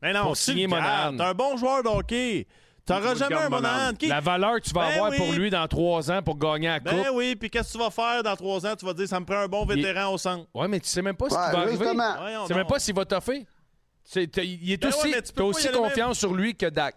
Mais 0.00 0.12
non, 0.12 0.22
Pour 0.22 0.36
si 0.36 0.52
signer 0.52 0.68
Monahan. 0.68 1.16
T'es 1.16 1.22
un 1.24 1.34
bon 1.34 1.56
joueur 1.56 1.82
de 1.82 1.88
hockey. 1.88 2.46
T'auras 2.86 3.12
Tu 3.14 3.18
jamais 3.18 3.34
un 3.34 3.48
Monahan. 3.48 3.92
Qui- 3.94 4.06
La 4.06 4.20
valeur 4.20 4.54
que 4.60 4.60
tu 4.68 4.70
vas 4.72 4.86
Ben 4.86 4.94
avoir 4.94 5.10
oui. 5.10 5.16
pour 5.18 5.32
lui 5.32 5.50
dans 5.50 5.66
trois 5.66 6.10
ans 6.10 6.22
pour 6.22 6.38
gagner 6.38 6.68
la 6.68 6.78
coupe. 6.80 6.92
Ben 6.92 7.10
oui, 7.12 7.34
puis 7.36 7.50
qu'est-ce 7.50 7.72
que 7.72 7.78
tu 7.78 7.84
vas 7.84 7.90
faire 7.90 8.22
dans 8.22 8.34
trois 8.36 8.64
ans? 8.64 8.74
Tu 8.78 8.86
vas 8.86 8.94
dire, 8.94 9.08
ça 9.08 9.18
me 9.20 9.26
prend 9.26 9.38
un 9.40 9.48
bon 9.48 9.66
Il- 9.68 9.74
vétéran 9.82 10.12
au 10.14 10.16
centre. 10.16 10.46
Ouais, 10.54 10.68
mais 10.68 10.78
tu 10.80 10.88
sais 10.88 11.02
même 11.02 11.16
pas 11.16 11.28
ce 11.28 11.34
qui 11.34 11.40
Ouais, 11.40 11.52
va 11.52 11.58
arriver. 11.58 11.72
Tu 11.78 11.84
sais 11.84 12.54
même 12.54 12.62
donc. 12.62 12.68
pas 12.68 12.78
s'il 12.78 12.94
va 12.94 13.04
toffer. 13.04 13.46
Il 14.14 14.72
est 14.72 14.76
Ben 14.80 14.88
aussi, 14.88 15.12
tu 15.22 15.32
pas 15.34 15.42
aussi 15.44 15.68
confiance 15.70 16.18
sur 16.18 16.32
lui 16.32 16.54
que 16.54 16.66
Dak. 16.66 16.94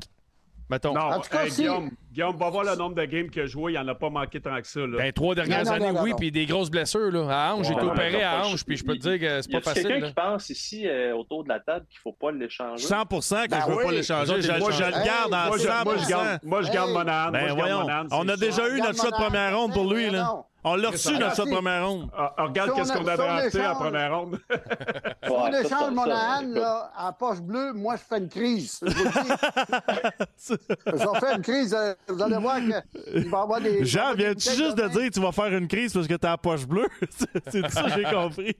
Mettons. 0.71 0.93
Non, 0.93 1.01
En 1.01 1.19
tout 1.19 1.29
cas, 1.29 1.43
hey, 1.43 1.51
si- 1.51 1.61
Guillaume, 1.63 1.91
Guillaume, 2.13 2.37
va 2.37 2.49
voir 2.49 2.63
le 2.63 2.75
nombre 2.77 2.95
de 2.95 3.03
games 3.03 3.29
qu'il 3.29 3.41
a 3.41 3.45
joué. 3.45 3.73
Il 3.73 3.75
n'en 3.79 3.87
a 3.89 3.93
pas 3.95 4.09
manqué 4.09 4.39
tant 4.39 4.55
que 4.61 4.65
ça. 4.67 4.79
Là. 4.79 4.97
Ben, 4.97 5.11
trois 5.11 5.35
dernières 5.35 5.65
Non, 5.65 5.69
non, 5.71 5.75
années, 5.75 5.85
non, 5.87 5.93
non, 5.95 6.01
oui, 6.03 6.13
puis 6.17 6.31
des 6.31 6.45
grosses 6.45 6.71
blessures. 6.71 7.11
Là. 7.11 7.27
À 7.29 7.53
hanche, 7.53 7.67
j'ai 7.67 7.73
Ouais, 7.73 7.81
été 7.81 7.91
opéré 7.91 8.23
à 8.23 8.41
choix. 8.43 8.63
puis 8.65 8.77
je 8.77 8.83
peux 8.85 8.93
te 8.97 9.07
Il- 9.09 9.17
dire 9.17 9.19
que 9.19 9.41
c'est 9.41 9.49
Y 9.49 9.51
pas 9.51 9.57
a 9.57 9.61
facile. 9.61 9.83
quelqu'un 9.83 9.99
là. 9.99 10.07
qui 10.07 10.13
pense 10.13 10.49
ici, 10.49 10.87
euh, 10.87 11.13
autour 11.15 11.43
de 11.43 11.49
la 11.49 11.59
table, 11.59 11.85
qu'il 11.89 11.99
faut 11.99 12.13
pas 12.13 12.31
l'échanger? 12.31 12.83
100 12.85 13.03
que 13.05 13.49
Ben 13.49 13.59
je 13.65 13.69
veux 13.71 13.77
oui. 13.77 13.83
pas 13.83 13.91
l'échanger. 13.91 14.31
Moi, 14.31 14.37
ils 14.39 14.43
je 14.71 14.83
le 14.83 14.91
garde 15.05 15.33
Hey, 15.33 15.33
en 15.33 15.47
moi, 15.47 15.57
je, 15.57 15.63
100 15.63 15.83
moi, 15.83 15.95
je 15.97 16.07
garde, 16.09 16.39
moi, 16.43 16.61
je 16.61 16.71
garde 16.71 16.89
Hey. 16.89 16.93
Monahan. 16.95 17.31
Ben 17.31 17.55
moi, 17.55 18.05
on 18.11 18.29
a 18.29 18.37
déjà 18.37 18.69
eu 18.69 18.79
notre 18.81 18.95
choix 18.99 19.11
de 19.11 19.15
première 19.15 19.57
ronde 19.57 19.73
pour 19.73 19.93
lui. 19.93 20.09
là. 20.09 20.35
On 20.63 20.75
l'a 20.75 20.91
reçu, 20.91 21.17
de 21.17 21.25
si. 21.33 21.41
première 21.49 21.87
ronde. 21.87 22.09
Ah, 22.15 22.35
ah, 22.37 22.43
regarde 22.43 22.75
qu'est-ce 22.75 22.93
qu'on 22.93 23.07
a 23.07 23.17
drafté 23.17 23.65
en 23.65 23.75
première 23.75 24.15
ronde. 24.17 24.39
Si 25.23 25.29
on 25.29 25.53
échange 25.53 25.93
Monahan 25.93 26.41
là, 26.49 26.91
à 26.95 27.11
poche 27.13 27.41
bleue, 27.41 27.73
moi, 27.73 27.95
je 27.95 28.01
fais 28.01 28.17
une 28.17 28.27
crise. 28.27 28.79
Je 28.85 28.91
fait 31.19 31.35
une 31.35 31.41
crise, 31.41 31.73
euh, 31.73 31.93
vous 32.07 32.21
allez 32.21 32.37
voir 32.37 32.57
qu'il 32.57 33.29
va 33.29 33.37
y 33.37 33.41
avoir 33.41 33.61
des... 33.61 33.85
Jean, 33.85 34.13
viens-tu 34.13 34.49
juste 34.49 34.75
de 34.75 34.87
dire 34.87 35.09
que 35.09 35.13
tu 35.13 35.21
vas 35.21 35.31
faire 35.31 35.55
une 35.55 35.67
crise 35.67 35.93
parce 35.93 36.07
que 36.07 36.15
t'as 36.15 36.31
la 36.31 36.37
poche 36.37 36.65
bleue? 36.65 36.87
C'est- 37.47 37.69
ça 37.69 37.83
que 37.83 37.91
j'ai 37.95 38.03
compris. 38.03 38.55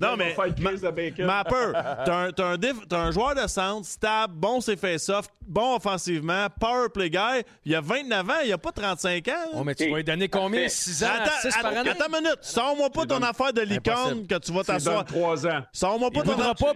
Non, 0.00 0.10
On 0.12 0.16
mais 0.16 0.34
faire 0.34 0.44
une 0.44 0.54
crise 0.54 0.80
de 0.80 0.90
bacon. 0.90 1.26
Mapper, 1.26 1.72
t'as 1.74 2.28
un, 2.28 2.32
t'as 2.32 2.98
un, 2.98 3.10
joueur 3.10 3.34
de 3.34 3.46
centre, 3.46 3.86
stable, 3.86 4.34
bon 4.34 4.60
c'est 4.60 4.76
face-off, 4.76 5.26
bon 5.46 5.76
offensivement, 5.76 6.46
power 6.60 6.88
play 6.92 7.10
guy. 7.10 7.42
Il 7.64 7.74
a 7.74 7.80
29 7.80 8.30
ans, 8.30 8.34
il 8.44 8.52
a 8.52 8.58
pas 8.58 8.72
35 8.72 9.28
ans. 9.28 9.32
Oh, 9.54 9.64
mais 9.64 9.74
tu 9.74 9.90
vas 9.90 9.96
lui 9.96 10.04
donner 10.04 10.28
combien? 10.28 10.62
Parfait. 10.62 10.68
6 10.68 11.04
ans? 11.04 11.08
Attends, 11.20 11.32
six 11.40 11.48
par 11.56 11.66
attends, 11.66 11.76
année. 11.80 11.90
attends 11.90 12.06
une 12.08 12.22
minute. 12.24 12.38
Sors-moi 12.42 12.90
pas 12.90 13.00
C'est 13.02 13.06
ton 13.08 13.22
affaire 13.22 13.52
de 13.52 13.60
licorne 13.62 14.26
que 14.26 14.34
tu 14.38 14.52
vas 14.52 14.64
t'asseoir. 14.64 15.04
trois 15.04 15.46
ans. 15.46 15.62
Sors-moi 15.72 16.10
pas 16.10 16.22
ton 16.22 16.38
affaire. 16.40 16.74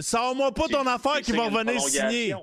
Sors-moi 0.00 0.52
pas 0.52 0.64
ton 0.70 0.86
affaire 0.86 1.20
qui 1.20 1.32
va 1.32 1.44
revenir 1.44 1.80
signer. 1.80 2.34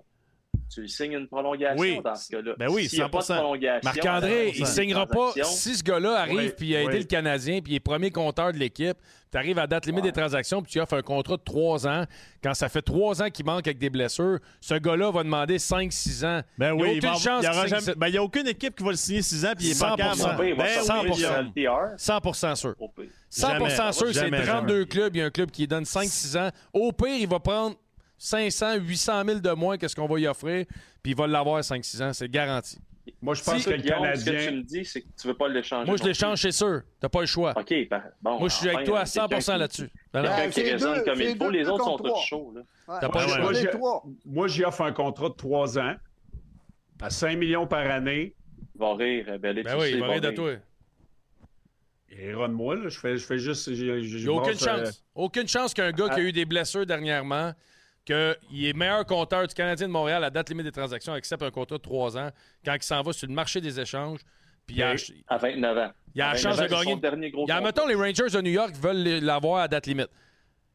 Tu 0.73 0.81
lui 0.81 0.89
signes 0.89 1.13
une 1.13 1.27
prolongation 1.27 1.77
Oui. 1.81 1.99
dans 2.01 2.15
ce 2.15 2.29
cas-là. 2.31 2.53
Ben 2.57 2.69
oui, 2.69 2.87
S'il 2.87 2.99
n'y 2.99 3.03
a 3.03 3.09
pas 3.09 3.19
de 3.19 3.23
100%. 3.23 3.35
prolongation. 3.41 3.81
Marc-André, 3.83 4.51
il 4.55 4.65
100%. 4.65 4.65
signera 4.73 5.05
pas. 5.05 5.33
Si 5.43 5.75
ce 5.75 5.83
gars-là 5.83 6.13
arrive 6.21 6.37
Oui, 6.37 6.51
puis 6.55 6.67
il 6.69 6.75
a 6.77 6.81
aidé 6.83 6.93
oui. 6.93 6.99
le 6.99 7.03
Canadien 7.05 7.59
puis 7.61 7.73
il 7.73 7.75
est 7.75 7.79
premier 7.81 8.09
compteur 8.09 8.53
de 8.53 8.57
l'équipe, 8.57 8.97
tu 9.31 9.37
arrives 9.37 9.59
à 9.59 9.67
date 9.67 9.85
limite 9.85 10.03
des 10.03 10.11
transactions 10.13 10.61
puis 10.61 10.71
tu 10.71 10.79
offres 10.79 10.95
un 10.95 11.01
contrat 11.01 11.35
de 11.37 11.41
trois 11.43 11.85
ans. 11.87 12.05
Quand 12.43 12.53
ça 12.53 12.69
fait 12.69 12.81
trois 12.81 13.21
ans 13.21 13.29
qu'il 13.29 13.45
manque 13.45 13.67
avec 13.67 13.79
des 13.79 13.89
blessures, 13.89 14.39
ce 14.61 14.75
gars-là 14.75 15.11
va 15.11 15.23
demander 15.23 15.57
5-6 15.57 16.23
ans. 16.25 16.41
Ben 16.57 16.73
Il 16.75 16.79
y 16.79 16.83
a 16.83 16.85
oui, 16.85 16.89
il 16.93 16.97
aucune 16.99 17.09
va- 17.09 17.15
chance 17.15 17.43
il 17.45 17.65
y 17.65 17.69
jamais- 17.69 17.95
ben, 17.97 18.07
il 18.07 18.13
y 18.13 18.17
a 18.17 18.23
aucune 18.23 18.47
équipe 18.47 18.75
qui 18.75 18.83
va 18.83 18.91
le 18.91 18.95
signer 18.97 19.21
6 19.21 19.45
ans 19.45 19.53
puis 19.57 19.67
il 19.67 19.71
est 19.71 19.79
pas 19.79 19.89
100%. 19.95 19.97
capable. 20.25 20.41
Oui, 20.41 20.49
il 20.49 20.55
va 20.55 20.63
Ben 20.63 20.81
sortir 20.83 21.03
oui, 21.03 21.11
du 21.17 21.21
100%. 21.23 21.41
LTR. 21.41 21.87
100 21.97 22.55
sûr. 22.55 22.75
Au 22.79 22.87
pire. 22.87 23.05
100 23.29 23.47
Jamais. 23.49 23.69
sûr, 23.93 24.07
c'est 24.07 24.13
Jamais, 24.13 24.43
32 24.45 24.85
clubs. 24.85 25.15
Il 25.15 25.19
y 25.19 25.21
a 25.21 25.25
un 25.25 25.29
club 25.29 25.51
qui 25.51 25.67
donne 25.67 25.85
5-6 25.85 26.37
ans. 26.37 26.49
Au 26.73 26.91
pire, 26.91 27.15
il 27.17 27.27
va 27.27 27.39
prendre 27.39 27.75
500, 28.23 28.75
800 28.75 29.23
000 29.25 29.39
de 29.39 29.49
moins 29.51 29.77
que 29.79 29.87
ce 29.87 29.95
qu'on 29.95 30.05
va 30.05 30.19
y 30.19 30.27
offrir, 30.27 30.65
puis 31.01 31.11
il 31.13 31.15
va 31.15 31.25
l'avoir 31.25 31.61
5-6 31.63 32.03
ans. 32.03 32.13
C'est 32.13 32.29
garanti. 32.29 32.77
Moi, 33.19 33.33
je 33.33 33.43
pense 33.43 33.57
Si, 33.57 33.65
que 33.65 33.71
le 33.71 33.77
Guillaume, 33.77 34.05
ce 34.15 34.23
que 34.23 34.29
tu 34.29 34.35
Canadien. 34.35 34.51
me 34.51 34.61
dis, 34.61 34.85
c'est 34.85 35.01
que 35.01 35.07
tu 35.19 35.27
veux 35.27 35.33
pas 35.33 35.47
l'échanger. 35.47 35.87
Moi, 35.87 35.97
je 35.97 36.03
l'échange, 36.03 36.39
c'est 36.39 36.51
sûr. 36.51 36.81
T'as 36.99 37.09
pas 37.09 37.21
le 37.21 37.25
choix. 37.25 37.51
OK, 37.57 37.73
ben, 37.89 38.03
bon. 38.21 38.39
Moi, 38.39 38.47
je 38.49 38.53
suis 38.55 38.69
avec 38.69 38.85
toi 38.85 38.99
à 38.99 39.05
quelqu'un 39.05 39.41
100 39.41 39.53
qui- 39.53 39.59
là-dessus. 39.59 39.89
Ben. 40.13 40.21
Ben, 40.21 40.29
Quelqu'un 40.35 40.47
qui 40.49 40.53
c'est 40.53 40.71
raisonne 40.71 40.95
deux- 40.99 41.03
comme 41.03 41.15
c'est 41.17 41.23
il 41.31 41.37
faut. 41.37 41.43
deux 41.45 41.49
Les 41.49 41.67
autres 41.67 41.83
sont 41.83 41.97
tous 41.97 42.15
chauds. 42.27 42.53
là. 42.55 42.61
Ouais. 42.87 42.97
T'as 43.01 43.09
pas 43.09 43.23
le 43.23 43.27
choix. 43.27 43.51
ouais, 43.51 44.11
Moi, 44.25 44.47
j'y 44.47 44.63
offre 44.63 44.81
un 44.81 44.91
contrat 44.91 45.29
de 45.29 45.33
trois 45.33 45.79
ans 45.79 45.95
à 47.01 47.09
5 47.09 47.37
millions 47.39 47.65
par 47.65 47.89
année. 47.89 48.35
Il 48.75 48.79
va 48.79 48.95
rire, 48.95 49.39
Belé. 49.39 49.63
Ben 49.63 49.75
tu 49.75 49.81
oui, 49.81 49.91
il 49.93 49.99
va 49.99 50.07
rire 50.07 50.21
de 50.21 50.31
toi. 50.31 50.51
Il 52.11 52.27
de 52.33 52.45
moi, 52.47 52.75
là. 52.75 52.89
Je 52.89 52.99
fais, 52.99 53.17
je 53.17 53.25
fais 53.25 53.39
juste. 53.39 53.67
Il 53.67 53.83
n'y 53.83 54.27
a 54.27 54.31
aucune 54.31 54.51
euh, 54.53 54.57
chance. 54.85 55.03
Aucune 55.15 55.47
chance 55.47 55.73
qu'un 55.73 55.91
gars 55.91 56.09
qui 56.09 56.19
a 56.19 56.23
eu 56.23 56.31
des 56.31 56.45
blessures 56.45 56.85
dernièrement, 56.85 57.53
qu'il 58.05 58.65
est 58.65 58.73
meilleur 58.73 59.05
compteur 59.05 59.47
du 59.47 59.53
Canadien 59.53 59.87
de 59.87 59.91
Montréal 59.91 60.23
à 60.23 60.29
date 60.29 60.49
limite 60.49 60.65
des 60.65 60.71
transactions, 60.71 61.13
accepte 61.13 61.43
un 61.43 61.51
contrat 61.51 61.77
de 61.77 61.81
3 61.81 62.17
ans 62.17 62.29
quand 62.65 62.73
il 62.73 62.83
s'en 62.83 63.01
va 63.01 63.13
sur 63.13 63.27
le 63.27 63.33
marché 63.33 63.61
des 63.61 63.79
échanges. 63.79 64.19
Puis 64.65 64.77
il 64.77 64.83
a. 64.83 64.95
À 65.27 65.37
29 65.37 65.77
ans. 65.77 65.91
il 66.15 66.21
a 66.21 66.33
la 66.33 66.37
chance 66.37 66.57
29 66.57 66.69
de 66.69 66.75
gagner. 66.75 66.91
son 66.91 66.97
dernier 66.97 67.31
gros 67.31 67.45
Il 67.45 67.49
y 67.49 67.51
a, 67.51 67.61
mettons, 67.61 67.87
les 67.87 67.95
Rangers 67.95 68.29
de 68.31 68.41
New 68.41 68.51
York 68.51 68.75
veulent 68.75 69.23
l'avoir 69.23 69.61
à 69.61 69.67
date 69.67 69.87
limite. 69.87 70.09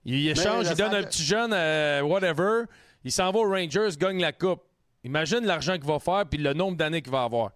Il 0.04 0.28
échange, 0.28 0.66
il 0.70 0.76
donne 0.76 0.94
un 0.94 1.02
petit 1.02 1.24
jeune, 1.24 1.52
euh, 1.52 2.00
whatever. 2.02 2.64
Il 3.04 3.10
s'en 3.10 3.30
va 3.32 3.40
aux 3.40 3.50
Rangers, 3.50 3.88
gagne 3.98 4.20
la 4.20 4.32
coupe. 4.32 4.62
Imagine 5.04 5.44
l'argent 5.44 5.74
qu'il 5.74 5.86
va 5.86 5.98
faire 5.98 6.24
puis 6.28 6.38
le 6.38 6.52
nombre 6.52 6.76
d'années 6.76 7.02
qu'il 7.02 7.12
va 7.12 7.22
avoir. 7.22 7.50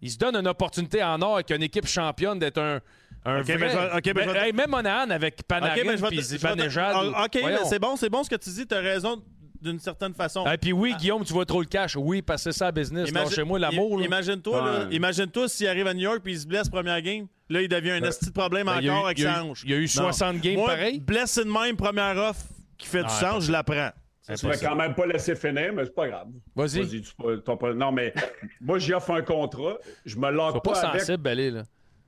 Il 0.00 0.10
se 0.10 0.18
donne 0.18 0.36
une 0.36 0.46
opportunité 0.46 1.02
en 1.02 1.20
or 1.22 1.36
avec 1.36 1.50
une 1.50 1.62
équipe 1.62 1.86
championne 1.86 2.38
d'être 2.38 2.58
un, 2.58 2.80
un 3.26 3.40
Ok, 3.40 3.44
vrai... 3.46 3.56
mais 3.58 3.70
je 3.70 3.76
vais- 3.76 3.86
ok, 3.96 4.02
mais 4.06 4.12
Ben, 4.14 4.28
je 4.28 4.30
vais- 4.32 4.46
hey, 4.46 4.52
même 4.52 4.70
Monahan 4.70 5.10
avec 5.10 5.42
Panarin 5.46 5.74
Ok, 5.74 5.82
mais 5.86 5.96
je 5.96 6.02
vais 6.02 6.08
te- 6.08 6.14
puis 6.14 6.16
je 6.22 6.28
vais 6.30 6.36
te- 6.38 6.40
Zibanejad. 6.40 6.94
Ah, 7.14 7.24
Ok, 7.24 7.30
mais 7.34 7.40
Voyons. 7.42 7.58
c'est 7.68 7.78
bon, 7.78 7.96
c'est 7.96 8.08
bon 8.10 8.22
ce 8.24 8.30
que 8.30 8.36
tu 8.36 8.50
dis. 8.50 8.66
T'as 8.66 8.80
raison 8.80 9.22
d'une 9.60 9.78
certaine 9.80 10.14
façon. 10.14 10.44
Ah, 10.46 10.56
puis 10.58 10.72
oui, 10.72 10.94
Guillaume, 10.98 11.24
tu 11.24 11.32
vois 11.32 11.44
trop 11.46 11.60
le 11.60 11.66
cash. 11.66 11.96
Oui, 11.96 12.22
parce 12.22 12.44
que 12.44 12.52
c'est 12.52 12.58
ça, 12.58 12.70
business. 12.70 13.12
Non, 13.12 13.28
chez 13.28 13.42
moi, 13.42 13.58
l'amour. 13.58 13.98
i- 13.98 14.02
là. 14.02 14.06
Imagine-toi, 14.06 14.64
là, 14.64 14.86
Ouais. 14.86 14.94
imagine-toi 14.94 15.48
s'il 15.48 15.66
arrive 15.66 15.86
à 15.86 15.94
New 15.94 16.02
York 16.02 16.20
puis 16.22 16.34
il 16.34 16.38
se 16.40 16.46
blesse 16.46 16.68
première 16.68 17.00
game. 17.02 17.26
Là, 17.48 17.62
il 17.62 17.68
devient 17.68 17.92
un 17.92 18.02
esti 18.02 18.26
de 18.26 18.32
problème 18.32 18.66
Ben, 18.66 18.78
il 18.80 18.86
y 18.86 18.88
a 18.88 18.92
eu- 18.92 18.94
encore 18.94 19.06
avec 19.06 19.18
il 19.18 19.24
y 19.24 19.26
a 19.26 19.34
sa 19.34 19.40
eu- 19.40 19.42
hanche. 19.44 19.62
il 19.64 19.70
y 19.70 19.74
a 19.74 19.76
eu 19.78 19.82
Non. 19.82 19.86
60 19.88 20.40
games 20.40 20.54
Moi, 20.56 20.66
pareil. 20.68 21.00
Blessé 21.00 21.44
de 21.44 21.50
même, 21.50 21.76
première 21.76 22.16
offre 22.16 22.42
qui 22.76 22.86
fait 22.86 23.00
du 23.00 23.06
Ah, 23.08 23.20
sens, 23.20 23.44
je 23.44 23.52
la 23.52 23.62
prends. 23.64 23.90
Tu 24.36 24.44
vas 24.46 24.56
quand 24.56 24.74
même 24.74 24.92
pas 24.94 25.06
laisser 25.06 25.36
finir, 25.36 25.72
mais 25.72 25.84
c'est 25.84 25.94
pas 25.94 26.08
grave. 26.08 26.26
Vas-y. 26.56 26.80
Vas-y, 26.82 27.00
tu 27.00 27.12
peux- 27.16 27.38
t'as 27.40 27.54
pas- 27.56 27.72
Non, 27.72 27.92
mais 27.92 28.12
moi, 28.60 28.78
j'y 28.80 28.92
offre 28.92 29.12
un 29.12 29.22
contrat. 29.22 29.76
Je 30.04 30.16
me 30.16 30.28
lance 30.32 30.50
Sois 30.52 30.62
pas, 30.62 30.72
pas 30.72 30.80
avec. 30.88 31.00
sensible, 31.02 31.22
Belé, 31.22 31.50
là. 31.52 31.62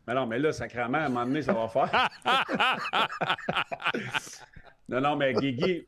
Mais 0.08 0.14
non, 0.14 0.26
mais 0.26 0.38
là, 0.38 0.52
sacrément, 0.52 0.96
à 0.96 1.02
un 1.02 1.08
moment 1.10 1.26
donné, 1.26 1.42
ça 1.42 1.52
va 1.52 1.68
faire. 1.68 2.08
non, 4.88 5.02
non, 5.02 5.16
mais 5.16 5.34
Guigui, 5.34 5.86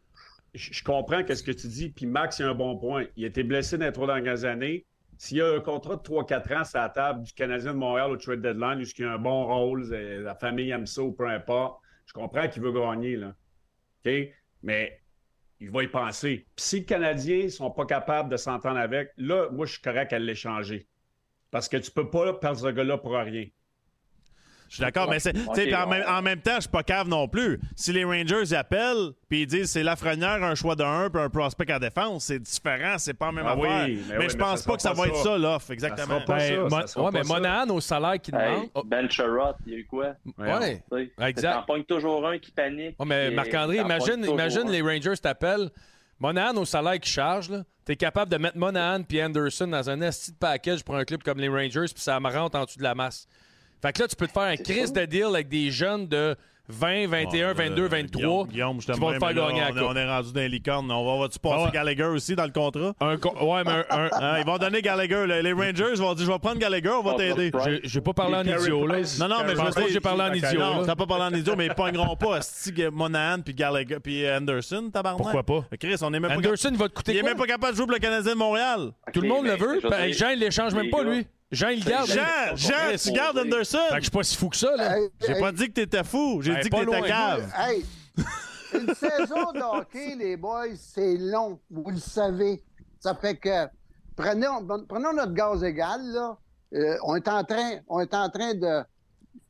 je 0.52 0.84
comprends 0.84 1.24
qu'est-ce 1.24 1.42
que 1.42 1.52
tu 1.52 1.68
dis. 1.68 1.88
Puis 1.88 2.04
Max, 2.04 2.38
il 2.38 2.44
a 2.44 2.50
un 2.50 2.54
bon 2.54 2.76
point. 2.76 3.06
Il 3.16 3.24
a 3.24 3.28
été 3.28 3.42
blessé 3.42 3.78
dans 3.78 3.86
les 3.86 3.92
trois 3.92 4.06
dernières 4.06 4.44
années. 4.44 4.84
S'il 5.16 5.38
y 5.38 5.40
a 5.40 5.54
un 5.54 5.60
contrat 5.60 5.96
de 5.96 6.02
3-4 6.02 6.60
ans 6.60 6.64
sur 6.64 6.80
la 6.80 6.90
table 6.90 7.22
du 7.22 7.32
Canadien 7.32 7.72
de 7.72 7.78
Montréal 7.78 8.10
au 8.10 8.18
trade 8.18 8.42
deadline, 8.42 8.82
où 8.82 8.82
il 8.82 9.04
a 9.06 9.12
un 9.12 9.18
bon 9.18 9.46
rôle, 9.46 9.88
la 9.88 10.34
famille 10.34 10.68
aime 10.68 10.86
ça 10.86 11.00
ou 11.00 11.12
peu 11.12 11.26
importe, 11.26 11.80
je 12.04 12.12
comprends 12.12 12.46
qu'il 12.46 12.62
veut 12.62 12.72
gagner, 12.72 13.16
là. 13.16 13.34
OK? 14.04 14.12
Mais 14.62 15.00
il 15.60 15.70
va 15.70 15.82
y 15.82 15.88
penser. 15.88 16.46
Puis 16.56 16.64
si 16.66 16.76
les 16.80 16.84
Canadiens 16.84 17.44
ne 17.44 17.48
sont 17.48 17.70
pas 17.70 17.86
capables 17.86 18.28
de 18.28 18.36
s'entendre 18.36 18.80
avec, 18.80 19.12
là, 19.16 19.48
moi, 19.50 19.64
je 19.64 19.72
suis 19.72 19.82
correct 19.82 20.12
à 20.12 20.18
l'échanger. 20.18 20.86
Parce 21.50 21.70
que 21.70 21.78
tu 21.78 21.90
peux 21.90 22.10
pas 22.10 22.34
perdre 22.34 22.58
ce 22.58 22.66
gars-là 22.66 22.98
pour 22.98 23.12
rien. 23.12 23.46
Je 24.70 24.76
suis 24.76 24.82
d'accord, 24.84 25.10
mais 25.10 25.18
c'est, 25.18 25.34
en, 25.74 25.86
même, 25.88 26.04
en 26.08 26.22
même 26.22 26.40
temps, 26.40 26.54
je 26.54 26.60
suis 26.60 26.70
pas 26.70 26.84
cave 26.84 27.08
non 27.08 27.26
plus. 27.26 27.58
Si 27.74 27.92
les 27.92 28.04
Rangers 28.04 28.42
ils 28.44 28.54
appellent 28.54 29.10
puis 29.28 29.42
ils 29.42 29.46
disent 29.46 29.68
c'est 29.72 29.82
Lafrenière, 29.82 30.44
un 30.44 30.54
choix 30.54 30.76
de 30.76 30.84
1 30.84 31.10
puis 31.10 31.20
un 31.20 31.28
prospect 31.28 31.72
en 31.74 31.80
défense, 31.80 32.24
c'est 32.26 32.38
différent, 32.38 32.94
c'est 32.96 33.14
pas 33.14 33.26
la 33.26 33.32
même 33.32 33.44
Ah 33.48 33.56
oui, 33.58 33.66
affaire. 33.68 33.88
mais 33.88 33.94
mais 34.10 34.18
oui, 34.18 34.30
je 34.30 34.36
mais 34.38 34.44
pense 34.44 34.60
ça 34.60 34.70
pas 34.70 34.76
que 34.76 34.82
ça 34.82 34.92
va 34.92 35.06
être 35.08 35.16
ça. 35.16 35.22
ça, 35.24 35.38
l'offre, 35.38 35.70
exactement. 35.72 36.06
sera 36.06 36.24
pas 36.24 36.36
Ben, 36.38 36.70
ça, 36.70 36.86
ça 36.86 37.02
ouais, 37.02 37.10
mais 37.12 37.24
ça. 37.24 37.34
Monahan, 37.34 37.68
au 37.70 37.80
salaire 37.80 38.20
qu'il 38.20 38.32
demande. 38.32 38.62
Hey, 38.62 38.70
oh, 38.74 38.82
Ben 38.84 39.10
Sherrod, 39.10 39.56
il 39.66 39.72
y 39.72 39.74
a 39.74 39.78
eu 39.80 39.86
quoi? 39.86 40.12
ouais. 40.38 40.84
Tu 40.92 40.98
sais, 40.98 41.12
Exact. 41.28 41.52
T'en 41.54 41.62
pognes 41.64 41.84
toujours 41.84 42.26
un 42.28 42.38
qui 42.38 42.52
panique. 42.52 42.94
Ouais, 43.00 43.06
mais 43.06 43.30
Marc-André, 43.32 43.78
imagine, 43.78 44.24
imagine 44.24 44.70
les 44.70 44.82
Rangers 44.82 45.16
t'appellent. 45.20 45.70
Monahan, 46.20 46.54
au 46.56 46.64
salaire 46.64 47.00
qu'il 47.00 47.10
charge, 47.10 47.50
t'es 47.84 47.96
capable 47.96 48.30
de 48.30 48.36
mettre 48.36 48.56
Monahan 48.56 49.02
puis 49.02 49.20
Anderson 49.20 49.66
dans 49.66 49.90
un 49.90 50.00
esti 50.02 50.30
de 50.32 50.36
package 50.36 50.84
pour 50.84 50.94
un 50.94 51.04
club 51.04 51.22
comme 51.24 51.38
les 51.40 51.48
Rangers, 51.48 51.86
puis 51.92 52.02
ça 52.02 52.20
me 52.20 52.28
rentre 52.30 52.56
en 52.58 52.64
dessous 52.66 52.78
de 52.78 52.84
la 52.84 52.94
masse. 52.94 53.26
Fait 53.82 53.92
que 53.92 54.02
là, 54.02 54.08
tu 54.08 54.16
peux 54.16 54.26
te 54.26 54.32
faire 54.32 54.42
un 54.42 54.56
crise 54.56 54.92
de 54.92 55.04
deal 55.04 55.24
avec 55.24 55.48
des 55.48 55.70
jeunes 55.70 56.06
de 56.06 56.36
20, 56.72 57.08
21, 57.08 57.52
22, 57.52 57.88
23 57.88 58.20
Guillaume, 58.20 58.46
Guillaume, 58.46 58.80
je 58.80 58.86
te 58.86 58.92
qui 58.92 59.00
vont 59.00 59.08
te 59.12 59.18
faire 59.18 59.34
gagner 59.34 59.60
à 59.60 59.70
on, 59.74 59.88
on 59.88 59.96
est 59.96 60.06
rendu 60.08 60.32
dans 60.32 60.40
les 60.40 60.48
licornes. 60.48 60.88
On 60.92 61.04
va, 61.16 61.22
va-tu 61.22 61.40
passer 61.40 61.56
Ah 61.58 61.64
ouais. 61.64 61.70
Gallagher 61.72 62.04
aussi 62.04 62.36
dans 62.36 62.44
le 62.44 62.52
contrat? 62.52 62.92
Un 63.00 63.16
co- 63.16 63.34
ouais, 63.44 63.64
mais 63.64 63.72
un- 63.72 63.84
un- 63.90 64.08
Hein, 64.12 64.36
ils 64.38 64.46
vont 64.46 64.56
donner 64.56 64.80
Gallagher. 64.80 65.26
là. 65.26 65.42
Les 65.42 65.52
Rangers 65.52 65.94
vont 65.96 66.14
dire 66.14 66.26
je 66.26 66.30
vais 66.30 66.38
prendre 66.38 66.58
Gallagher, 66.60 66.90
on 66.90 67.02
va 67.02 67.14
t'aider. 67.14 67.50
J'ai- 67.82 68.00
pas 68.00 68.12
parlé 68.12 68.36
en 68.36 68.42
idiot, 68.44 68.86
là. 68.86 68.98
Non, 69.18 69.28
non, 69.28 69.36
mais 69.42 69.48
Je 69.48 69.56
je 69.56 69.56
pense 69.56 69.66
veux 69.68 69.74
pas 69.74 69.82
que 69.88 69.92
j'ai 69.92 70.00
parlé 70.00 70.22
en 70.22 70.32
idiot, 70.32 70.60
Non, 70.60 70.84
t'as 70.86 70.94
pas 70.94 71.06
parlé 71.06 71.24
en 71.34 71.38
idiot, 71.40 71.56
mais 71.56 71.66
ils 71.66 71.74
pogneront 71.74 72.14
pas 72.14 72.36
Asti, 72.36 72.72
Monahan 72.92 73.40
puis 73.40 73.52
Gallagher 73.54 73.98
puis 74.00 74.30
Anderson, 74.30 74.90
tabarnak. 74.92 75.22
Pourquoi 75.22 75.42
pas? 75.42 75.64
Chris, 75.76 75.96
on 76.02 76.14
est 76.14 76.20
même 76.20 76.30
pas 76.30 76.36
Anderson, 76.36 76.68
il 76.70 76.78
va 76.78 76.86
te 76.86 76.92
Il 76.92 76.94
coûter 76.94 77.16
est 77.16 77.20
quoi? 77.20 77.28
même 77.30 77.38
pas 77.38 77.46
capable 77.46 77.72
de 77.72 77.76
jouer 77.78 77.86
pour 77.86 77.94
le 77.94 77.98
Canadien 78.00 78.32
de 78.34 78.38
Montréal. 78.38 78.92
Tout 79.12 79.22
le 79.22 79.28
monde 79.28 79.46
le 79.46 79.56
veut. 79.56 79.80
Ben, 79.90 80.12
Jean, 80.12 80.28
il 80.30 80.38
l'échange 80.38 80.72
même 80.72 80.88
pas, 80.88 81.02
gars. 81.02 81.10
lui. 81.10 81.26
Jean, 81.50 81.68
il 81.70 81.84
garde. 81.84 82.06
Jean- 82.08 82.54
Jean, 82.56 82.96
tu 83.02 83.12
gardes 83.12 83.38
on- 83.38 83.40
Anderson. 83.42 83.78
Fait 83.88 83.94
que 83.94 83.96
je 83.96 84.02
suis 84.02 84.10
pas 84.10 84.22
si 84.22 84.36
fou 84.36 84.48
que 84.48 84.56
ça, 84.56 84.76
là. 84.76 84.98
Hey, 84.98 85.08
J'ai 85.26 85.32
hey, 85.32 85.40
pas 85.40 85.52
dit 85.52 85.66
que 85.68 85.72
t'étais 85.72 86.04
fou, 86.04 86.40
j'ai 86.42 86.54
dit 86.60 86.70
que 86.70 86.76
t'étais 86.84 87.08
cave. 87.08 87.52
Hey, 87.58 87.84
une 88.74 88.94
saison 88.94 89.52
de 89.52 89.60
hockey, 89.78 90.14
les 90.16 90.36
boys, 90.36 90.76
c'est 90.76 91.16
long. 91.16 91.58
Vous 91.70 91.90
le 91.90 91.98
savez. 91.98 92.62
Ça 93.00 93.14
fait 93.14 93.36
que 93.36 93.66
prenons, 94.14 94.64
prenons 94.88 95.12
notre 95.12 95.32
gaz 95.32 95.64
égal, 95.64 96.00
là. 96.12 96.36
Euh, 96.72 96.96
on 97.02 97.16
est 97.16 97.26
en 97.26 97.42
train, 97.42 97.80
on 97.88 97.98
est 98.00 98.14
en 98.14 98.28
train 98.30 98.54
de 98.54 98.84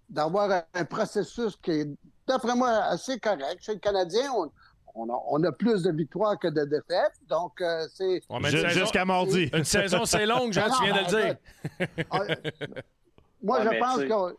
d'avoir 0.08 0.50
un, 0.50 0.62
un 0.74 0.84
processus 0.86 1.54
qui 1.62 1.70
est, 1.70 1.88
d'après 2.26 2.56
moi, 2.56 2.70
assez 2.84 3.20
correct. 3.20 3.58
Chez 3.60 3.74
le 3.74 3.78
Canadien, 3.78 4.32
on, 4.34 4.50
on, 4.94 5.08
a, 5.08 5.22
on 5.28 5.42
a 5.44 5.52
plus 5.52 5.82
de 5.82 5.90
victoires 5.92 6.38
que 6.38 6.48
de 6.48 6.64
défaites. 6.64 7.12
Donc, 7.28 7.60
euh, 7.60 7.86
c'est. 7.94 8.22
Jusqu'à 8.70 9.04
mardi. 9.04 9.50
Une 9.54 9.64
saison, 9.64 10.04
c'est 10.04 10.26
longue, 10.26 10.52
Jean, 10.52 10.66
Ah 10.70 10.74
tu 10.76 10.84
viens 10.84 10.94
de 10.94 10.98
le 10.98 11.12
ben, 11.12 11.26
dire. 11.26 12.06
Euh, 12.14 12.34
moi, 13.42 13.58
Ouais, 13.60 13.64
je 13.72 13.78
pense 13.78 13.96
que 13.98 14.36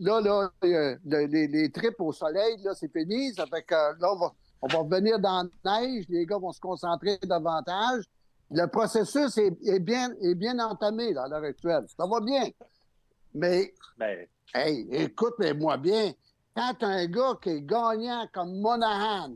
là, 0.00 0.20
là, 0.20 0.50
euh, 0.64 0.96
le- 1.06 1.26
les, 1.26 1.46
les 1.48 1.70
trips 1.70 2.00
au 2.00 2.12
soleil, 2.12 2.56
là, 2.62 2.72
c'est 2.74 2.92
fini. 2.92 3.32
Ça 3.34 3.46
fait 3.46 3.62
que 3.62 3.74
là, 3.74 4.12
on 4.12 4.16
va, 4.16 4.32
on 4.62 4.66
va 4.68 4.78
revenir 4.78 5.18
dans 5.18 5.48
la 5.64 5.80
neige. 5.80 6.04
Les 6.08 6.26
gars 6.26 6.38
vont 6.38 6.52
se 6.52 6.60
concentrer 6.60 7.18
davantage. 7.22 8.04
Le 8.50 8.66
processus 8.66 9.38
est, 9.38 9.56
est 9.66 9.78
bien, 9.80 10.10
est 10.20 10.34
bien 10.34 10.58
entamé 10.58 11.14
là, 11.14 11.22
à 11.24 11.28
l'heure 11.28 11.44
actuelle. 11.44 11.84
Ça 11.96 12.06
va 12.06 12.20
bien. 12.20 12.44
Mais, 13.34 13.72
Ben, 13.96 14.26
hey, 14.54 14.86
écoute-moi 14.90 15.78
bien. 15.78 16.12
Quand 16.54 16.74
un 16.82 17.06
gars 17.06 17.38
qui 17.42 17.48
est 17.48 17.62
gagnant 17.62 18.28
comme 18.30 18.60
Monahan, 18.60 19.30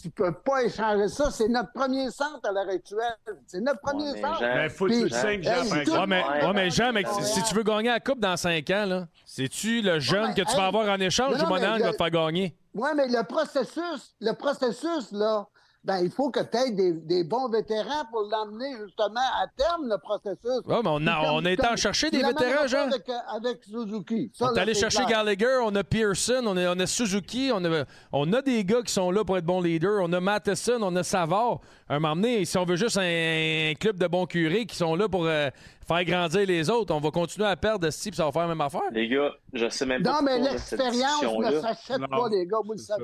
tu 0.00 0.10
peux 0.10 0.32
pas 0.32 0.62
échanger 0.64 1.08
ça. 1.08 1.30
C'est 1.30 1.48
notre 1.48 1.72
premier 1.72 2.10
centre 2.10 2.48
à 2.48 2.52
l'heure 2.52 2.68
actuelle. 2.68 3.16
C'est 3.46 3.60
notre 3.60 3.80
premier 3.80 4.10
Ouais, 4.12 4.14
mais 4.14 4.22
centre. 4.22 4.40
Mais 4.40 4.68
faut 4.68 4.86
que 4.86 4.92
tu 4.92 5.08
signes, 5.10 5.42
Jean, 5.42 5.62
Hey, 5.62 5.68
par 5.68 5.68
tout- 5.68 5.80
exemple? 5.80 5.98
Ouais, 6.00 6.06
mais, 6.06 6.46
Ouais, 6.46 6.52
mais 6.54 6.70
Jean, 6.70 6.92
mais 6.92 7.04
si 7.22 7.42
tu 7.42 7.54
veux 7.54 7.62
gagner 7.62 7.88
la 7.90 8.00
Coupe 8.00 8.20
dans 8.20 8.36
5 8.36 8.68
ans, 8.70 8.86
là, 8.86 9.06
c'est-tu 9.24 9.82
le 9.82 9.98
jeune 9.98 10.34
que 10.34 10.42
tu 10.42 10.56
vas 10.56 10.62
hey, 10.62 10.68
avoir 10.68 10.88
en 10.88 11.00
échange 11.00 11.30
non, 11.36 11.44
ou 11.44 11.54
qui 11.54 11.60
le- 11.60 11.82
va 11.82 11.92
te 11.92 11.96
faire 11.96 12.10
gagner? 12.10 12.54
Oui, 12.74 12.88
mais 12.96 13.08
le 13.08 13.22
processus, 13.24 14.14
le 14.20 14.32
processus, 14.32 15.10
là, 15.12 15.46
ben, 15.84 16.00
il 16.02 16.10
faut 16.10 16.30
que 16.30 16.40
tu 16.40 16.56
aies 16.58 16.70
des, 16.72 16.92
des 16.92 17.24
bons 17.24 17.48
vétérans 17.48 18.04
pour 18.10 18.22
l'emmener 18.22 18.74
justement 18.84 19.20
à 19.40 19.46
terme, 19.56 19.88
le 19.88 19.96
processus. 19.98 20.60
Mais 20.66 20.74
on 20.84 21.06
a, 21.06 21.32
on 21.32 21.44
a 21.44 21.50
été 21.52 21.62
comme- 21.62 21.72
en 21.72 21.76
chercher 21.76 22.10
des 22.10 22.18
vétérans, 22.22 22.66
Jean. 22.66 22.88
Avec, 22.88 23.08
euh, 23.08 23.14
avec 23.34 23.64
Suzuki. 23.64 24.30
Ça, 24.34 24.50
On 24.50 24.54
est 24.54 24.58
allé 24.60 24.74
chercher 24.74 25.04
clair. 25.04 25.24
Gallagher, 25.24 25.60
on 25.62 25.74
a 25.76 25.84
Pearson, 25.84 26.42
on 26.46 26.56
a, 26.56 26.74
on 26.74 26.78
a 26.80 26.86
Suzuki, 26.86 27.50
on 27.54 27.64
a, 27.64 27.84
on 28.12 28.32
a 28.32 28.42
des 28.42 28.64
gars 28.64 28.82
qui 28.82 28.92
sont 28.92 29.10
là 29.10 29.24
pour 29.24 29.38
être 29.38 29.46
bons 29.46 29.60
leaders. 29.62 30.00
On 30.02 30.12
a 30.12 30.20
Matheson, 30.20 30.78
on 30.82 30.94
a 30.96 31.02
Savard. 31.02 31.60
Un 31.88 32.00
moment 32.00 32.16
donné, 32.16 32.44
si 32.44 32.58
on 32.58 32.64
veut 32.64 32.76
juste 32.76 32.98
un, 32.98 33.70
un 33.70 33.74
club 33.74 33.96
de 33.98 34.06
bons 34.08 34.26
curés 34.26 34.66
qui 34.66 34.76
sont 34.76 34.94
là 34.94 35.08
pour 35.08 35.24
euh, 35.26 35.48
faire 35.86 36.04
grandir 36.04 36.44
les 36.46 36.68
autres, 36.68 36.94
on 36.94 37.00
va 37.00 37.10
continuer 37.10 37.46
à 37.48 37.56
perdre 37.56 37.86
de 37.86 37.90
ce 37.90 38.02
type, 38.02 38.14
ça 38.14 38.24
va 38.26 38.32
faire 38.32 38.42
la 38.42 38.48
même 38.48 38.60
affaire. 38.60 38.82
Les 38.92 39.08
gars, 39.08 39.30
je 39.54 39.68
sais 39.70 39.86
même 39.86 40.02
pas 40.02 40.14
Non, 40.14 40.22
mais 40.22 40.38
l'expérience 40.38 41.22
ne 41.22 41.60
s'achète 41.60 42.06
pas, 42.10 42.28
les 42.30 42.46
gars, 42.46 42.58
vous 42.62 42.72
le 42.72 42.78
ça. 42.78 42.96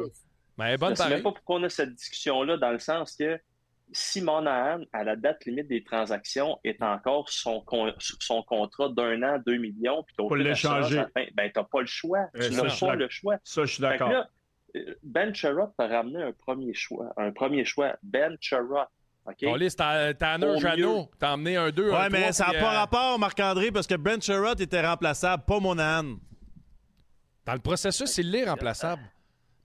Savez. 0.57 0.59
Mais 0.59 0.64
elle 0.68 0.74
est 0.74 0.86
Je 0.86 0.90
ne 0.90 0.94
sais 0.96 1.09
même 1.09 1.22
pas 1.22 1.32
pourquoi 1.32 1.57
on 1.57 1.62
a 1.64 1.68
cette 1.68 1.94
discussion-là, 1.94 2.57
dans 2.57 2.70
le 2.70 2.78
sens 2.78 3.16
que 3.16 3.38
si 3.92 4.22
Monahan, 4.22 4.80
à 4.92 5.05
la 5.05 5.14
date 5.14 5.44
limite 5.44 5.68
des 5.68 5.84
transactions, 5.84 6.59
est 6.64 6.82
encore 6.82 7.28
son, 7.28 7.61
con- 7.61 7.92
son 7.98 8.42
contrat 8.42 8.88
d'un 8.88 9.22
an, 9.22 9.38
2 9.46 9.57
millions, 9.59 10.02
puis 10.05 10.16
qu'au 10.16 10.34
l'échanger. 10.34 11.05
ben 11.34 11.50
t'as 11.52 11.64
pas 11.64 11.80
le 11.80 11.86
choix. 11.86 12.26
Euh, 12.36 12.48
Tu 12.48 12.55
n'as 12.55 12.76
pas 12.78 12.94
le 12.96 13.09
choix. 13.09 13.36
Ça, 13.44 13.64
je 13.64 13.72
suis 13.74 13.82
d'accord. 13.82 14.11
euh, 14.76 14.94
Ben 15.02 15.34
Sherrod 15.34 15.70
t'a 15.76 15.86
ramené 15.86 16.22
un 16.22 16.32
premier 16.32 16.72
choix. 16.74 17.12
Un 17.16 17.30
premier 17.30 17.64
choix. 17.64 17.94
Ben 18.02 18.36
Sherrod. 18.40 18.86
OK? 19.26 19.36
On 19.46 19.55
liste 19.55 19.78
Tanner 20.18 20.46
Au 20.46 20.59
Jeannot. 20.59 21.11
T'as 21.18 21.32
emmené 21.34 21.57
un 21.57 21.70
2, 21.70 21.92
un 21.92 21.94
Ouais, 22.02 22.09
mais 22.11 22.20
3, 22.22 22.32
ça 22.32 22.46
n'a 22.48 22.52
pas 22.61 22.74
euh, 22.74 22.78
rapport, 22.78 23.18
Marc-André, 23.18 23.70
parce 23.70 23.86
que 23.86 23.94
Ben 23.94 24.20
Sherrod 24.20 24.61
était 24.61 24.84
remplaçable, 24.86 25.44
pas 25.46 25.61
Monahan. 25.61 26.16
Dans 27.46 27.52
le 27.55 27.61
processus, 27.61 28.16
il 28.18 28.30
l'est 28.30 28.48
remplaçable. 28.48 29.02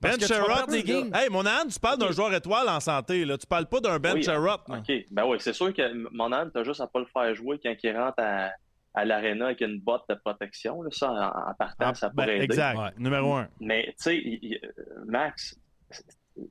Parce 0.02 0.18
Ben 0.18 0.28
Sherrod. 0.28 0.74
Hey, 0.74 1.30
Monahan, 1.30 1.68
tu 1.68 1.80
parles 1.80 1.98
d'un 2.00 2.12
joueur 2.12 2.34
étoile 2.34 2.70
en 2.70 2.80
santé, 2.80 3.26
là. 3.26 3.38
Tu 3.38 3.46
parles 3.46 3.66
pas 3.68 3.80
d'un 3.82 4.00
Ben 4.00 4.14
Oui, 4.14 4.24
Sherrod. 4.24 4.62
OK. 4.68 4.92
Ben 5.12 5.26
oui, 5.26 5.38
c'est 5.40 5.54
sûr 5.54 5.74
que 5.74 5.94
Monahan, 6.16 6.50
t'as 6.54 6.64
juste 6.64 6.80
à 6.82 6.88
pas 6.88 7.00
le 7.00 7.06
faire 7.06 7.34
jouer 7.36 7.60
quand 7.62 7.74
il 7.84 7.98
rentre 7.98 8.16
à, 8.20 8.52
à 8.94 9.06
l'aréna 9.06 9.46
avec 9.48 9.62
une 9.62 9.80
botte 9.80 10.04
de 10.10 10.16
protection. 10.16 10.82
Là, 10.82 10.90
ça, 10.92 11.12
en, 11.12 11.50
en 11.52 11.54
partant, 11.54 11.76
Ah, 11.90 11.94
ça 11.94 12.10
ben, 12.10 12.24
pourrait 12.24 12.36
aider. 12.38 12.46
exact. 12.46 12.78
Ouais. 12.78 12.90
Numéro 12.98 13.34
un. 13.34 13.48
Mais, 13.60 13.88
tu 14.02 14.04
sais, 14.04 14.24
euh, 14.64 15.04
Max, 15.06 15.60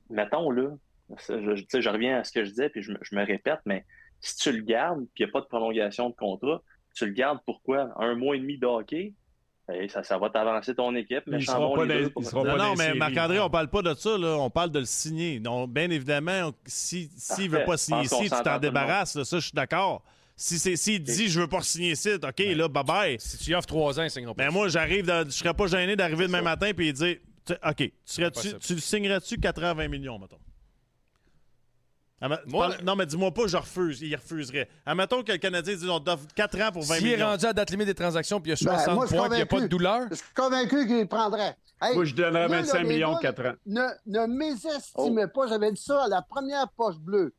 mettons, 0.09 0.51
là, 0.51 0.69
je, 1.27 1.53
tu 1.55 1.65
sais, 1.69 1.81
je 1.81 1.89
reviens 1.89 2.19
à 2.19 2.23
ce 2.23 2.31
que 2.31 2.43
je 2.43 2.49
disais, 2.51 2.69
puis 2.69 2.81
je, 2.83 2.91
me- 2.91 2.99
je 3.01 3.15
me 3.15 3.25
répète, 3.25 3.59
mais 3.65 3.85
si 4.21 4.35
tu 4.37 4.51
le 4.51 4.61
gardes, 4.61 5.05
puis 5.15 5.23
il 5.23 5.25
n'y 5.25 5.29
a 5.29 5.33
pas 5.33 5.41
de 5.41 5.47
prolongation 5.47 6.09
de 6.09 6.15
contrat, 6.15 6.61
tu 6.95 7.05
le 7.05 7.13
gardes 7.13 7.39
pourquoi? 7.45 7.89
Un 7.97 8.15
mois 8.15 8.35
et 8.35 8.39
demi 8.39 8.57
de 8.57 8.65
hockey? 8.67 9.13
Ça, 9.89 10.03
ça 10.03 10.17
va 10.17 10.29
t'avancer 10.29 10.73
ton 10.75 10.95
équipe. 10.95 11.23
Il 11.27 11.33
méchant 11.33 11.53
sera 11.53 11.59
bon 11.59 11.75
pas 11.75 11.85
pour- 12.09 12.21
il 12.23 12.25
sera 12.25 12.43
Non, 12.43 12.51
pas 12.51 12.57
non, 12.57 12.71
les 12.71 12.77
mais. 12.77 12.93
Marc-André, 12.95 13.39
on 13.39 13.49
parle 13.49 13.69
pas 13.69 13.81
de 13.81 13.93
ça, 13.93 14.17
là. 14.17 14.37
On 14.37 14.49
parle 14.49 14.71
de 14.71 14.79
le 14.79 14.85
signer. 14.85 15.39
Donc, 15.39 15.71
bien 15.71 15.89
évidemment, 15.89 16.47
on- 16.49 16.53
si- 16.65 17.09
s'il 17.17 17.51
ne 17.51 17.57
veut 17.57 17.65
pas 17.65 17.77
signer 17.77 18.03
ici, 18.03 18.23
tu 18.23 18.29
t'en 18.43 18.57
débarrasses, 18.59 19.15
là. 19.15 19.25
Ça, 19.25 19.37
je 19.37 19.43
suis 19.43 19.53
d'accord. 19.53 20.03
Si 20.35 20.57
c'est 20.57 20.77
s'il 20.77 21.03
dit 21.03 21.27
je 21.27 21.41
veux 21.41 21.47
pas 21.47 21.61
signer 21.61 21.91
ici, 21.91 22.11
OK, 22.13 22.39
là, 22.39 22.67
bye 22.69 22.83
bye. 22.83 23.17
Si 23.19 23.37
tu 23.37 23.51
y 23.51 23.55
offres 23.55 23.67
3 23.67 23.99
ans, 23.99 24.03
ils 24.03 24.09
signeront 24.09 24.33
pas. 24.33 24.45
Ben 24.45 24.51
moi, 24.53 24.69
j'arrive, 24.69 25.05
je 25.25 25.31
serais 25.31 25.53
pas 25.53 25.67
gêné 25.67 25.95
d'arriver 25.97 26.27
demain 26.27 26.37
ça. 26.37 26.43
matin 26.43 26.71
et 26.77 26.93
dire 26.93 27.17
tu- 27.45 27.53
OK, 27.53 27.75
tu, 27.75 27.91
serais-tu, 28.05 28.39
Impossible. 28.39 28.59
tu 28.59 28.79
signerais-tu 28.79 29.37
80 29.37 29.87
millions, 29.89 30.17
mettons? 30.17 30.37
Ama- 32.21 32.37
tu 32.37 32.49
Moi- 32.49 32.67
parles- 32.69 32.83
non, 32.83 32.95
mais 32.95 33.05
dis-moi 33.05 33.31
pas, 33.33 33.47
je 33.47 33.57
refuse. 33.57 34.01
Il 34.01 34.15
refuserait. 34.15 34.67
Admettons 34.85 35.23
que 35.23 35.31
le 35.31 35.37
Canadien 35.37 35.75
dit 35.75 35.89
on 35.89 35.99
t'offre 35.99 36.25
4 36.35 36.59
ans 36.61 36.71
pour 36.71 36.83
20 36.83 36.95
S'il 36.95 37.07
est 37.07 37.13
millions. 37.15 37.27
rendu 37.27 37.45
à 37.45 37.53
date 37.53 37.69
limite 37.71 37.87
des 37.87 37.95
transactions, 37.95 38.41
puis 38.41 38.51
il 38.51 38.55
y 38.61 38.67
a 38.67 38.71
Ben, 38.71 38.77
60 38.77 38.95
moi, 38.95 39.05
je 39.05 39.07
suis 39.09 39.17
points, 39.17 39.27
puis 39.29 39.35
il 39.35 39.39
n'y 39.39 39.41
a 39.43 39.45
pas 39.45 39.55
de 39.55 39.59
convaincu. 39.61 39.69
douleur, 39.69 40.01
Je 40.09 40.15
suis 40.15 40.33
convaincu 40.35 40.87
qu'il 40.87 40.99
le 40.99 41.05
prendrait. 41.07 41.57
Hey, 41.81 41.95
Moi, 41.95 42.03
je 42.05 42.13
donnerais 42.15 42.47
là, 42.47 42.47
25 42.49 42.73
là, 42.73 42.83
les 42.83 42.89
millions 42.89 43.13
gars, 43.13 43.19
4 43.21 43.45
ans. 43.45 43.53
Ne, 43.65 43.87
ne 44.07 44.25
mésestimez 44.27 45.25
Oh. 45.25 45.31
pas, 45.33 45.47
j'avais 45.47 45.71
dit 45.71 45.81
ça 45.81 46.03
à 46.03 46.07
la 46.09 46.21
première 46.21 46.67
poche 46.75 46.97
bleue. 46.99 47.33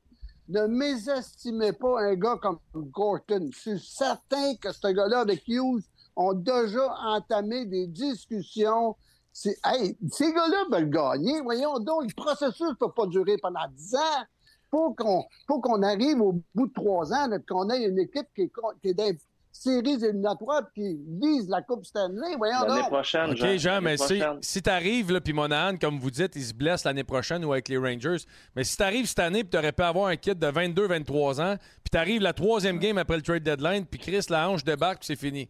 Ne 0.48 0.66
mésestimez 0.66 1.72
pas 1.74 2.00
un 2.00 2.14
gars 2.14 2.36
comme 2.40 2.58
Gorton. 2.74 3.50
Je 3.52 3.58
suis 3.58 3.78
certain 3.80 4.54
que 4.60 4.72
ce 4.72 4.88
gars-là 4.88 5.20
avec 5.20 5.42
Hughes 5.46 5.82
ont 6.16 6.32
déjà 6.32 6.92
entamé 7.04 7.66
des 7.66 7.86
discussions. 7.86 8.96
C'est- 9.32 9.58
Hey, 9.64 9.96
ces 10.10 10.32
gars-là 10.32 10.64
veulent 10.72 10.90
gagner. 10.90 11.40
Voyons 11.42 11.78
donc, 11.78 12.04
le 12.08 12.14
processus 12.14 12.62
ne 12.68 12.74
peut 12.74 12.90
pas 12.90 13.06
durer 13.06 13.36
pendant 13.38 13.66
10 13.70 13.94
ans. 13.94 14.24
Faut 14.70 14.94
qu'on 14.94 15.24
faut 15.46 15.60
qu'on 15.60 15.82
arrive 15.82 16.20
au 16.20 16.40
bout 16.54 16.66
de 16.68 16.72
trois 16.72 17.12
ans, 17.12 17.28
qu'on 17.48 17.68
ait 17.70 17.84
une 17.84 17.98
équipe 17.98 18.26
qui 18.34 18.42
est, 18.42 18.52
qui 18.82 18.88
est 18.88 18.94
dans 18.94 19.04
les 19.04 19.18
séries 19.52 19.94
éliminatoires 20.04 20.62
puis 20.72 20.82
qui 20.96 20.98
vise 21.20 21.48
la 21.48 21.60
Coupe 21.62 21.84
Stanley. 21.84 22.36
Voyons 22.36 22.66
L'année 22.68 22.86
prochaine, 22.86 23.30
OK, 23.30 23.36
Jean, 23.36 23.58
Jean, 23.58 23.70
l'année 23.80 23.84
mais 23.84 23.96
si, 23.96 24.22
si 24.42 24.62
t'arrives, 24.62 25.10
là, 25.10 25.20
puis 25.20 25.32
Monahan, 25.32 25.76
comme 25.76 25.98
vous 25.98 26.10
dites, 26.12 26.36
il 26.36 26.44
se 26.44 26.54
blesse 26.54 26.84
l'année 26.84 27.02
prochaine 27.02 27.44
ou 27.44 27.52
avec 27.52 27.68
les 27.68 27.76
Rangers, 27.76 28.18
mais 28.54 28.62
si 28.62 28.76
t'arrives 28.76 29.06
cette 29.06 29.18
année, 29.18 29.42
puis 29.42 29.50
t'aurais 29.50 29.72
pu 29.72 29.82
avoir 29.82 30.06
un 30.06 30.16
kit 30.16 30.34
de 30.36 30.46
22-23 30.46 31.40
ans, 31.42 31.56
puis 31.82 31.90
t'arrives 31.90 32.22
la 32.22 32.32
troisième 32.32 32.78
game 32.78 32.96
après 32.98 33.16
le 33.16 33.22
trade 33.22 33.42
deadline, 33.42 33.84
puis 33.86 33.98
Chris, 33.98 34.24
la 34.30 34.48
hanche 34.48 34.62
débarque, 34.64 34.98
puis 35.00 35.06
c'est 35.08 35.16
fini. 35.16 35.48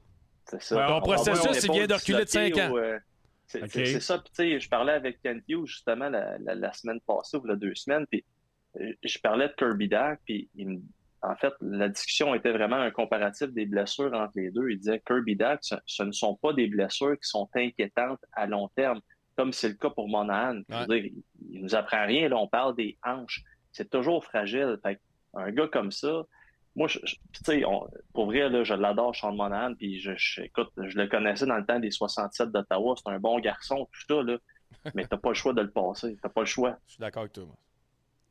C'est 0.51 0.62
ça. 0.62 0.87
Ton 0.89 1.01
processus, 1.01 1.62
il 1.64 1.71
vient 1.73 1.87
de 1.87 1.95
reculer 1.95 2.25
de 2.25 2.29
5 2.31 2.57
ans. 2.57 2.71
Ou, 2.73 2.79
euh, 2.79 2.99
c'est 3.47 3.62
OK. 3.64 4.01
ça. 4.01 4.18
Puis, 4.18 4.31
tu 4.35 4.43
sais, 4.53 4.61
je 4.61 4.68
parlais 4.68 4.93
avec 4.95 5.21
Kent 5.23 5.43
Hughes 5.49 5.66
justement 5.66 6.09
la, 6.09 6.39
la- 6.39 6.55
la 6.55 6.73
semaine 6.73 7.01
passée 7.07 7.37
ou 7.37 7.45
la 7.45 7.57
deux 7.57 7.75
semaines. 7.75 8.07
Puis, 8.11 8.25
je 8.77 9.18
parlais 9.21 9.49
de 9.49 9.53
Kirby 9.55 9.89
Dack. 9.89 10.21
Puis, 10.25 10.49
il 10.57 10.81
en 11.23 11.37
fait, 11.37 11.53
la 11.61 11.91
discussion 11.91 12.35
était 12.35 12.51
vraiment 12.53 12.77
un 12.77 12.91
comparatif 12.91 13.49
des 13.49 13.66
blessures 13.66 14.12
entre 14.14 14.33
les 14.37 14.51
deux. 14.51 14.71
Il 14.71 14.79
disait 14.79 15.03
Kirby 15.07 15.37
Dack, 15.37 15.59
ce, 15.62 15.75
ce 15.85 16.03
ne 16.03 16.12
sont 16.12 16.35
pas 16.37 16.55
des 16.55 16.66
blessures 16.66 17.12
qui 17.14 17.29
sont 17.29 17.47
inquiétantes 17.55 18.21
à 18.33 18.47
long 18.47 18.68
terme, 18.75 19.01
comme 19.37 19.53
c'est 19.53 19.68
le 19.68 19.75
cas 19.75 19.91
pour 19.91 20.09
Monahan. 20.09 20.62
Veux 20.81 20.87
dire, 21.01 21.12
il, 21.51 21.61
nous 21.62 21.75
apprend 21.75 22.07
rien. 22.07 22.29
Là, 22.31 22.37
on 22.39 22.49
parle 22.49 22.75
des 22.75 22.97
hanches. 23.05 23.43
C'est 23.71 23.91
toujours 23.91 24.25
fragile. 24.25 24.79
Fait 24.83 24.99
un 25.35 25.51
gars 25.53 25.68
comme 25.68 25.93
ça, 25.93 26.23
moi, 26.75 26.89
je, 26.89 26.99
je- 27.05 27.16
puis 27.33 27.43
tu 27.45 27.53
sais, 27.53 27.64
on- 27.66 27.87
pour 28.14 28.25
vrai, 28.27 28.49
là, 28.49 28.64
je 28.64 28.73
l'adore, 28.75 29.14
Sean 29.14 29.33
Monahan, 29.35 29.75
puis 29.75 30.01
je, 30.01 30.12
je- 30.16 30.41
écoute, 30.43 30.71
je 30.79 30.97
le 30.97 31.07
connaissais 31.07 31.45
dans 31.45 31.57
le 31.59 31.66
temps 31.66 31.79
des 31.81 31.91
67 31.91 32.51
d'Ottawa, 32.51 32.95
c'est 32.97 33.11
un 33.12 33.18
bon 33.21 33.39
garçon, 33.41 33.87
tout 33.93 34.01
ça, 34.09 34.23
là, 34.23 34.39
mais 34.95 35.05
t'as 35.07 35.18
pas 35.18 35.29
le 35.31 35.35
choix 35.35 35.53
de 35.53 35.61
le 35.61 35.71
passer, 35.71 36.16
t'as 36.23 36.29
pas 36.31 36.41
le 36.41 36.47
choix. 36.47 36.79
Je 36.87 36.93
suis 36.95 37.01
d'accord 37.01 37.23
avec 37.23 37.33
toi, 37.35 37.45
moi. 37.45 37.57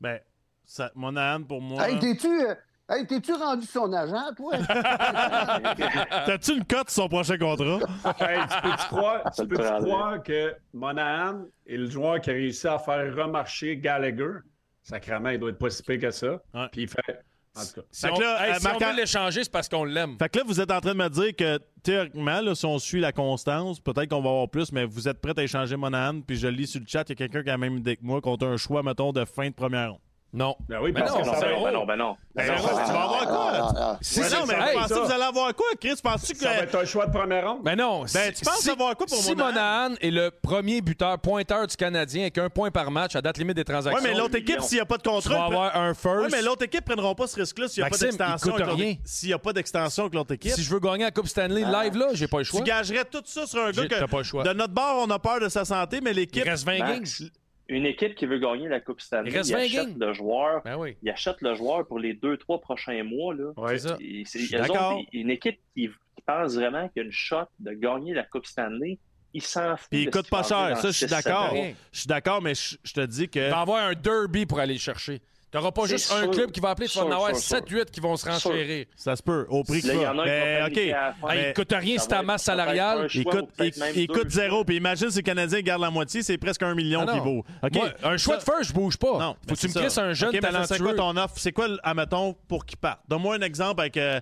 Ben, 0.00 0.20
ça, 0.64 0.90
Monahan, 0.94 1.42
pour 1.42 1.60
moi. 1.60 1.88
Hey, 1.88 1.98
t'es-tu 1.98 2.28
euh, 2.28 2.54
hey, 2.88 3.06
t'es-tu 3.06 3.32
rendu 3.32 3.66
son 3.66 3.92
agent, 3.92 4.34
toi? 4.34 4.56
T'as-tu 6.26 6.52
une 6.52 6.64
cote 6.64 6.90
sur 6.90 7.02
son 7.02 7.08
prochain 7.08 7.36
contrat? 7.38 7.80
Hey, 8.20 8.40
tu 8.48 8.60
peux-tu 8.62 8.86
croire, 8.88 9.30
tu 9.32 10.22
que 10.22 10.56
Monahan 10.72 11.44
est 11.66 11.76
le 11.76 11.90
joueur 11.90 12.20
qui 12.20 12.30
a 12.30 12.34
réussi 12.34 12.66
à 12.66 12.78
faire 12.78 13.14
remarcher 13.14 13.76
Gallagher? 13.76 14.38
Sacrément, 14.82 15.28
il 15.28 15.38
doit 15.38 15.50
être 15.50 15.58
pas 15.58 15.70
si 15.70 15.82
pire 15.82 16.00
que 16.00 16.10
ça. 16.10 16.40
Ouais. 16.54 16.68
Puis 16.72 16.82
il 16.82 16.88
fait. 16.88 17.20
En 17.56 17.62
tout 17.64 17.80
cas. 17.80 17.80
Si, 17.90 18.06
Fait 18.06 18.12
on, 18.12 18.16
que 18.16 18.22
là, 18.22 18.46
hey, 18.46 18.52
euh, 18.54 18.58
si 18.60 18.66
on 18.68 18.78
veut 18.78 18.96
l'échanger, 18.96 19.44
c'est 19.44 19.52
parce 19.52 19.68
qu'on 19.68 19.84
l'aime. 19.84 20.16
Fait 20.18 20.28
que 20.28 20.38
là, 20.38 20.44
vous 20.46 20.60
êtes 20.60 20.70
en 20.70 20.80
train 20.80 20.92
de 20.92 20.98
me 20.98 21.08
dire 21.08 21.34
que 21.34 21.58
théoriquement, 21.82 22.40
là, 22.40 22.54
si 22.54 22.64
on 22.64 22.78
suit 22.78 23.00
la 23.00 23.12
constance, 23.12 23.80
peut-être 23.80 24.08
qu'on 24.08 24.22
va 24.22 24.30
avoir 24.30 24.48
plus, 24.48 24.70
mais 24.72 24.84
vous 24.84 25.08
êtes 25.08 25.20
prêt 25.20 25.34
à 25.36 25.42
échanger 25.42 25.76
Monahan, 25.76 26.20
puis 26.20 26.36
je 26.36 26.46
lis 26.46 26.68
sur 26.68 26.80
le 26.80 26.86
chat, 26.86 27.04
il 27.08 27.10
y 27.10 27.12
a 27.12 27.16
quelqu'un 27.16 27.42
qui 27.42 27.48
a 27.48 27.52
la 27.52 27.58
même 27.58 27.78
idée 27.78 27.96
que 27.96 28.04
moi, 28.04 28.20
contre 28.20 28.46
un 28.46 28.56
choix, 28.56 28.82
mettons, 28.82 29.12
de 29.12 29.24
fin 29.24 29.48
de 29.48 29.54
première 29.54 29.90
ronde. 29.92 30.00
Non. 30.32 30.54
Ben 30.68 30.78
oui, 30.80 30.92
Mais 30.94 31.00
parce 31.00 31.12
non, 31.12 31.20
que 31.22 31.26
non, 31.26 31.34
ça 31.34 31.40
ben 31.40 31.48
va. 31.48 31.54
non. 31.54 31.62
ben 31.64 31.72
non, 31.72 31.86
ben 31.86 31.96
non. 31.96 32.16
Ben 32.36 32.46
Ben 32.46 32.56
non, 32.56 32.62
non, 32.62 32.68
tu 32.68 32.74
ben 32.76 32.84
vas 32.84 32.92
non. 32.92 33.00
avoir 33.00 33.26
quoi? 33.26 33.50
Ah, 33.52 33.72
ah, 33.76 33.98
Si 34.00 34.20
non, 34.20 34.26
mais 34.46 34.54
vous 34.54 34.78
pensez 34.78 34.88
ça. 34.88 34.94
que 35.00 35.00
vous 35.06 35.12
allez 35.12 35.22
avoir 35.24 35.54
quoi, 35.56 35.66
Chris? 35.80 35.94
Penses-tu 36.02 36.32
que. 36.34 36.38
Ça 36.38 36.48
va 36.50 36.56
être 36.58 36.74
un 36.78 36.84
choix 36.84 37.06
de 37.06 37.12
première 37.12 37.48
ronde? 37.50 37.62
Ben 37.64 37.74
non. 37.76 38.04
Ben, 38.14 38.32
tu 38.32 38.44
penses 38.44 38.68
avoir 38.68 38.96
quoi 38.96 39.06
pour 39.06 39.16
si 39.18 39.34
Monahan? 39.34 39.94
Est 40.00 40.10
le 40.12 40.30
premier 40.30 40.80
buteur, 40.80 41.18
pointeur 41.18 41.66
du 41.66 41.74
Canadien 41.76 42.22
avec 42.22 42.38
un 42.38 42.48
point 42.48 42.70
par 42.70 42.90
match 42.92 43.16
à 43.16 43.22
date 43.22 43.38
limite 43.38 43.56
des 43.56 43.60
Ouais, 43.62 43.64
transactions, 43.64 44.02
mais 44.08 44.14
l'autre 44.14 44.36
équipe, 44.36 44.60
s'il 44.60 44.76
n'y 44.76 44.82
a 44.82 44.86
pas 44.86 44.98
de 44.98 45.02
tu 45.02 45.08
contrat. 45.08 45.34
vas 45.34 45.40
il 45.40 45.46
avoir 45.46 45.76
un 45.76 45.94
first. 45.94 46.20
Ouais, 46.20 46.28
mais 46.30 46.42
l'autre 46.42 46.62
équipe 46.64 46.88
ne 46.88 46.94
prendront 46.94 47.14
pas 47.16 47.26
ce 47.26 47.40
risque-là 47.40 47.66
s'il 47.66 47.82
n'y 47.82 47.86
a 47.88 47.90
pas 47.90 47.98
d'extension. 47.98 48.56
S'il 49.04 49.28
n'y 49.30 49.34
a 49.34 49.38
pas 49.38 49.52
d'extension 49.52 50.04
avec 50.04 50.14
l'autre 50.14 50.34
équipe. 50.34 50.52
Si 50.52 50.62
je 50.62 50.70
veux 50.70 50.78
gagner 50.80 51.04
la 51.04 51.10
Coupe 51.10 51.26
Stanley 51.26 51.62
live, 51.64 51.96
là, 51.96 52.08
j'ai 52.12 52.28
pas 52.28 52.38
le 52.38 52.44
choix. 52.44 52.60
Tu 52.60 52.66
gagerais 52.66 53.04
tout 53.04 53.22
ça 53.24 53.46
sur 53.48 53.64
un 53.64 53.72
gars 53.72 53.82
que. 53.88 53.94
t'as 53.98 54.06
pas 54.06 54.18
le 54.18 54.22
choix. 54.24 54.44
De 54.44 54.52
notre 54.52 54.72
bord, 54.74 55.04
on 55.04 55.10
a 55.10 55.18
peur 55.18 55.40
de 55.40 55.48
sa 55.48 55.64
santé, 55.64 56.00
mais 56.00 56.12
Il 56.12 56.16
l'équipe. 56.18 56.44
reste 56.44 56.64
20 56.64 56.78
games. 56.78 56.88
Max, 57.00 57.22
une 57.70 57.86
équipe 57.86 58.14
qui 58.14 58.26
veut 58.26 58.38
gagner 58.38 58.68
la 58.68 58.80
Coupe 58.80 59.00
Stanley, 59.00 59.30
Il 59.30 59.36
reste 59.36 59.50
il 59.50 59.54
20 59.54 59.60
achète 59.62 59.98
le 59.98 60.12
joueur, 60.12 60.62
Ben 60.64 60.76
oui. 60.76 60.96
il 61.02 61.10
achète 61.10 61.40
le 61.40 61.54
joueur 61.54 61.86
pour 61.86 61.98
les 61.98 62.14
deux, 62.14 62.36
trois 62.36 62.60
prochains 62.60 63.02
mois, 63.04 63.34
là. 63.34 63.52
Ouais. 63.56 63.78
C'est 63.78 63.88
ça. 63.88 63.96
Et 64.00 64.22
autres, 64.22 64.68
d'accord. 64.68 65.00
une 65.12 65.30
équipe 65.30 65.60
qui, 65.74 65.88
qui 65.88 66.22
pense 66.26 66.56
vraiment 66.56 66.88
qu'il 66.88 67.02
y 67.02 67.04
a 67.04 67.06
une 67.06 67.12
shot 67.12 67.46
de 67.60 67.72
gagner 67.72 68.12
la 68.12 68.24
Coupe 68.24 68.46
Stanley, 68.46 68.98
il 69.32 69.42
s'en 69.42 69.76
fout. 69.76 69.88
Puis 69.90 70.02
il 70.02 70.06
de 70.06 70.10
coûte 70.10 70.28
pas 70.28 70.42
cher. 70.42 70.76
Ça, 70.78 70.88
je 70.88 70.92
suis 70.92 71.06
d'accord. 71.06 71.54
Je 71.92 71.98
suis 71.98 72.08
d'accord, 72.08 72.42
mais 72.42 72.54
je 72.54 72.76
je 72.82 72.92
te 72.92 73.06
dis 73.06 73.28
que. 73.28 73.38
Il 73.38 73.50
va 73.50 73.60
avoir 73.60 73.86
un 73.86 73.94
derby 73.94 74.46
pour 74.46 74.58
aller 74.58 74.74
le 74.74 74.80
chercher. 74.80 75.20
Tu 75.50 75.56
n'auras 75.58 75.72
pas 75.72 75.86
juste 75.86 76.12
un 76.12 76.28
club 76.28 76.52
qui 76.52 76.60
va 76.60 76.70
appeler, 76.70 76.86
tu 76.86 76.96
vas 76.96 77.04
en 77.06 77.10
avoir 77.10 77.34
sûr, 77.34 77.56
sûr. 77.56 77.56
7-8 77.58 77.90
qui 77.90 77.98
vont 78.00 78.16
se 78.16 78.24
renchérir. 78.28 78.86
Ça 78.94 79.16
se 79.16 79.22
peut, 79.22 79.46
au 79.48 79.64
prix 79.64 79.80
Là, 79.80 79.80
qu'il 79.80 79.90
il 79.94 80.00
y 80.00 80.04
va. 80.04 80.12
en 80.14 80.18
a 80.18 80.22
un 80.22 80.24
qui 80.24 80.30
va 80.30 80.44
Mais, 80.44 80.62
OK. 80.62 80.76
la 80.92 81.12
fin. 81.12 81.16
Ah, 81.22 81.26
Mais- 81.34 81.48
il 81.48 81.54
coûte 81.54 81.72
rien 81.76 81.96
Ça 81.96 82.02
si 82.02 82.08
ta 82.08 82.22
masse 82.22 82.42
salariale. 82.44 82.98
un 83.00 83.06
Il 83.12 83.24
coûte, 83.24 83.48
il- 83.58 83.72
il 83.96 84.30
zéro. 84.30 84.64
Puis 84.64 84.76
imagine 84.76 85.10
si 85.10 85.16
le 85.16 85.22
Canadien 85.22 85.60
garde 85.62 85.82
la 85.82 85.90
moitié, 85.90 86.22
c'est 86.22 86.38
presque 86.38 86.62
un 86.62 86.74
million 86.76 87.04
Ah 87.08 87.12
qu'il 87.12 87.20
vaut. 87.22 87.44
OK? 87.64 87.74
Moi, 87.74 87.88
un 88.04 88.16
choix 88.16 88.36
de 88.36 88.42
first, 88.44 88.68
je 88.68 88.72
bouge 88.72 88.96
pas. 88.96 89.18
Non, 89.18 89.36
Faut 89.48 89.54
que 89.56 89.60
tu 89.60 89.68
me 89.68 89.72
crisses 89.74 89.98
un 89.98 90.12
jeune 90.12 90.28
OK, 90.28 90.34
mais 90.40 90.40
ça, 90.52 90.62
C'est 90.66 90.78
quoi 90.78 90.92
talentueux. 90.94 90.96
ton 90.96 91.16
offre? 91.16 91.34
C'est 91.36 91.52
quoi, 91.52 91.66
admettons, 91.82 92.36
pour 92.46 92.64
qu'il 92.64 92.78
parte? 92.78 93.00
Donne-moi 93.08 93.34
un 93.34 93.40
exemple 93.42 93.80
avec. 93.80 93.96
euh, 93.96 94.20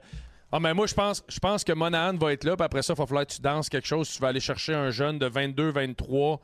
Ah, 0.51 0.59
mais 0.61 0.73
moi, 0.73 0.87
je 0.87 0.95
pense, 0.95 1.23
je 1.29 1.39
pense 1.41 1.63
que 1.63 1.75
Monahan 1.75 2.15
va 2.17 2.33
être 2.33 2.45
là, 2.45 2.57
puis 2.57 2.65
après 2.65 2.81
ça, 2.81 2.95
il 2.95 2.97
va 2.97 3.05
falloir 3.05 3.27
que 3.27 3.35
tu 3.35 3.41
danses 3.43 3.69
quelque 3.69 3.87
chose. 3.87 4.09
Tu 4.09 4.19
vas 4.19 4.29
aller 4.29 4.41
chercher 4.41 4.73
un 4.75 4.89
jeune 4.91 5.19
de 5.19 5.27
22, 5.27 5.71
23 5.73 6.41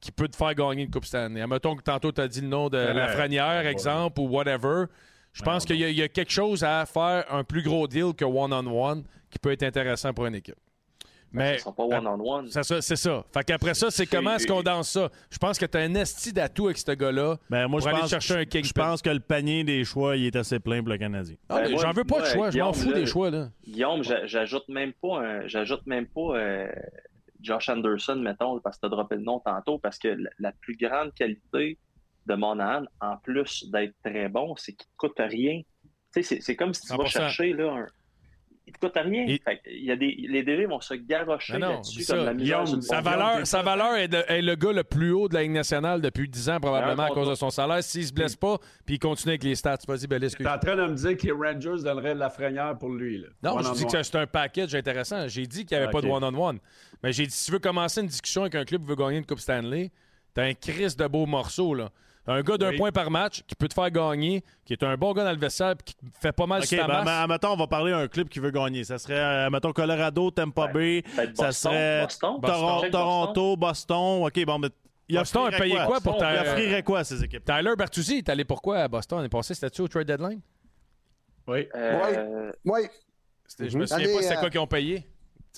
qui 0.00 0.12
peut 0.12 0.28
te 0.28 0.36
faire 0.36 0.54
gagner 0.54 0.84
une 0.84 0.90
Coupe 0.90 1.04
Stanley. 1.04 1.40
Admettons 1.40 1.74
que 1.76 1.82
tantôt, 1.82 2.12
tu 2.12 2.20
as 2.20 2.28
dit 2.28 2.40
le 2.40 2.48
nom 2.48 2.68
de 2.68 2.78
Ouais. 2.78 2.94
Lafrenière, 2.94 3.66
exemple, 3.66 4.20
ou 4.20 4.28
whatever. 4.28 4.84
Je 5.32 5.42
pense 5.42 5.64
qu'il 5.64 5.76
y, 5.76 5.84
a- 5.84 5.88
il 5.90 5.96
y 5.96 6.02
a 6.02 6.08
quelque 6.08 6.32
chose 6.32 6.64
à 6.64 6.84
faire, 6.86 7.24
un 7.32 7.44
plus 7.44 7.62
gros 7.62 7.86
deal 7.86 8.14
que 8.16 8.24
one-on-one, 8.24 9.04
qui 9.30 9.38
peut 9.38 9.52
être 9.52 9.62
intéressant 9.62 10.12
pour 10.14 10.26
une 10.26 10.34
équipe. 10.36 10.56
Mais 11.30 11.56
Ils 11.56 11.60
sont 11.60 11.72
pas 11.74 11.82
one-on-one. 11.84 12.48
ça, 12.48 12.62
ça, 12.62 12.80
c'est 12.80 12.96
ça. 12.96 13.22
Fait 13.34 13.44
qu'après 13.44 13.74
ça, 13.74 13.90
c'est 13.90 14.06
comment 14.06 14.36
est-ce 14.36 14.46
qu'on 14.46 14.62
danse 14.62 14.88
ça? 14.88 15.10
Je 15.30 15.36
pense 15.36 15.58
que 15.58 15.66
tu 15.66 15.76
as 15.76 15.82
un 15.82 15.94
esti 15.94 16.32
d'atout 16.32 16.66
avec 16.68 16.78
ce 16.78 16.90
gars-là. 16.92 17.36
Ben, 17.50 17.68
moi, 17.68 17.80
Pour 17.80 17.88
je 17.90 17.92
aller 17.92 18.00
pense, 18.00 18.10
chercher 18.10 18.34
un 18.36 18.40
je 18.40 18.44
kingpin. 18.44 18.82
pense 18.82 19.02
que 19.02 19.10
le 19.10 19.20
panier 19.20 19.62
des 19.62 19.84
choix, 19.84 20.16
il 20.16 20.24
est 20.24 20.36
assez 20.36 20.58
plein 20.58 20.78
pour 20.80 20.88
le 20.88 20.96
Canadien. 20.96 21.36
Ah, 21.50 21.60
Ben, 21.60 21.70
mais 21.72 21.76
J'en 21.78 21.92
veux 21.92 22.04
pas 22.04 22.22
de 22.22 22.26
choix, 22.26 22.50
je 22.50 22.58
m'en 22.58 22.72
fous 22.72 22.88
là, 22.90 22.94
des 23.00 23.04
choix. 23.04 23.30
Là. 23.30 23.50
Guillaume, 23.66 24.02
j'a- 24.02 24.24
j'ajoute 24.24 24.66
même 24.68 24.94
pas 24.94 25.18
un- 25.20 25.46
j'ajoute 25.46 25.86
même 25.86 26.06
pas 26.06 26.34
euh, 26.34 26.66
Josh 27.40 27.68
Anderson, 27.68 28.16
mettons, 28.16 28.58
parce 28.60 28.76
que 28.76 28.80
tu 28.82 28.86
as 28.86 28.90
droppé 28.90 29.16
le 29.16 29.22
nom 29.22 29.40
tantôt, 29.40 29.78
parce 29.78 29.98
que 29.98 30.08
la, 30.08 30.30
la 30.38 30.52
plus 30.52 30.76
grande 30.76 31.14
qualité 31.14 31.78
de 32.26 32.34
Monahan, 32.34 32.84
en 33.00 33.16
plus 33.18 33.68
d'être 33.70 33.94
très 34.04 34.28
bon, 34.28 34.54
c'est 34.56 34.72
qu'il 34.74 34.88
ne 34.90 34.96
coûte 34.96 35.18
rien. 35.18 35.60
Tu 36.14 36.22
sais, 36.22 36.40
c'est- 36.40 36.56
comme 36.56 36.74
si 36.74 36.82
tu 36.82 36.88
vas 36.88 37.04
100%. 37.04 37.08
chercher 37.08 37.52
là, 37.52 37.72
un. 37.72 37.86
Il 38.68 38.72
te 38.74 38.78
coûte 38.80 38.92
rien. 38.96 39.24
Et- 39.26 39.40
Fait 39.42 39.56
que 39.56 39.70
il 39.70 39.84
y 39.84 39.90
a 39.90 39.96
des, 39.96 40.14
les 40.28 40.42
DG 40.42 40.66
vont 40.66 40.80
se 40.80 40.92
garrocher 40.94 41.54
là-dessus 41.58 42.02
ça, 42.02 42.16
comme 42.16 42.26
la 42.26 42.34
Guillaume, 42.34 42.82
Sa 42.82 43.00
valeur, 43.00 43.46
sa 43.46 43.62
valeur 43.62 43.96
est, 43.96 44.08
de- 44.08 44.24
est 44.28 44.42
le 44.42 44.54
gars 44.56 44.72
le 44.72 44.84
plus 44.84 45.10
haut 45.12 45.26
de 45.28 45.34
la 45.34 45.42
Ligue 45.42 45.52
nationale 45.52 46.00
depuis 46.02 46.28
10 46.28 46.50
ans, 46.50 46.60
probablement, 46.60 47.04
à 47.04 47.08
cause 47.08 47.28
de 47.30 47.34
son 47.34 47.48
salaire. 47.50 47.82
S'il 47.82 48.06
se 48.06 48.12
blesse 48.12 48.36
pas, 48.36 48.58
puis 48.84 48.96
il 48.96 48.98
continue 48.98 49.30
avec 49.32 49.44
les 49.44 49.54
stats. 49.54 49.78
Vas-y, 49.88 50.06
Bellis. 50.06 50.26
excuse. 50.26 50.44
T'es 50.46 50.52
en 50.52 50.58
train 50.58 50.76
de 50.76 50.82
me 50.92 50.94
dire 50.94 51.16
que 51.16 51.26
les 51.26 51.32
Rangers 51.32 51.82
donneraient 51.82 52.14
de 52.14 52.20
la 52.20 52.30
frenière 52.30 52.76
pour 52.78 52.90
lui. 52.90 53.18
Là. 53.18 53.28
Non, 53.42 53.60
je 53.62 53.72
dis 53.72 53.86
que 53.86 54.02
c'est 54.02 54.16
un 54.16 54.26
package 54.26 54.74
intéressant. 54.74 55.26
J'ai 55.28 55.46
dit 55.46 55.64
qu'il 55.64 55.76
n'y 55.78 55.82
avait 55.82 55.92
pas 55.92 56.00
de 56.02 56.06
one-on-one. 56.08 56.58
Mais 57.02 57.12
j'ai 57.12 57.26
dit, 57.26 57.32
si 57.34 57.46
tu 57.46 57.52
veux 57.52 57.58
commencer 57.58 58.00
une 58.02 58.08
discussion 58.08 58.42
avec 58.42 58.54
un 58.54 58.64
club 58.64 58.82
qui 58.82 58.88
veut 58.88 58.96
gagner 58.96 59.18
une 59.18 59.24
Coupe 59.26 59.40
Stanley, 59.40 59.90
t'as 60.34 60.42
un 60.44 60.54
Chris 60.54 60.94
de 60.98 61.06
beau 61.06 61.26
morceau, 61.26 61.74
là. 61.74 61.90
Un 62.30 62.42
gars 62.42 62.58
d'un 62.58 62.70
Oui. 62.70 62.76
point 62.76 62.92
par 62.92 63.10
match 63.10 63.42
qui 63.46 63.54
peut 63.54 63.68
te 63.68 63.74
faire 63.74 63.90
gagner, 63.90 64.44
qui 64.66 64.74
est 64.74 64.82
un 64.82 64.96
bon 64.96 65.12
gars 65.14 65.24
dans 65.24 65.32
le 65.32 65.38
vestiaire, 65.38 65.74
puis 65.76 65.94
qui 65.94 65.96
fait 66.20 66.30
pas 66.32 66.46
mal 66.46 66.60
OK, 66.60 66.66
sur 66.66 66.78
ta 66.78 66.86
ben, 66.86 67.02
masse. 67.02 67.04
ben, 67.06 67.26
mettons, 67.26 67.52
on 67.52 67.56
va 67.56 67.66
parler 67.66 67.90
d'un 67.92 68.06
club 68.06 68.28
qui 68.28 68.38
veut 68.38 68.50
gagner. 68.50 68.84
Ça 68.84 68.98
serait, 68.98 69.18
euh, 69.18 69.50
mettons, 69.50 69.72
Colorado, 69.72 70.30
Tampa 70.30 70.66
Ouais. 70.66 70.72
Bay, 70.72 71.02
Peut-être 71.16 71.36
ça 71.36 71.46
Boston, 71.46 71.72
serait 71.72 72.02
Boston. 72.02 72.80
Check 72.82 72.90
Toronto, 72.92 73.56
Boston. 73.56 74.24
OK, 74.26 74.44
bon, 74.44 74.58
mais 74.58 74.68
il 75.08 75.16
Boston 75.16 75.42
a 75.42 75.48
offrirait 75.48 75.62
payé 75.70 75.86
quoi? 75.86 76.00
pour 76.02 76.16
ta- 76.18 76.34
Il 76.34 76.40
offrirait 76.48 76.82
quoi, 76.82 77.02
ces 77.04 77.24
équipes? 77.24 77.44
Tyler 77.46 77.72
Bertuzzi 77.78 78.18
est 78.18 78.28
allé 78.28 78.44
pourquoi 78.44 78.78
à 78.80 78.88
Boston? 78.88 79.20
On 79.20 79.24
est 79.24 79.28
passé, 79.30 79.54
c'était-tu 79.54 79.80
au 79.80 79.88
trade 79.88 80.06
deadline? 80.06 80.40
Oui. 81.46 81.66
Euh, 81.74 82.52
Oui. 82.66 82.80
Je 83.58 83.78
me 83.78 83.86
souviens 83.86 84.04
Allez, 84.04 84.14
pas 84.14 84.20
c'était 84.22 84.36
euh, 84.36 84.40
quoi 84.40 84.50
qu'ils 84.50 84.60
ont 84.60 84.66
payé. 84.66 85.06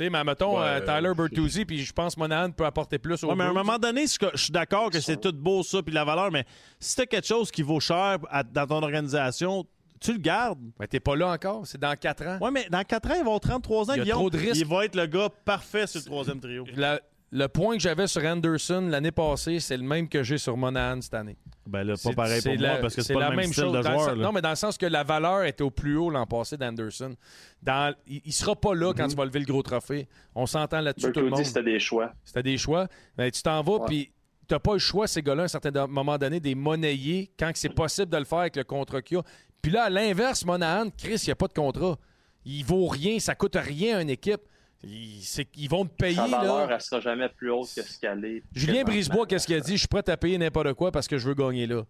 Tu 0.00 0.06
sais, 0.06 0.10
mais 0.10 0.24
mettons, 0.24 0.58
Ouais, 0.58 0.66
euh, 0.66 0.80
Tyler 0.80 1.10
euh, 1.10 1.14
Bertuzzi, 1.14 1.66
puis 1.66 1.84
je 1.84 1.92
pense 1.92 2.14
que 2.14 2.20
Monahan 2.20 2.50
peut 2.52 2.64
apporter 2.64 2.98
plus 2.98 3.22
au 3.22 3.28
Ouais, 3.28 3.34
mais 3.34 3.44
à 3.44 3.48
un 3.48 3.52
moment 3.52 3.76
donné, 3.76 4.06
je 4.06 4.28
suis 4.40 4.50
d'accord 4.50 4.88
que 4.88 4.98
c'est 4.98 5.20
tout 5.20 5.32
beau, 5.32 5.62
ça, 5.62 5.82
puis 5.82 5.92
la 5.92 6.04
valeur, 6.06 6.30
mais 6.32 6.46
si 6.78 6.96
t'as 6.96 7.04
quelque 7.04 7.26
chose 7.26 7.50
qui 7.50 7.60
vaut 7.60 7.80
cher 7.80 8.16
à- 8.30 8.42
dans 8.42 8.66
ton 8.66 8.82
organisation, 8.82 9.66
tu 10.00 10.12
le 10.14 10.18
gardes. 10.18 10.58
Mais 10.80 10.86
t'es 10.86 11.00
pas 11.00 11.14
là 11.16 11.28
encore, 11.28 11.66
c'est 11.66 11.78
dans 11.78 11.94
4 11.94 12.24
ans. 12.26 12.38
Ouais, 12.40 12.50
mais 12.50 12.66
dans 12.70 12.82
4 12.82 13.10
ans, 13.10 13.14
il 13.14 13.16
va 13.16 13.26
avoir 13.26 13.40
33 13.40 13.90
ans, 13.90 13.92
Il 13.92 13.98
y 13.98 14.00
a 14.00 14.04
Guillaume. 14.04 14.18
trop 14.20 14.30
de 14.30 14.38
risques. 14.38 14.56
Il 14.56 14.66
va 14.66 14.86
être 14.86 14.96
le 14.96 15.04
gars 15.04 15.28
parfait 15.44 15.86
sur 15.86 16.00
le 16.00 16.06
troisième 16.06 16.40
trio. 16.40 16.64
La- 16.74 16.98
le 17.32 17.46
point 17.48 17.76
que 17.76 17.82
j'avais 17.82 18.06
sur 18.08 18.24
Anderson 18.24 18.88
l'année 18.90 19.12
passée, 19.12 19.60
c'est 19.60 19.76
le 19.76 19.82
même 19.84 20.08
que 20.08 20.22
j'ai 20.24 20.36
sur 20.38 20.56
Monahan 20.56 21.00
cette 21.00 21.14
année. 21.14 21.36
Ben 21.66 21.84
là, 21.84 21.94
pas 22.02 22.12
pareil 22.12 22.42
pour 22.42 22.52
c'est 22.52 22.58
moi, 22.58 22.66
la- 22.68 22.76
parce 22.78 22.96
que 22.96 23.02
c'est 23.02 23.14
pas 23.14 23.20
la 23.20 23.30
le 23.30 23.36
même, 23.36 23.52
style 23.52 23.64
de 23.64 23.70
dans 23.70 23.76
le 23.78 23.82
joueur. 23.84 24.00
sens- 24.00 24.08
là. 24.16 24.22
Non, 24.24 24.32
mais 24.32 24.40
dans 24.42 24.50
le 24.50 24.56
sens 24.56 24.76
que 24.76 24.86
la 24.86 25.04
valeur 25.04 25.44
était 25.44 25.62
au 25.62 25.70
plus 25.70 25.96
haut 25.96 26.10
l'an 26.10 26.26
passé 26.26 26.56
d'Anderson. 26.56 27.14
Dans- 27.62 27.94
Il, 28.08 28.20
il 28.24 28.32
sera 28.32 28.56
pas 28.56 28.74
là 28.74 28.92
quand 28.92 29.06
tu 29.06 29.14
vas 29.14 29.24
lever 29.24 29.38
le 29.38 29.44
gros 29.44 29.62
trophée. 29.62 30.08
On 30.34 30.46
s'entend 30.46 30.80
là-dessus 30.80 31.12
tout 31.12 31.20
le 31.20 31.30
monde. 31.30 31.44
C'était 31.44 31.62
des 31.62 31.78
choix. 31.78 32.12
C'était 32.24 32.42
des 32.42 32.58
choix. 32.58 32.88
Mais 33.16 33.30
tu 33.30 33.42
t'en 33.42 33.62
vas, 33.62 33.84
puis 33.86 34.12
tu 34.48 34.54
n'as 34.54 34.58
pas 34.58 34.72
le 34.72 34.78
choix, 34.80 35.06
ces 35.06 35.22
gars-là, 35.22 35.42
à 35.42 35.44
un 35.44 35.48
certain 35.48 35.86
moment 35.86 36.18
donné, 36.18 36.40
des 36.40 36.56
monnayer 36.56 37.30
quand 37.38 37.52
c'est 37.54 37.68
possible 37.68 38.10
de 38.10 38.16
le 38.16 38.24
faire 38.24 38.38
avec 38.40 38.56
le 38.56 38.64
contrat 38.64 39.00
qu'il 39.02 39.18
y 39.18 39.20
a. 39.20 39.22
Puis 39.62 39.70
là, 39.70 39.84
à 39.84 39.90
l'inverse, 39.90 40.44
Monahan, 40.44 40.90
Chris, 40.98 41.20
il 41.22 41.26
n'y 41.28 41.32
a 41.32 41.36
pas 41.36 41.46
de 41.46 41.52
contrat. 41.52 41.96
Il 42.44 42.64
vaut 42.64 42.88
rien, 42.88 43.18
ça 43.20 43.34
coûte 43.36 43.56
rien 43.56 43.98
à 43.98 44.02
une 44.02 44.10
équipe. 44.10 44.40
Ils 44.82 45.68
vont 45.68 45.84
te 45.84 45.94
payer. 45.94 46.16
Sa 46.16 46.26
valeur, 46.26 46.66
Là. 46.68 46.74
elle 46.74 46.80
sera 46.80 47.00
jamais 47.00 47.28
plus 47.28 47.50
haute 47.50 47.68
que 47.74 47.82
ce 47.82 47.98
qu'elle 47.98 48.24
est. 48.24 48.42
Julien. 48.54 48.82
Brisebois, 48.82 49.26
qu'est-ce 49.26 49.46
qu'il 49.46 49.56
a 49.56 49.60
dit? 49.60 49.74
Je 49.74 49.80
suis 49.80 49.88
prêt 49.88 50.08
à 50.08 50.16
payer 50.16 50.38
n'importe 50.38 50.72
quoi 50.74 50.90
parce 50.90 51.06
que 51.06 51.18
je 51.18 51.28
veux 51.28 51.34
gagner 51.34 51.66
là. 51.66 51.82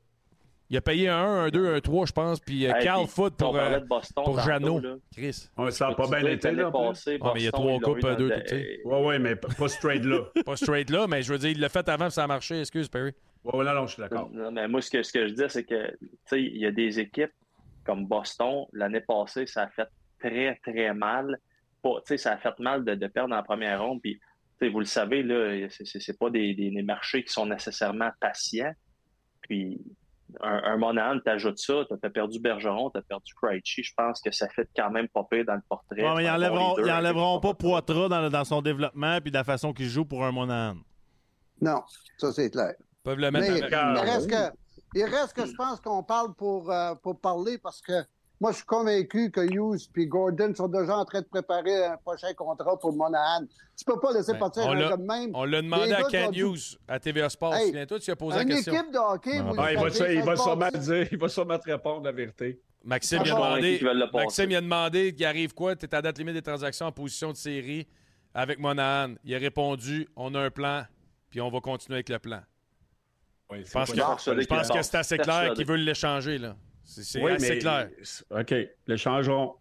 Il 0.72 0.76
a 0.76 0.80
payé 0.80 1.08
un 1.08 1.16
1, 1.18 1.44
un 1.46 1.48
2, 1.48 1.74
un 1.74 1.80
3, 1.80 2.06
je 2.06 2.12
pense, 2.12 2.38
puis 2.38 2.64
euh, 2.64 2.72
Hey, 2.76 2.84
Carl 2.84 3.04
Foot 3.08 3.34
pour, 3.36 3.56
euh, 3.56 3.80
de 3.80 3.86
pour 4.14 4.38
Jeannot. 4.40 4.80
Chris. 5.12 5.48
Ouais, 5.58 5.72
ça 5.72 5.88
n'a 5.88 5.94
pas 5.96 6.06
bien 6.06 6.24
été, 6.30 6.52
là. 6.52 6.70
Ah, 6.72 7.32
mais 7.34 7.40
il 7.40 7.44
y 7.44 7.48
a 7.48 7.50
trois 7.52 7.80
coupes, 7.80 8.00
deux, 8.16 8.28
le- 8.28 8.44
tout. 8.44 8.88
Ouais, 8.88 9.04
ouais, 9.04 9.18
mais 9.18 9.34
pas 9.34 9.66
straight 9.68 10.04
là. 10.04 10.20
Pas 10.46 10.54
straight 10.56 10.88
là, 10.90 11.08
mais 11.08 11.22
je 11.22 11.32
veux 11.32 11.38
dire, 11.40 11.50
il 11.50 11.58
l'a 11.60 11.68
fait 11.68 11.88
avant, 11.88 12.08
ça 12.08 12.22
a 12.22 12.26
marché. 12.28 12.60
Excuse, 12.60 12.88
Perry. 12.88 13.10
Ouais, 13.42 13.56
ouais, 13.58 13.64
non, 13.64 13.74
non, 13.74 13.86
je 13.88 13.94
suis 13.94 14.00
d'accord. 14.02 14.30
Non, 14.32 14.52
mais 14.52 14.68
moi, 14.68 14.80
ce 14.80 14.90
que, 14.90 15.02
ce 15.02 15.12
que 15.12 15.26
je 15.26 15.34
dis, 15.34 15.42
c'est 15.48 15.64
que, 15.64 15.90
tu 15.90 16.08
sais, 16.26 16.40
il 16.42 16.58
y 16.58 16.66
a 16.66 16.70
des 16.70 17.00
équipes 17.00 17.32
comme 17.84 18.06
Boston, 18.06 18.66
l'année 18.72 19.00
passée, 19.00 19.46
ça 19.46 19.62
a 19.62 19.68
fait 19.70 19.88
très, 20.20 20.54
très 20.64 20.94
mal. 20.94 21.36
Pas- 21.82 22.00
Tu 22.06 22.08
sais, 22.08 22.16
ça 22.18 22.32
a 22.32 22.36
fait 22.38 22.58
mal 22.58 22.84
de, 22.84 22.94
de 22.94 23.06
perdre 23.06 23.34
en 23.34 23.42
première 23.42 23.82
ronde. 23.82 24.00
Puis, 24.02 24.18
tu 24.18 24.66
sais, 24.66 24.68
vous 24.68 24.80
le 24.80 24.86
savez, 24.86 25.22
là, 25.22 25.68
c'est- 25.70 25.84
c'est 25.86 26.00
c'est 26.00 26.18
pas 26.18 26.30
des, 26.30 26.54
des- 26.54 26.70
des 26.70 26.82
marchés 26.82 27.24
qui 27.24 27.32
sont 27.32 27.46
nécessairement 27.46 28.10
patients. 28.20 28.72
Puis, 29.42 29.80
un, 30.42 30.62
un 30.64 30.76
Monahan, 30.76 31.18
t'ajoutes 31.24 31.58
ça, 31.58 31.84
t'as 31.88 31.96
as 32.06 32.10
perdu 32.10 32.38
Bergeron, 32.38 32.90
t'as 32.90 33.02
perdu 33.02 33.34
Krejci. 33.34 33.82
Je 33.82 33.92
pense 33.96 34.20
que 34.20 34.30
ça 34.30 34.48
fait 34.48 34.68
quand 34.76 34.90
même 34.90 35.08
pas 35.08 35.24
pire 35.28 35.44
dans 35.44 35.54
le 35.56 35.62
portrait. 35.68 36.02
Ouais, 36.04 36.14
mais 36.16 36.24
ils 36.24 36.30
enlèveront, 36.30 36.76
leader, 36.76 36.86
ils 36.86 36.90
un 36.90 36.98
enlèveront 36.98 37.40
pas 37.40 37.54
Poitras 37.54 38.08
dans, 38.08 38.30
dans 38.30 38.44
son 38.44 38.62
développement 38.62 39.18
puis 39.20 39.30
de 39.32 39.36
la 39.36 39.42
façon 39.44 39.72
qu'il 39.72 39.88
joue 39.88 40.04
pour 40.04 40.24
un 40.24 40.30
Monahan. 40.30 40.76
Non, 41.60 41.82
ça 42.16 42.32
c'est 42.32 42.48
clair. 42.50 42.74
Ils 42.78 43.02
peuvent 43.02 43.18
le 43.18 43.30
mettre 43.32 43.50
Mais 43.52 43.58
il, 43.58 43.64
reste 44.08 44.30
que, 44.30 44.52
il 44.94 45.04
reste 45.04 45.32
que 45.34 45.46
je 45.46 45.54
pense 45.54 45.80
qu'on 45.80 46.02
parle 46.04 46.32
pour, 46.34 46.70
euh, 46.70 46.94
pour 46.94 47.20
parler 47.20 47.58
parce 47.58 47.80
que 47.80 47.92
moi, 48.40 48.52
je 48.52 48.56
suis 48.56 48.64
convaincu 48.66 49.30
que 49.30 49.40
Hughes 49.42 49.88
et 49.96 50.06
Gordon 50.06 50.54
sont 50.54 50.66
déjà 50.68 50.96
en 50.96 51.04
train 51.04 51.20
de 51.20 51.26
préparer 51.26 51.84
un 51.84 51.96
prochain 51.98 52.32
contrat 52.34 52.78
pour 52.78 52.92
Monahan. 52.96 53.44
Tu 53.76 53.84
peux 53.84 54.00
pas 54.00 54.12
laisser 54.12 54.32
Ouais. 54.32 54.38
partir 54.38 54.62
un 54.68 54.78
gars 54.78 54.96
de 54.96 55.02
même. 55.02 55.30
On 55.34 55.44
l'a 55.44 55.60
demandé 55.60 55.92
à 55.92 56.00
ont 56.28 56.32
Hughes 56.32 56.78
à 56.88 56.98
TVA 56.98 57.28
Sports. 57.28 57.54
Hey, 57.54 57.66
Souviens-toi, 57.68 57.98
tu 58.00 58.10
as 58.10 58.16
posé 58.16 58.36
la 58.38 58.42
Une 58.42 58.48
question. 58.48 58.72
équipe 58.72 58.92
de 58.92 58.98
hockey, 58.98 59.38
Ah, 59.38 59.42
ben, 59.42 59.54
Ah, 59.58 59.72
il 59.72 59.78
va, 59.78 59.90
savez, 59.90 60.14
il 60.14 60.22
va 60.22 60.36
ça 60.36 60.36
se 60.36 60.42
sûrement 60.48 60.68
dire, 60.70 61.08
il 61.12 61.18
va 61.18 61.28
sûrement 61.28 61.58
te 61.58 61.70
répondre 61.70 62.04
la 62.04 62.12
vérité. 62.12 62.60
Maxime, 62.82 63.18
Ah, 63.20 63.24
il 63.26 63.30
a 63.30 63.34
demandé. 63.34 63.80
Maxime 64.14 64.50
il 64.50 64.56
a 64.56 64.60
demandé 64.62 65.14
qu'il 65.14 65.26
arrive 65.26 65.52
quoi? 65.52 65.76
Tu 65.76 65.84
es 65.84 65.94
à 65.94 66.00
date 66.00 66.16
limite 66.18 66.34
des 66.34 66.40
transactions 66.42 66.86
en 66.86 66.92
position 66.92 67.32
de 67.32 67.36
série 67.36 67.86
avec 68.32 68.58
Monahan. 68.58 69.14
Il 69.22 69.34
a 69.34 69.38
répondu 69.38 70.08
on 70.16 70.34
a 70.34 70.40
un 70.40 70.50
plan, 70.50 70.84
puis 71.28 71.42
on 71.42 71.50
va 71.50 71.60
continuer 71.60 71.96
avec 71.96 72.08
le 72.08 72.18
plan. 72.18 72.40
Ouais, 73.50 73.62
Je 73.66 73.70
pense 73.70 73.88
c'est 73.88 73.92
que, 73.96 73.98
je 74.00 74.46
pense 74.46 74.68
qu'il 74.70 74.76
que 74.80 74.82
c'est 74.86 74.96
assez 74.96 75.18
clair 75.18 75.52
qu'ils 75.52 75.66
veulent 75.66 75.80
l'échanger. 75.80 76.38
là. 76.38 76.56
C'est 76.90 77.04
c'est 77.04 77.22
Oui, 77.22 77.30
assez 77.32 77.50
mais- 77.50 77.58
clair. 77.58 77.88
OK, 78.30 78.54
le 78.86 78.96
changeront. 78.96 79.54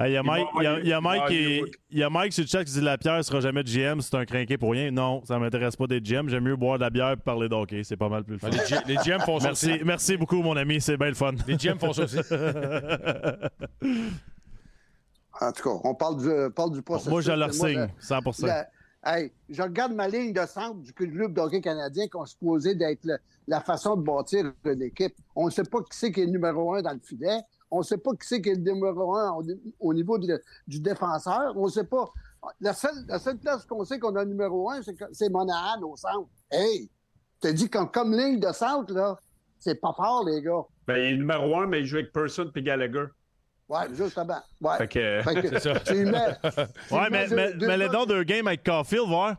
Il 0.00 0.10
y 0.10 0.16
a 0.16 0.24
Mike, 0.24 0.46
il 0.58 0.62
y 0.64 0.66
a- 0.66 0.78
il 0.80 0.88
y 0.88 0.92
a 0.92 0.98
il 0.98 1.02
Mike 1.02 1.22
il 1.30 1.98
y 1.98 2.02
a 2.02 2.30
sur 2.32 2.42
le 2.42 2.48
chat 2.48 2.64
qui 2.64 2.72
dit 2.72 2.80
la 2.80 2.98
pierre 2.98 3.24
sera 3.24 3.40
jamais 3.40 3.62
de 3.62 3.68
GM, 3.68 4.00
c'est 4.00 4.16
un 4.16 4.24
crinqué 4.24 4.58
pour 4.58 4.72
rien. 4.72 4.90
Non, 4.90 5.22
ça 5.24 5.38
m'intéresse 5.38 5.76
pas 5.76 5.86
d'être 5.86 6.02
GM. 6.02 6.28
J'aime 6.28 6.42
mieux 6.42 6.56
boire 6.56 6.78
de 6.78 6.82
la 6.84 6.90
bière 6.90 7.10
et 7.12 7.16
parler 7.16 7.48
d'hockey. 7.48 7.84
C'est 7.84 7.96
pas 7.96 8.08
mal 8.08 8.24
plus 8.24 8.32
le 8.32 8.38
fun. 8.40 8.48
Les, 8.50 8.66
G- 8.66 8.74
les 8.88 8.96
GM 8.96 9.20
font 9.20 9.38
ça 9.38 9.48
Merci, 9.48 9.72
aussi. 9.74 9.84
merci 9.84 10.16
beaucoup, 10.16 10.42
mon 10.42 10.56
ami. 10.56 10.80
C'est 10.80 10.96
bien 10.96 11.08
le 11.08 11.14
fun. 11.14 11.32
Les 11.46 11.56
GM 11.56 11.78
font 11.78 11.92
ça 11.92 12.04
aussi. 12.04 12.16
En 15.40 15.50
tout 15.52 15.62
cas, 15.64 15.80
on 15.82 15.94
parle 15.94 16.16
du, 16.22 16.28
parle 16.54 16.72
du 16.72 16.80
processus. 16.82 17.10
Moi, 17.10 17.20
je 17.20 17.32
leur 17.32 17.52
signe, 17.52 17.80
le- 17.80 17.88
100 17.98 18.18
le- 18.42 18.62
hey, 19.04 19.32
je 19.48 19.62
regarde 19.62 19.92
ma 19.92 20.08
ligne 20.08 20.32
de 20.32 20.46
centre 20.46 20.76
du 20.80 20.92
club 20.92 21.32
de 21.34 21.40
hockey 21.40 21.60
canadien 21.60 22.08
qu'on 22.08 22.24
supposait 22.26 22.74
d'être 22.74 23.04
le- 23.04 23.18
la 23.46 23.60
façon 23.60 23.96
de 23.96 24.02
bâtir 24.02 24.52
une 24.64 24.82
équipe. 24.82 25.14
On 25.36 25.46
ne 25.46 25.50
sait 25.50 25.64
pas 25.64 25.80
qui 25.82 25.98
c'est 25.98 26.12
qui 26.12 26.20
est 26.22 26.26
le 26.26 26.32
numéro 26.32 26.74
un 26.74 26.82
dans 26.82 26.92
le 26.92 27.00
filet. 27.00 27.40
On 27.70 27.78
ne 27.78 27.82
sait 27.84 27.98
pas 27.98 28.12
qui 28.12 28.26
c'est 28.26 28.40
qui 28.40 28.50
est 28.50 28.54
le 28.54 28.72
numéro 28.72 29.14
un 29.16 29.32
au, 29.32 29.42
au 29.80 29.94
niveau 29.94 30.18
du 30.18 30.80
défenseur. 30.80 31.52
On 31.56 31.66
ne 31.66 31.70
sait 31.70 31.84
pas. 31.84 32.10
La 32.60 32.72
seule, 32.74 33.04
la 33.08 33.18
seule 33.18 33.38
place 33.38 33.64
qu'on 33.64 33.84
sait 33.84 33.98
qu'on 33.98 34.14
a 34.16 34.22
le 34.24 34.30
numéro 34.30 34.70
un, 34.70 34.80
c'est 35.12 35.28
Monahan 35.30 35.80
au 35.82 35.96
centre. 35.96 36.28
Hey, 36.50 36.90
je 37.42 37.48
te 37.48 37.54
dis 37.54 37.68
comme, 37.70 37.90
comme 37.90 38.12
ligne 38.12 38.38
de 38.38 38.52
centre, 38.52 38.92
là, 38.92 39.18
c'est 39.58 39.80
pas 39.80 39.92
fort, 39.96 40.24
les 40.26 40.42
gars. 40.42 40.62
Ben, 40.86 40.96
il 40.98 41.14
est 41.14 41.16
numéro 41.16 41.56
un, 41.58 41.66
mais 41.66 41.80
il 41.80 41.86
joue 41.86 41.96
avec 41.96 42.12
Person 42.12 42.50
puis 42.52 42.62
Gallagher. 42.62 43.06
Ouais, 43.68 43.80
justement. 43.92 44.40
Ouais. 44.60 44.76
Fait 44.78 44.88
que, 44.88 45.20
Fait 45.22 45.34
que 45.42 45.48
C'est 45.58 45.60
ça. 45.60 45.80
tu 45.80 46.04
mets- 46.04 46.36
tu 46.42 46.94
Ouais, 46.94 47.08
mais, 47.10 47.26
mais, 47.28 47.52
deux 47.54 47.66
mais 47.66 47.76
les 47.78 47.88
dons 47.88 48.04
deux 48.04 48.22
games 48.24 48.46
avec 48.46 48.62
Caulfield, 48.64 49.08
voir. 49.08 49.36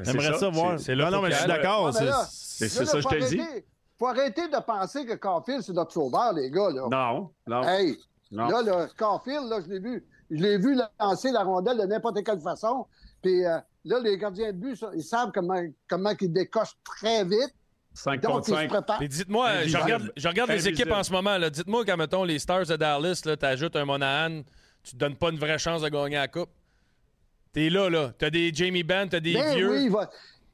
J'aimerais 0.00 0.38
ça, 0.38 0.48
voir. 0.48 0.78
c'est- 0.78 0.94
là 0.94 1.10
non, 1.10 1.22
mais 1.22 1.30
je 1.30 1.36
suis 1.36 1.46
d'accord. 1.48 1.88
Ah, 1.88 1.98
ben 2.00 2.12
c'est- 2.28 2.68
ça, 2.68 2.84
je 2.84 3.00
faut 3.02 3.08
te 3.08 3.14
dis. 3.28 3.40
arrêter- 3.40 3.64
faut 3.98 4.06
arrêter 4.06 4.48
de 4.48 4.60
penser 4.60 5.04
que 5.06 5.14
Caulfield, 5.14 5.62
c'est 5.62 5.72
notre 5.72 5.92
sauveur, 5.92 6.32
les 6.32 6.50
gars. 6.50 6.70
Là. 6.70 6.86
Non, 6.90 7.30
non, 7.46 7.62
Hey, 7.64 7.96
non. 8.30 8.48
là, 8.48 8.62
là, 8.62 8.86
Caulfield, 8.96 9.48
là, 9.48 9.60
je 9.64 9.68
l'ai 9.72 9.80
vu. 9.80 10.04
Je 10.30 10.42
l'ai 10.42 10.58
vu 10.58 10.76
lancer 11.00 11.30
la 11.32 11.42
rondelle 11.42 11.78
de 11.78 11.84
n'importe 11.84 12.22
quelle 12.24 12.40
façon. 12.40 12.86
Puis 13.22 13.44
euh, 13.46 13.58
là, 13.84 13.98
les 14.00 14.18
gardiens 14.18 14.52
de 14.52 14.58
but, 14.58 14.76
ça, 14.76 14.90
ils 14.94 15.02
savent 15.02 15.30
comment, 15.32 15.60
comment 15.88 16.12
ils 16.20 16.32
décochent 16.32 16.76
très 16.84 17.24
vite. 17.24 17.54
5 17.98 18.20
Donc, 18.22 18.32
contre 18.32 18.48
ils 18.48 18.52
se 18.54 18.56
5. 18.60 18.68
préparent. 18.68 19.00
Mais 19.00 19.08
dites-moi, 19.08 19.66
je 19.66 19.76
regarde, 19.76 20.12
je 20.16 20.28
regarde 20.28 20.50
les 20.50 20.68
équipes 20.68 20.90
en 20.92 21.02
ce 21.02 21.10
moment. 21.12 21.38
Dites-moi 21.50 21.84
quand, 21.84 21.96
mettons, 21.96 22.24
les 22.24 22.38
Stars 22.38 22.66
de 22.66 22.76
Dallas, 22.76 23.20
tu 23.24 23.44
ajoutes 23.44 23.74
un 23.76 23.84
Monahan, 23.84 24.42
tu 24.82 24.92
te 24.92 24.96
donnes 24.96 25.16
pas 25.16 25.30
une 25.30 25.38
vraie 25.38 25.58
chance 25.58 25.82
de 25.82 25.88
gagner 25.88 26.16
la 26.16 26.28
Coupe. 26.28 26.50
T'es 27.52 27.70
là, 27.70 27.88
là. 27.90 28.12
T'as 28.16 28.30
des 28.30 28.52
Jamie 28.54 28.82
Benn, 28.84 29.08
t'as 29.08 29.20
des 29.20 29.32
Ben 29.34 29.54
vieux. 29.56 29.70
oui, 29.70 29.84
il 29.84 29.90
va. 29.90 30.08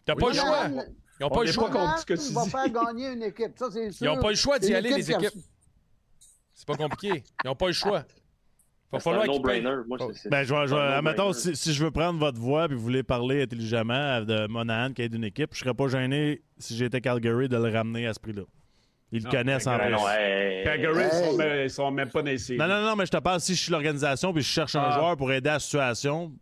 T'as 0.07 0.15
pas 0.15 0.29
le 0.29 0.35
choix. 0.35 0.67
Ils 0.69 1.23
n'ont 1.23 1.27
On 1.27 1.35
pas 1.35 1.45
le 1.45 1.53
choix. 1.53 1.71
contre 1.71 1.99
ce 2.01 2.07
que 2.07 2.15
tu 2.15 2.23
Il 2.29 2.35
va 2.35 2.45
dis. 2.45 2.51
faire 2.51 2.69
gagner 2.71 3.09
une 3.13 3.23
équipe. 3.23 3.53
Ça, 3.59 3.67
c'est 3.71 3.91
sûr. 3.93 4.07
Ils 4.07 4.15
n'ont 4.15 4.21
pas 4.23 4.31
le 4.31 4.37
choix 4.37 4.59
d'y 4.59 4.75
aller, 4.75 4.91
les 4.91 5.11
équipes. 5.11 5.31
C'est 6.55 6.67
pas 6.67 6.77
compliqué. 6.77 7.23
Ils 7.45 7.47
n'ont 7.49 7.55
pas 7.55 7.67
le 7.67 7.73
choix. 7.73 8.05
Va 8.95 9.01
C'est 9.01 9.05
falloir 9.05 9.25
un 9.25 9.29
qu'ils 9.29 9.43
payent. 9.43 9.63
no-brainer. 9.63 9.83
Moi, 9.89 9.99
c'est- 10.01 10.19
c'est- 10.23 10.29
Ben, 10.31 10.43
je 10.45 10.55
vais, 10.55 10.67
je 10.67 10.75
un 10.75 10.93
admettons, 10.99 11.33
si, 11.33 11.55
si 11.57 11.73
je 11.73 11.85
veux 11.85 11.91
prendre 11.91 12.19
votre 12.19 12.41
voix 12.41 12.65
et 12.65 12.69
vous 12.75 12.81
voulez 12.81 13.03
parler 13.03 13.43
intelligemment 13.43 14.21
de 14.23 14.47
Monahan 14.47 14.93
qui 14.93 15.03
aide 15.03 15.15
une 15.15 15.25
équipe, 15.25 15.51
je 15.53 15.59
serais 15.61 15.75
pas 15.75 15.89
gêné 15.89 16.43
si 16.59 16.77
j'étais 16.77 17.01
Calgary 17.01 17.49
de 17.49 17.57
le 17.57 17.71
ramener 17.73 18.07
à 18.07 18.15
ce 18.15 18.21
prix-là. 18.21 18.43
Ils 19.13 19.19
le 19.21 19.25
Non, 19.27 19.31
connaissent 19.31 19.67
en 19.67 19.79
plus. 19.79 19.85
Ben 19.85 19.91
non, 19.93 20.09
hey, 20.09 20.65
Calgary, 20.65 21.05
ils 21.05 21.11
sont 21.11 21.39
ils 21.65 21.71
sont 21.71 21.91
même 21.93 22.09
pas 22.11 22.23
séries. 22.37 22.59
Non, 22.59 22.67
non, 22.67 22.83
non, 22.83 22.97
mais 22.97 23.07
je 23.07 23.11
te 23.13 23.19
parle 23.19 23.41
si 23.41 23.55
je 23.55 23.63
suis 23.63 23.71
l'organisation 23.71 24.33
puis 24.33 24.43
je 24.43 24.49
cherche 24.49 24.75
un 24.75 24.83
Ah. 24.89 24.99
joueur 24.99 25.17
pour 25.17 25.31
aider 25.33 25.51
à 25.51 25.55
la 25.55 25.59
situation. 25.61 26.33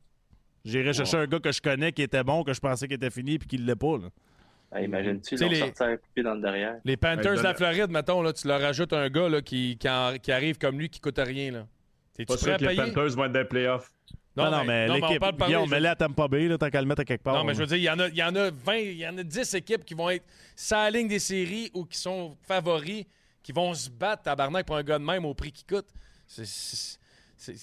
J'irais 0.64 0.92
chercher 0.92 1.16
un 1.18 1.26
gars 1.26 1.40
que 1.40 1.50
je 1.52 1.60
connais 1.60 1.90
qui 1.92 2.02
était 2.02 2.22
bon, 2.22 2.44
que 2.44 2.52
je 2.54 2.60
pensais 2.60 2.86
qu'il 2.86 2.94
était 2.94 3.10
fini 3.10 3.38
puis 3.38 3.48
qu'il 3.48 3.66
l'est 3.66 3.74
pas. 3.76 3.98
là. 3.98 4.80
Imagine-tu, 4.80 5.34
ils 5.34 5.48
les- 5.48 5.62
un 5.62 5.96
coupé 5.98 6.22
dans 6.22 6.34
le 6.34 6.40
derrière. 6.40 6.76
Les 6.86 6.96
Panthers 6.96 7.36
de 7.36 7.42
la 7.42 7.52
Floride, 7.52 7.90
mettons, 7.90 8.22
là, 8.22 8.32
tu 8.32 8.48
leur 8.48 8.64
ajoutes 8.64 8.94
un 8.94 9.10
gars 9.10 9.28
là, 9.28 9.42
qui, 9.42 9.76
qui, 9.76 9.86
en- 9.86 10.14
qui 10.22 10.32
arrive 10.32 10.56
comme 10.56 10.78
lui 10.78 10.88
qui 10.88 10.98
coûte 10.98 11.18
rien. 11.18 11.50
Là. 11.50 11.66
T'es-tu 12.14 12.26
Pas 12.26 12.36
sûr 12.36 12.56
que 12.56 12.64
les? 12.64 12.76
Panthers 12.76 13.10
vont 13.16 13.24
être 13.24 13.32
des 13.32 13.44
playoffs. 13.44 13.90
Non, 14.36 14.50
non, 14.50 14.64
mais 14.64 14.86
on 14.88 14.94
l'équipe. 14.94 15.22
Guillaume, 15.46 15.68
mets-le 15.68 15.88
à 15.88 15.94
Tampa 15.96 16.26
Bay, 16.28 16.48
là, 16.48 16.56
tant 16.56 16.70
qu'à 16.70 16.80
le 16.80 16.86
mettre 16.86 17.02
à 17.02 17.04
quelque 17.04 17.22
part. 17.22 17.34
Non, 17.34 17.44
mais 17.44 17.52
je 17.54 17.58
là. 17.60 17.64
veux 17.66 17.68
dire, 17.68 17.78
il 17.78 17.82
y 17.82 17.90
en 17.90 17.98
a, 17.98 18.08
il 18.08 18.16
y 18.16 18.22
en 18.22 18.34
a 18.34 18.50
20, 18.50 18.76
il 18.76 18.96
y 18.98 19.06
en 19.06 19.18
a 19.18 19.22
10 19.22 19.54
équipes 19.54 19.84
qui 19.84 19.92
vont 19.94 20.08
être 20.08 20.24
sa 20.56 20.90
ligne 20.90 21.06
des 21.08 21.18
séries 21.18 21.70
ou 21.74 21.84
qui 21.84 21.98
sont 21.98 22.34
favoris, 22.46 23.04
qui 23.42 23.52
vont 23.52 23.74
se 23.74 23.90
battre 23.90 24.22
tabarnak 24.22 24.64
pour 24.66 24.76
un 24.76 24.82
gars 24.82 24.98
de 24.98 25.04
même 25.04 25.24
au 25.26 25.34
prix 25.34 25.52
qu'il 25.52 25.66
coûte. 25.66 25.86
C'est- 26.26 26.98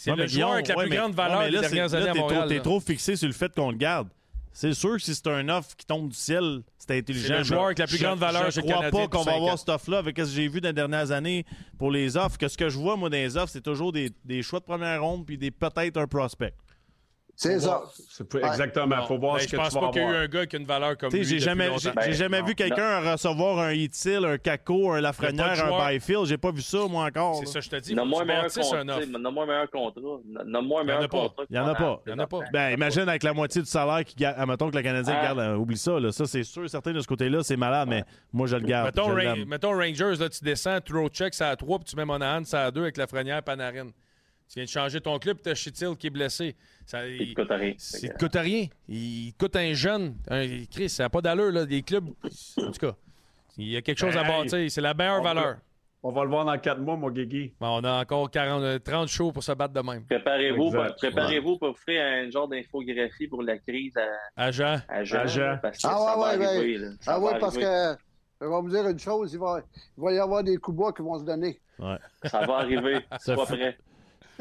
le 0.07 0.15
mais 0.15 0.27
joueur 0.27 0.51
avec 0.51 0.67
la 0.67 0.75
ouais, 0.75 0.83
plus 0.83 0.89
mais- 0.89 0.95
grande 0.97 1.11
ouais, 1.11 1.15
valeur 1.15 1.39
mais 1.39 1.45
des 1.45 1.51
là, 1.55 1.61
dernières 1.61 1.89
c'est- 1.89 1.95
là, 1.95 2.01
années 2.01 2.09
à 2.09 2.13
t'es 2.13 2.19
Montréal. 2.19 2.47
T'es 2.49 2.55
là. 2.55 2.61
trop 2.61 2.79
fixé 2.81 3.15
sur 3.15 3.27
le 3.27 3.33
fait 3.33 3.53
qu'on 3.55 3.71
le 3.71 3.77
garde. 3.77 4.09
C'est 4.61 4.73
sûr 4.73 4.91
que 4.97 4.99
si 4.99 5.15
c'est 5.15 5.27
un 5.27 5.47
offre 5.47 5.73
qui 5.77 5.85
tombe 5.85 6.09
du 6.09 6.15
ciel, 6.17 6.63
c'est 6.77 6.97
intelligent. 6.97 7.27
C'est 7.29 7.37
le 7.37 7.43
joueur 7.45 7.65
avec 7.67 7.79
la 7.79 7.87
plus 7.87 7.95
Je- 7.97 8.03
grande 8.03 8.19
valeur 8.19 8.51
Je 8.51 8.59
le 8.59 8.67
crois 8.67 8.89
pas 8.89 9.07
qu'on 9.07 9.23
va 9.23 9.35
avoir 9.35 9.57
cette 9.57 9.69
offre-là 9.69 9.99
avec 9.99 10.17
ce 10.17 10.23
que 10.23 10.29
j'ai 10.29 10.49
vu 10.49 10.59
dans 10.59 10.67
les 10.67 10.73
dernières 10.73 11.11
années 11.11 11.45
pour 11.77 11.91
les 11.91 12.17
offres. 12.17 12.37
Que 12.37 12.49
ce 12.49 12.57
que 12.57 12.67
je 12.67 12.77
vois, 12.77 12.97
moi, 12.97 13.09
dans 13.09 13.15
les 13.15 13.37
offres, 13.37 13.53
c'est 13.53 13.63
toujours 13.63 13.93
des, 13.93 14.11
des 14.25 14.43
choix 14.43 14.59
de 14.59 14.65
première 14.65 15.01
ronde 15.01 15.25
puis 15.25 15.37
des 15.37 15.49
peut-être 15.49 15.95
un 15.95 16.07
prospect. 16.07 16.53
C'est 17.41 17.57
ça. 17.61 17.83
Exactement. 18.43 18.97
Il 19.01 19.07
faut 19.07 19.17
voir 19.17 19.35
Ben, 19.35 19.39
ce 19.39 19.45
je 19.47 19.51
que 19.51 19.55
pense 19.55 19.69
tu 19.69 19.75
vas 19.75 19.79
pas 19.79 19.91
qu'il 19.93 20.01
y 20.01 20.05
a 20.05 20.11
eu 20.11 20.15
un 20.15 20.27
gars 20.27 20.45
qui 20.45 20.57
a 20.57 20.59
une 20.59 20.65
valeur 20.65 20.97
comme 20.97 21.09
Tu 21.09 21.19
lui. 21.19 21.23
j'ai 21.23 21.39
jamais, 21.39 21.69
Ben, 21.69 22.01
j'ai 22.03 22.11
jamais 22.13 22.41
non, 22.41 22.45
vu 22.47 22.53
quelqu'un 22.53 22.99
recevoir 23.13 23.59
un 23.59 23.71
Itil, 23.71 24.25
un 24.25 24.37
Kako, 24.37 24.91
un 24.91 24.99
Lafrenière, 24.99 25.73
un. 25.73 25.89
Byfield. 25.93 26.25
J'ai 26.25 26.37
pas 26.37 26.51
vu 26.51 26.61
ça, 26.61 26.79
moi, 26.89 27.05
encore. 27.05 27.37
C'est 27.39 27.45
ça, 27.45 27.61
je 27.61 27.69
te 27.69 27.77
dis. 27.77 27.95
Nomme-moi 27.95 28.23
un 28.23 28.25
meilleur 28.25 28.43
contrat. 28.51 28.83
Nomme-moi 28.83 29.43
un 29.45 29.45
meilleur 29.47 29.69
contrat. 29.69 30.25
Il 30.27 30.35
y 30.35 30.37
en 30.37 30.81
a 30.81 30.83
meilleur 30.83 31.07
pas. 31.07 31.17
contrat. 31.29 31.43
Il 31.49 31.55
y 31.55 31.59
en 31.59 31.67
a 31.67 31.75
pas. 31.75 32.01
Il 32.05 32.09
y 32.09 32.13
en 32.13 32.19
a 32.19 32.27
pas. 32.27 32.39
Ben, 32.51 32.71
imagine 32.71 33.07
avec 33.07 33.23
la 33.23 33.33
moitié 33.33 33.61
du 33.61 33.69
salaire 33.69 34.03
qui 34.03 34.15
garde. 34.15 34.35
Admettons 34.37 34.69
que 34.69 34.75
le 34.75 34.83
Canadien 34.83 35.15
Ah. 35.17 35.23
garde. 35.23 35.39
euh, 35.39 35.55
oublie 35.55 35.77
ça, 35.77 35.97
là. 35.97 36.11
Ça, 36.11 36.25
c'est 36.25 36.43
sûr, 36.43 36.69
certain 36.69 36.91
de 36.91 36.99
ce 36.99 37.07
côté-là, 37.07 37.41
c'est 37.43 37.55
malade, 37.55 37.87
mais 37.89 38.03
moi, 38.33 38.47
je 38.47 38.57
le 38.57 38.63
garde. 38.65 38.87
Mettons, 38.87 39.17
je 39.17 39.45
mettons 39.45 39.71
Rangers, 39.71 40.15
là, 40.19 40.27
tu 40.27 40.43
descends, 40.43 40.81
throw 40.81 41.07
check, 41.07 41.33
ça 41.33 41.47
à 41.51 41.55
3, 41.55 41.79
puis 41.79 41.85
tu 41.85 41.95
mets 41.95 42.03
Monahan, 42.03 42.43
ça 42.43 42.65
à 42.65 42.71
2 42.71 42.81
avec 42.81 42.97
Lafrenière, 42.97 43.41
Panarin. 43.43 43.87
Tu 44.49 44.55
viens 44.55 44.63
de 44.63 44.69
changer 44.69 44.99
ton 44.99 45.19
club, 45.19 45.37
t'as 45.43 45.53
Chitil 45.53 45.95
qui 45.95 46.07
est 46.07 46.09
blessé. 46.09 46.55
Ça, 46.85 47.07
Il 47.07 47.21
il, 47.21 47.33
te 47.35 47.41
coûte 47.41 47.51
rien. 47.51 47.73
il 48.01 48.09
te 48.09 48.17
coûte 48.17 48.35
rien. 48.35 48.65
Il 48.87 49.33
coûte 49.39 49.55
un 49.55 49.73
jeune. 49.73 50.15
Un, 50.27 50.65
Chris, 50.71 50.89
ça 50.89 51.03
n'a 51.03 51.09
pas 51.09 51.21
d'allure, 51.21 51.51
là, 51.51 51.65
des 51.67 51.83
clubs. 51.83 52.09
En 52.57 52.71
tout 52.71 52.79
cas, 52.79 52.95
il 53.57 53.67
y 53.69 53.77
a 53.77 53.81
quelque 53.83 53.99
chose 53.99 54.17
à 54.17 54.23
bâtir. 54.23 54.71
C'est 54.71 54.81
la 54.81 54.95
meilleure 54.95 55.19
On 55.19 55.23
valeur. 55.23 55.57
On 56.01 56.11
va 56.11 56.23
le 56.23 56.29
voir 56.29 56.45
dans 56.45 56.57
quatre 56.57 56.79
mois, 56.79 56.95
mon 56.95 57.11
Guigui. 57.11 57.53
Bon, 57.59 57.79
on 57.79 57.83
a 57.83 58.01
encore 58.01 58.31
40, 58.31 58.63
euh, 58.63 58.79
30 58.79 59.07
shows 59.09 59.31
pour 59.33 59.43
se 59.43 59.51
battre 59.51 59.73
de 59.73 59.81
même. 59.81 60.03
Préparez-vous 60.05 60.71
pour, 60.71 60.85
préparez-vous 60.95 61.57
pour 61.57 61.69
offrir 61.69 62.01
un 62.03 62.31
genre 62.31 62.47
d'infographie 62.47 63.27
pour 63.27 63.43
la 63.43 63.57
crise 63.59 63.93
à, 63.97 64.07
à 64.45 64.49
Jean. 64.49 64.77
À 64.87 65.03
Jean. 65.03 65.59
Parce 65.61 65.77
que 65.77 65.87
Ah 65.87 65.89
ça 65.97 66.17
ouais, 66.17 66.37
va 66.37 66.37
ouais, 66.39 66.45
arriver. 66.57 66.77
là. 66.77 66.87
Ah 67.05 67.19
oui, 67.19 67.31
parce 67.39 67.55
que 67.57 67.61
je 68.41 68.45
vais 68.45 68.61
vous 68.61 68.69
dire 68.69 68.87
une 68.87 68.97
chose, 68.97 69.33
il 69.33 69.39
va, 69.39 69.61
il 69.97 70.01
va 70.01 70.13
y 70.13 70.17
avoir 70.19 70.41
des 70.41 70.55
coups 70.57 70.77
bas 70.77 70.91
qui 70.95 71.01
vont 71.01 71.19
se 71.19 71.25
donner. 71.25 71.59
Ça 72.23 72.45
va 72.47 72.55
arriver. 72.59 72.99
Ça 73.19 73.35
fait- 73.45 73.55
prêt. 73.57 73.77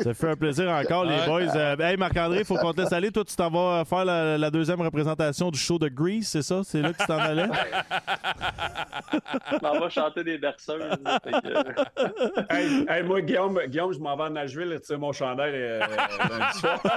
Ça 0.01 0.15
fait 0.15 0.31
un 0.31 0.37
plaisir 0.37 0.69
encore, 0.71 1.05
les 1.05 1.25
boys. 1.27 1.55
Euh, 1.57 1.77
hey, 1.79 1.97
Marc-André, 1.97 2.41
il 2.41 2.45
faut 2.45 2.57
qu'on 2.57 2.73
te 2.73 2.81
laisse 2.81 2.93
aller. 2.93 3.11
Toi, 3.11 3.25
tu 3.25 3.35
t'en 3.37 3.51
vas 3.51 3.85
faire 3.85 4.05
la, 4.05 4.39
la 4.39 4.51
deuxième 4.51 4.81
représentation 4.81 5.51
du 5.51 5.59
show 5.59 5.79
de 5.79 5.89
Grease, 5.89 6.29
c'est 6.29 6.43
ça? 6.43 6.61
C'est 6.65 6.81
là 6.81 6.93
que 6.93 6.99
tu 6.99 7.07
t'en 7.07 7.19
allais? 7.19 7.47
On 9.63 9.79
va 9.81 9.89
chanter 9.89 10.23
des 10.25 10.39
berceuses. 10.39 10.83
que- 11.25 12.51
hey, 12.55 12.87
hey, 12.89 13.03
moi, 13.03 13.21
Guillaume, 13.23 13.59
Guillaume, 13.67 13.93
je 13.93 13.99
m'en 13.99 14.17
vais 14.17 14.25
à 14.25 14.31
Nashville, 14.31 14.77
tu 14.81 14.87
sais, 14.87 14.97
mon 14.97 15.13
chandail 15.13 15.53
euh, 15.55 15.81
lundi 15.81 16.59
soir. 16.59 16.81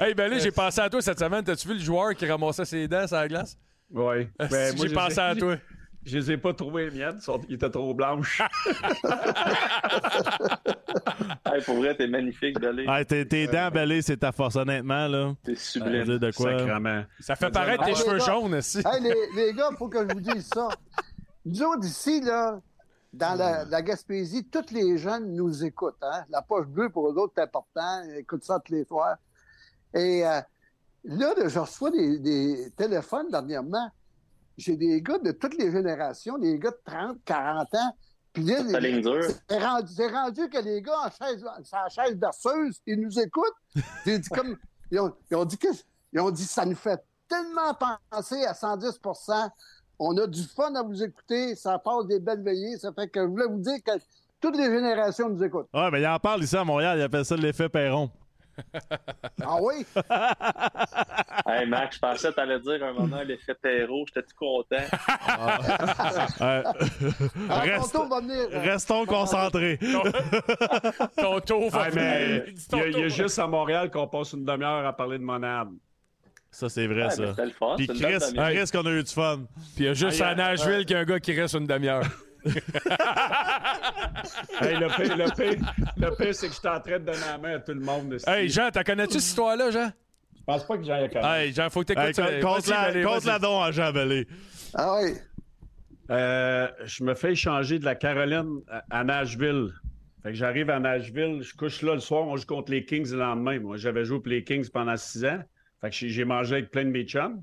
Hey, 0.00 0.14
ben 0.14 0.30
là, 0.30 0.38
j'ai 0.38 0.50
pensé 0.50 0.80
à 0.80 0.88
toi 0.90 1.00
cette 1.00 1.18
semaine. 1.18 1.44
T'as-tu 1.44 1.68
vu 1.68 1.74
le 1.74 1.80
joueur 1.80 2.14
qui 2.14 2.26
ramassait 2.26 2.64
ses 2.64 2.88
dents 2.88 3.06
sur 3.06 3.16
la 3.16 3.28
glace? 3.28 3.56
Oui. 3.90 4.26
Ben, 4.38 4.48
moi, 4.48 4.58
j'ai 4.82 4.88
je 4.88 4.94
pensé 4.94 5.18
à 5.20 5.34
toi. 5.34 5.56
Je 6.04 6.18
les 6.18 6.32
ai 6.32 6.36
pas 6.36 6.52
trouvés, 6.52 6.90
les 6.90 6.98
miennes. 6.98 7.18
Ils 7.48 7.54
étaient 7.54 7.70
trop 7.70 7.94
blanches. 7.94 8.42
Hey, 11.46 11.62
pour 11.64 11.76
vrai, 11.76 11.94
t'es 11.96 12.06
magnifique, 12.06 12.58
Belé. 12.60 12.84
Ah, 12.88 13.04
tes, 13.04 13.26
tes 13.26 13.46
dents 13.46 13.70
c'est 14.02 14.18
ta 14.18 14.32
force, 14.32 14.56
honnêtement. 14.56 15.06
là. 15.08 15.34
T'es 15.42 15.54
sublime. 15.54 16.04
dire 16.04 16.20
de 16.20 16.30
quoi? 16.30 16.58
Sacrement. 16.58 17.04
Ça 17.20 17.36
fait 17.36 17.50
paraître 17.50 17.84
tes 17.84 17.94
cheveux 17.94 18.18
jaunes 18.18 18.54
aussi. 18.54 18.78
Hey, 18.78 19.02
les, 19.02 19.14
les 19.36 19.52
gars, 19.54 19.68
il 19.70 19.76
faut 19.76 19.88
que 19.88 19.98
je 20.06 20.14
vous 20.14 20.20
dise 20.20 20.46
ça. 20.52 20.68
Nous 21.44 21.62
autres, 21.62 21.84
ici, 21.84 22.20
là, 22.20 22.60
dans 23.12 23.36
la, 23.38 23.64
la 23.64 23.82
Gaspésie, 23.82 24.44
tous 24.44 24.72
les 24.72 24.96
jeunes 24.98 25.34
nous 25.34 25.64
écoutent. 25.64 26.02
Hein? 26.02 26.24
La 26.30 26.42
poche 26.42 26.66
bleue, 26.66 26.88
pour 26.90 27.08
eux 27.10 27.14
autres, 27.18 27.32
c'est 27.36 27.42
important. 27.42 28.02
Ils 28.08 28.18
écoutent 28.18 28.44
ça 28.44 28.58
tous 28.64 28.72
les 28.72 28.84
soirs. 28.84 29.16
Et 29.94 30.24
euh, 30.26 30.40
là, 31.04 31.34
là, 31.36 31.48
je 31.48 31.58
reçois 31.58 31.90
des, 31.90 32.18
des 32.18 32.70
téléphones 32.76 33.30
dernièrement. 33.30 33.90
J'ai 34.56 34.76
des 34.76 35.00
gars 35.02 35.18
de 35.18 35.32
toutes 35.32 35.56
les 35.58 35.70
générations, 35.70 36.38
des 36.38 36.58
gars 36.58 36.70
de 36.70 36.80
30, 36.84 37.18
40 37.24 37.74
ans. 37.74 37.96
Puis 38.32 38.44
là, 38.44 38.62
c'est 39.48 39.58
rendu, 39.58 39.92
c'est 39.94 40.08
rendu 40.08 40.48
que 40.48 40.58
les 40.62 40.80
gars 40.80 41.00
en 41.06 41.10
chaise, 41.10 41.44
la 41.72 41.88
chaise 41.88 42.16
berceuse, 42.16 42.80
ils 42.86 42.98
nous 42.98 43.18
écoutent. 43.20 43.44
J'ai 44.06 44.18
dit 44.18 44.28
comme, 44.30 44.56
ils, 44.90 44.98
ont, 45.00 45.12
ils 45.30 45.36
ont 45.36 45.44
dit 45.44 45.58
que, 45.58 45.68
ils 46.12 46.20
ont 46.20 46.30
dit 46.30 46.44
ça 46.44 46.64
nous 46.64 46.76
fait 46.76 47.02
tellement 47.28 47.74
penser 48.10 48.44
à 48.44 48.52
110% 48.52 49.50
On 49.98 50.16
a 50.16 50.26
du 50.26 50.42
fun 50.44 50.74
à 50.74 50.82
vous 50.82 51.02
écouter, 51.02 51.54
ça 51.56 51.78
passe 51.78 52.06
des 52.06 52.20
belles 52.20 52.42
veillées. 52.42 52.78
Ça 52.78 52.92
fait 52.92 53.08
que 53.08 53.20
je 53.20 53.26
voulais 53.26 53.46
vous 53.46 53.60
dire 53.60 53.82
que 53.84 53.92
toutes 54.40 54.56
les 54.56 54.64
générations 54.64 55.28
nous 55.28 55.42
écoutent. 55.44 55.68
Ouais, 55.72 55.90
mais 55.90 56.00
il 56.00 56.06
en 56.06 56.18
parle 56.18 56.42
ici 56.42 56.56
à 56.56 56.64
Montréal. 56.64 56.98
Il 56.98 57.02
appelle 57.02 57.24
ça 57.24 57.36
l'effet 57.36 57.68
Perron. 57.68 58.10
Ah 59.44 59.56
oui? 59.60 59.84
Hey, 61.46 61.66
Max, 61.66 61.96
je 61.96 62.00
pensais 62.00 62.28
que 62.28 62.34
t'allais 62.34 62.60
dire 62.60 62.84
un 62.84 62.92
moment 62.92 63.22
l'effet 63.22 63.54
terreau. 63.60 64.04
J'étais 64.06 64.22
tout 64.22 64.36
content. 64.36 64.76
Euh, 66.40 66.62
Ah, 67.48 67.60
Reste- 67.60 67.92
ton 67.92 67.98
tour 68.00 68.08
va 68.08 68.20
venir. 68.20 68.48
restons 68.50 69.06
concentrés. 69.06 69.78
Ton 71.16 71.40
tour 71.40 71.70
va 71.70 71.84
Ah, 71.86 71.88
mais 71.94 72.44
Il 72.72 72.78
y, 72.78 72.80
a- 72.82 73.06
y 73.06 73.10
juste 73.10 73.38
à 73.38 73.46
Montréal 73.46 73.90
qu'on 73.90 74.06
passe 74.06 74.32
une 74.32 74.44
demi-heure 74.44 74.86
à 74.86 74.92
parler 74.92 75.18
de 75.18 75.24
Monade. 75.24 75.68
Ça, 76.50 76.68
c'est 76.68 76.86
vrai, 76.86 77.04
Ouais, 77.04 77.10
ça. 77.10 77.22
mais 77.22 77.28
C'était 77.30 77.44
le 77.46 77.50
fun. 77.52 77.74
Puis 77.76 77.86
Chris. 77.86 77.98
Chris 78.34 78.70
qu'on 78.72 78.86
a 78.86 78.90
eu 78.90 79.02
du 79.02 79.12
fun. 79.12 79.38
Puis 79.74 79.84
il 79.84 79.86
y 79.86 79.88
a 79.88 79.94
juste 79.94 80.20
Ah, 80.22 80.28
à 80.28 80.34
Nashville 80.34 80.84
qu'il 80.84 80.94
y 80.94 80.98
a 80.98 81.00
un 81.00 81.04
gars 81.04 81.20
qui 81.20 81.32
reste 81.40 81.54
une 81.54 81.66
demi-heure. 81.66 82.04
Hey, 84.60 84.76
le 84.76 84.86
pire, 84.88 85.16
le 85.16 85.34
pire, 85.34 85.74
le 85.96 86.16
pire, 86.16 86.34
c'est 86.34 86.48
que 86.48 86.52
je 86.54 86.58
suis 86.58 86.68
en 86.68 86.80
train 86.80 86.98
de 86.98 87.04
donner 87.04 87.18
la 87.26 87.38
main 87.38 87.54
à 87.56 87.58
tout 87.60 87.72
le 87.72 87.80
monde. 87.80 88.16
hey, 88.26 88.48
Jean, 88.48 88.70
t'as 88.72 88.84
connais-tu 88.84 89.14
cette 89.14 89.22
histoire-là, 89.30 89.70
Jean? 89.70 89.90
Je 90.36 90.44
pense 90.44 90.66
pas 90.66 90.76
que 90.76 90.84
j'aille 90.84 91.04
à 91.04 91.08
connaître. 91.08 91.28
Hey, 91.28 91.52
Jean, 91.52 91.70
faut 91.70 91.80
que 91.80 91.86
t'écoutes 91.92 92.18
Hey, 92.18 92.40
compte 92.40 92.66
la, 92.66 93.02
compte 93.02 93.24
la 93.24 93.38
don 93.38 93.60
à 93.62 93.70
Jean 93.72 93.92
Bellé. 93.92 94.26
Ah 94.74 94.98
oui. 95.02 95.12
Euh, 96.10 96.68
je 96.84 97.04
me 97.04 97.14
fais 97.14 97.32
échanger 97.32 97.78
de 97.78 97.84
la 97.84 97.94
Caroline 97.94 98.60
à- 98.90 99.04
Nashville. 99.04 99.70
Fait 100.22 100.30
que 100.30 100.34
j'arrive 100.36 100.70
à 100.70 100.78
Nashville, 100.78 101.42
je 101.42 101.54
couche 101.54 101.82
là 101.82 101.94
le 101.94 102.00
soir, 102.00 102.22
on 102.26 102.36
joue 102.36 102.46
contre 102.46 102.70
les 102.70 102.84
Kings 102.84 103.10
le 103.10 103.18
lendemain. 103.18 103.58
Moi, 103.60 103.76
j'avais 103.76 104.04
joué 104.04 104.18
pour 104.20 104.28
les 104.28 104.44
Kings 104.44 104.68
pendant 104.70 104.96
six 104.96 105.24
ans. 105.24 105.40
Fait 105.80 105.90
que 105.90 105.96
j'ai 105.96 106.08
j'ai 106.10 106.24
mangé 106.24 106.54
avec 106.56 106.70
plein 106.70 106.84
de 106.84 106.90
mes 106.90 107.04
chums. 107.04 107.42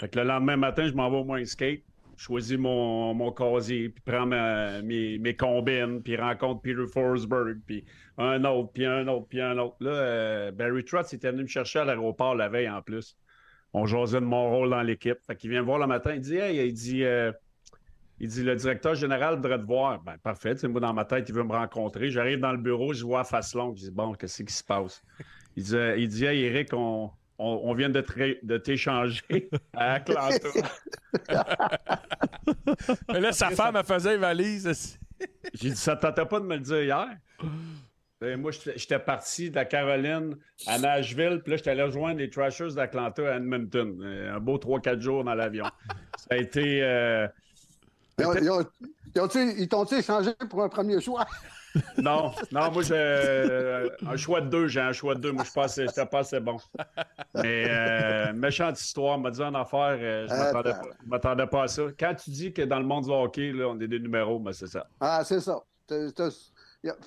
Fait 0.00 0.08
que 0.08 0.18
le 0.18 0.24
lendemain 0.26 0.56
matin, 0.56 0.86
je 0.86 0.92
m'en 0.94 1.10
vais 1.10 1.16
au 1.18 1.24
moins 1.24 1.44
skate. 1.44 1.82
Choisis 2.16 2.58
mon, 2.58 3.14
mon 3.14 3.32
casier, 3.32 3.88
puis 3.88 4.02
prends 4.04 4.26
mes, 4.26 5.18
mes 5.18 5.36
combines, 5.36 6.02
puis 6.02 6.16
rencontre 6.16 6.62
Peter 6.62 6.86
Forsberg, 6.92 7.58
puis 7.66 7.84
un 8.18 8.44
autre, 8.44 8.72
puis 8.72 8.86
un 8.86 9.06
autre, 9.08 9.26
puis 9.28 9.40
un 9.40 9.58
autre. 9.58 9.76
Là, 9.80 9.90
euh, 9.90 10.50
Barry 10.52 10.84
Trotz 10.84 11.12
était 11.12 11.30
venu 11.30 11.42
me 11.42 11.48
chercher 11.48 11.80
à 11.80 11.84
l'aéroport 11.84 12.34
la 12.34 12.48
veille 12.48 12.68
en 12.68 12.82
plus. 12.82 13.16
On 13.72 13.86
jasait 13.86 14.20
de 14.20 14.26
mon 14.26 14.50
rôle 14.50 14.70
dans 14.70 14.82
l'équipe. 14.82 15.18
Fait 15.26 15.34
qu'il 15.34 15.50
vient 15.50 15.60
me 15.60 15.66
voir 15.66 15.78
le 15.78 15.86
matin, 15.86 16.14
il 16.14 16.20
dit 16.20 16.36
Hey, 16.36 16.66
il 16.68 16.72
dit 16.72 17.04
euh, 17.04 17.32
il 18.20 18.28
dit 18.28 18.44
le 18.44 18.54
directeur 18.54 18.94
général 18.94 19.36
voudrait 19.36 19.58
te 19.58 19.66
voir. 19.66 20.00
Ben, 20.02 20.16
parfait. 20.18 20.54
Moi, 20.68 20.80
dans 20.80 20.94
ma 20.94 21.04
tête, 21.04 21.28
il 21.28 21.34
veut 21.34 21.42
me 21.42 21.52
rencontrer. 21.52 22.10
J'arrive 22.10 22.38
dans 22.38 22.52
le 22.52 22.58
bureau, 22.58 22.92
je 22.92 23.04
vois 23.04 23.24
face 23.24 23.54
longue. 23.54 23.76
Je 23.76 23.84
dis 23.84 23.90
Bon, 23.90 24.12
qu'est-ce 24.14 24.42
qui 24.42 24.52
se 24.52 24.62
passe? 24.62 25.02
Il 25.56 25.64
dit, 25.64 25.76
euh, 25.76 25.96
il 25.96 26.08
dit 26.08 26.24
Hey, 26.24 26.44
Eric, 26.44 26.72
on, 26.72 27.10
on, 27.38 27.60
on 27.64 27.74
vient 27.74 27.88
de, 27.88 28.00
t'échanger 28.58 29.48
à 29.74 29.94
Atlanta. 29.94 30.48
Mais 33.12 33.20
là, 33.20 33.32
sa 33.32 33.50
femme, 33.50 33.76
elle 33.76 33.84
faisait 33.84 34.12
les 34.12 34.16
valises. 34.18 34.98
J'ai 35.54 35.70
dit 35.70 35.76
Ça 35.76 35.96
te 35.96 36.02
tentait 36.02 36.26
pas 36.26 36.40
de 36.40 36.44
me 36.44 36.54
le 36.54 36.60
dire 36.60 36.82
hier? 36.82 37.08
Et 38.24 38.36
moi, 38.36 38.52
j'étais 38.52 38.98
parti 38.98 39.50
de 39.50 39.54
la 39.56 39.64
Caroline 39.66 40.36
à 40.66 40.78
Nashville, 40.78 41.40
puis 41.42 41.50
là, 41.50 41.56
j'étais 41.58 41.70
allé 41.70 41.82
rejoindre 41.82 42.18
les 42.20 42.30
Trashers 42.30 42.72
d'Atlanta 42.74 43.22
à 43.32 43.36
Edmonton. 43.36 44.02
Un 44.02 44.40
beau 44.40 44.56
3-4 44.56 45.00
jours 45.00 45.24
dans 45.24 45.34
l'avion. 45.34 45.66
Ça 46.16 46.28
a 46.30 46.36
été. 46.36 46.82
euh, 46.82 47.26
Ils 48.18 49.68
t'ont-tu 49.68 49.96
échangé 49.96 50.30
pour 50.48 50.62
un 50.62 50.68
premier 50.68 51.00
choix? 51.00 51.26
Non, 51.98 52.32
non, 52.52 52.70
moi, 52.70 52.82
j'ai 52.82 52.94
euh, 52.94 53.88
un 54.06 54.16
choix 54.16 54.40
de 54.40 54.48
deux. 54.48 54.68
J'ai 54.68 54.80
un 54.80 54.92
choix 54.92 55.14
de 55.14 55.20
deux. 55.20 55.32
Moi, 55.32 55.44
je 55.44 55.52
pensais, 55.52 55.86
j'étais 55.86 56.06
pas 56.06 56.20
assez 56.20 56.38
bon. 56.40 56.56
Mais 57.34 57.66
euh, 57.68 58.32
méchante 58.32 58.80
histoire, 58.80 59.18
m'a 59.18 59.30
dit 59.30 59.42
en 59.42 59.54
affaire, 59.54 59.96
euh, 60.00 60.26
je 60.28 60.32
Ah, 60.32 60.38
m'attendais 60.52 60.72
ben. 60.72 60.78
pas, 60.80 60.88
je 61.04 61.08
m'attendais 61.10 61.46
pas 61.46 61.62
à 61.64 61.68
ça. 61.68 61.82
Quand 61.98 62.14
tu 62.14 62.30
dis 62.30 62.52
que 62.52 62.62
dans 62.62 62.78
le 62.78 62.84
monde 62.86 63.04
du 63.04 63.10
hockey, 63.10 63.52
là, 63.52 63.66
on 63.68 63.80
est 63.80 63.88
des 63.88 63.98
numéros, 63.98 64.38
ben, 64.38 64.52
c'est 64.52 64.66
ça. 64.68 64.86
Ah, 65.00 65.22
c'est 65.24 65.40
ça. 65.40 65.58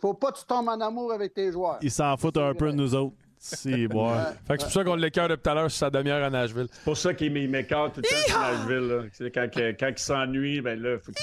Faut 0.02 0.14
pas 0.16 0.32
que 0.32 0.40
tu 0.40 0.46
tombes 0.46 0.68
en 0.70 0.80
amour 0.82 1.14
avec 1.14 1.34
tes 1.34 1.52
joueurs. 1.52 1.78
Ils 1.82 1.92
s'en 1.92 2.18
foutent 2.18 2.38
un 2.38 2.54
peu 2.54 2.72
de 2.72 2.76
nous 2.76 2.94
autres. 2.96 3.16
Si, 3.40 3.88
bon. 3.88 4.10
Fait 4.48 4.56
que 4.58 4.64
c'est 4.64 4.66
pour 4.66 4.72
ça 4.74 4.84
qu'on 4.84 4.96
l'écœure 4.96 5.28
depuis 5.30 5.44
tout 5.44 5.50
à 5.52 5.54
l'heure 5.54 5.70
sur 5.70 5.78
sa 5.78 5.90
demi-heure 5.92 6.24
à 6.24 6.30
Nashville. 6.32 6.68
C'est 6.72 6.84
pour 6.84 6.98
ça 6.98 7.14
qu'il 7.14 7.32
m'é- 7.32 7.48
m'écarte 7.48 7.94
tout 7.94 8.02
le 8.04 8.10
temps 8.10 8.28
sur 8.28 8.40
Nashville. 8.40 8.88
là. 8.88 9.04
C'est 9.14 9.32
Quand, 9.32 9.48
que- 9.54 9.72
quand 9.80 9.90
il 9.90 10.00
s'ennuie, 10.00 10.60
ben 10.62 10.82
là, 10.82 10.98
faut 11.00 11.12
que 11.12 11.20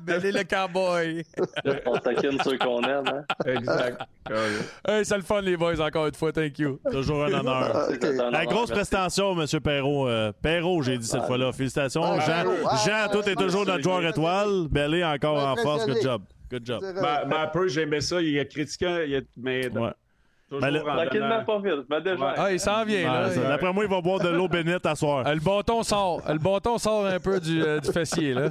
ben 0.00 0.20
les 0.22 0.32
le 0.32 0.44
cowboy! 0.44 1.24
On 1.86 1.98
taquine 1.98 2.38
ceux 2.44 2.58
qu'on 2.58 2.82
aime. 2.82 3.04
Hein? 3.06 3.24
Exact. 3.46 4.02
Hey, 4.86 5.04
c'est 5.04 5.16
le 5.16 5.22
fun, 5.22 5.40
les 5.40 5.56
boys, 5.56 5.80
encore 5.80 6.06
une 6.06 6.14
fois. 6.14 6.32
Thank 6.32 6.58
you. 6.58 6.80
Toujours 6.90 7.24
un 7.24 7.32
honneur. 7.32 7.88
La 8.30 8.44
grosse 8.44 8.70
merci. 8.70 8.72
prestation, 8.72 9.40
M. 9.40 9.60
Perrault. 9.60 10.08
Euh, 10.08 10.32
Perrault, 10.42 10.82
j'ai 10.82 10.98
dit 10.98 11.06
cette 11.06 11.24
fois-là. 11.24 11.52
Félicitations. 11.52 12.02
Ah, 12.04 12.20
Jean. 12.20 12.50
Ah, 12.66 12.76
Jean, 12.84 13.10
toi, 13.10 13.22
t'es 13.22 13.34
ah, 13.36 13.42
toujours 13.42 13.64
notre 13.66 13.82
joueur 13.82 14.04
étoile. 14.04 14.68
Bellé 14.70 15.04
encore 15.04 15.38
en 15.38 15.56
force. 15.56 15.86
Good 15.86 16.02
job. 16.02 16.22
Good 16.50 16.66
job. 16.66 16.82
Ben, 16.82 17.28
ben, 17.28 17.36
un 17.42 17.46
peu, 17.48 17.68
j'aimais 17.68 18.00
ça. 18.00 18.20
Il 18.20 18.38
a 18.38 18.44
critiqué, 18.44 19.04
il 19.06 19.16
a- 19.16 19.20
mais 19.36 19.68
Ouais. 19.68 19.90
Ben, 20.50 20.70
le- 20.70 20.80
en 20.80 20.84
Tranquillement, 20.96 21.28
donnant- 21.28 21.44
pas 21.44 21.58
vite. 21.58 21.84
Mais 21.90 22.00
déjà. 22.00 22.34
Ah, 22.38 22.50
il 22.52 22.58
s'en 22.60 22.82
vient, 22.84 23.12
là. 23.12 23.28
D'après 23.28 23.70
moi, 23.72 23.84
il 23.84 23.90
va 23.90 24.00
boire 24.00 24.18
de 24.20 24.28
l'eau 24.30 24.48
bénite 24.48 24.86
à 24.86 24.94
soir. 24.94 25.26
Euh, 25.26 25.34
Le 25.34 25.40
bâton 25.40 25.82
sort. 25.82 26.22
Le 26.26 26.38
bâton 26.38 26.78
sort 26.78 27.04
un 27.04 27.20
peu 27.20 27.38
du, 27.38 27.62
euh, 27.62 27.80
du 27.80 27.92
fessier, 27.92 28.32
là. 28.32 28.48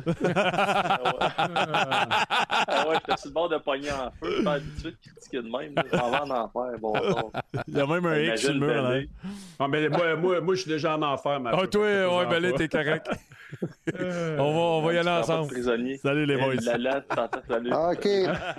Ah 1.40 2.86
ouais, 2.88 2.96
j'étais 3.00 3.18
sur 3.18 3.30
le 3.30 3.34
bord 3.34 3.50
de 3.50 3.58
pogner 3.58 3.92
en 3.92 4.12
feu. 4.12 4.30
Je 4.30 4.36
suis 4.36 4.44
pas 4.44 4.54
habitué 4.54 4.92
de 4.92 4.96
critiquer 5.12 5.38
de 5.38 5.44
même. 5.50 5.74
là. 5.76 5.84
Je 5.92 5.98
m'en 5.98 6.10
vais 6.12 6.18
en 6.18 6.30
enfer. 6.32 7.64
Il 7.68 7.78
y 7.78 7.82
a 7.82 7.86
même 7.88 8.06
un 8.06 8.20
X 8.20 8.42
sur 8.42 8.54
le 8.54 8.60
mur. 8.60 8.82
là. 8.84 9.00
Ah, 9.60 9.68
mais 9.68 9.90
moi, 9.90 10.16
moi, 10.16 10.42
moi, 10.42 10.56
je 10.56 10.62
suis 10.62 10.72
déjà 10.72 10.96
en 10.98 11.02
enfer. 11.02 11.40
ma 11.40 11.52
Ah, 11.52 11.68
toi, 11.68 11.82
ouais, 11.82 12.26
ben 12.30 12.40
là, 12.40 12.50
en 12.54 12.56
t'es 12.58 12.68
correct. 12.68 13.10
on 14.38 14.54
va, 14.54 14.60
on 14.60 14.82
va 14.82 14.94
y 14.94 14.98
aller 14.98 15.10
ensemble. 15.10 15.48
prisonnier. 15.48 15.98
Salut 15.98 16.26
les 16.26 16.38
boys. 16.38 16.54
La 16.64 16.78
la, 16.78 17.02
t'entends, 17.02 17.40
salut. 17.48 17.70
Ah, 17.74 17.90
OK. 17.92 18.08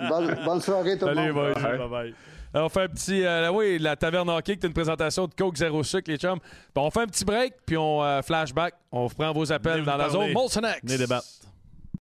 Bonne, 0.09 0.35
bonne 0.45 0.61
soirée, 0.61 0.97
tout 0.97 1.05
le 1.07 1.15
Salut, 1.15 1.31
monde. 1.31 1.53
boys. 1.53 1.89
Ouais. 2.01 2.13
Alors, 2.53 2.65
on 2.65 2.69
fait 2.69 2.81
un 2.83 2.87
petit. 2.87 3.23
euh, 3.23 3.51
oui, 3.51 3.77
la 3.79 3.95
taverne 3.95 4.29
hockey, 4.29 4.57
qui 4.57 4.65
est 4.65 4.67
une 4.67 4.73
présentation 4.73 5.27
de 5.27 5.33
Coke 5.33 5.55
Zéro 5.57 5.83
Sucre, 5.83 6.09
les 6.09 6.17
chums. 6.17 6.39
Bon, 6.73 6.83
on 6.85 6.89
fait 6.91 7.01
un 7.01 7.07
petit 7.07 7.23
break, 7.25 7.53
puis 7.65 7.77
on 7.77 8.03
euh, 8.03 8.21
flashback. 8.21 8.73
On 8.91 9.07
prend 9.07 9.31
vos 9.33 9.51
appels 9.51 9.73
Venez 9.73 9.85
dans 9.85 9.97
la 9.97 10.05
parler. 10.07 10.25
zone 10.27 10.33
Molson 10.33 10.61
X. 10.61 10.79
Venez 10.83 10.97
débattre. 10.97 11.27